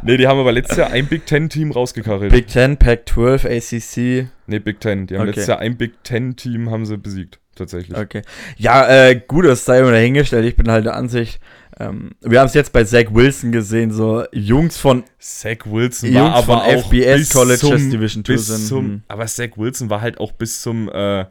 Nee, 0.02 0.16
die 0.16 0.26
haben 0.26 0.38
aber 0.40 0.52
letztes 0.52 0.78
Jahr 0.78 0.90
ein 0.90 1.06
Big 1.06 1.26
Ten-Team 1.26 1.72
rausgekachelt. 1.72 2.32
Big 2.32 2.46
Ten, 2.48 2.76
Pac-12, 2.76 3.46
ACC. 3.46 4.28
nee, 4.46 4.58
Big 4.58 4.80
Ten. 4.80 5.06
Die 5.06 5.14
haben 5.14 5.22
Okay. 5.22 5.30
letztes 5.30 5.46
Jahr 5.46 5.58
ein 5.58 5.76
Big 5.76 6.02
Ten-Team 6.04 6.70
haben 6.70 6.86
sie 6.86 6.96
besiegt, 6.96 7.38
tatsächlich. 7.54 7.96
Okay. 7.96 8.22
Ja, 8.56 8.88
äh, 8.88 9.20
gut, 9.26 9.44
das 9.44 9.64
sei 9.64 9.80
immer 9.80 9.92
dahingestellt. 9.92 10.46
Ich 10.46 10.56
bin 10.56 10.70
halt 10.70 10.86
der 10.86 10.96
Ansicht, 10.96 11.40
ähm, 11.80 12.10
wir 12.20 12.40
haben 12.40 12.46
es 12.46 12.54
jetzt 12.54 12.72
bei 12.72 12.84
Zach 12.84 13.06
Wilson 13.10 13.52
gesehen, 13.52 13.90
so 13.90 14.24
Jungs 14.32 14.76
von 14.76 15.04
Zach 15.18 15.64
Wilson 15.64 16.12
Jungs 16.12 16.18
war 16.18 16.34
aber 16.34 16.44
von 16.44 16.56
auch 16.58 16.86
FBS 16.86 17.18
bis 17.18 17.30
Colleges 17.32 17.60
zum, 17.60 17.90
Division 17.90 18.22
Two 18.22 18.32
bis 18.32 18.46
sind, 18.48 18.66
zum, 18.66 18.84
hm. 18.84 19.02
aber 19.08 19.26
Zach 19.26 19.56
Wilson 19.56 19.88
war 19.88 20.02
halt 20.02 20.20
auch 20.20 20.32
bis 20.32 20.60
zum 20.60 20.90
äh, 20.90 21.24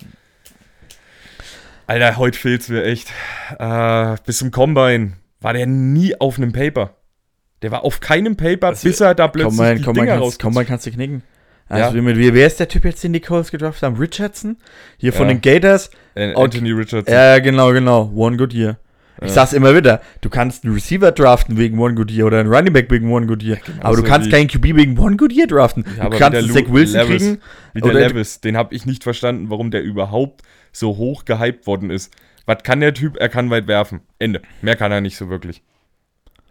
Alter, 1.90 2.18
heute 2.18 2.38
fehlt's 2.38 2.70
mir 2.70 2.84
echt. 2.84 3.12
Äh, 3.58 4.16
bis 4.24 4.38
zum 4.38 4.52
Combine 4.52 5.14
war 5.42 5.54
der 5.54 5.66
nie 5.66 6.14
auf 6.20 6.38
einem 6.38 6.52
Paper. 6.52 6.92
Der 7.64 7.72
war 7.72 7.84
auf 7.84 8.00
keinem 8.00 8.36
Paper, 8.38 8.70
Das- 8.70 8.84
bis 8.84 9.02
er 9.02 9.16
da 9.16 9.28
plötzlich 9.28 9.58
Komm 9.58 9.76
die 9.78 9.82
komm 9.84 9.94
Dinger 9.96 10.08
kannst, 10.08 10.24
raus. 10.24 10.38
komm 10.40 10.54
mal, 10.54 10.66
kannst 10.66 10.86
du 10.86 10.92
knicken. 10.92 11.24
Ja. 11.68 11.88
Also, 11.88 11.96
wie, 11.98 12.16
wie, 12.18 12.34
wer 12.36 12.46
ist 12.46 12.60
der 12.60 12.68
Typ 12.68 12.86
jetzt, 12.86 13.04
den 13.04 13.14
die 13.14 13.20
Colts 13.22 13.50
gedraftet 13.50 13.82
haben? 13.82 13.96
Richardson? 13.98 14.58
Hier 14.98 15.14
von 15.14 15.28
Ja. 15.30 15.34
den 15.34 15.42
Gators? 15.42 15.90
Anthony 16.16 16.72
Richardson. 16.74 17.12
Ja, 17.12 17.40
genau, 17.40 17.72
genau. 17.74 18.12
One 18.16 18.38
Good 18.38 18.54
Year. 18.54 18.78
Ich 19.22 19.30
Ja. 19.30 19.34
sag's 19.34 19.54
immer 19.54 19.76
wieder, 19.76 20.00
du 20.22 20.30
kannst 20.30 20.64
einen 20.64 20.76
Receiver 20.76 21.12
draften 21.12 21.58
wegen 21.58 21.80
One 21.80 21.96
Good 21.96 22.12
Year 22.12 22.28
oder 22.28 22.40
einen 22.40 22.54
Running 22.54 22.72
Back 22.72 22.90
wegen 22.92 23.12
One 23.12 23.26
Good 23.26 23.42
Year, 23.44 23.58
aber 23.82 23.98
du 23.98 24.04
kannst 24.04 24.30
keinen 24.32 24.48
QB 24.48 24.76
wegen 24.78 24.98
One 24.98 25.18
Good 25.18 25.34
Year 25.34 25.48
draften. 25.48 25.84
Ja, 25.98 26.08
du 26.08 26.18
kannst 26.20 26.38
einen 26.38 26.50
Zach 26.52 26.72
Wilson 26.72 27.02
Levis, 27.02 27.24
kriegen. 27.24 27.42
Wie 27.74 27.82
der 27.82 27.94
Levis, 27.94 28.42
den 28.42 28.56
habe 28.56 28.74
ich 28.76 28.86
nicht 28.86 29.04
verstanden, 29.04 29.50
warum 29.50 29.72
der 29.72 29.82
überhaupt 29.84 30.44
so 30.72 30.98
hoch 30.98 31.26
gehypt 31.26 31.68
worden 31.68 31.90
ist. 31.90 32.14
Was 32.46 32.64
kann 32.64 32.80
der 32.80 32.94
Typ? 32.94 33.18
Er 33.18 33.30
kann 33.30 33.50
weit 33.50 33.68
werfen. 33.68 34.02
Ende. 34.18 34.42
Mehr 34.62 34.76
kann 34.76 34.92
er 34.92 35.02
nicht 35.02 35.18
so 35.18 35.30
wirklich. 35.30 35.62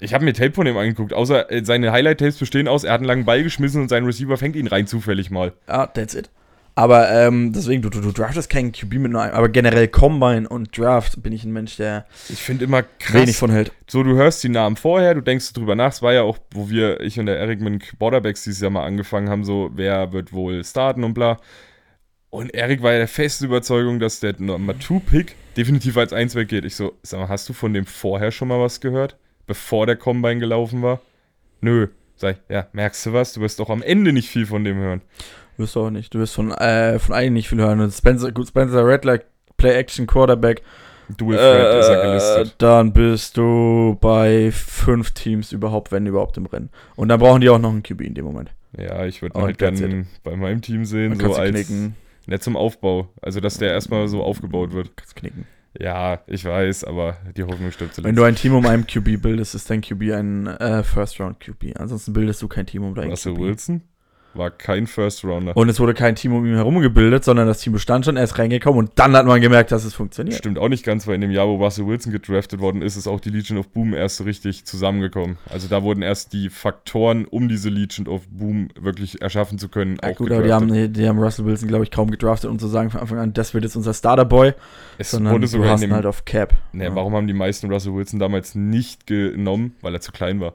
Ich 0.00 0.14
habe 0.14 0.24
mir 0.24 0.32
Tape 0.32 0.52
von 0.52 0.66
ihm 0.66 0.76
angeguckt, 0.76 1.12
außer 1.12 1.50
äh, 1.50 1.64
seine 1.64 1.90
Highlight-Tapes 1.90 2.38
bestehen 2.38 2.68
aus, 2.68 2.84
er 2.84 2.92
hat 2.92 3.00
einen 3.00 3.08
langen 3.08 3.24
Ball 3.24 3.42
geschmissen 3.42 3.82
und 3.82 3.88
sein 3.88 4.04
Receiver 4.04 4.36
fängt 4.36 4.54
ihn 4.54 4.68
rein 4.68 4.86
zufällig 4.86 5.30
mal. 5.30 5.52
Ja, 5.66 5.86
that's 5.86 6.14
it. 6.14 6.30
Aber 6.76 7.10
ähm, 7.10 7.52
deswegen, 7.52 7.82
du, 7.82 7.90
du, 7.90 8.00
du 8.00 8.12
draftest 8.12 8.48
keinen 8.48 8.70
QB 8.70 8.94
mit 8.94 9.10
nur 9.10 9.20
einem, 9.20 9.34
aber 9.34 9.48
generell 9.48 9.88
Combine 9.88 10.48
und 10.48 10.78
Draft 10.78 11.20
bin 11.20 11.32
ich 11.32 11.42
ein 11.42 11.52
Mensch, 11.52 11.76
der 11.76 12.06
Ich 12.28 12.40
finde 12.40 12.66
immer 12.66 12.84
krass. 13.00 13.22
wenig 13.22 13.36
von 13.36 13.50
hält. 13.50 13.72
So, 13.88 14.04
du 14.04 14.14
hörst 14.14 14.44
die 14.44 14.48
Namen 14.48 14.76
vorher, 14.76 15.14
du 15.16 15.20
denkst 15.20 15.52
drüber 15.54 15.74
nach. 15.74 15.90
Es 15.90 16.02
war 16.02 16.12
ja 16.12 16.22
auch, 16.22 16.38
wo 16.52 16.70
wir, 16.70 17.00
ich 17.00 17.18
und 17.18 17.26
der 17.26 17.40
Eric 17.40 17.60
mit 17.60 17.98
Borderbacks 17.98 18.44
dieses 18.44 18.60
Jahr 18.60 18.70
mal 18.70 18.84
angefangen 18.84 19.28
haben, 19.28 19.42
so, 19.42 19.70
wer 19.74 20.12
wird 20.12 20.32
wohl 20.32 20.62
starten 20.62 21.02
und 21.02 21.14
bla. 21.14 21.38
Und 22.30 22.52
Eric 22.54 22.82
war 22.82 22.92
ja 22.92 22.98
der 22.98 23.08
festen 23.08 23.46
Überzeugung, 23.46 24.00
dass 24.00 24.20
der 24.20 24.34
Nummer 24.38 24.74
2-Pick 24.74 25.34
definitiv 25.56 25.96
als 25.96 26.12
1 26.12 26.34
weggeht. 26.34 26.64
Ich 26.64 26.76
so, 26.76 26.92
sag 27.02 27.20
mal, 27.20 27.28
hast 27.28 27.48
du 27.48 27.52
von 27.54 27.72
dem 27.72 27.86
vorher 27.86 28.30
schon 28.30 28.48
mal 28.48 28.60
was 28.60 28.80
gehört? 28.80 29.16
Bevor 29.46 29.86
der 29.86 29.96
Combine 29.96 30.38
gelaufen 30.40 30.82
war? 30.82 31.00
Nö. 31.62 31.88
Sag 32.16 32.36
ich, 32.36 32.54
ja, 32.54 32.66
merkst 32.72 33.06
du 33.06 33.12
was? 33.14 33.32
Du 33.32 33.40
wirst 33.40 33.58
doch 33.60 33.70
am 33.70 33.80
Ende 33.82 34.12
nicht 34.12 34.28
viel 34.28 34.44
von 34.44 34.62
dem 34.64 34.76
hören. 34.76 35.00
Wirst 35.56 35.74
du 35.76 35.80
auch 35.80 35.90
nicht. 35.90 36.12
Du 36.14 36.18
wirst 36.18 36.34
von, 36.34 36.50
äh, 36.52 36.98
von 36.98 37.14
einem 37.14 37.32
nicht 37.34 37.48
viel 37.48 37.58
hören. 37.58 37.80
Und 37.80 37.92
Spencer, 37.92 38.30
gut, 38.32 38.48
Spencer 38.48 38.84
Rattler, 38.84 39.20
Play-Action 39.56 40.06
Quarterback. 40.06 40.62
Dual 41.16 41.36
Threat 41.38 41.80
ist 41.80 41.88
er 41.88 42.02
Äh, 42.02 42.06
gelistet. 42.08 42.54
dann 42.58 42.92
bist 42.92 43.38
du 43.38 43.96
bei 44.00 44.50
fünf 44.52 45.12
Teams 45.12 45.52
überhaupt, 45.52 45.90
wenn 45.90 46.04
überhaupt 46.06 46.36
im 46.36 46.44
Rennen. 46.44 46.68
Und 46.96 47.08
dann 47.08 47.18
brauchen 47.18 47.40
die 47.40 47.48
auch 47.48 47.58
noch 47.58 47.70
einen 47.70 47.82
QB 47.82 48.02
in 48.02 48.14
dem 48.14 48.26
Moment. 48.26 48.50
Ja, 48.76 49.06
ich 49.06 49.22
würde 49.22 49.40
halt 49.40 49.56
gerne 49.56 50.06
bei 50.22 50.36
meinem 50.36 50.60
Team 50.60 50.84
sehen, 50.84 51.18
so 51.18 51.34
als 51.34 51.50
knicken. 51.50 51.94
Nett 52.28 52.42
zum 52.42 52.56
Aufbau. 52.56 53.08
Also, 53.20 53.40
dass 53.40 53.58
der 53.58 53.72
erstmal 53.72 54.08
so 54.08 54.22
aufgebaut 54.22 54.72
wird. 54.72 54.96
Kannst 54.96 55.16
knicken. 55.16 55.46
Ja, 55.78 56.20
ich 56.26 56.44
weiß, 56.44 56.84
aber 56.84 57.18
die 57.36 57.44
Hoffnung 57.44 57.70
stirbt 57.70 57.94
zuletzt. 57.94 58.08
Wenn 58.08 58.16
du 58.16 58.24
ein 58.24 58.34
Team 58.34 58.54
um 58.54 58.66
einen 58.66 58.86
QB 58.86 59.20
bildest, 59.22 59.54
ist 59.54 59.68
dein 59.70 59.80
QB 59.80 60.02
ein 60.12 60.46
äh, 60.46 60.82
First-Round-QB. 60.82 61.78
Ansonsten 61.78 62.12
bildest 62.12 62.42
du 62.42 62.48
kein 62.48 62.66
Team 62.66 62.84
um 62.84 62.94
deinen 62.94 63.10
Russell 63.10 63.34
QB. 63.34 63.40
Wilson 63.40 63.82
war 64.38 64.50
kein 64.50 64.86
First 64.86 65.24
Rounder. 65.24 65.56
Und 65.56 65.68
es 65.68 65.80
wurde 65.80 65.94
kein 65.94 66.14
Team 66.14 66.34
um 66.34 66.46
ihn 66.46 66.54
herum 66.54 66.80
gebildet, 66.80 67.24
sondern 67.24 67.46
das 67.46 67.60
Team 67.60 67.72
bestand 67.72 68.04
schon, 68.04 68.16
er 68.16 68.24
ist 68.24 68.38
reingekommen 68.38 68.78
und 68.78 68.92
dann 68.94 69.14
hat 69.16 69.26
man 69.26 69.40
gemerkt, 69.40 69.72
dass 69.72 69.84
es 69.84 69.94
funktioniert. 69.94 70.36
Stimmt 70.36 70.58
auch 70.58 70.68
nicht 70.68 70.84
ganz, 70.84 71.06
weil 71.06 71.16
in 71.16 71.20
dem 71.20 71.30
Jahr, 71.30 71.46
wo 71.48 71.56
Russell 71.56 71.86
Wilson 71.86 72.12
gedraftet 72.12 72.60
worden 72.60 72.82
ist, 72.82 72.96
ist 72.96 73.06
auch 73.06 73.20
die 73.20 73.30
Legion 73.30 73.58
of 73.58 73.68
Boom 73.68 73.92
erst 73.92 74.16
so 74.16 74.24
richtig 74.24 74.64
zusammengekommen. 74.64 75.36
Also 75.50 75.68
da 75.68 75.82
wurden 75.82 76.02
erst 76.02 76.32
die 76.32 76.48
Faktoren, 76.48 77.24
um 77.24 77.48
diese 77.48 77.68
Legion 77.68 78.06
of 78.06 78.26
Boom 78.28 78.68
wirklich 78.80 79.20
erschaffen 79.20 79.58
zu 79.58 79.68
können, 79.68 79.98
Ja, 80.02 80.10
auch 80.10 80.16
gut, 80.16 80.30
aber 80.30 80.42
die 80.42 80.52
haben, 80.52 80.92
die 80.92 81.08
haben 81.08 81.18
Russell 81.18 81.44
Wilson, 81.44 81.68
glaube 81.68 81.84
ich, 81.84 81.90
kaum 81.90 82.10
gedraftet, 82.10 82.50
um 82.50 82.58
zu 82.58 82.68
sagen 82.68 82.90
von 82.90 83.00
Anfang 83.00 83.18
an, 83.18 83.32
das 83.32 83.54
wird 83.54 83.64
jetzt 83.64 83.76
unser 83.76 83.94
Starterboy, 83.94 84.54
es 84.98 85.10
sondern 85.10 85.34
wurde 85.34 85.46
ihn 85.46 85.80
dem, 85.80 85.92
halt 85.92 86.06
auf 86.06 86.24
Cap. 86.24 86.54
ne, 86.72 86.84
Ja. 86.84 86.94
Warum 86.94 87.14
haben 87.14 87.26
die 87.26 87.34
meisten 87.34 87.70
Russell 87.70 87.94
Wilson 87.94 88.18
damals 88.18 88.54
nicht 88.54 89.06
genommen? 89.06 89.74
Weil 89.82 89.94
er 89.94 90.00
zu 90.00 90.12
klein 90.12 90.40
war. 90.40 90.54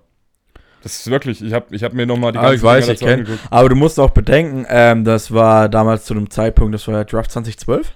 Das 0.84 0.98
ist 1.00 1.10
wirklich, 1.10 1.42
ich 1.42 1.54
habe 1.54 1.74
ich 1.74 1.84
hab 1.84 1.94
mir 1.94 2.06
nochmal 2.06 2.34
die 2.34 2.38
Ah, 2.40 2.54
ich 2.54 2.62
weiß, 2.62 2.86
Dinger 2.86 2.94
ich 2.94 3.00
dazu 3.00 3.10
kenn- 3.10 3.14
angeguckt. 3.20 3.40
Aber 3.50 3.70
du 3.70 3.76
musst 3.76 4.00
auch 4.00 4.10
bedenken, 4.12 4.66
ähm, 4.70 5.04
das 5.06 5.32
war 5.34 5.70
damals 5.70 6.04
zu 6.06 6.14
einem 6.14 6.30
Zeitpunkt, 6.30 6.74
das 6.76 6.86
war 6.88 6.94
der 6.96 7.06
Draft 7.06 7.32
2012? 7.32 7.94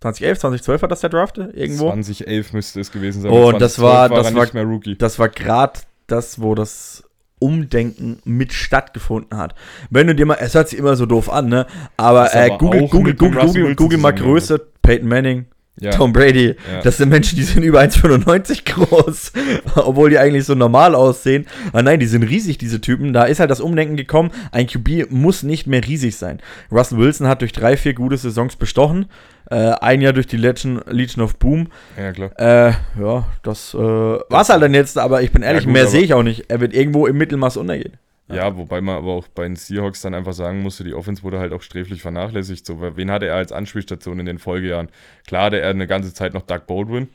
2011, 0.00 0.38
2012 0.40 0.82
war 0.82 0.88
das 0.88 1.00
der 1.00 1.10
Draft 1.10 1.38
irgendwo? 1.38 1.86
2011 1.86 2.52
müsste 2.52 2.80
es 2.80 2.90
gewesen 2.92 3.22
sein. 3.22 3.30
Und 3.32 3.60
das 3.60 3.78
war- 3.80 4.08
2012 4.08 4.24
das 4.24 4.34
war- 4.34 4.42
nicht 4.44 4.54
mehr 4.54 4.64
Rookie. 4.64 4.96
Das 4.96 5.18
war 5.18 5.28
gerade 5.28 5.80
das, 6.08 6.40
wo 6.40 6.54
das 6.54 7.04
Umdenken 7.40 8.18
mit 8.24 8.52
stattgefunden 8.52 9.38
hat. 9.38 9.54
Wenn 9.90 10.08
du 10.08 10.14
dir 10.14 10.26
mal, 10.26 10.38
es 10.40 10.54
hört 10.54 10.68
sich 10.68 10.78
immer 10.78 10.96
so 10.96 11.06
doof 11.06 11.30
an, 11.30 11.48
ne? 11.48 11.66
Aber 11.96 12.34
äh, 12.34 12.46
aber 12.46 12.58
Google, 12.58 12.88
Google, 12.88 13.14
Google, 13.14 13.40
Google, 13.46 13.74
Google 13.76 13.98
mal 13.98 14.12
zusammenhängt. 14.12 14.40
Größe, 14.48 14.66
Peyton 14.82 15.08
Manning, 15.08 15.46
Ja, 15.80 15.90
Tom 15.92 16.12
Brady. 16.12 16.48
ja. 16.72 16.80
Das 16.82 16.96
sind 16.96 17.08
Menschen, 17.08 17.36
die 17.36 17.44
sind 17.44 17.62
über 17.62 17.80
1,95 17.80 18.64
groß, 18.64 19.32
obwohl 19.76 20.10
die 20.10 20.18
eigentlich 20.18 20.44
so 20.44 20.54
normal 20.54 20.94
aussehen. 20.94 21.46
Aber 21.68 21.82
nein, 21.82 22.00
die 22.00 22.06
sind 22.06 22.22
riesig, 22.24 22.58
diese 22.58 22.80
Typen. 22.80 23.12
Da 23.12 23.24
ist 23.24 23.40
halt 23.40 23.50
das 23.50 23.60
Umdenken 23.60 23.96
gekommen. 23.96 24.30
Ein 24.52 24.66
QB 24.66 25.10
muss 25.10 25.42
nicht 25.42 25.66
mehr 25.66 25.84
riesig 25.86 26.16
sein. 26.16 26.40
Russell 26.72 26.98
Wilson 26.98 27.26
hat 27.28 27.40
durch 27.40 27.52
drei, 27.52 27.76
vier 27.76 27.94
gute 27.94 28.16
Saisons 28.16 28.56
bestochen. 28.56 29.06
Äh, 29.50 29.72
ein 29.80 30.00
Jahr 30.00 30.12
durch 30.12 30.26
die 30.26 30.36
Legion, 30.36 30.82
Legion 30.86 31.24
of 31.24 31.36
Boom. 31.36 31.68
ja, 31.96 32.12
klar. 32.12 32.30
Äh, 32.38 32.72
ja, 33.00 33.26
das 33.42 33.72
äh, 33.72 33.78
war's 33.78 34.50
halt 34.50 34.62
dann 34.62 34.74
jetzt, 34.74 34.98
aber 34.98 35.22
ich 35.22 35.32
bin 35.32 35.42
ehrlich, 35.42 35.64
gut, 35.64 35.72
mehr 35.72 35.86
sehe 35.86 36.02
ich 36.02 36.12
auch 36.12 36.22
nicht. 36.22 36.44
Er 36.48 36.60
wird 36.60 36.74
irgendwo 36.74 37.06
im 37.06 37.16
Mittelmaß 37.16 37.56
untergehen. 37.56 37.94
Ja, 38.28 38.56
wobei 38.56 38.80
man 38.80 38.96
aber 38.96 39.12
auch 39.12 39.28
bei 39.28 39.44
den 39.44 39.56
Seahawks 39.56 40.02
dann 40.02 40.14
einfach 40.14 40.34
sagen 40.34 40.60
musste, 40.62 40.84
die 40.84 40.94
Offense 40.94 41.22
wurde 41.22 41.38
halt 41.38 41.52
auch 41.52 41.62
sträflich 41.62 42.02
vernachlässigt. 42.02 42.66
So, 42.66 42.80
wen 42.80 43.10
hatte 43.10 43.26
er 43.26 43.36
als 43.36 43.52
Anspielstation 43.52 44.18
in 44.20 44.26
den 44.26 44.38
Folgejahren? 44.38 44.88
Klar 45.26 45.44
hatte 45.44 45.60
er 45.60 45.70
eine 45.70 45.86
ganze 45.86 46.12
Zeit 46.12 46.34
noch 46.34 46.42
Doug 46.42 46.66
Baldwin, 46.66 47.08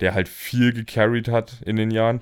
der 0.00 0.14
halt 0.14 0.28
viel 0.28 0.72
gecarried 0.72 1.28
hat 1.28 1.56
in 1.64 1.76
den 1.76 1.90
Jahren. 1.90 2.20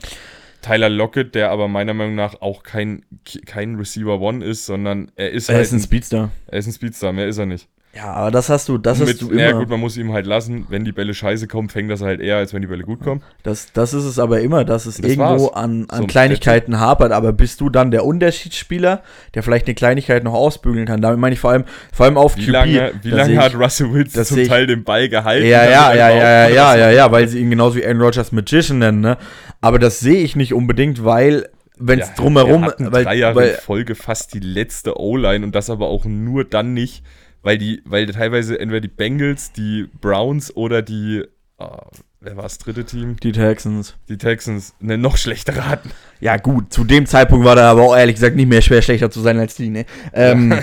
Tyler 0.62 0.89
Lockett, 0.89 1.37
der 1.37 1.51
aber 1.51 1.68
meiner 1.68 1.95
Meinung 1.95 2.16
nach 2.16 2.41
auch 2.41 2.64
kein, 2.64 3.05
kein 3.45 3.77
Receiver 3.77 4.20
One 4.20 4.45
ist, 4.45 4.66
sondern 4.66 5.12
er 5.14 5.31
ist 5.31 5.49
Er 5.49 5.57
halt 5.57 5.66
ist 5.66 5.72
ein 5.72 5.81
Speedster. 5.81 6.33
er 6.49 6.59
ist 6.59 6.66
ein 6.66 6.72
Speedstar, 6.72 7.12
mehr 7.12 7.29
ist 7.29 7.39
er 7.39 7.47
nicht. 7.47 7.68
Ja, 7.97 8.12
aber 8.12 8.30
das 8.30 8.51
hast 8.51 8.68
du, 8.68 8.76
das 8.76 9.01
hast 9.01 9.22
du 9.22 9.32
ja 9.32 9.49
immer. 9.51 9.61
gut, 9.61 9.70
man 9.70 9.80
muss 9.80 9.97
ihm 9.97 10.12
halt 10.12 10.26
lassen, 10.26 10.66
wenn 10.68 10.84
die 10.84 10.92
Bälle 10.92 11.14
scheiße 11.14 11.47
kommen, 11.49 11.70
fängt 11.70 11.90
das 11.90 12.03
halt 12.03 12.20
eher, 12.20 12.36
als 12.36 12.53
wenn 12.53 12.61
die 12.61 12.68
Bälle 12.68 12.82
gut 12.84 13.01
kommen. 13.03 13.22
Das, 13.42 13.72
das 13.72 13.94
ist 13.94 14.05
es 14.05 14.18
aber 14.18 14.40
immer, 14.42 14.64
dass 14.66 14.84
es 14.84 14.97
Das 14.99 15.11
irgendwo 15.11 15.44
war's. 15.47 15.55
an, 15.55 15.86
an 15.88 16.01
So, 16.03 16.07
Kleinigkeiten 16.07 16.78
hapert. 16.78 17.12
Aber 17.12 17.32
bist 17.32 17.61
du 17.62 17.70
dann 17.70 17.90
der 17.90 18.05
Unterschiedsspieler, 18.05 19.03
der 19.34 19.42
vielleicht 19.42 19.66
eine 19.66 19.74
Kleinigkeit 19.74 20.24
noch 20.24 20.34
ausbügeln 20.34 20.84
kann? 20.84 21.01
Damit 21.01 21.18
meine 21.18 21.32
ich 21.32 21.40
vor 21.40 21.53
allem, 21.53 21.64
vor 21.92 22.05
allem 22.05 22.18
auf 22.18 22.36
Wie 22.36 22.42
QB. 22.44 22.51
lange, 22.53 22.92
wie 23.03 23.09
lange 23.11 23.24
sehe 23.30 23.38
hat 23.38 23.53
ich- 23.55 23.59
Russell 23.59 23.92
Wilson 23.92 24.24
zum 24.24 24.38
ich- 24.40 24.49
Teil 24.49 24.66
den 24.66 24.84
Ball 24.84 25.09
gehalten? 25.09 25.47
Ja, 25.47 25.64
ja, 25.64 25.94
ja, 25.94 26.11
ja, 26.11 26.49
ja, 26.49 26.76
ja, 26.76 26.90
ja, 26.90 27.11
weil 27.12 27.28
sie 27.28 27.38
ihn 27.40 27.49
genauso 27.51 27.76
wie 27.76 27.84
Aaron 27.86 28.03
Rodgers 28.03 28.30
Magician 28.30 28.78
nennen, 28.78 29.01
ne? 29.01 29.16
Aber 29.62 29.78
das 29.78 30.01
sehe 30.01 30.22
ich 30.22 30.36
nicht 30.36 30.53
unbedingt, 30.53 31.03
weil, 31.05 31.49
wenn 31.78 31.99
es 31.99 32.09
Ja, 32.09 32.14
drumherum, 32.16 32.70
weil, 32.78 33.05
drei 33.05 33.14
Jahre 33.14 33.36
weil 33.36 33.49
in 33.51 33.55
Folge 33.57 33.94
fast 33.94 34.34
die 34.34 34.40
letzte 34.40 35.01
O-Line 35.01 35.47
und 35.47 35.55
das 35.55 35.70
aber 35.70 35.86
auch 35.86 36.05
nur 36.05 36.44
dann 36.44 36.74
nicht, 36.74 37.03
weil 37.47 37.59
die, 37.59 37.80
weil 37.84 38.07
teilweise 38.07 38.59
entweder 38.59 38.80
die 38.80 38.88
Bengals, 38.88 39.53
die 39.53 39.88
Browns 40.01 40.55
oder 40.57 40.82
die, 40.82 41.22
ah, 41.59 41.86
wer 42.18 42.34
war 42.34 42.42
das 42.42 42.59
dritte 42.59 42.84
Team? 42.84 43.20
die 43.20 43.30
Texans. 43.30 43.94
Die 44.09 44.18
Texans 44.18 44.74
eine 44.82 44.99
noch 44.99 45.16
schlechtere 45.16 45.64
hatten. 45.64 45.92
Ja, 46.20 46.36
gut, 46.36 46.72
zu 46.72 46.84
dem 46.84 47.06
Zeitpunkt 47.06 47.44
war 47.44 47.56
da 47.56 47.70
aber 47.70 47.82
auch 47.82 47.96
ehrlich 47.96 48.14
gesagt 48.14 48.36
nicht 48.36 48.48
mehr 48.48 48.62
schwer 48.62 48.82
schlechter 48.82 49.10
zu 49.10 49.20
sein 49.20 49.38
als 49.38 49.54
die, 49.54 49.68
ne? 49.68 49.84
Ähm, 50.12 50.54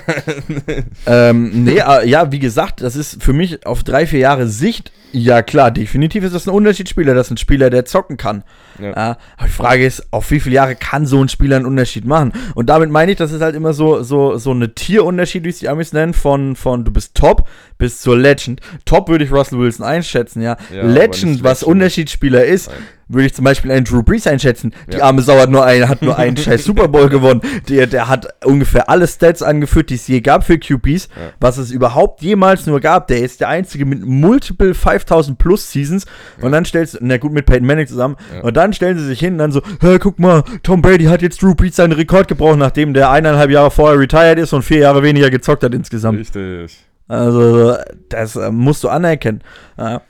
ähm, 1.05 1.63
nee, 1.63 1.77
äh, 1.77 2.07
ja, 2.07 2.31
wie 2.31 2.39
gesagt, 2.39 2.81
das 2.81 2.95
ist 2.95 3.21
für 3.21 3.33
mich 3.33 3.65
auf 3.65 3.83
drei, 3.83 4.07
vier 4.07 4.19
Jahre 4.19 4.47
Sicht, 4.47 4.91
ja 5.13 5.43
klar, 5.43 5.69
definitiv 5.69 6.23
ist 6.23 6.33
das 6.33 6.47
ein 6.47 6.53
Unterschiedsspieler, 6.53 7.13
das 7.13 7.27
ist 7.27 7.31
ein 7.31 7.37
Spieler, 7.37 7.69
der 7.69 7.85
zocken 7.85 8.17
kann. 8.17 8.43
Ja. 8.79 8.89
Ja, 8.89 9.17
aber 9.37 9.45
die 9.45 9.53
Frage 9.53 9.85
ist, 9.85 10.11
auf 10.11 10.31
wie 10.31 10.39
viele 10.39 10.55
Jahre 10.55 10.75
kann 10.75 11.05
so 11.05 11.21
ein 11.21 11.29
Spieler 11.29 11.57
einen 11.57 11.67
Unterschied 11.67 12.05
machen? 12.05 12.33
Und 12.55 12.67
damit 12.67 12.89
meine 12.89 13.11
ich, 13.11 13.17
das 13.19 13.31
ist 13.31 13.41
halt 13.41 13.55
immer 13.55 13.73
so, 13.73 14.01
so, 14.01 14.37
so 14.37 14.49
eine 14.49 14.73
Tierunterschied, 14.73 15.43
wie 15.43 15.49
es 15.49 15.59
die 15.59 15.69
Amis 15.69 15.93
nennen, 15.93 16.15
von, 16.15 16.55
von 16.55 16.83
du 16.83 16.91
bist 16.91 17.13
Top 17.13 17.47
bis 17.77 18.01
zur 18.01 18.17
Legend. 18.17 18.59
Top 18.85 19.07
würde 19.07 19.23
ich 19.23 19.31
Russell 19.31 19.59
Wilson 19.59 19.85
einschätzen, 19.85 20.41
ja. 20.41 20.57
Ja, 20.73 20.83
Legend, 20.83 21.43
was. 21.43 21.61
Unterschiedsspieler 21.61 22.43
ist, 22.43 22.69
Nein. 22.69 22.77
Würde 23.07 23.27
ich 23.27 23.33
zum 23.33 23.45
Beispiel 23.45 23.71
einen 23.71 23.85
Drew 23.85 24.03
Brees 24.03 24.25
einschätzen. 24.27 24.73
Die 24.91 24.97
Ja. 24.97 25.05
arme 25.05 25.21
Sau 25.21 25.37
hat 25.37 25.49
nur, 25.49 25.65
ein, 25.65 25.87
hat 25.89 26.01
nur 26.01 26.17
einen 26.17 26.37
scheiß 26.37 26.63
Super 26.63 26.87
Bowl 26.87 27.09
gewonnen. 27.09 27.41
Der, 27.69 27.87
der 27.87 28.07
hat 28.07 28.27
ungefähr 28.45 28.89
alle 28.89 29.07
Stats 29.07 29.41
angeführt, 29.43 29.89
die 29.89 29.95
es 29.95 30.07
je 30.07 30.21
gab 30.21 30.43
für 30.45 30.57
QBs, 30.57 31.07
Ja. 31.15 31.31
was 31.39 31.57
es 31.57 31.71
überhaupt 31.71 32.21
jemals 32.21 32.65
nur 32.65 32.79
gab. 32.79 33.07
Der 33.07 33.19
ist 33.21 33.41
der 33.41 33.49
einzige 33.49 33.85
mit 33.85 34.05
multiple 34.05 34.73
5000 34.73 35.37
plus 35.37 35.71
Seasons. 35.71 36.05
Und 36.41 36.51
dann 36.51 36.65
stellst 36.65 36.95
du, 36.95 36.97
na 37.01 37.17
gut, 37.17 37.33
mit 37.33 37.45
Peyton 37.45 37.67
Manning 37.67 37.87
zusammen. 37.87 38.15
Ja. 38.33 38.41
Und 38.41 38.57
dann 38.57 38.73
stellen 38.73 38.97
sie 38.97 39.05
sich 39.05 39.19
hin 39.19 39.33
und 39.33 39.39
dann 39.39 39.51
so, 39.51 39.61
Hä, 39.81 39.97
guck 39.99 40.19
mal, 40.19 40.43
Tom 40.63 40.81
Brady 40.81 41.05
hat 41.05 41.21
jetzt 41.21 41.41
Drew 41.41 41.55
Brees 41.55 41.75
seinen 41.75 41.91
Rekord 41.93 42.27
gebrochen, 42.27 42.59
nachdem 42.59 42.93
der 42.93 43.11
eineinhalb 43.11 43.49
Jahre 43.51 43.71
vorher 43.71 43.99
retired 43.99 44.39
ist 44.39 44.53
und 44.53 44.63
vier 44.63 44.79
Jahre 44.79 45.03
weniger 45.03 45.29
gezockt 45.29 45.63
hat 45.63 45.73
insgesamt. 45.73 46.19
Richtig. 46.19 46.79
Also, 47.07 47.75
das 48.09 48.35
äh, 48.35 48.49
musst 48.49 48.83
du 48.83 48.89
anerkennen. 48.89 49.41
Ja. 49.77 50.01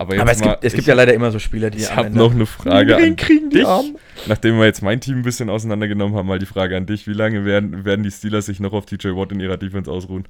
Aber 0.00 0.14
jetzt 0.14 0.22
Aber 0.22 0.30
es 0.30 0.40
mal, 0.40 0.50
gibt, 0.52 0.64
es 0.64 0.72
gibt 0.72 0.82
ich, 0.82 0.86
ja 0.86 0.94
leider 0.94 1.12
immer 1.12 1.32
so 1.32 1.40
Spieler, 1.40 1.70
die 1.70 1.78
Ich 1.78 1.94
habe 1.94 2.10
noch 2.10 2.32
eine 2.32 2.46
Frage 2.46 2.96
an 2.96 3.16
kriegen, 3.16 3.50
dich. 3.50 3.66
Armen. 3.66 3.96
Nachdem 4.28 4.56
wir 4.56 4.64
jetzt 4.64 4.80
mein 4.80 5.00
Team 5.00 5.16
ein 5.16 5.22
bisschen 5.22 5.50
auseinandergenommen 5.50 6.16
haben, 6.16 6.28
mal 6.28 6.38
die 6.38 6.46
Frage 6.46 6.76
an 6.76 6.86
dich. 6.86 7.08
Wie 7.08 7.12
lange 7.12 7.44
werden, 7.44 7.84
werden 7.84 8.04
die 8.04 8.10
Steelers 8.12 8.46
sich 8.46 8.60
noch 8.60 8.72
auf 8.72 8.86
TJ 8.86 9.08
Watt 9.08 9.32
in 9.32 9.40
ihrer 9.40 9.56
Defense 9.56 9.90
ausruhen? 9.90 10.28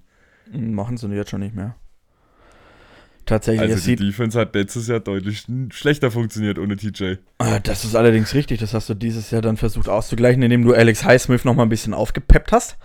Machen 0.51 0.97
sie 0.97 1.07
jetzt 1.09 1.31
schon 1.31 1.41
nicht 1.41 1.55
mehr. 1.55 1.77
Tatsächlich, 3.27 3.71
Also 3.71 3.85
die 3.85 3.97
Defense 3.97 4.41
hat 4.41 4.55
letztes 4.55 4.89
Jahr 4.89 5.01
deutlich 5.01 5.45
schlechter 5.71 6.11
funktioniert 6.11 6.59
ohne 6.59 6.77
TJ. 6.77 7.17
Ah, 7.37 7.59
das 7.59 7.85
ist 7.85 7.95
allerdings 7.95 8.33
richtig. 8.33 8.61
Das 8.61 8.73
hast 8.73 8.89
du 8.89 8.95
dieses 8.95 9.31
Jahr 9.31 9.43
dann 9.43 9.59
versucht 9.59 9.91
auszugleichen, 9.91 10.43
indem 10.43 10.65
du 10.65 10.73
Alex 10.73 11.05
Highsmith 11.05 11.45
noch 11.45 11.55
mal 11.55 11.65
ein 11.65 11.69
bisschen 11.69 11.93
aufgepeppt 11.93 12.53
hast. 12.53 12.79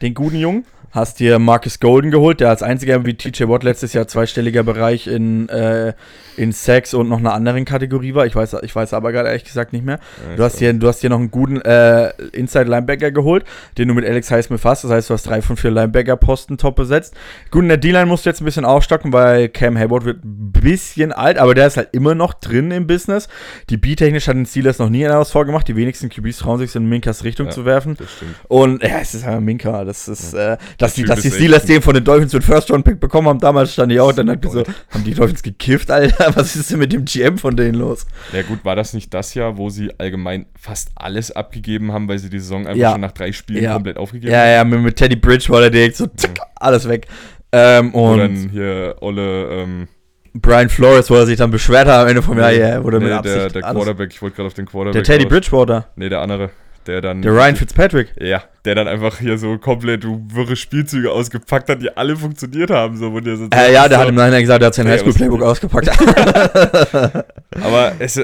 Den 0.00 0.14
guten 0.14 0.36
Jungen. 0.36 0.64
Hast 0.90 1.20
dir 1.20 1.38
Marcus 1.38 1.80
Golden 1.80 2.10
geholt, 2.10 2.40
der 2.40 2.48
als 2.48 2.62
einziger 2.62 3.04
wie 3.04 3.14
TJ 3.14 3.44
Watt 3.48 3.62
letztes 3.62 3.92
Jahr 3.92 4.08
zweistelliger 4.08 4.62
Bereich 4.62 5.06
in, 5.06 5.48
äh, 5.50 5.92
in 6.38 6.52
Sex 6.52 6.94
und 6.94 7.08
noch 7.10 7.18
einer 7.18 7.34
anderen 7.34 7.64
Kategorie 7.66 8.14
war. 8.14 8.24
Ich 8.24 8.34
weiß, 8.34 8.56
ich 8.62 8.74
weiß 8.74 8.94
aber 8.94 9.12
gerade 9.12 9.28
ehrlich 9.28 9.44
gesagt 9.44 9.72
nicht 9.74 9.84
mehr. 9.84 9.98
Du 10.36 10.42
hast 10.42 10.58
dir, 10.60 10.72
du 10.72 10.88
hast 10.88 11.02
dir 11.02 11.10
noch 11.10 11.18
einen 11.18 11.30
guten 11.30 11.60
äh, 11.60 12.10
Inside 12.32 12.64
Linebacker 12.70 13.10
geholt, 13.10 13.44
den 13.76 13.88
du 13.88 13.94
mit 13.94 14.06
Alex 14.06 14.30
Highsmith 14.30 14.64
hast. 14.64 14.84
Das 14.84 14.90
heißt, 14.90 15.10
du 15.10 15.14
hast 15.14 15.24
drei 15.26 15.42
von 15.42 15.56
vier 15.58 15.72
Linebacker-Posten 15.72 16.56
top 16.56 16.76
besetzt. 16.76 17.14
Gut, 17.50 17.64
in 17.64 17.68
der 17.68 17.76
D-Line 17.76 18.06
musst 18.06 18.24
du 18.24 18.30
jetzt 18.30 18.40
ein 18.40 18.44
bisschen 18.46 18.64
aufstocken, 18.64 19.12
weil 19.12 19.48
Cam 19.50 19.76
Hayward 19.76 20.04
wird 20.06 20.24
ein 20.24 20.52
bisschen 20.52 21.12
alt, 21.12 21.36
aber 21.38 21.54
der 21.54 21.66
ist 21.66 21.76
halt 21.76 21.88
immer 21.92 22.14
noch 22.14 22.32
drin 22.32 22.70
im 22.70 22.86
Business. 22.86 23.28
Die 23.68 23.76
B-technisch 23.76 24.26
hat 24.26 24.36
den 24.36 24.46
Steelers 24.46 24.78
noch 24.78 24.88
nie 24.88 25.02
etwas 25.02 25.32
vorgemacht. 25.32 25.68
Die 25.68 25.76
wenigsten 25.76 26.08
QBs 26.08 26.38
trauen 26.38 26.58
sich 26.58 26.74
in 26.74 26.88
Minkas 26.88 27.24
Richtung 27.24 27.46
Ja. 27.46 27.52
zu 27.52 27.64
werfen. 27.66 27.96
Das 27.98 28.10
stimmt. 28.12 28.36
Und 28.48 28.82
ja, 28.82 29.00
es 29.02 29.14
ist 29.14 29.26
einfach 29.26 29.40
Minka. 29.40 29.84
Das 29.84 30.08
ist, 30.08 30.32
äh, 30.34 30.56
dass, 30.78 30.94
die, 30.94 31.04
dass 31.04 31.20
die 31.22 31.30
Steelers 31.30 31.64
den 31.66 31.82
von 31.82 31.92
den 31.94 32.04
Dolphins 32.04 32.32
mit 32.32 32.44
First 32.44 32.70
Round 32.70 32.84
Pick 32.84 33.00
bekommen 33.00 33.28
haben, 33.28 33.38
damals 33.40 33.72
stand 33.72 33.92
ich 33.92 34.00
auch, 34.00 34.12
dann 34.12 34.30
hab 34.30 34.44
ich 34.44 34.50
so, 34.50 34.62
haben 34.90 35.04
die 35.04 35.12
Dolphins 35.12 35.42
gekifft, 35.42 35.90
Alter? 35.90 36.32
Was 36.36 36.54
ist 36.56 36.70
denn 36.70 36.78
mit 36.78 36.92
dem 36.92 37.04
GM 37.04 37.36
von 37.36 37.56
denen 37.56 37.74
los? 37.74 38.06
Ja 38.32 38.42
gut, 38.42 38.64
war 38.64 38.76
das 38.76 38.94
nicht 38.94 39.12
das 39.12 39.34
Jahr, 39.34 39.56
wo 39.58 39.68
sie 39.70 39.90
allgemein 39.98 40.46
fast 40.58 40.90
alles 40.94 41.30
abgegeben 41.32 41.92
haben, 41.92 42.08
weil 42.08 42.18
sie 42.18 42.30
die 42.30 42.38
Saison 42.38 42.66
einfach 42.66 42.80
Ja. 42.80 42.92
schon 42.92 43.00
nach 43.00 43.12
drei 43.12 43.32
Spielen 43.32 43.62
Ja. 43.64 43.74
komplett 43.74 43.96
aufgegeben 43.98 44.32
Ja, 44.32 44.38
haben? 44.40 44.48
ja, 44.50 44.64
mit, 44.64 44.80
mit 44.82 44.96
Teddy 44.96 45.16
Bridgewater 45.16 45.68
direkt 45.70 45.96
so, 45.96 46.06
zack, 46.06 46.38
alles 46.56 46.88
weg. 46.88 47.06
Ähm, 47.50 47.92
Wo 47.92 48.12
und 48.12 48.18
dann 48.18 48.48
hier 48.50 48.96
Olle, 49.00 49.48
ähm, 49.50 49.88
Brian 50.34 50.68
Flores, 50.68 51.10
wo 51.10 51.14
er 51.16 51.26
sich 51.26 51.38
dann 51.38 51.50
beschwert 51.50 51.88
hat 51.88 52.02
am 52.02 52.06
Ende 52.08 52.22
vom 52.22 52.38
Jahr, 52.38 52.52
ja, 52.52 52.84
wurde 52.84 53.00
mit 53.00 53.08
nee, 53.08 53.14
Absicht 53.14 53.36
der, 53.36 53.48
der 53.48 53.62
Quarterback, 53.62 54.10
ich 54.12 54.22
wollte 54.22 54.36
gerade 54.36 54.46
auf 54.46 54.54
den 54.54 54.66
Quarterback 54.66 54.92
Der 54.92 55.02
Teddy 55.02 55.24
raus. 55.24 55.32
Bridgewater, 55.32 55.88
Nee, 55.96 56.08
der 56.10 56.20
andere, 56.20 56.50
der 56.88 57.02
dann 57.02 57.22
der 57.22 57.32
Ryan 57.32 57.54
Fitzpatrick. 57.54 58.14
Ja, 58.18 58.42
der 58.64 58.74
dann 58.74 58.88
einfach 58.88 59.18
hier 59.18 59.36
so 59.38 59.58
komplett 59.58 60.04
wirre 60.04 60.56
Spielzüge 60.56 61.12
ausgepackt 61.12 61.68
hat, 61.68 61.82
die 61.82 61.94
alle 61.96 62.16
funktioniert 62.16 62.70
haben. 62.70 62.96
So, 62.96 63.12
wo 63.12 63.20
der 63.20 63.36
so 63.36 63.44
Äh, 63.54 63.74
ja, 63.74 63.86
der 63.88 63.98
so, 63.98 64.02
hat 64.02 64.08
im 64.08 64.14
Nachhinein 64.14 64.40
gesagt, 64.40 64.62
er 64.62 64.66
hat 64.66 64.74
sein 64.74 64.88
Highschool-Playbook 64.88 65.42
ausgepackt. 65.42 65.90
Aber 67.60 67.92
es, 67.98 68.20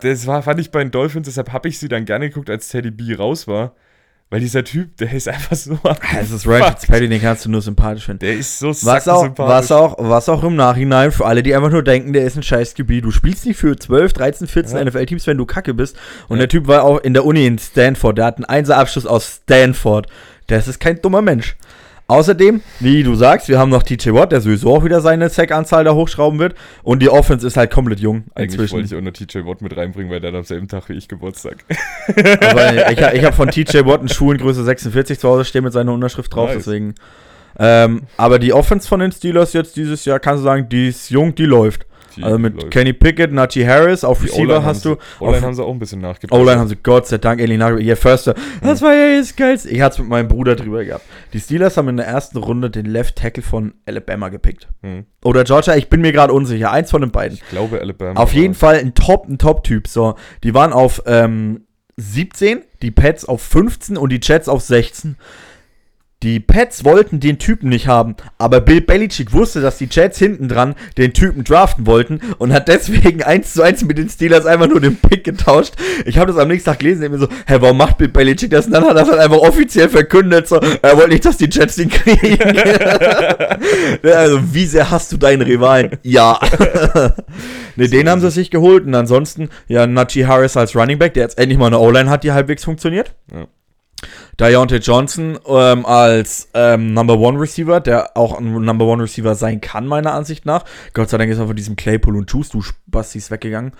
das 0.00 0.26
war, 0.26 0.42
fand 0.42 0.60
ich 0.60 0.70
bei 0.70 0.80
den 0.80 0.90
Dolphins, 0.90 1.26
deshalb 1.26 1.52
habe 1.52 1.68
ich 1.68 1.78
sie 1.78 1.88
dann 1.88 2.04
gerne 2.04 2.28
geguckt, 2.28 2.50
als 2.50 2.68
Teddy 2.68 2.90
B 2.90 3.14
raus 3.14 3.46
war. 3.46 3.74
Weil 4.30 4.40
dieser 4.40 4.62
Typ, 4.62 4.94
der 4.98 5.10
ist 5.12 5.26
einfach 5.26 5.56
so. 5.56 5.78
Es 6.20 6.30
ist 6.30 6.44
Fuck. 6.44 6.62
Fitzpatrick, 6.62 7.08
den 7.08 7.20
kannst 7.22 7.46
du 7.46 7.50
nur 7.50 7.62
sympathisch 7.62 8.04
finden. 8.04 8.20
Der 8.20 8.34
ist 8.34 8.58
so 8.58 8.68
Was 8.68 9.08
auch, 9.08 9.26
was, 9.36 9.72
auch, 9.72 9.96
was 9.98 10.28
auch 10.28 10.44
im 10.44 10.54
Nachhinein 10.54 11.12
für 11.12 11.24
alle, 11.24 11.42
die 11.42 11.54
einfach 11.54 11.70
nur 11.70 11.82
denken, 11.82 12.12
der 12.12 12.24
ist 12.26 12.36
ein 12.36 12.42
scheiß 12.42 12.74
QB. 12.74 13.00
Du 13.02 13.10
spielst 13.10 13.46
nicht 13.46 13.56
für 13.58 13.74
12, 13.74 14.12
13, 14.12 14.46
14 14.46 14.76
Ja. 14.76 14.84
NFL-Teams, 14.84 15.26
wenn 15.26 15.38
du 15.38 15.46
kacke 15.46 15.72
bist. 15.72 15.96
Und 16.28 16.36
Ja. 16.36 16.40
der 16.42 16.48
Typ 16.50 16.66
war 16.66 16.84
auch 16.84 16.98
in 16.98 17.14
der 17.14 17.24
Uni 17.24 17.46
in 17.46 17.58
Stanford. 17.58 18.18
Der 18.18 18.26
hat 18.26 18.36
einen 18.36 18.44
Einser-Abschluss 18.44 19.06
aus 19.06 19.40
Stanford. 19.44 20.08
Das 20.48 20.68
ist 20.68 20.78
kein 20.78 21.00
dummer 21.00 21.22
Mensch. 21.22 21.56
Außerdem, 22.10 22.62
wie 22.80 23.02
du 23.02 23.14
sagst, 23.14 23.48
wir 23.48 23.58
haben 23.58 23.68
noch 23.68 23.82
TJ 23.82 24.14
Watt, 24.14 24.32
der 24.32 24.40
sowieso 24.40 24.74
auch 24.74 24.82
wieder 24.82 25.02
seine 25.02 25.28
Sack-Anzahl 25.28 25.84
da 25.84 25.92
hochschrauben 25.92 26.38
wird. 26.38 26.54
Und 26.82 27.02
die 27.02 27.10
Offense 27.10 27.46
ist 27.46 27.58
halt 27.58 27.70
komplett 27.70 28.00
jung 28.00 28.24
Eigentlich 28.34 28.52
inzwischen. 28.54 28.72
wollte 28.76 28.86
ich 28.86 28.94
auch 28.96 29.02
noch 29.02 29.12
TJ 29.12 29.46
Watt 29.46 29.60
mit 29.60 29.76
reinbringen, 29.76 30.10
weil 30.10 30.18
der 30.20 30.30
hat 30.32 30.38
am 30.38 30.44
selben 30.44 30.68
Tag 30.68 30.88
wie 30.88 30.94
ich 30.94 31.06
Geburtstag. 31.06 31.58
Aber 32.40 32.90
ich, 32.90 32.98
ich 32.98 33.24
habe 33.24 33.32
von 33.36 33.50
TJ 33.50 33.84
Watt 33.84 34.00
einen 34.00 34.08
Schuh 34.08 34.32
in 34.32 34.38
Größe 34.38 34.64
46 34.64 35.18
zu 35.18 35.28
Hause 35.28 35.44
stehen 35.44 35.64
mit 35.64 35.74
seiner 35.74 35.92
Unterschrift 35.92 36.34
drauf, 36.34 36.48
Nice. 36.48 36.64
deswegen. 36.64 36.94
Ähm, 37.58 38.02
aber 38.16 38.38
die 38.38 38.54
Offense 38.54 38.88
von 38.88 39.00
den 39.00 39.12
Steelers 39.12 39.52
jetzt 39.52 39.76
dieses 39.76 40.06
Jahr, 40.06 40.18
kannst 40.18 40.40
du 40.40 40.44
sagen, 40.44 40.66
die 40.70 40.88
ist 40.88 41.10
jung, 41.10 41.34
die 41.34 41.44
läuft. 41.44 41.84
Die 42.18 42.24
also 42.24 42.38
mit 42.38 42.54
läuft. 42.54 42.70
Kenny 42.70 42.92
Pickett, 42.92 43.32
Najee 43.32 43.66
Harris, 43.66 44.04
auf 44.04 44.22
Receiver 44.22 44.64
hast 44.64 44.84
du. 44.84 44.96
O-Line 45.20 45.42
haben 45.42 45.54
sie 45.54 45.64
auch 45.64 45.72
ein 45.72 45.78
bisschen 45.78 46.00
nachgebessert. 46.00 46.40
O-Line 46.40 46.60
haben 46.60 46.68
sie 46.68 46.76
Gott 46.76 47.06
sei 47.06 47.18
Dank 47.18 47.40
endlich 47.40 47.58
nach. 47.58 47.76
Hier, 47.78 47.96
Förster. 47.96 48.34
Das 48.62 48.82
war 48.82 48.94
ja 48.94 49.18
das 49.18 49.34
Geilste. 49.34 49.70
Ich 49.70 49.80
hatte 49.80 49.94
es 49.94 49.98
mit 50.00 50.08
meinem 50.08 50.28
Bruder 50.28 50.56
drüber 50.56 50.84
gehabt. 50.84 51.04
Die 51.32 51.40
Steelers 51.40 51.76
haben 51.76 51.88
in 51.88 51.96
der 51.96 52.06
ersten 52.06 52.38
Runde 52.38 52.70
den 52.70 52.86
Left 52.86 53.16
Tackle 53.16 53.42
von 53.42 53.74
Alabama 53.86 54.28
gepickt. 54.28 54.68
Hm. 54.82 55.06
Oder 55.24 55.44
Georgia, 55.44 55.76
ich 55.76 55.88
bin 55.88 56.00
mir 56.00 56.12
gerade 56.12 56.32
unsicher. 56.32 56.70
Eins 56.70 56.90
von 56.90 57.00
den 57.00 57.10
beiden. 57.10 57.36
Ich 57.36 57.48
glaube 57.48 57.80
Alabama. 57.80 58.20
Auf 58.20 58.34
jeden. 58.34 58.54
Fall 58.54 58.76
ein 58.76 58.94
Top, 58.94 59.28
ein 59.28 59.38
Top-Typ. 59.38 59.86
So, 59.86 60.16
die 60.42 60.52
waren 60.52 60.72
auf 60.72 61.02
ähm, 61.06 61.66
17, 61.96 62.62
die 62.82 62.90
Pets 62.90 63.24
auf 63.24 63.42
15 63.42 63.96
und 63.96 64.10
die 64.10 64.20
Jets 64.22 64.48
auf 64.48 64.62
16. 64.62 65.16
Die 66.24 66.40
Pets 66.40 66.84
wollten 66.84 67.20
den 67.20 67.38
Typen 67.38 67.68
nicht 67.68 67.86
haben, 67.86 68.16
aber 68.38 68.60
Bill 68.60 68.80
Belichick 68.80 69.32
wusste, 69.32 69.60
dass 69.60 69.78
die 69.78 69.86
Jets 69.88 70.18
hinten 70.18 70.48
dran 70.48 70.74
den 70.96 71.12
Typen 71.12 71.44
draften 71.44 71.86
wollten 71.86 72.20
und 72.38 72.52
hat 72.52 72.66
deswegen 72.66 73.22
1 73.22 73.52
zu 73.52 73.62
1 73.62 73.84
mit 73.84 73.98
den 73.98 74.08
Steelers 74.08 74.44
einfach 74.44 74.66
nur 74.66 74.80
den 74.80 74.96
Pick 74.96 75.22
getauscht. 75.22 75.74
Ich 76.06 76.18
habe 76.18 76.32
das 76.32 76.40
am 76.40 76.48
nächsten 76.48 76.70
Tag 76.70 76.80
gelesen 76.80 77.04
und 77.04 77.12
mir 77.12 77.18
so, 77.18 77.28
hä, 77.46 77.58
warum 77.60 77.76
macht 77.76 77.98
Bill 77.98 78.08
Belichick 78.08 78.50
das? 78.50 78.66
Und 78.66 78.72
dann 78.72 78.82
hat 78.82 78.90
er 78.90 78.94
das 78.94 79.10
halt 79.10 79.20
einfach 79.20 79.38
offiziell 79.38 79.88
verkündet, 79.88 80.48
so, 80.48 80.56
er 80.56 80.96
wollte 80.96 81.10
nicht, 81.10 81.24
dass 81.24 81.36
die 81.36 81.48
Jets 81.48 81.76
den 81.76 81.88
kriegen. 81.88 82.58
also, 84.02 84.40
wie 84.52 84.66
sehr 84.66 84.90
hast 84.90 85.12
du 85.12 85.18
deinen 85.18 85.42
Rivalen? 85.42 85.98
Ja. 86.02 86.40
ne, 87.76 87.88
den 87.88 88.08
haben 88.08 88.20
sie 88.20 88.32
sich 88.32 88.50
geholt 88.50 88.86
und 88.86 88.94
ansonsten, 88.96 89.50
ja, 89.68 89.86
Najee 89.86 90.26
Harris 90.26 90.56
als 90.56 90.74
Running 90.74 90.98
Back, 90.98 91.14
der 91.14 91.22
jetzt 91.22 91.38
endlich 91.38 91.60
mal 91.60 91.68
eine 91.68 91.78
O-Line 91.78 92.10
hat, 92.10 92.24
die 92.24 92.32
halbwegs 92.32 92.64
funktioniert. 92.64 93.14
Ja. 93.32 93.46
Deontay 94.38 94.78
Johnson 94.78 95.38
ähm, 95.46 95.84
als 95.84 96.48
ähm, 96.54 96.92
Number 96.92 97.18
One 97.18 97.40
Receiver, 97.40 97.80
der 97.80 98.16
auch 98.16 98.38
ein 98.38 98.64
Number 98.64 98.84
One 98.86 99.02
Receiver 99.02 99.34
sein 99.34 99.60
kann, 99.60 99.86
meiner 99.86 100.14
Ansicht 100.14 100.46
nach. 100.46 100.64
Gott 100.94 101.10
sei 101.10 101.18
Dank 101.18 101.30
ist 101.30 101.38
er 101.38 101.46
von 101.46 101.56
diesem 101.56 101.76
Claypool 101.76 102.16
und 102.16 102.30
Juice, 102.30 102.50
du 102.50 102.62
Bastis, 102.86 103.30
weggegangen. 103.30 103.72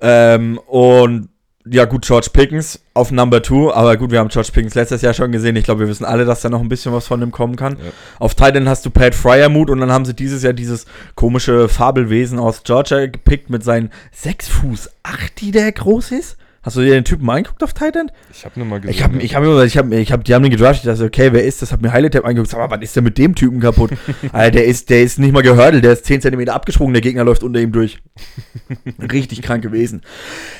Ähm, 0.00 0.58
und 0.66 1.28
ja, 1.70 1.84
gut, 1.84 2.06
George 2.06 2.28
Pickens 2.32 2.80
auf 2.94 3.10
Number 3.10 3.42
Two, 3.42 3.70
aber 3.72 3.96
gut, 3.96 4.10
wir 4.10 4.20
haben 4.20 4.28
George 4.28 4.50
Pickens 4.52 4.74
letztes 4.74 5.02
Jahr 5.02 5.12
schon 5.12 5.32
gesehen. 5.32 5.56
Ich 5.56 5.64
glaube, 5.64 5.80
wir 5.80 5.88
wissen 5.88 6.04
alle, 6.04 6.24
dass 6.24 6.40
da 6.40 6.48
noch 6.48 6.60
ein 6.60 6.68
bisschen 6.68 6.92
was 6.92 7.06
von 7.06 7.20
dem 7.20 7.30
kommen 7.30 7.56
kann. 7.56 7.74
Ja. 7.74 7.90
Auf 8.18 8.34
Titan 8.34 8.68
hast 8.68 8.86
du 8.86 8.90
Pat 8.90 9.14
Fryermuth 9.14 9.70
und 9.70 9.80
dann 9.80 9.92
haben 9.92 10.04
sie 10.04 10.14
dieses 10.14 10.42
Jahr 10.42 10.52
dieses 10.52 10.86
komische 11.14 11.68
Fabelwesen 11.68 12.38
aus 12.38 12.62
Georgia 12.62 13.06
gepickt 13.06 13.50
mit 13.50 13.64
seinen 13.64 13.90
6 14.12 14.48
Fuß 14.48 14.90
8, 15.02 15.40
die 15.40 15.50
der 15.50 15.70
groß 15.72 16.12
ist. 16.12 16.36
Hast 16.62 16.76
du 16.76 16.80
dir 16.80 16.92
den 16.92 17.04
Typen 17.04 17.24
mal 17.24 17.36
angeguckt 17.36 17.62
auf 17.62 17.72
Titan? 17.72 18.10
Ich 18.32 18.44
habe 18.44 18.58
nur 18.58 18.66
mal 18.68 18.80
gesehen. 18.80 18.94
Ich 18.94 19.02
habe, 19.02 19.18
ich 19.22 19.34
habe, 19.36 19.64
ich 19.64 19.76
habe, 19.78 19.94
ich 19.96 20.12
habe, 20.12 20.24
die 20.24 20.34
haben 20.34 20.42
den 20.42 20.50
gedraftet. 20.50 20.84
Ich 20.84 20.90
dachte, 20.90 21.04
okay, 21.04 21.32
wer 21.32 21.44
ist 21.44 21.62
das? 21.62 21.70
Hab 21.72 21.80
mir 21.80 21.92
Highlight 21.92 22.14
Tab 22.14 22.24
angeguckt. 22.24 22.50
Sag 22.50 22.58
mal, 22.58 22.68
was 22.70 22.82
ist 22.82 22.96
denn 22.96 23.04
mit 23.04 23.16
dem 23.16 23.34
Typen 23.36 23.60
kaputt? 23.60 23.92
Alter, 24.32 24.50
der 24.58 24.64
ist, 24.66 24.90
der 24.90 25.02
ist 25.02 25.18
nicht 25.18 25.32
mal 25.32 25.42
gehördelt. 25.42 25.84
Der 25.84 25.92
ist 25.92 26.04
10 26.04 26.20
cm 26.22 26.48
abgesprungen. 26.48 26.92
Der 26.94 27.00
Gegner 27.00 27.24
läuft 27.24 27.42
unter 27.44 27.60
ihm 27.60 27.70
durch. 27.72 27.98
Richtig 29.12 29.40
krank 29.42 29.62
gewesen. 29.62 30.02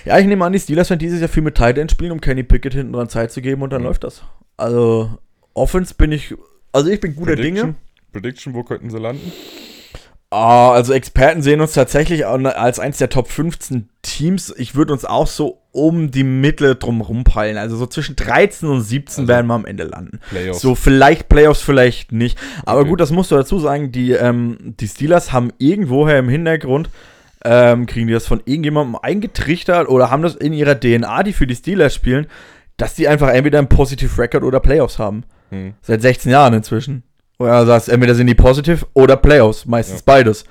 Ja, 0.05 0.19
ich 0.19 0.27
nehme 0.27 0.45
an, 0.45 0.53
die 0.53 0.61
Steelers 0.61 0.89
werden 0.89 1.01
dieses 1.01 1.21
Jahr 1.21 1.29
viel 1.29 1.43
mit 1.43 1.57
Titan 1.57 1.89
spielen, 1.89 2.13
um 2.13 2.21
Kenny 2.21 2.45
Pickett 2.45 2.75
hinten 2.75 2.93
dran 2.93 3.09
Zeit 3.09 3.33
zu 3.33 3.43
geben 3.43 3.63
und 3.63 3.71
dann 3.73 3.83
Mhm. 3.83 3.89
läuft 3.89 4.05
das. 4.05 4.23
Also, 4.57 5.19
Offense 5.55 5.95
bin 5.95 6.13
ich, 6.13 6.35
also 6.73 6.91
ich 6.91 7.01
bin 7.01 7.17
guter 7.17 7.35
Dinge. 7.37 7.61
Prediction? 7.61 7.75
Prediction, 8.13 8.55
wo 8.55 8.63
könnten 8.63 8.89
sie 8.91 8.99
landen? 8.99 9.33
Ah, 10.31 10.73
also 10.73 10.93
Experten 10.93 11.41
sehen 11.41 11.63
uns 11.63 11.73
tatsächlich 11.73 12.27
als 12.27 12.79
eins 12.79 12.99
der 12.99 13.09
Top 13.09 13.29
15 13.29 13.89
Teams. 14.03 14.55
Ich 14.59 14.75
würde 14.75 14.93
uns 14.93 15.07
auch 15.07 15.27
so 15.27 15.63
um 15.73 16.11
die 16.11 16.25
Mitte 16.25 16.75
drum 16.77 17.01
rumpeilen. 17.01 17.57
Also 17.57 17.77
so 17.77 17.87
zwischen 17.87 18.15
13 18.15 18.69
und 18.69 18.83
17 18.83 19.23
also 19.23 19.29
werden 19.29 19.47
wir 19.47 19.55
am 19.55 19.65
Ende 19.65 19.85
landen. 19.85 20.21
Playoffs. 20.29 20.61
So 20.61 20.75
vielleicht 20.75 21.31
Playoffs, 21.31 21.63
vielleicht 21.63 22.13
nicht. 22.13 22.39
Aber 22.67 22.81
okay. 22.81 22.91
gut, 22.91 23.01
das 23.01 23.11
musst 23.11 23.31
du 23.31 23.37
dazu 23.37 23.59
sagen. 23.59 23.91
Die, 23.91 24.13
ähm, 24.13 24.75
die 24.79 24.89
Steelers 24.89 25.33
haben 25.33 25.51
irgendwoher 25.57 26.19
im 26.19 26.29
Hintergrund, 26.29 26.91
ähm, 27.43 27.87
kriegen 27.87 28.07
die 28.07 28.13
das 28.13 28.27
von 28.27 28.43
irgendjemandem 28.45 28.97
eingetrichtert 29.01 29.89
oder 29.89 30.11
haben 30.11 30.23
das 30.23 30.37
in 30.37 30.53
ihrer 30.53 30.79
DNA, 30.79 31.23
die 31.23 31.33
für 31.33 31.47
die 31.47 31.57
Steelers 31.57 31.95
spielen, 31.95 32.27
dass 32.77 32.95
die 32.95 33.09
einfach 33.09 33.29
entweder 33.29 33.61
ein 33.61 33.71
Positive 33.71 34.21
Record 34.21 34.43
oder 34.45 34.61
Playoffs 34.61 34.99
haben. 34.99 35.25
Hm. 35.51 35.73
Seit 35.81 36.03
16 36.03 36.31
Jahren 36.31 36.53
inzwischen. 36.53 37.03
Oder 37.39 37.61
du 37.61 37.67
sagst, 37.67 37.89
entweder 37.89 38.15
sind 38.15 38.27
die 38.27 38.35
Positive 38.35 38.87
oder 38.95 39.17
Playoffs, 39.17 39.65
meistens 39.65 40.01
ja. 40.01 40.03
beides. 40.07 40.45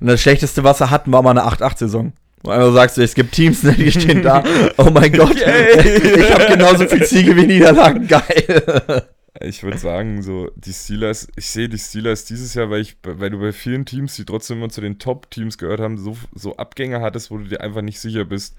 Und 0.00 0.08
das 0.08 0.20
schlechteste, 0.20 0.64
was 0.64 0.80
er 0.80 0.90
hatten, 0.90 1.12
war 1.12 1.22
mal 1.22 1.30
eine 1.30 1.44
8-8-Saison. 1.44 2.12
Also 2.44 2.72
sagst 2.72 2.96
du, 2.96 3.02
es 3.02 3.14
gibt 3.14 3.32
Teams, 3.32 3.62
ne, 3.62 3.72
die 3.72 3.92
stehen 3.92 4.22
da. 4.22 4.42
Oh 4.76 4.90
mein 4.92 5.12
Gott, 5.16 5.36
ich 5.36 6.30
habe 6.32 6.46
genauso 6.48 6.86
viel 6.88 7.06
Siege 7.06 7.36
wie 7.36 7.46
Niederlagen. 7.46 8.06
Geil. 8.08 9.06
Ich 9.40 9.62
würde 9.62 9.78
sagen, 9.78 10.22
so 10.22 10.50
die 10.56 10.72
Steelers, 10.72 11.28
ich 11.36 11.46
sehe 11.46 11.68
die 11.68 11.78
Steelers 11.78 12.24
dieses 12.24 12.54
Jahr, 12.54 12.68
weil 12.70 12.80
ich, 12.80 12.96
weil 13.02 13.30
du 13.30 13.38
bei 13.38 13.52
vielen 13.52 13.86
Teams, 13.86 14.14
die 14.16 14.24
trotzdem 14.24 14.58
immer 14.58 14.68
zu 14.68 14.80
den 14.80 14.98
Top-Teams 14.98 15.56
gehört 15.56 15.80
haben, 15.80 15.96
so, 15.98 16.16
so 16.34 16.56
Abgänge 16.56 17.00
hattest, 17.00 17.30
wo 17.30 17.38
du 17.38 17.44
dir 17.44 17.60
einfach 17.60 17.80
nicht 17.80 17.98
sicher 17.98 18.24
bist, 18.24 18.56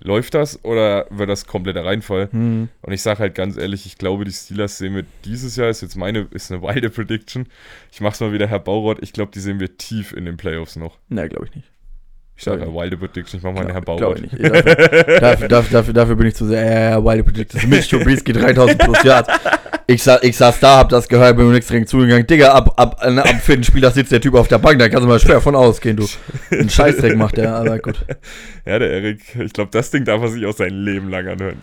läuft 0.00 0.34
das 0.34 0.64
oder 0.64 1.06
wird 1.10 1.28
das 1.28 1.46
kompletter 1.46 1.84
Reinfall? 1.84 2.28
Hm. 2.30 2.68
Und 2.82 2.92
ich 2.92 3.02
sage 3.02 3.20
halt 3.20 3.34
ganz 3.34 3.56
ehrlich, 3.56 3.86
ich 3.86 3.98
glaube, 3.98 4.24
die 4.24 4.32
Steelers 4.32 4.78
sehen 4.78 4.94
wir 4.94 5.04
dieses 5.24 5.56
Jahr, 5.56 5.68
ist 5.68 5.82
jetzt 5.82 5.96
meine, 5.96 6.26
ist 6.30 6.50
eine 6.50 6.62
wilde 6.62 6.90
Prediction. 6.90 7.46
Ich 7.92 8.00
mache 8.00 8.14
es 8.14 8.20
mal 8.20 8.32
wieder, 8.32 8.46
Herr 8.46 8.60
Baurott, 8.60 8.98
ich 9.00 9.12
glaube, 9.12 9.32
die 9.32 9.40
sehen 9.40 9.60
wir 9.60 9.76
tief 9.76 10.12
in 10.12 10.24
den 10.24 10.36
Playoffs 10.36 10.76
noch. 10.76 10.98
Ne, 11.08 11.28
glaube 11.28 11.46
ich 11.46 11.54
nicht. 11.54 11.70
Ich 12.38 12.44
sage 12.44 12.62
ja 12.62 12.74
wilde 12.74 12.98
Prediction, 12.98 13.38
ich 13.38 13.42
mache 13.42 13.54
mal 13.54 13.62
eine 13.62 13.72
Herr 13.72 13.80
Baurott. 13.80 14.20
Ich 14.20 14.32
nicht. 14.32 14.44
Dafür, 14.52 15.48
dafür, 15.48 15.48
dafür, 15.48 15.94
dafür, 15.94 16.16
bin 16.16 16.26
ich 16.26 16.34
zu 16.34 16.44
sehr, 16.44 16.96
äh, 16.96 17.04
wilde 17.04 17.24
Prediction. 17.24 17.68
Mitch 17.70 17.88
Trubisky 17.88 18.34
3000 18.34 18.78
plus 18.78 19.02
Yards. 19.04 19.28
Ich, 19.86 20.02
sa 20.02 20.18
ich 20.20 20.36
saß 20.36 20.60
da, 20.60 20.78
hab 20.78 20.88
das 20.90 21.08
gehört, 21.08 21.36
bin 21.36 21.46
mir 21.46 21.54
nichts 21.54 21.68
direkt 21.68 21.88
zugegangen. 21.88 22.26
Digga, 22.26 22.52
ab, 22.52 22.74
ab, 22.76 23.00
äh, 23.02 23.18
ab 23.18 23.40
vierten 23.40 23.64
Spiel, 23.64 23.80
da 23.80 23.90
sitzt 23.90 24.12
der 24.12 24.20
Typ 24.20 24.34
auf 24.34 24.48
der 24.48 24.58
Bank, 24.58 24.78
da 24.80 24.88
kannst 24.88 25.04
du 25.04 25.08
mal 25.08 25.20
schwer 25.20 25.40
von 25.40 25.54
ausgehen, 25.54 25.96
du. 25.96 26.06
Ein 26.50 26.68
Scheißdreck 26.68 27.16
macht 27.16 27.38
der, 27.38 27.54
aber 27.54 27.78
gut. 27.78 28.04
Ja, 28.66 28.80
der 28.80 28.90
Erik, 28.90 29.20
ich 29.38 29.52
glaube, 29.52 29.70
das 29.70 29.92
Ding 29.92 30.04
darf 30.04 30.20
er 30.22 30.28
sich 30.28 30.44
auch 30.44 30.56
sein 30.56 30.74
Leben 30.74 31.08
lang 31.08 31.28
anhören. 31.28 31.62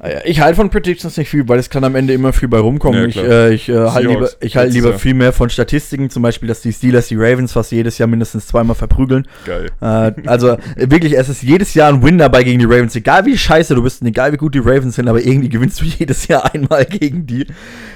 Ah 0.00 0.08
ich 0.24 0.40
halte 0.40 0.56
von 0.56 0.70
Predictions 0.70 1.16
nicht 1.18 1.28
viel, 1.28 1.46
weil 1.46 1.58
es 1.58 1.68
kann 1.68 1.84
am 1.84 1.94
Ende 1.94 2.14
immer 2.14 2.32
viel 2.32 2.48
bei 2.48 2.58
rumkommen. 2.58 3.02
Ja, 3.02 3.06
ich 3.06 3.16
äh, 3.18 3.54
ich 3.54 3.68
äh, 3.68 3.76
halte 3.76 4.08
lieber, 4.08 4.30
ich 4.40 4.56
halt 4.56 4.72
lieber 4.72 4.98
viel 4.98 5.12
mehr 5.12 5.32
von 5.32 5.50
Statistiken, 5.50 6.08
zum 6.08 6.22
Beispiel, 6.22 6.48
dass 6.48 6.62
die 6.62 6.72
Steelers 6.72 7.08
die 7.08 7.16
Ravens 7.16 7.52
fast 7.52 7.70
jedes 7.70 7.98
Jahr 7.98 8.06
mindestens 8.06 8.46
zweimal 8.46 8.74
verprügeln. 8.76 9.28
Geil. 9.44 9.66
Äh, 9.80 10.12
also 10.26 10.56
wirklich, 10.76 11.16
es 11.18 11.28
ist 11.28 11.42
jedes 11.42 11.74
Jahr 11.74 11.92
ein 11.92 12.02
Win 12.02 12.16
dabei 12.16 12.44
gegen 12.44 12.58
die 12.58 12.64
Ravens. 12.64 12.96
Egal 12.96 13.26
wie 13.26 13.36
scheiße 13.36 13.74
du 13.74 13.82
bist, 13.82 14.02
egal 14.02 14.32
wie 14.32 14.38
gut 14.38 14.54
die 14.54 14.60
Ravens 14.60 14.96
sind, 14.96 15.08
aber 15.08 15.20
irgendwie 15.20 15.50
gewinnst 15.50 15.80
du 15.80 15.84
jedes 15.98 16.28
Jahr 16.28 16.54
einmal 16.54 16.86
gegen 16.86 17.26
die. 17.26 17.46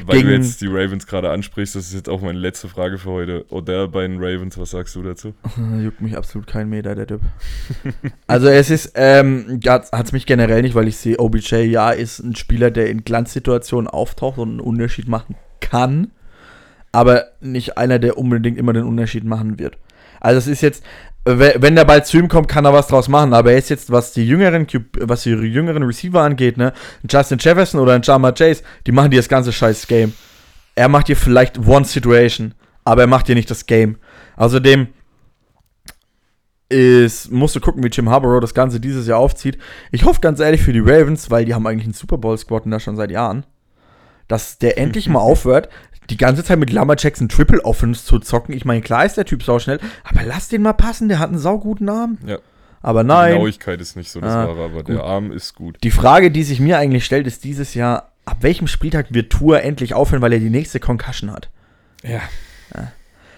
Weil 0.05 0.19
gegen, 0.19 0.29
du 0.29 0.35
jetzt 0.35 0.61
die 0.61 0.69
Ravens 0.69 1.07
gerade 1.07 1.31
ansprichst, 1.31 1.75
das 1.75 1.87
ist 1.87 1.95
jetzt 1.95 2.09
auch 2.11 2.21
meine 2.21 2.39
letzte 2.39 2.69
Frage 2.69 2.99
für 2.99 3.11
heute. 3.11 3.47
Odell 3.51 3.89
bei 3.89 4.07
den 4.07 4.19
Ravens, 4.19 4.59
was 4.59 4.71
sagst 4.71 4.95
du 4.95 5.03
dazu? 5.03 5.33
Juckt 5.83 6.01
mich 6.01 6.17
absolut 6.17 6.47
kein 6.47 6.69
Meter, 6.69 6.95
der 6.95 7.07
Typ. 7.07 7.23
also 8.27 8.49
es 8.49 8.71
ist, 8.71 8.93
ähm, 8.97 9.61
hat 9.65 9.93
es 9.93 10.13
mich 10.13 10.27
generell 10.27 10.63
nicht, 10.63 10.75
weil 10.75 10.89
ich 10.89 10.97
sehe, 10.97 11.19
OBJ, 11.19 11.57
ja, 11.63 11.91
ist 11.91 12.19
ein 12.19 12.35
Spieler, 12.35 12.71
der 12.71 12.91
in 12.91 13.05
Glanzsituationen 13.05 13.89
auftaucht 13.89 14.39
und 14.39 14.51
einen 14.51 14.61
Unterschied 14.61 15.09
machen 15.09 15.37
kann, 15.61 16.11
aber 16.91 17.27
nicht 17.41 17.79
einer, 17.79 17.99
der 17.99 18.19
unbedingt 18.19 18.59
immer 18.59 18.73
den 18.73 18.85
Unterschied 18.85 19.25
machen 19.25 19.59
wird. 19.59 19.79
Also 20.21 20.39
es 20.39 20.47
ist 20.49 20.63
jetzt, 20.63 20.83
wenn 21.25 21.75
der 21.75 21.85
Ball 21.85 22.05
zu 22.05 22.19
ihm 22.19 22.29
kommt, 22.29 22.49
kann 22.49 22.65
er 22.65 22.73
was 22.73 22.87
draus 22.87 23.09
machen. 23.09 23.35
Aber 23.35 23.53
er 23.53 23.59
ist 23.59 23.69
jetzt, 23.69 23.91
was 23.91 24.13
die 24.13 24.27
jüngeren, 24.27 24.67
was 25.01 25.25
die 25.25 25.31
jüngeren 25.31 25.83
Receiver 25.83 26.23
angeht, 26.23 26.57
ne, 26.57 26.73
Justin 27.09 27.39
Jefferson 27.39 27.81
oder 27.81 27.95
ein 27.95 28.03
Jama 28.03 28.33
Chase, 28.33 28.63
die 28.87 28.93
machen 28.93 29.11
dir 29.11 29.19
das 29.19 29.29
ganze 29.29 29.53
scheiß 29.53 29.87
Game. 29.87 30.13
Er 30.75 30.89
macht 30.89 31.09
dir 31.09 31.17
vielleicht 31.17 31.59
One 31.67 31.85
Situation, 31.85 32.55
aber 32.85 33.03
er 33.03 33.07
macht 33.07 33.29
dir 33.29 33.35
nicht 33.35 33.51
das 33.51 33.67
Game. 33.67 33.97
Außerdem 34.37 34.89
ist, 36.69 37.31
musst 37.31 37.55
du 37.55 37.61
gucken, 37.61 37.83
wie 37.83 37.89
Jim 37.89 38.11
Harbaugh 38.11 38.41
das 38.41 38.55
Ganze 38.55 38.81
dieses 38.81 39.07
Jahr 39.07 39.19
aufzieht. 39.19 39.59
Ich 39.93 40.05
hoffe 40.05 40.21
ganz 40.21 40.41
ehrlich 40.41 40.63
für 40.63 40.73
die 40.73 40.81
Ravens, 40.81 41.31
weil 41.31 41.45
die 41.45 41.55
haben 41.55 41.67
eigentlich 41.67 41.85
einen 41.85 41.95
Super 41.95 42.19
Bowl 42.19 42.37
Squad 42.37 42.65
da 42.67 42.81
schon 42.81 42.97
seit 42.97 43.11
Jahren, 43.11 43.45
dass 44.29 44.59
der 44.59 44.79
endlich 44.79 45.09
mal 45.09 45.21
aufhört, 45.21 45.69
die 46.11 46.17
ganze 46.17 46.45
Zeit 46.45 46.59
mit 46.59 46.73
Lama 46.73 46.95
Jackson 46.99 47.29
Triple 47.29 47.65
Offense 47.65 48.05
zu 48.05 48.19
zocken. 48.19 48.55
Ich 48.55 48.65
meine, 48.65 48.81
klar 48.81 49.05
ist 49.05 49.17
der 49.17 49.25
Typ 49.25 49.43
sau 49.43 49.59
schnell, 49.59 49.81
aber 50.05 50.23
lass 50.25 50.49
den 50.49 50.63
mal 50.63 50.73
passen, 50.73 51.09
der 51.09 51.19
hat 51.19 51.31
einen 51.31 51.39
sauguten 51.39 51.89
Arm. 51.89 52.19
Ja. 52.27 52.39
Aber 52.83 53.03
nein. 53.03 53.33
Die 53.33 53.35
Genauigkeit 53.35 53.81
ist 53.81 53.97
nicht 53.97 54.11
so 54.11 54.21
das 54.21 54.33
ah, 54.33 54.49
Wahre, 54.49 54.65
aber 54.65 54.85
gut. 54.85 54.89
der 54.89 55.03
Arm 55.03 55.33
ist 55.33 55.55
gut. 55.55 55.79
Die 55.83 55.91
Frage, 55.91 56.31
die 56.31 56.45
sich 56.45 56.61
mir 56.61 56.79
eigentlich 56.79 57.05
stellt, 57.05 57.27
ist 57.27 57.43
dieses 57.43 57.75
Jahr, 57.75 58.13
ab 58.25 58.39
welchem 58.41 58.69
Spieltag 58.69 59.13
wird 59.13 59.33
Tour 59.33 59.63
endlich 59.63 59.95
aufhören, 59.95 60.23
weil 60.23 60.33
er 60.33 60.39
die 60.39 60.51
nächste 60.51 60.79
Concussion 60.79 61.33
hat? 61.33 61.49
Ja. 62.05 62.21
ja. 62.75 62.93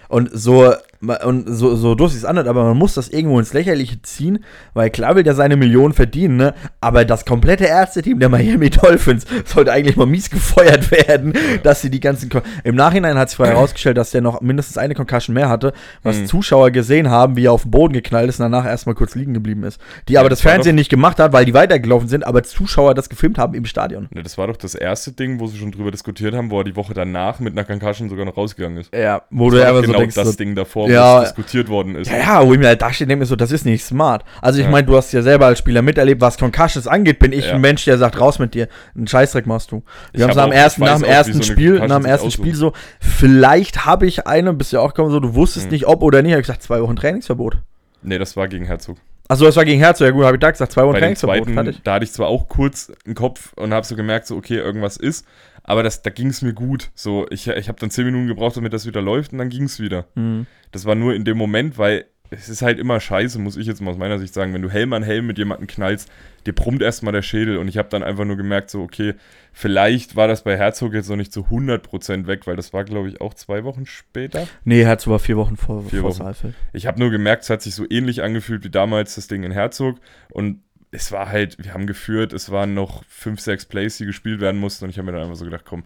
Und 0.07 0.29
so 0.33 0.73
und 1.01 1.45
so, 1.47 1.75
so 1.75 1.95
doof 1.95 2.13
es 2.13 2.25
anhört, 2.25 2.47
aber 2.47 2.65
man 2.65 2.77
muss 2.77 2.93
das 2.93 3.07
irgendwo 3.07 3.39
ins 3.39 3.53
Lächerliche 3.53 4.01
ziehen, 4.01 4.43
weil 4.73 4.89
klar 4.89 5.15
will 5.15 5.23
der 5.23 5.33
seine 5.33 5.55
Millionen 5.55 5.93
verdienen, 5.93 6.35
ne? 6.35 6.53
Aber 6.81 7.05
das 7.05 7.25
komplette 7.25 7.65
Ärzte-Team 7.65 8.19
der 8.19 8.27
Miami 8.27 8.69
Dolphins 8.69 9.25
sollte 9.45 9.71
eigentlich 9.71 9.95
mal 9.95 10.05
mies 10.05 10.29
gefeuert 10.29 10.91
werden, 10.91 11.33
dass 11.63 11.81
sie 11.81 11.89
die 11.89 12.01
ganzen. 12.01 12.29
Kon 12.29 12.41
Im 12.65 12.75
Nachhinein 12.75 13.17
hat 13.17 13.29
sich 13.29 13.37
vorher 13.37 13.55
herausgestellt, 13.55 13.97
dass 13.97 14.11
der 14.11 14.19
noch 14.19 14.41
mindestens 14.41 14.77
eine 14.77 14.93
Concussion 14.93 15.33
mehr 15.33 15.47
hatte, 15.47 15.71
was 16.03 16.17
mhm. 16.17 16.25
Zuschauer 16.25 16.71
gesehen 16.71 17.09
haben, 17.09 17.37
wie 17.37 17.45
er 17.45 17.53
auf 17.53 17.61
den 17.61 17.71
Boden 17.71 17.93
geknallt 17.93 18.27
ist 18.27 18.41
und 18.41 18.51
danach 18.51 18.65
erstmal 18.65 18.95
kurz 18.95 19.15
liegen 19.15 19.33
geblieben 19.33 19.63
ist. 19.63 19.79
Die 20.09 20.13
ja, 20.13 20.19
aber 20.19 20.29
das, 20.29 20.39
das 20.39 20.51
Fernsehen 20.51 20.75
nicht 20.75 20.89
gemacht 20.89 21.19
hat, 21.19 21.31
weil 21.31 21.45
die 21.45 21.53
weitergelaufen 21.53 22.09
sind, 22.09 22.27
aber 22.27 22.43
Zuschauer 22.43 22.93
das 22.93 23.07
gefilmt 23.07 23.37
haben 23.37 23.53
im 23.53 23.63
Stadion. 23.63 24.09
Ja, 24.13 24.21
das 24.21 24.37
war 24.37 24.47
doch 24.47 24.57
das 24.57 24.75
erste 24.75 25.13
Ding, 25.13 25.39
wo 25.39 25.47
sie 25.47 25.57
schon 25.57 25.71
drüber 25.71 25.91
diskutiert 25.91 26.35
haben, 26.35 26.51
wo 26.51 26.59
er 26.59 26.65
die 26.65 26.75
Woche 26.75 26.93
danach 26.93 27.39
mit 27.39 27.53
einer 27.53 27.63
Concussion 27.63 28.09
sogar 28.09 28.25
noch 28.25 28.35
rausgegangen 28.35 28.79
ist. 28.79 28.93
Ja, 28.93 29.21
wo 29.29 29.49
das 29.49 29.61
du 29.61 29.67
aber 29.67 29.81
genau 29.81 29.93
so 29.93 29.99
denkst, 29.99 30.15
das 30.15 30.35
Ding 30.35 30.55
davor 30.55 30.88
ja, 30.93 31.21
diskutiert 31.21 31.69
worden 31.69 31.95
ist. 31.95 32.11
Ja, 32.11 32.45
wo 32.45 32.53
ich 32.53 32.59
mir 32.59 32.67
halt 32.67 32.81
da 32.81 32.91
stehe, 32.91 33.07
denke 33.07 33.21
mir 33.21 33.25
so, 33.25 33.35
das 33.35 33.51
ist 33.51 33.65
nicht 33.65 33.83
smart. 33.83 34.23
Also 34.41 34.59
ich 34.59 34.65
ja. 34.65 34.71
meine, 34.71 34.85
du 34.87 34.95
hast 34.95 35.11
ja 35.11 35.21
selber 35.21 35.47
als 35.47 35.59
Spieler 35.59 35.81
miterlebt, 35.81 36.21
was 36.21 36.37
Concussions 36.37 36.87
angeht, 36.87 37.19
bin 37.19 37.31
ich 37.31 37.47
ja. 37.47 37.55
ein 37.55 37.61
Mensch, 37.61 37.85
der 37.85 37.97
sagt, 37.97 38.19
raus 38.19 38.39
mit 38.39 38.53
dir, 38.53 38.67
einen 38.95 39.07
Scheißdreck 39.07 39.45
machst 39.45 39.71
du. 39.71 39.83
Wir 40.13 40.23
haben 40.23 40.31
es 40.31 40.37
am 40.37 40.51
ersten, 40.51 40.81
nach 40.81 40.95
dem 40.95 41.03
ersten 41.03 41.41
so 41.41 41.43
Spiel, 41.43 41.79
nach 41.79 41.97
dem 41.97 42.05
ersten 42.05 42.31
Spiel 42.31 42.55
so, 42.55 42.73
vielleicht 42.99 43.85
habe 43.85 44.07
ich 44.07 44.27
eine, 44.27 44.53
bist 44.53 44.73
ja 44.73 44.79
auch 44.79 44.93
gekommen, 44.93 45.11
so, 45.11 45.19
du 45.19 45.35
wusstest 45.35 45.67
mhm. 45.67 45.71
nicht, 45.73 45.87
ob 45.87 46.03
oder 46.03 46.21
nicht, 46.21 46.31
habe 46.31 46.41
ich 46.41 46.47
gesagt, 46.47 46.63
zwei 46.63 46.81
Wochen 46.81 46.95
Trainingsverbot. 46.95 47.57
Nee, 48.01 48.17
das 48.17 48.35
war 48.37 48.47
gegen 48.47 48.65
Herzog. 48.65 48.97
Achso, 49.27 49.45
das 49.45 49.55
war 49.55 49.65
gegen 49.65 49.79
Herzog, 49.79 50.07
ja 50.07 50.11
gut, 50.11 50.25
habe 50.25 50.37
ich 50.37 50.41
da 50.41 50.49
gesagt, 50.49 50.71
zwei 50.71 50.85
Wochen 50.85 50.97
Trainingsverbot. 50.97 51.53
Zweiten, 51.53 51.77
da 51.83 51.93
hatte 51.93 52.05
ich 52.05 52.11
zwar 52.11 52.27
auch 52.27 52.47
kurz 52.47 52.91
einen 53.05 53.13
Kopf 53.13 53.53
und 53.55 53.73
habe 53.73 53.85
so 53.85 53.95
gemerkt, 53.95 54.25
so, 54.25 54.35
okay, 54.35 54.57
irgendwas 54.57 54.97
ist, 54.97 55.25
aber 55.69 55.83
das, 55.83 56.01
da 56.01 56.09
ging 56.09 56.29
es 56.29 56.41
mir 56.41 56.53
gut. 56.53 56.89
So, 56.95 57.27
ich, 57.29 57.47
ich 57.47 57.67
habe 57.67 57.79
dann 57.79 57.91
zehn 57.91 58.03
Minuten 58.03 58.25
gebraucht, 58.25 58.57
damit 58.57 58.73
das 58.73 58.87
wieder 58.87 59.03
läuft 59.03 59.33
und 59.33 59.37
dann 59.37 59.49
ging 59.49 59.65
es 59.65 59.79
wieder. 59.79 60.07
Mhm. 60.15 60.47
Das 60.71 60.85
war 60.85 60.95
nur 60.95 61.13
in 61.13 61.25
dem 61.25 61.37
Moment, 61.37 61.77
weil 61.77 62.05
es 62.31 62.49
ist 62.49 62.63
halt 62.63 62.79
immer 62.79 62.99
scheiße, 62.99 63.37
muss 63.37 63.55
ich 63.55 63.67
jetzt 63.67 63.79
mal 63.79 63.91
aus 63.91 63.97
meiner 63.97 64.17
Sicht 64.17 64.33
sagen, 64.33 64.51
wenn 64.51 64.63
du 64.63 64.71
Helm 64.71 64.93
an 64.93 65.03
Helm 65.03 65.27
mit 65.27 65.37
jemandem 65.37 65.67
knallst, 65.67 66.09
dir 66.47 66.53
brummt 66.53 66.81
erstmal 66.81 67.13
der 67.13 67.21
Schädel 67.21 67.57
und 67.57 67.67
ich 67.67 67.77
habe 67.77 67.87
dann 67.89 68.01
einfach 68.01 68.25
nur 68.25 68.35
gemerkt, 68.35 68.71
so, 68.71 68.81
okay, 68.81 69.13
vielleicht 69.53 70.15
war 70.15 70.27
das 70.27 70.43
bei 70.43 70.57
Herzog 70.57 70.95
jetzt 70.95 71.07
noch 71.07 71.17
nicht 71.17 71.31
zu 71.31 71.41
100% 71.41 72.25
weg, 72.25 72.47
weil 72.47 72.55
das 72.55 72.73
war, 72.73 72.83
glaube 72.83 73.07
ich, 73.07 73.21
auch 73.21 73.35
zwei 73.35 73.63
Wochen 73.63 73.85
später. 73.85 74.47
Nee, 74.63 74.85
Herzog 74.85 75.11
war 75.11 75.19
vier 75.19 75.37
Wochen 75.37 75.55
vor, 75.55 75.83
vier 75.83 76.01
vor 76.01 76.17
Wochen. 76.17 76.55
Ich 76.73 76.87
habe 76.87 76.99
nur 76.99 77.11
gemerkt, 77.11 77.43
es 77.43 77.51
hat 77.51 77.61
sich 77.61 77.75
so 77.75 77.85
ähnlich 77.87 78.23
angefühlt 78.23 78.63
wie 78.63 78.71
damals 78.71 79.13
das 79.13 79.27
Ding 79.27 79.43
in 79.43 79.51
Herzog 79.51 79.99
und 80.31 80.63
es 80.91 81.11
war 81.11 81.29
halt, 81.29 81.57
wir 81.63 81.73
haben 81.73 81.87
geführt, 81.87 82.33
es 82.33 82.51
waren 82.51 82.73
noch 82.73 83.03
fünf, 83.05 83.39
sechs 83.39 83.65
Plays, 83.65 83.97
die 83.97 84.05
gespielt 84.05 84.41
werden 84.41 84.59
mussten 84.59 84.85
und 84.85 84.91
ich 84.91 84.97
habe 84.97 85.05
mir 85.05 85.11
dann 85.13 85.23
einfach 85.23 85.35
so 85.35 85.45
gedacht, 85.45 85.65
komm, 85.65 85.83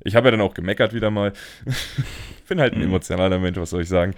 ich 0.00 0.16
habe 0.16 0.26
ja 0.28 0.32
dann 0.32 0.40
auch 0.40 0.54
gemeckert 0.54 0.92
wieder 0.92 1.10
mal. 1.10 1.32
bin 2.48 2.60
halt 2.60 2.74
ein 2.74 2.80
mhm. 2.80 2.86
emotionaler 2.86 3.38
Mensch, 3.38 3.58
was 3.58 3.70
soll 3.70 3.82
ich 3.82 3.88
sagen. 3.88 4.14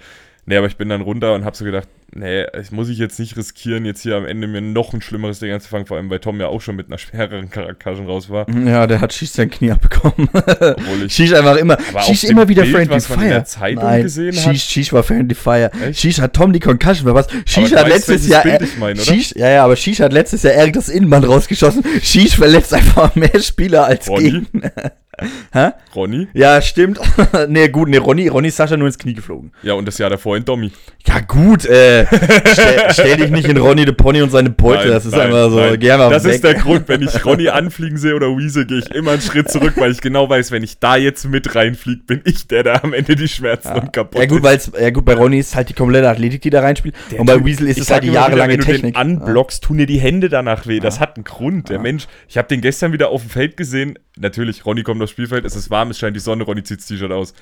Nee, 0.49 0.57
aber 0.57 0.69
ich 0.69 0.77
bin 0.77 0.89
dann 0.89 1.01
runter 1.01 1.35
und 1.35 1.45
habe 1.45 1.57
so 1.57 1.65
gedacht, 1.65 1.89
nee, 2.15 2.47
das 2.53 2.71
muss 2.71 2.89
ich 2.89 2.99
jetzt 2.99 3.19
nicht 3.19 3.37
riskieren, 3.37 3.85
jetzt 3.85 4.03
hier 4.03 4.15
am 4.15 4.25
Ende 4.25 4.47
mir 4.47 4.61
noch 4.61 4.95
ein 4.95 5.01
schlimmeres 5.01 5.41
Ding 5.41 5.53
anzufangen, 5.53 5.87
vor 5.87 5.97
allem 5.97 6.09
weil 6.09 6.21
Tom 6.21 6.41
ja 6.41 6.47
auch 6.47 6.61
schon 6.61 6.77
mit 6.77 6.87
einer 6.87 6.99
schwereren 6.99 7.51
Concussion 7.51 8.07
raus 8.07 8.31
war. 8.31 8.49
Ja, 8.49 8.87
der 8.87 9.01
hat 9.01 9.13
Shish 9.13 9.31
sein 9.31 9.51
Knie 9.51 9.73
abbekommen. 9.73 10.29
Obwohl 10.33 11.07
ich, 11.07 11.13
Shish 11.13 11.33
einfach 11.33 11.57
immer, 11.57 11.77
Shish 12.07 12.25
immer 12.25 12.47
wieder 12.47 12.63
Bild, 12.63 12.77
Friendly 12.77 13.01
Fire. 13.01 13.23
In 13.23 13.31
der 13.31 13.45
Zeitung 13.45 13.83
Nein, 13.83 14.03
gesehen 14.03 14.33
Shish, 14.35 14.63
Shish 14.63 14.93
war 14.93 15.03
Friendly 15.03 15.35
Fire. 15.35 15.73
Echt? 15.83 15.99
Shish 15.99 16.21
hat 16.21 16.33
Tom 16.35 16.53
die 16.53 16.61
Concussion 16.61 17.13
was. 17.13 17.27
Shish 17.45 17.73
hat 17.73 17.89
letztes 17.89 18.29
Jahr, 18.29 18.45
Bild 18.45 18.63
ich 18.63 18.79
mein, 18.79 18.97
Shish, 18.97 19.35
ja, 19.35 19.51
ja, 19.51 19.65
aber 19.65 19.75
Shish 19.75 19.99
hat 19.99 20.13
letztes 20.13 20.45
Jahr 20.45 20.55
Eric 20.55 20.75
das 20.75 20.89
Innenband 20.89 21.27
rausgeschossen. 21.27 21.83
Shish 22.01 22.37
verletzt 22.37 22.73
einfach 22.73 23.17
mehr 23.17 23.41
Spieler 23.41 23.87
als 23.87 24.07
Gegner. 24.07 24.71
Hä? 25.53 25.71
Ronny? 25.95 26.29
Ja, 26.35 26.61
stimmt. 26.61 27.01
nee, 27.49 27.69
gut, 27.69 27.89
nee, 27.89 27.97
Ronny, 27.97 28.29
Ronny 28.29 28.49
ist 28.49 28.57
Sascha 28.57 28.77
nur 28.77 28.87
ins 28.87 28.99
Knie 28.99 29.15
geflogen. 29.15 29.53
Ja, 29.63 29.75
und 29.75 29.87
das 29.89 29.97
Jahr 29.99 30.11
davor 30.11 30.37
in 30.37 30.45
Domi. 30.45 30.73
Ja, 31.07 31.21
gut, 31.21 31.65
äh, 31.65 32.07
stell, 32.53 32.87
stell 32.91 33.17
dich 33.17 33.31
nicht 33.31 33.49
in 33.49 33.57
Ronny 33.57 33.85
de 33.85 33.95
Pony 33.95 34.21
und 34.23 34.31
seine 34.31 34.51
Beute, 34.51 34.81
Nein, 34.85 34.89
das 34.91 35.07
ist 35.07 35.13
nein, 35.13 35.23
einfach 35.29 35.51
so, 35.51 35.57
nein. 35.61 35.79
geh 35.79 35.97
mal 35.97 36.11
Das 36.11 36.25
weg. 36.25 36.35
ist 36.35 36.45
der 36.45 36.55
Grund, 36.55 36.89
wenn 36.89 37.01
ich 37.03 37.25
Ronny 37.25 37.49
anfliegen 37.51 37.97
sehe 37.97 38.15
oder 38.15 38.29
Wiese, 38.37 38.67
gehe 38.67 38.79
ich 38.79 38.91
immer 38.91 39.13
einen 39.13 39.21
Schritt 39.23 39.51
zurück, 39.51 39.75
weil 39.77 39.93
ich 39.93 40.01
genau 40.01 40.29
weiß, 40.29 40.51
wenn 40.53 40.63
ich 40.63 40.79
da 40.81 40.97
jetzt 40.97 41.25
mit 41.29 41.55
reinfliege, 41.55 42.03
bin 42.07 42.21
ich 42.25 42.47
der, 42.49 42.63
der 42.65 42.85
am 42.85 42.93
Ende 42.93 43.17
die 43.17 43.29
Schmerzen 43.29 43.73
und 43.73 43.93
kaputt 43.93 44.21
ja 44.21 44.27
gut, 44.27 44.43
weil's, 44.43 44.71
ja 44.79 44.91
gut, 44.91 45.05
bei 45.05 45.15
Ronny 45.15 45.39
ist 45.39 45.55
halt 45.57 45.69
die 45.69 45.75
komplette 45.75 46.09
Athletik, 46.09 46.43
die 46.43 46.51
da 46.51 46.61
reinspielt. 46.61 46.95
Der 47.11 47.21
und 47.21 47.27
bei 47.27 47.43
Weasel 47.45 47.69
ist 47.69 47.79
es 47.79 47.91
halt 47.91 48.03
die 48.03 48.09
immer 48.09 48.17
wieder, 48.17 48.29
jahrelange 48.29 48.53
wenn 48.55 48.61
du 48.61 48.67
Technik. 48.67 48.95
den 48.95 49.01
anblockst, 49.01 49.65
tun 49.65 49.79
dir 49.79 49.87
die 49.87 49.99
Hände 50.01 50.29
danach 50.29 50.67
weh. 50.67 50.81
Das 50.81 51.01
hat 51.01 51.17
einen 51.17 51.25
Grund. 51.25 51.69
Der 51.71 51.79
Mensch, 51.79 52.07
ich 52.29 52.37
habe 52.37 52.49
den 52.49 52.61
gestern 52.61 52.93
wieder 52.93 53.09
auf 53.09 53.23
dem 53.23 53.31
Feld 53.31 53.57
gesehen. 53.57 53.99
Natürlich, 54.19 54.65
Ronny 54.65 54.83
kommt 54.83 55.03
aufs 55.03 55.13
Spielfeld, 55.13 55.45
es 55.45 55.57
ist 55.57 55.71
warm, 55.71 55.91
es 55.91 55.99
scheint 55.99 56.17
die 56.17 56.21
Sonne, 56.21 56.45
Ronny 56.45 56.63
zieht 56.63 56.79
das 56.79 56.87
T-Shirt 56.87 57.13
aus. 57.13 57.35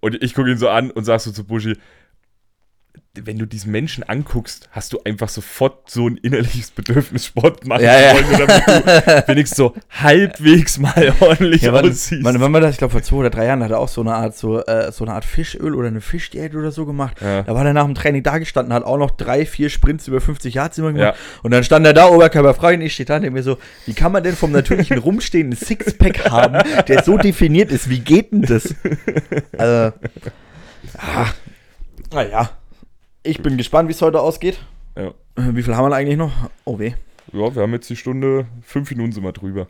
Und 0.00 0.22
ich 0.22 0.34
gucke 0.34 0.50
ihn 0.50 0.58
so 0.58 0.68
an 0.68 0.90
und 0.90 1.04
sag 1.04 1.20
so 1.20 1.32
zu 1.32 1.44
Buschi, 1.44 1.76
wenn 3.14 3.38
du 3.38 3.44
diesen 3.46 3.72
Menschen 3.72 4.04
anguckst, 4.04 4.68
hast 4.70 4.92
du 4.92 5.00
einfach 5.04 5.28
sofort 5.28 5.90
so 5.90 6.06
ein 6.08 6.16
innerliches 6.18 6.70
Bedürfnis, 6.70 7.26
Sport 7.26 7.66
machen 7.66 7.82
Ja, 7.82 7.98
ja. 7.98 8.14
zu 8.14 8.22
wollen, 8.24 8.46
damit 8.46 8.66
du 8.68 9.22
wenigstens 9.28 9.56
so 9.56 9.74
halbwegs 9.90 10.78
mal 10.78 11.12
ordentlich 11.18 11.62
Ja, 11.62 11.72
wann, 11.72 11.90
aussiehst. 11.90 12.22
wann 12.22 12.40
war 12.52 12.60
das? 12.60 12.70
Ich 12.72 12.78
glaube, 12.78 12.92
vor 12.92 13.02
zwei 13.02 13.16
oder 13.16 13.30
drei 13.30 13.46
Jahren 13.46 13.64
hat 13.64 13.72
er 13.72 13.80
auch 13.80 13.88
so 13.88 14.00
eine 14.00 14.14
Art, 14.14 14.36
so, 14.36 14.64
äh, 14.64 14.92
so 14.92 15.04
eine 15.04 15.14
Art 15.14 15.24
Fischöl 15.24 15.74
oder 15.74 15.88
eine 15.88 16.00
Fischdiät 16.00 16.54
oder 16.54 16.70
so 16.70 16.86
gemacht. 16.86 17.20
Ja. 17.20 17.42
Da 17.42 17.52
war 17.52 17.66
er 17.66 17.72
nach 17.72 17.84
dem 17.84 17.96
Training 17.96 18.22
da 18.22 18.38
gestanden, 18.38 18.72
hat 18.72 18.84
auch 18.84 18.96
noch 18.96 19.10
drei, 19.10 19.44
vier 19.44 19.70
Sprints 19.70 20.06
über 20.06 20.20
50 20.20 20.54
Yards 20.54 20.78
immer 20.78 20.92
gemacht. 20.92 21.16
Ja. 21.16 21.40
Und 21.42 21.50
dann 21.50 21.64
stand 21.64 21.84
er 21.86 21.92
da, 21.94 22.06
oberkörperfrei, 22.08 22.74
und 22.74 22.82
ich 22.82 22.94
stehe 22.94 23.06
da 23.06 23.16
und 23.16 23.22
denke 23.22 23.34
mir 23.36 23.42
so, 23.42 23.58
wie 23.86 23.92
kann 23.94 24.12
man 24.12 24.22
denn 24.22 24.36
vom 24.36 24.52
natürlichen 24.52 24.98
rumstehenden 24.98 25.58
Sixpack 25.58 26.30
haben, 26.30 26.58
der 26.86 27.02
so 27.02 27.18
definiert 27.18 27.72
ist? 27.72 27.90
Wie 27.90 27.98
geht 28.00 28.30
denn 28.30 28.42
das? 28.42 28.72
Also, 29.58 29.92
ah, 30.96 31.26
naja. 32.12 32.50
Ich 33.22 33.42
bin 33.42 33.56
gespannt, 33.56 33.88
wie 33.88 33.92
es 33.92 34.02
heute 34.02 34.20
ausgeht. 34.20 34.58
ja. 34.96 35.08
Äh, 35.36 35.54
Wie 35.54 35.62
viel 35.62 35.76
haben 35.76 35.88
wir 35.90 35.96
eigentlich 35.96 36.16
noch? 36.16 36.32
Oh 36.64 36.78
weh. 36.78 36.92
ja, 37.32 37.54
wir 37.54 37.62
haben 37.62 37.72
jetzt 37.72 37.88
die 37.90 37.96
Stunde, 37.96 38.46
fünf 38.62 38.90
Minuten 38.90 39.12
sind 39.12 39.22
wir 39.22 39.32
drüber. 39.32 39.68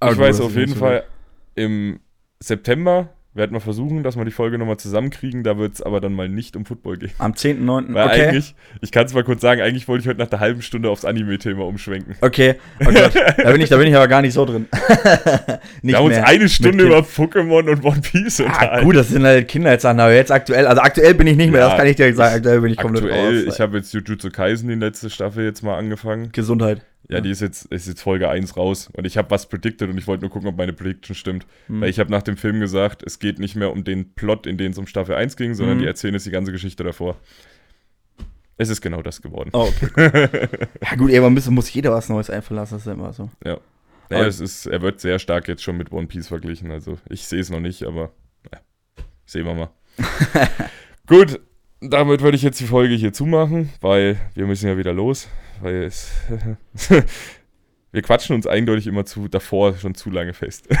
Ah, 0.00 0.10
ich 0.10 0.16
gut, 0.16 0.24
weiß 0.24 0.40
auf 0.40 0.54
jeden 0.56 0.74
Fall, 0.74 1.04
im 1.54 2.00
September 2.40 3.08
werden 3.34 3.52
wir 3.52 3.60
versuchen, 3.60 4.02
dass 4.04 4.16
wir 4.16 4.24
die 4.24 4.30
Folge 4.30 4.58
nochmal 4.58 4.76
zusammenkriegen. 4.76 5.42
Da 5.42 5.58
wird 5.58 5.74
es 5.74 5.82
aber 5.82 6.00
dann 6.00 6.12
mal 6.14 6.28
nicht 6.28 6.54
um 6.56 6.64
Football 6.64 6.98
gehen. 6.98 7.10
Am 7.18 7.32
10.9. 7.32 7.92
Weil 7.92 8.06
Okay. 8.06 8.22
eigentlich, 8.28 8.54
ich 8.80 8.92
kann 8.92 9.06
es 9.06 9.12
mal 9.14 9.24
kurz 9.24 9.40
sagen, 9.40 9.60
eigentlich 9.60 9.88
wollte 9.88 10.02
ich 10.02 10.08
heute 10.08 10.20
nach 10.20 10.30
einer 10.30 10.40
halben 10.40 10.62
Stunde 10.62 10.88
aufs 10.88 11.04
Anime-Thema 11.04 11.64
umschwenken. 11.66 12.14
Okay, 12.20 12.54
oh 12.80 12.84
Gott, 12.92 13.12
da 13.38 13.50
bin 13.52 13.60
ich, 13.60 13.68
da 13.70 13.76
bin 13.76 13.88
ich 13.88 13.96
aber 13.96 14.06
gar 14.08 14.22
nicht 14.22 14.34
so 14.34 14.44
drin. 14.44 14.66
nicht 15.82 15.92
wir 15.92 15.96
haben 15.98 16.06
uns 16.06 16.16
eine 16.16 16.48
Stunde 16.48 16.84
über 16.84 16.98
Pokémon 17.00 17.68
und 17.70 17.84
One 17.84 18.00
Piece 18.00 18.40
Ah, 18.40 18.44
unterhalten. 18.44 18.84
gut, 18.86 18.96
das 18.96 19.08
sind 19.08 19.24
halt 19.24 19.48
Kindheitssachen, 19.48 19.98
aber 20.00 20.14
jetzt 20.14 20.30
aktuell, 20.30 20.66
also 20.66 20.80
aktuell 20.82 21.14
bin 21.14 21.26
ich 21.26 21.36
nicht 21.36 21.50
mehr, 21.50 21.60
Ja. 21.60 21.68
das 21.70 21.76
kann 21.78 21.86
ich 21.86 21.96
dir 21.96 22.14
sagen, 22.14 22.36
aktuell 22.36 22.60
bin 22.60 22.70
ich 22.72 22.76
komplett 22.78 23.04
Aktuell, 23.04 23.44
raus. 23.46 23.54
ich 23.54 23.60
habe 23.60 23.76
jetzt 23.78 23.92
Jujutsu 23.92 24.30
Kaisen, 24.30 24.68
die 24.68 24.74
letzte 24.76 25.10
Staffel, 25.10 25.44
jetzt 25.44 25.62
mal 25.62 25.76
angefangen. 25.76 26.30
Gesundheit. 26.32 26.82
Ja, 27.08 27.20
die 27.20 27.30
ist 27.30 27.40
jetzt, 27.42 27.66
ist 27.66 27.86
jetzt 27.86 28.00
Folge 28.00 28.28
1 28.30 28.56
raus 28.56 28.88
und 28.96 29.04
ich 29.06 29.16
habe 29.18 29.30
was 29.30 29.46
predicted 29.48 29.90
und 29.90 29.98
ich 29.98 30.06
wollte 30.06 30.22
nur 30.22 30.30
gucken, 30.30 30.48
ob 30.48 30.56
meine 30.56 30.72
Prediction 30.72 31.14
stimmt. 31.14 31.46
Hm. 31.66 31.82
Weil 31.82 31.90
ich 31.90 31.98
habe 31.98 32.10
nach 32.10 32.22
dem 32.22 32.36
Film 32.38 32.60
gesagt, 32.60 33.02
es 33.04 33.18
geht 33.18 33.38
nicht 33.38 33.56
mehr 33.56 33.70
um 33.72 33.84
den 33.84 34.14
Plot, 34.14 34.46
in 34.46 34.56
den 34.56 34.72
es 34.72 34.78
um 34.78 34.86
Staffel 34.86 35.14
1 35.14 35.36
ging, 35.36 35.54
sondern 35.54 35.76
Mhm. 35.76 35.80
die 35.82 35.86
erzählen 35.86 36.14
jetzt 36.14 36.24
die 36.24 36.30
ganze 36.30 36.50
Geschichte 36.52 36.82
davor. 36.82 37.16
Es 38.56 38.68
ist 38.70 38.80
genau 38.80 39.02
das 39.02 39.20
geworden. 39.20 39.50
Oh, 39.52 39.68
okay. 39.82 40.28
ja 40.82 40.96
gut, 40.96 41.10
irgendwann 41.10 41.54
muss, 41.54 41.72
jeder 41.74 41.92
was 41.92 42.08
Neues 42.08 42.30
einfallen 42.30 42.56
lassen, 42.60 42.74
das 42.74 42.82
ist 42.82 42.86
ja 42.86 42.92
immer 42.92 43.12
so. 43.12 43.28
Ja. 43.44 43.54
Aber- 43.54 43.62
Naja, 44.10 44.26
es 44.26 44.40
ist, 44.40 44.66
er 44.66 44.80
wird 44.80 45.00
sehr 45.00 45.18
stark 45.18 45.48
jetzt 45.48 45.62
schon 45.62 45.76
mit 45.76 45.92
One 45.92 46.06
Piece 46.06 46.28
verglichen. 46.28 46.70
Also 46.70 46.98
ich 47.10 47.26
sehe 47.26 47.40
es 47.40 47.50
noch 47.50 47.60
nicht, 47.60 47.82
aber 47.82 48.12
ja, 48.52 48.60
sehen 49.26 49.44
wir 49.44 49.54
mal. 49.54 49.70
Gut, 51.06 51.40
damit 51.80 52.22
würde 52.22 52.36
ich 52.36 52.42
jetzt 52.42 52.60
die 52.60 52.66
Folge 52.66 52.94
hier 52.94 53.12
zumachen, 53.12 53.70
weil 53.80 54.18
wir 54.34 54.46
müssen 54.46 54.68
ja 54.68 54.76
wieder 54.78 54.92
los. 54.92 55.28
Weil 55.60 55.84
es 55.84 56.10
wir 57.94 58.02
quatschen 58.02 58.34
uns 58.36 58.46
eindeutig 58.46 58.86
immer 58.86 59.04
zu 59.06 59.28
davor 59.28 59.74
schon 59.78 59.94
zu 59.94 60.10
lange 60.10 60.34
fest. 60.34 60.66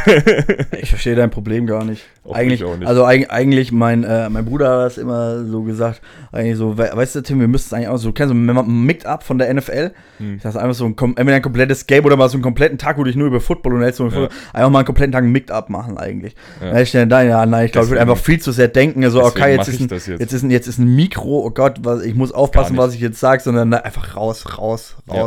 Ich 0.80 0.90
verstehe 0.90 1.14
dein 1.14 1.30
Problem 1.30 1.66
gar 1.66 1.84
nicht. 1.84 2.04
Auch 2.24 2.34
eigentlich, 2.34 2.60
ich 2.60 2.66
auch 2.66 2.76
nicht. 2.76 2.86
also 2.86 3.04
eig- 3.04 3.28
eigentlich, 3.30 3.72
mein, 3.72 4.04
äh, 4.04 4.28
mein 4.28 4.44
Bruder 4.44 4.70
hat 4.78 4.86
das 4.86 4.98
immer 4.98 5.44
so 5.44 5.62
gesagt, 5.62 6.00
eigentlich 6.32 6.56
so, 6.56 6.76
we 6.76 6.90
weißt 6.92 7.14
du, 7.16 7.22
Tim, 7.22 7.40
wir 7.40 7.48
müssten 7.48 7.68
es 7.68 7.72
eigentlich 7.72 7.88
auch 7.88 7.96
so, 7.96 8.08
du 8.08 8.12
kennst 8.14 8.34
so 8.34 8.38
ein 8.38 8.84
Mix-Up 8.84 9.22
von 9.22 9.38
der 9.38 9.52
NFL, 9.54 9.92
Hm. 10.18 10.38
das 10.42 10.54
ist 10.54 10.60
einfach 10.60 10.74
so 10.74 10.84
ein, 10.86 10.96
entweder 10.98 11.34
ein 11.36 11.42
komplettes 11.42 11.86
Game 11.86 12.04
oder 12.04 12.16
mal 12.16 12.28
so 12.28 12.34
einen 12.36 12.42
kompletten 12.42 12.78
Tag, 12.78 12.96
wo 12.98 13.02
du 13.04 13.08
dich 13.08 13.16
nur 13.16 13.28
über 13.28 13.40
Football 13.40 13.74
und 13.74 13.80
Ja. 13.82 13.86
einfach 13.86 14.70
mal 14.70 14.78
einen 14.80 14.84
kompletten 14.86 15.12
Tag 15.12 15.24
ein 15.24 15.32
Mix-Up 15.32 15.70
machen 15.70 15.96
eigentlich. 15.96 16.34
Ja. 16.60 16.72
Ja. 16.74 16.80
Ich 16.80 16.88
stelle 16.90 17.06
da, 17.06 17.22
ja, 17.22 17.46
nein, 17.46 17.66
ich 17.66 17.72
glaube, 17.72 17.86
ich 17.86 17.90
würde 17.92 18.00
einfach 18.02 18.18
viel 18.18 18.40
zu 18.40 18.52
sehr 18.52 18.68
denken, 18.68 19.08
so, 19.10 19.22
okay, 19.22 19.54
jetzt 19.56 19.68
ist, 19.68 19.80
ein, 19.80 19.88
jetzt. 19.88 20.06
jetzt. 20.08 20.32
ist 20.32 20.42
ein, 20.42 20.50
jetzt 20.50 20.66
ist 20.66 20.78
ein 20.78 20.94
Mikro, 20.94 21.44
oh 21.44 21.50
Gott, 21.50 21.78
was, 21.82 22.02
ich 22.04 22.14
muss 22.14 22.32
aufpassen, 22.32 22.76
was 22.76 22.94
ich 22.94 23.00
jetzt 23.00 23.20
sage, 23.20 23.42
sondern 23.42 23.68
na, 23.70 23.78
einfach 23.78 24.16
raus, 24.16 24.58
raus, 24.58 24.96
Ja. 25.12 25.22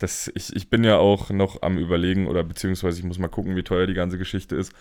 Das, 0.00 0.32
ich, 0.34 0.56
ich 0.56 0.70
bin 0.70 0.82
ja 0.82 0.98
auch 0.98 1.30
noch 1.30 1.62
am 1.62 1.78
überlegen, 1.78 2.26
oder 2.26 2.42
beziehungsweise 2.42 2.98
ich 2.98 3.04
muss 3.04 3.18
mal 3.18 3.28
gucken, 3.28 3.54
wie 3.54 3.62
teuer 3.62 3.86
die 3.86 3.94
ganze 3.94 4.18
Geschichte 4.18 4.56
ist, 4.56 4.72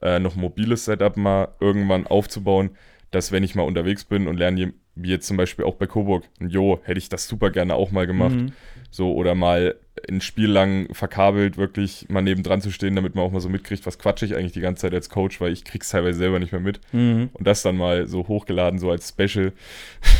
äh, 0.00 0.20
noch 0.20 0.36
mobiles 0.36 0.84
Setup 0.84 1.16
mal 1.16 1.48
irgendwann 1.60 2.06
aufzubauen, 2.06 2.70
dass 3.10 3.32
wenn 3.32 3.42
ich 3.42 3.54
mal 3.54 3.64
unterwegs 3.64 4.04
bin 4.04 4.28
und 4.28 4.36
lerne, 4.36 4.72
wie 4.94 5.10
jetzt 5.10 5.26
zum 5.26 5.36
Beispiel 5.36 5.64
auch 5.64 5.74
bei 5.74 5.86
Coburg, 5.86 6.24
jo, 6.40 6.80
hätte 6.84 6.98
ich 6.98 7.08
das 7.08 7.26
super 7.26 7.50
gerne 7.50 7.74
auch 7.74 7.90
mal 7.90 8.06
gemacht. 8.06 8.36
Mhm. 8.36 8.52
So, 8.90 9.14
oder 9.14 9.34
mal 9.34 9.74
ein 10.08 10.20
Spiel 10.20 10.48
lang 10.48 10.94
verkabelt, 10.94 11.56
wirklich 11.56 12.06
mal 12.08 12.22
nebendran 12.22 12.60
zu 12.60 12.70
stehen, 12.70 12.94
damit 12.94 13.14
man 13.14 13.24
auch 13.24 13.32
mal 13.32 13.40
so 13.40 13.48
mitkriegt, 13.48 13.84
was 13.84 13.98
quatsche 13.98 14.26
ich 14.26 14.36
eigentlich 14.36 14.52
die 14.52 14.60
ganze 14.60 14.82
Zeit 14.82 14.94
als 14.94 15.08
Coach, 15.08 15.40
weil 15.40 15.52
ich 15.52 15.64
krieg's 15.64 15.90
teilweise 15.90 16.18
selber 16.18 16.38
nicht 16.38 16.52
mehr 16.52 16.60
mit. 16.60 16.80
Mhm. 16.92 17.30
Und 17.32 17.46
das 17.46 17.62
dann 17.62 17.76
mal 17.76 18.06
so 18.06 18.28
hochgeladen, 18.28 18.78
so 18.78 18.90
als 18.90 19.08
Special. 19.08 19.52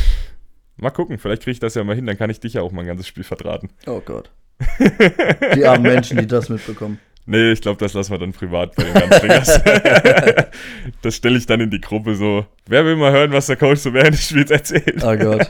mal 0.77 0.91
gucken, 0.91 1.17
vielleicht 1.17 1.43
kriege 1.43 1.53
ich 1.53 1.59
das 1.59 1.75
ja 1.75 1.83
mal 1.83 1.95
hin, 1.95 2.05
dann 2.05 2.17
kann 2.17 2.29
ich 2.29 2.39
dich 2.39 2.53
ja 2.53 2.61
auch 2.61 2.71
mal 2.71 2.81
ein 2.81 2.87
ganzes 2.87 3.07
Spiel 3.07 3.23
vertraten. 3.23 3.69
Oh 3.87 4.01
Gott. 4.03 4.31
Die 5.55 5.65
armen 5.65 5.83
Menschen, 5.83 6.17
die 6.17 6.27
das 6.27 6.49
mitbekommen. 6.49 6.99
Nee, 7.31 7.51
ich 7.51 7.61
glaube, 7.61 7.77
das 7.77 7.93
lassen 7.93 8.09
wir 8.11 8.17
dann 8.17 8.31
privat 8.31 8.73
bei 8.73 8.85
den 8.85 8.93
Ganzfingers. 8.95 9.61
das 11.03 11.15
stelle 11.15 11.37
ich 11.37 11.45
dann 11.45 11.59
in 11.59 11.69
die 11.69 11.79
Gruppe 11.79 12.15
so. 12.15 12.47
Wer 12.65 12.83
will 12.85 12.95
mal 12.95 13.11
hören, 13.11 13.31
was 13.31 13.45
der 13.45 13.55
Coach 13.55 13.81
so 13.81 13.93
während 13.93 14.15
des 14.15 14.29
Spiels 14.29 14.49
erzählt? 14.49 15.03
Oh 15.03 15.15
Gott. 15.15 15.47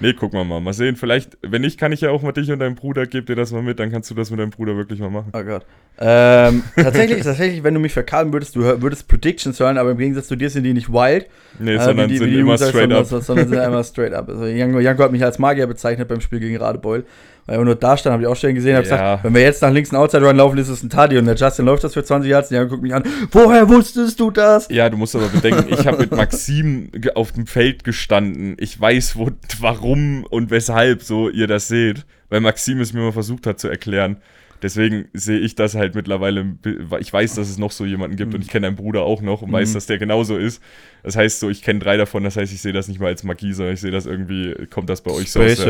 Nee, 0.00 0.14
gucken 0.14 0.38
wir 0.38 0.44
mal. 0.44 0.60
Mal 0.60 0.72
sehen. 0.72 0.96
Vielleicht, 0.96 1.36
wenn 1.42 1.62
nicht, 1.62 1.78
kann 1.78 1.92
ich 1.92 2.00
ja 2.00 2.10
auch 2.10 2.22
mal 2.22 2.32
dich 2.32 2.50
und 2.50 2.58
deinen 2.58 2.74
Bruder, 2.74 3.06
geb 3.06 3.26
dir 3.26 3.36
das 3.36 3.52
mal 3.52 3.62
mit, 3.62 3.78
dann 3.78 3.90
kannst 3.92 4.10
du 4.10 4.14
das 4.14 4.30
mit 4.30 4.40
deinem 4.40 4.50
Bruder 4.50 4.76
wirklich 4.76 4.98
mal 5.00 5.10
machen. 5.10 5.30
Oh 5.34 5.42
Gott. 5.42 5.66
Ähm, 5.98 6.62
tatsächlich, 6.76 7.22
tatsächlich, 7.24 7.62
wenn 7.62 7.74
du 7.74 7.80
mich 7.80 7.92
verkabeln 7.92 8.32
würdest, 8.32 8.56
du 8.56 8.60
würdest 8.80 9.06
Predictions 9.08 9.60
hören, 9.60 9.76
aber 9.76 9.90
im 9.90 9.98
Gegensatz 9.98 10.28
zu 10.28 10.36
dir 10.36 10.48
sind 10.48 10.64
die 10.64 10.72
nicht 10.72 10.90
wild. 10.90 11.26
Nee, 11.58 11.74
äh, 11.74 11.80
sondern 11.80 12.08
die- 12.08 12.16
sind 12.18 12.30
die 12.30 12.38
immer 12.38 12.56
sagen, 12.56 12.70
straight 12.70 12.90
sondern, 12.90 13.18
up. 13.18 13.22
Sondern 13.24 13.48
sind 13.48 13.58
einmal 13.58 13.84
straight 13.84 14.14
up. 14.14 14.28
Also 14.28 14.46
Janko, 14.46 14.80
Janko 14.80 15.02
hat 15.04 15.12
mich 15.12 15.22
als 15.24 15.38
Magier 15.38 15.66
bezeichnet 15.66 16.08
beim 16.08 16.20
Spiel 16.22 16.40
gegen 16.40 16.56
Radebeul. 16.56 17.04
Weil 17.46 17.56
er 17.58 17.64
nur 17.64 17.74
da 17.74 17.96
stand, 17.96 18.12
habe 18.12 18.22
ich 18.22 18.28
auch 18.28 18.36
schon 18.36 18.54
gesehen, 18.54 18.76
habe 18.76 18.86
Ja. 18.86 18.96
gesagt, 18.96 19.24
wenn 19.24 19.34
wir 19.34 19.40
jetzt 19.40 19.60
nach 19.62 19.72
links 19.72 19.90
einen 19.92 20.00
Outside 20.00 20.24
Run 20.24 20.36
laufen, 20.36 20.58
ist 20.58 20.68
es 20.68 20.82
ein 20.82 20.90
Taddy 20.90 21.18
und 21.18 21.24
der 21.24 21.34
Justin 21.34 21.64
läuft 21.64 21.82
das 21.82 21.94
für 21.94 22.04
20 22.04 22.30
Yards 22.30 22.50
und 22.50 22.56
Janko 22.56 22.70
guckt 22.70 22.82
mich 22.82 22.94
an, 22.94 23.02
woher 23.32 23.68
wusstest 23.68 24.20
du 24.20 24.30
das? 24.30 24.68
Ja, 24.70 24.88
du 24.88 24.96
musst 24.98 25.16
aber 25.16 25.26
bedenken, 25.28 25.66
ich 25.72 25.86
habe 25.86 25.98
mit 25.98 26.12
Maxim 26.14 26.90
auf 27.14 27.32
dem 27.32 27.46
Feld 27.46 27.82
gestanden. 27.82 28.56
Ich 28.60 28.78
weiß, 28.80 29.16
wo, 29.16 29.30
warum 29.60 30.24
und 30.24 30.50
weshalb 30.50 31.02
so 31.02 31.28
ihr 31.28 31.46
das 31.46 31.68
seht. 31.68 32.04
Weil 32.28 32.40
Maxim 32.40 32.80
es 32.80 32.92
mir 32.92 33.00
mal 33.00 33.12
versucht 33.12 33.46
hat 33.46 33.58
zu 33.58 33.68
erklären. 33.68 34.16
Deswegen 34.62 35.08
sehe 35.14 35.38
ich 35.38 35.54
das 35.54 35.74
halt 35.74 35.94
mittlerweile. 35.94 36.54
Ich 37.00 37.10
weiß, 37.12 37.34
dass 37.36 37.48
es 37.48 37.56
noch 37.58 37.72
so 37.72 37.86
jemanden 37.86 38.16
gibt 38.16 38.34
und 38.34 38.42
ich 38.42 38.48
kenne 38.48 38.66
deinen 38.66 38.76
Bruder 38.76 39.02
auch 39.02 39.22
noch 39.22 39.40
und 39.42 39.50
weiß, 39.50 39.70
Mhm. 39.70 39.74
dass 39.74 39.86
der 39.86 39.96
genauso 39.98 40.36
ist. 40.36 40.62
Das 41.02 41.16
heißt 41.16 41.40
so, 41.40 41.48
ich 41.48 41.62
kenne 41.62 41.78
drei 41.78 41.96
davon. 41.96 42.24
Das 42.24 42.36
heißt, 42.36 42.52
ich 42.52 42.60
sehe 42.60 42.74
das 42.74 42.86
nicht 42.86 43.00
mal 43.00 43.06
als 43.06 43.24
Magie, 43.24 43.52
sondern 43.54 43.74
ich 43.74 43.80
sehe 43.80 43.90
das 43.90 44.04
irgendwie, 44.06 44.66
kommt 44.66 44.90
das 44.90 45.00
bei 45.00 45.10
euch 45.12 45.30
so 45.32 45.40
aus. 45.40 45.66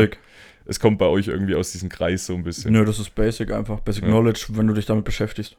Es 0.65 0.79
kommt 0.79 0.99
bei 0.99 1.05
euch 1.07 1.27
irgendwie 1.29 1.55
aus 1.55 1.71
diesem 1.71 1.89
Kreis 1.89 2.25
so 2.25 2.35
ein 2.35 2.43
bisschen. 2.43 2.73
Nö, 2.73 2.83
das 2.85 2.99
ist 2.99 3.15
Basic 3.15 3.51
einfach. 3.51 3.79
Basic 3.79 4.03
Ja. 4.03 4.09
Knowledge, 4.09 4.45
wenn 4.49 4.67
du 4.67 4.73
dich 4.73 4.85
damit 4.85 5.05
beschäftigst. 5.05 5.55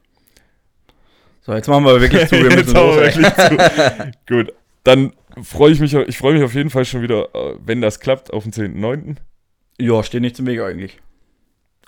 So, 1.41 1.55
jetzt 1.55 1.69
machen 1.69 1.85
wir 1.85 2.01
wirklich 2.01 2.27
zu. 2.29 2.37
Wir 2.37 2.51
Jetzt 2.51 2.75
haben 2.75 2.97
wir 2.97 3.03
wirklich 3.03 3.35
zu. 3.35 4.13
Gut, 4.35 4.53
dann 4.85 5.13
freue 5.43 5.73
ich 5.73 5.81
mich, 5.81 5.95
ich 5.95 6.19
freue 6.19 6.35
mich 6.35 6.43
auf 6.43 6.55
jeden 6.55 6.71
Fall 6.71 6.85
schon 6.85 7.03
wieder, 7.03 7.35
äh, 7.35 7.57
wenn 7.65 7.81
das 7.81 8.01
klappt, 8.01 8.33
auf 8.33 8.45
den 8.45 8.53
10.9. 8.53 9.17
Ja, 9.79 10.03
steht 10.03 10.23
nicht 10.23 10.37
zum 10.37 10.47
Weg 10.47 10.61
eigentlich. 10.61 11.01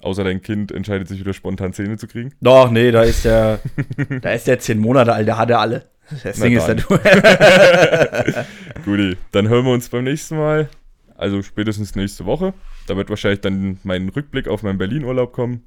Außer 0.02 0.24
dein 0.24 0.42
Kind 0.42 0.72
entscheidet 0.72 1.08
sich 1.08 1.20
wieder 1.20 1.32
spontan 1.32 1.72
Zähne 1.72 1.96
zu 1.96 2.06
kriegen. 2.06 2.34
Doch, 2.40 2.70
nee, 2.70 2.90
da 2.90 3.02
ist 3.02 3.24
der, 3.24 3.60
da 4.20 4.32
ist 4.32 4.46
der 4.46 4.58
10 4.58 4.78
Monate 4.78 5.12
alt, 5.12 5.26
der 5.26 5.38
hat 5.38 5.50
er 5.50 5.60
alle. 5.60 5.86
Das 6.22 6.38
Ding 6.38 6.56
ist, 6.56 6.66
dann. 6.66 6.84
Guti, 8.84 9.16
dann 9.32 9.48
hören 9.48 9.64
wir 9.64 9.72
uns 9.72 9.88
beim 9.88 10.04
nächsten 10.04 10.36
Mal. 10.36 10.68
Also 11.16 11.42
spätestens 11.42 11.94
nächste 11.94 12.26
Woche. 12.26 12.52
Da 12.86 12.96
wird 12.96 13.08
wahrscheinlich 13.08 13.40
dann 13.40 13.78
mein 13.84 14.10
Rückblick 14.10 14.48
auf 14.48 14.62
meinen 14.62 14.76
Berlin-Urlaub 14.76 15.32
kommen. 15.32 15.62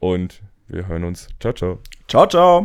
Und 0.00 0.42
wir 0.66 0.88
hören 0.88 1.04
uns. 1.04 1.28
Ciao, 1.38 1.52
ciao. 1.52 1.78
Ciao, 2.08 2.26
ciao. 2.26 2.64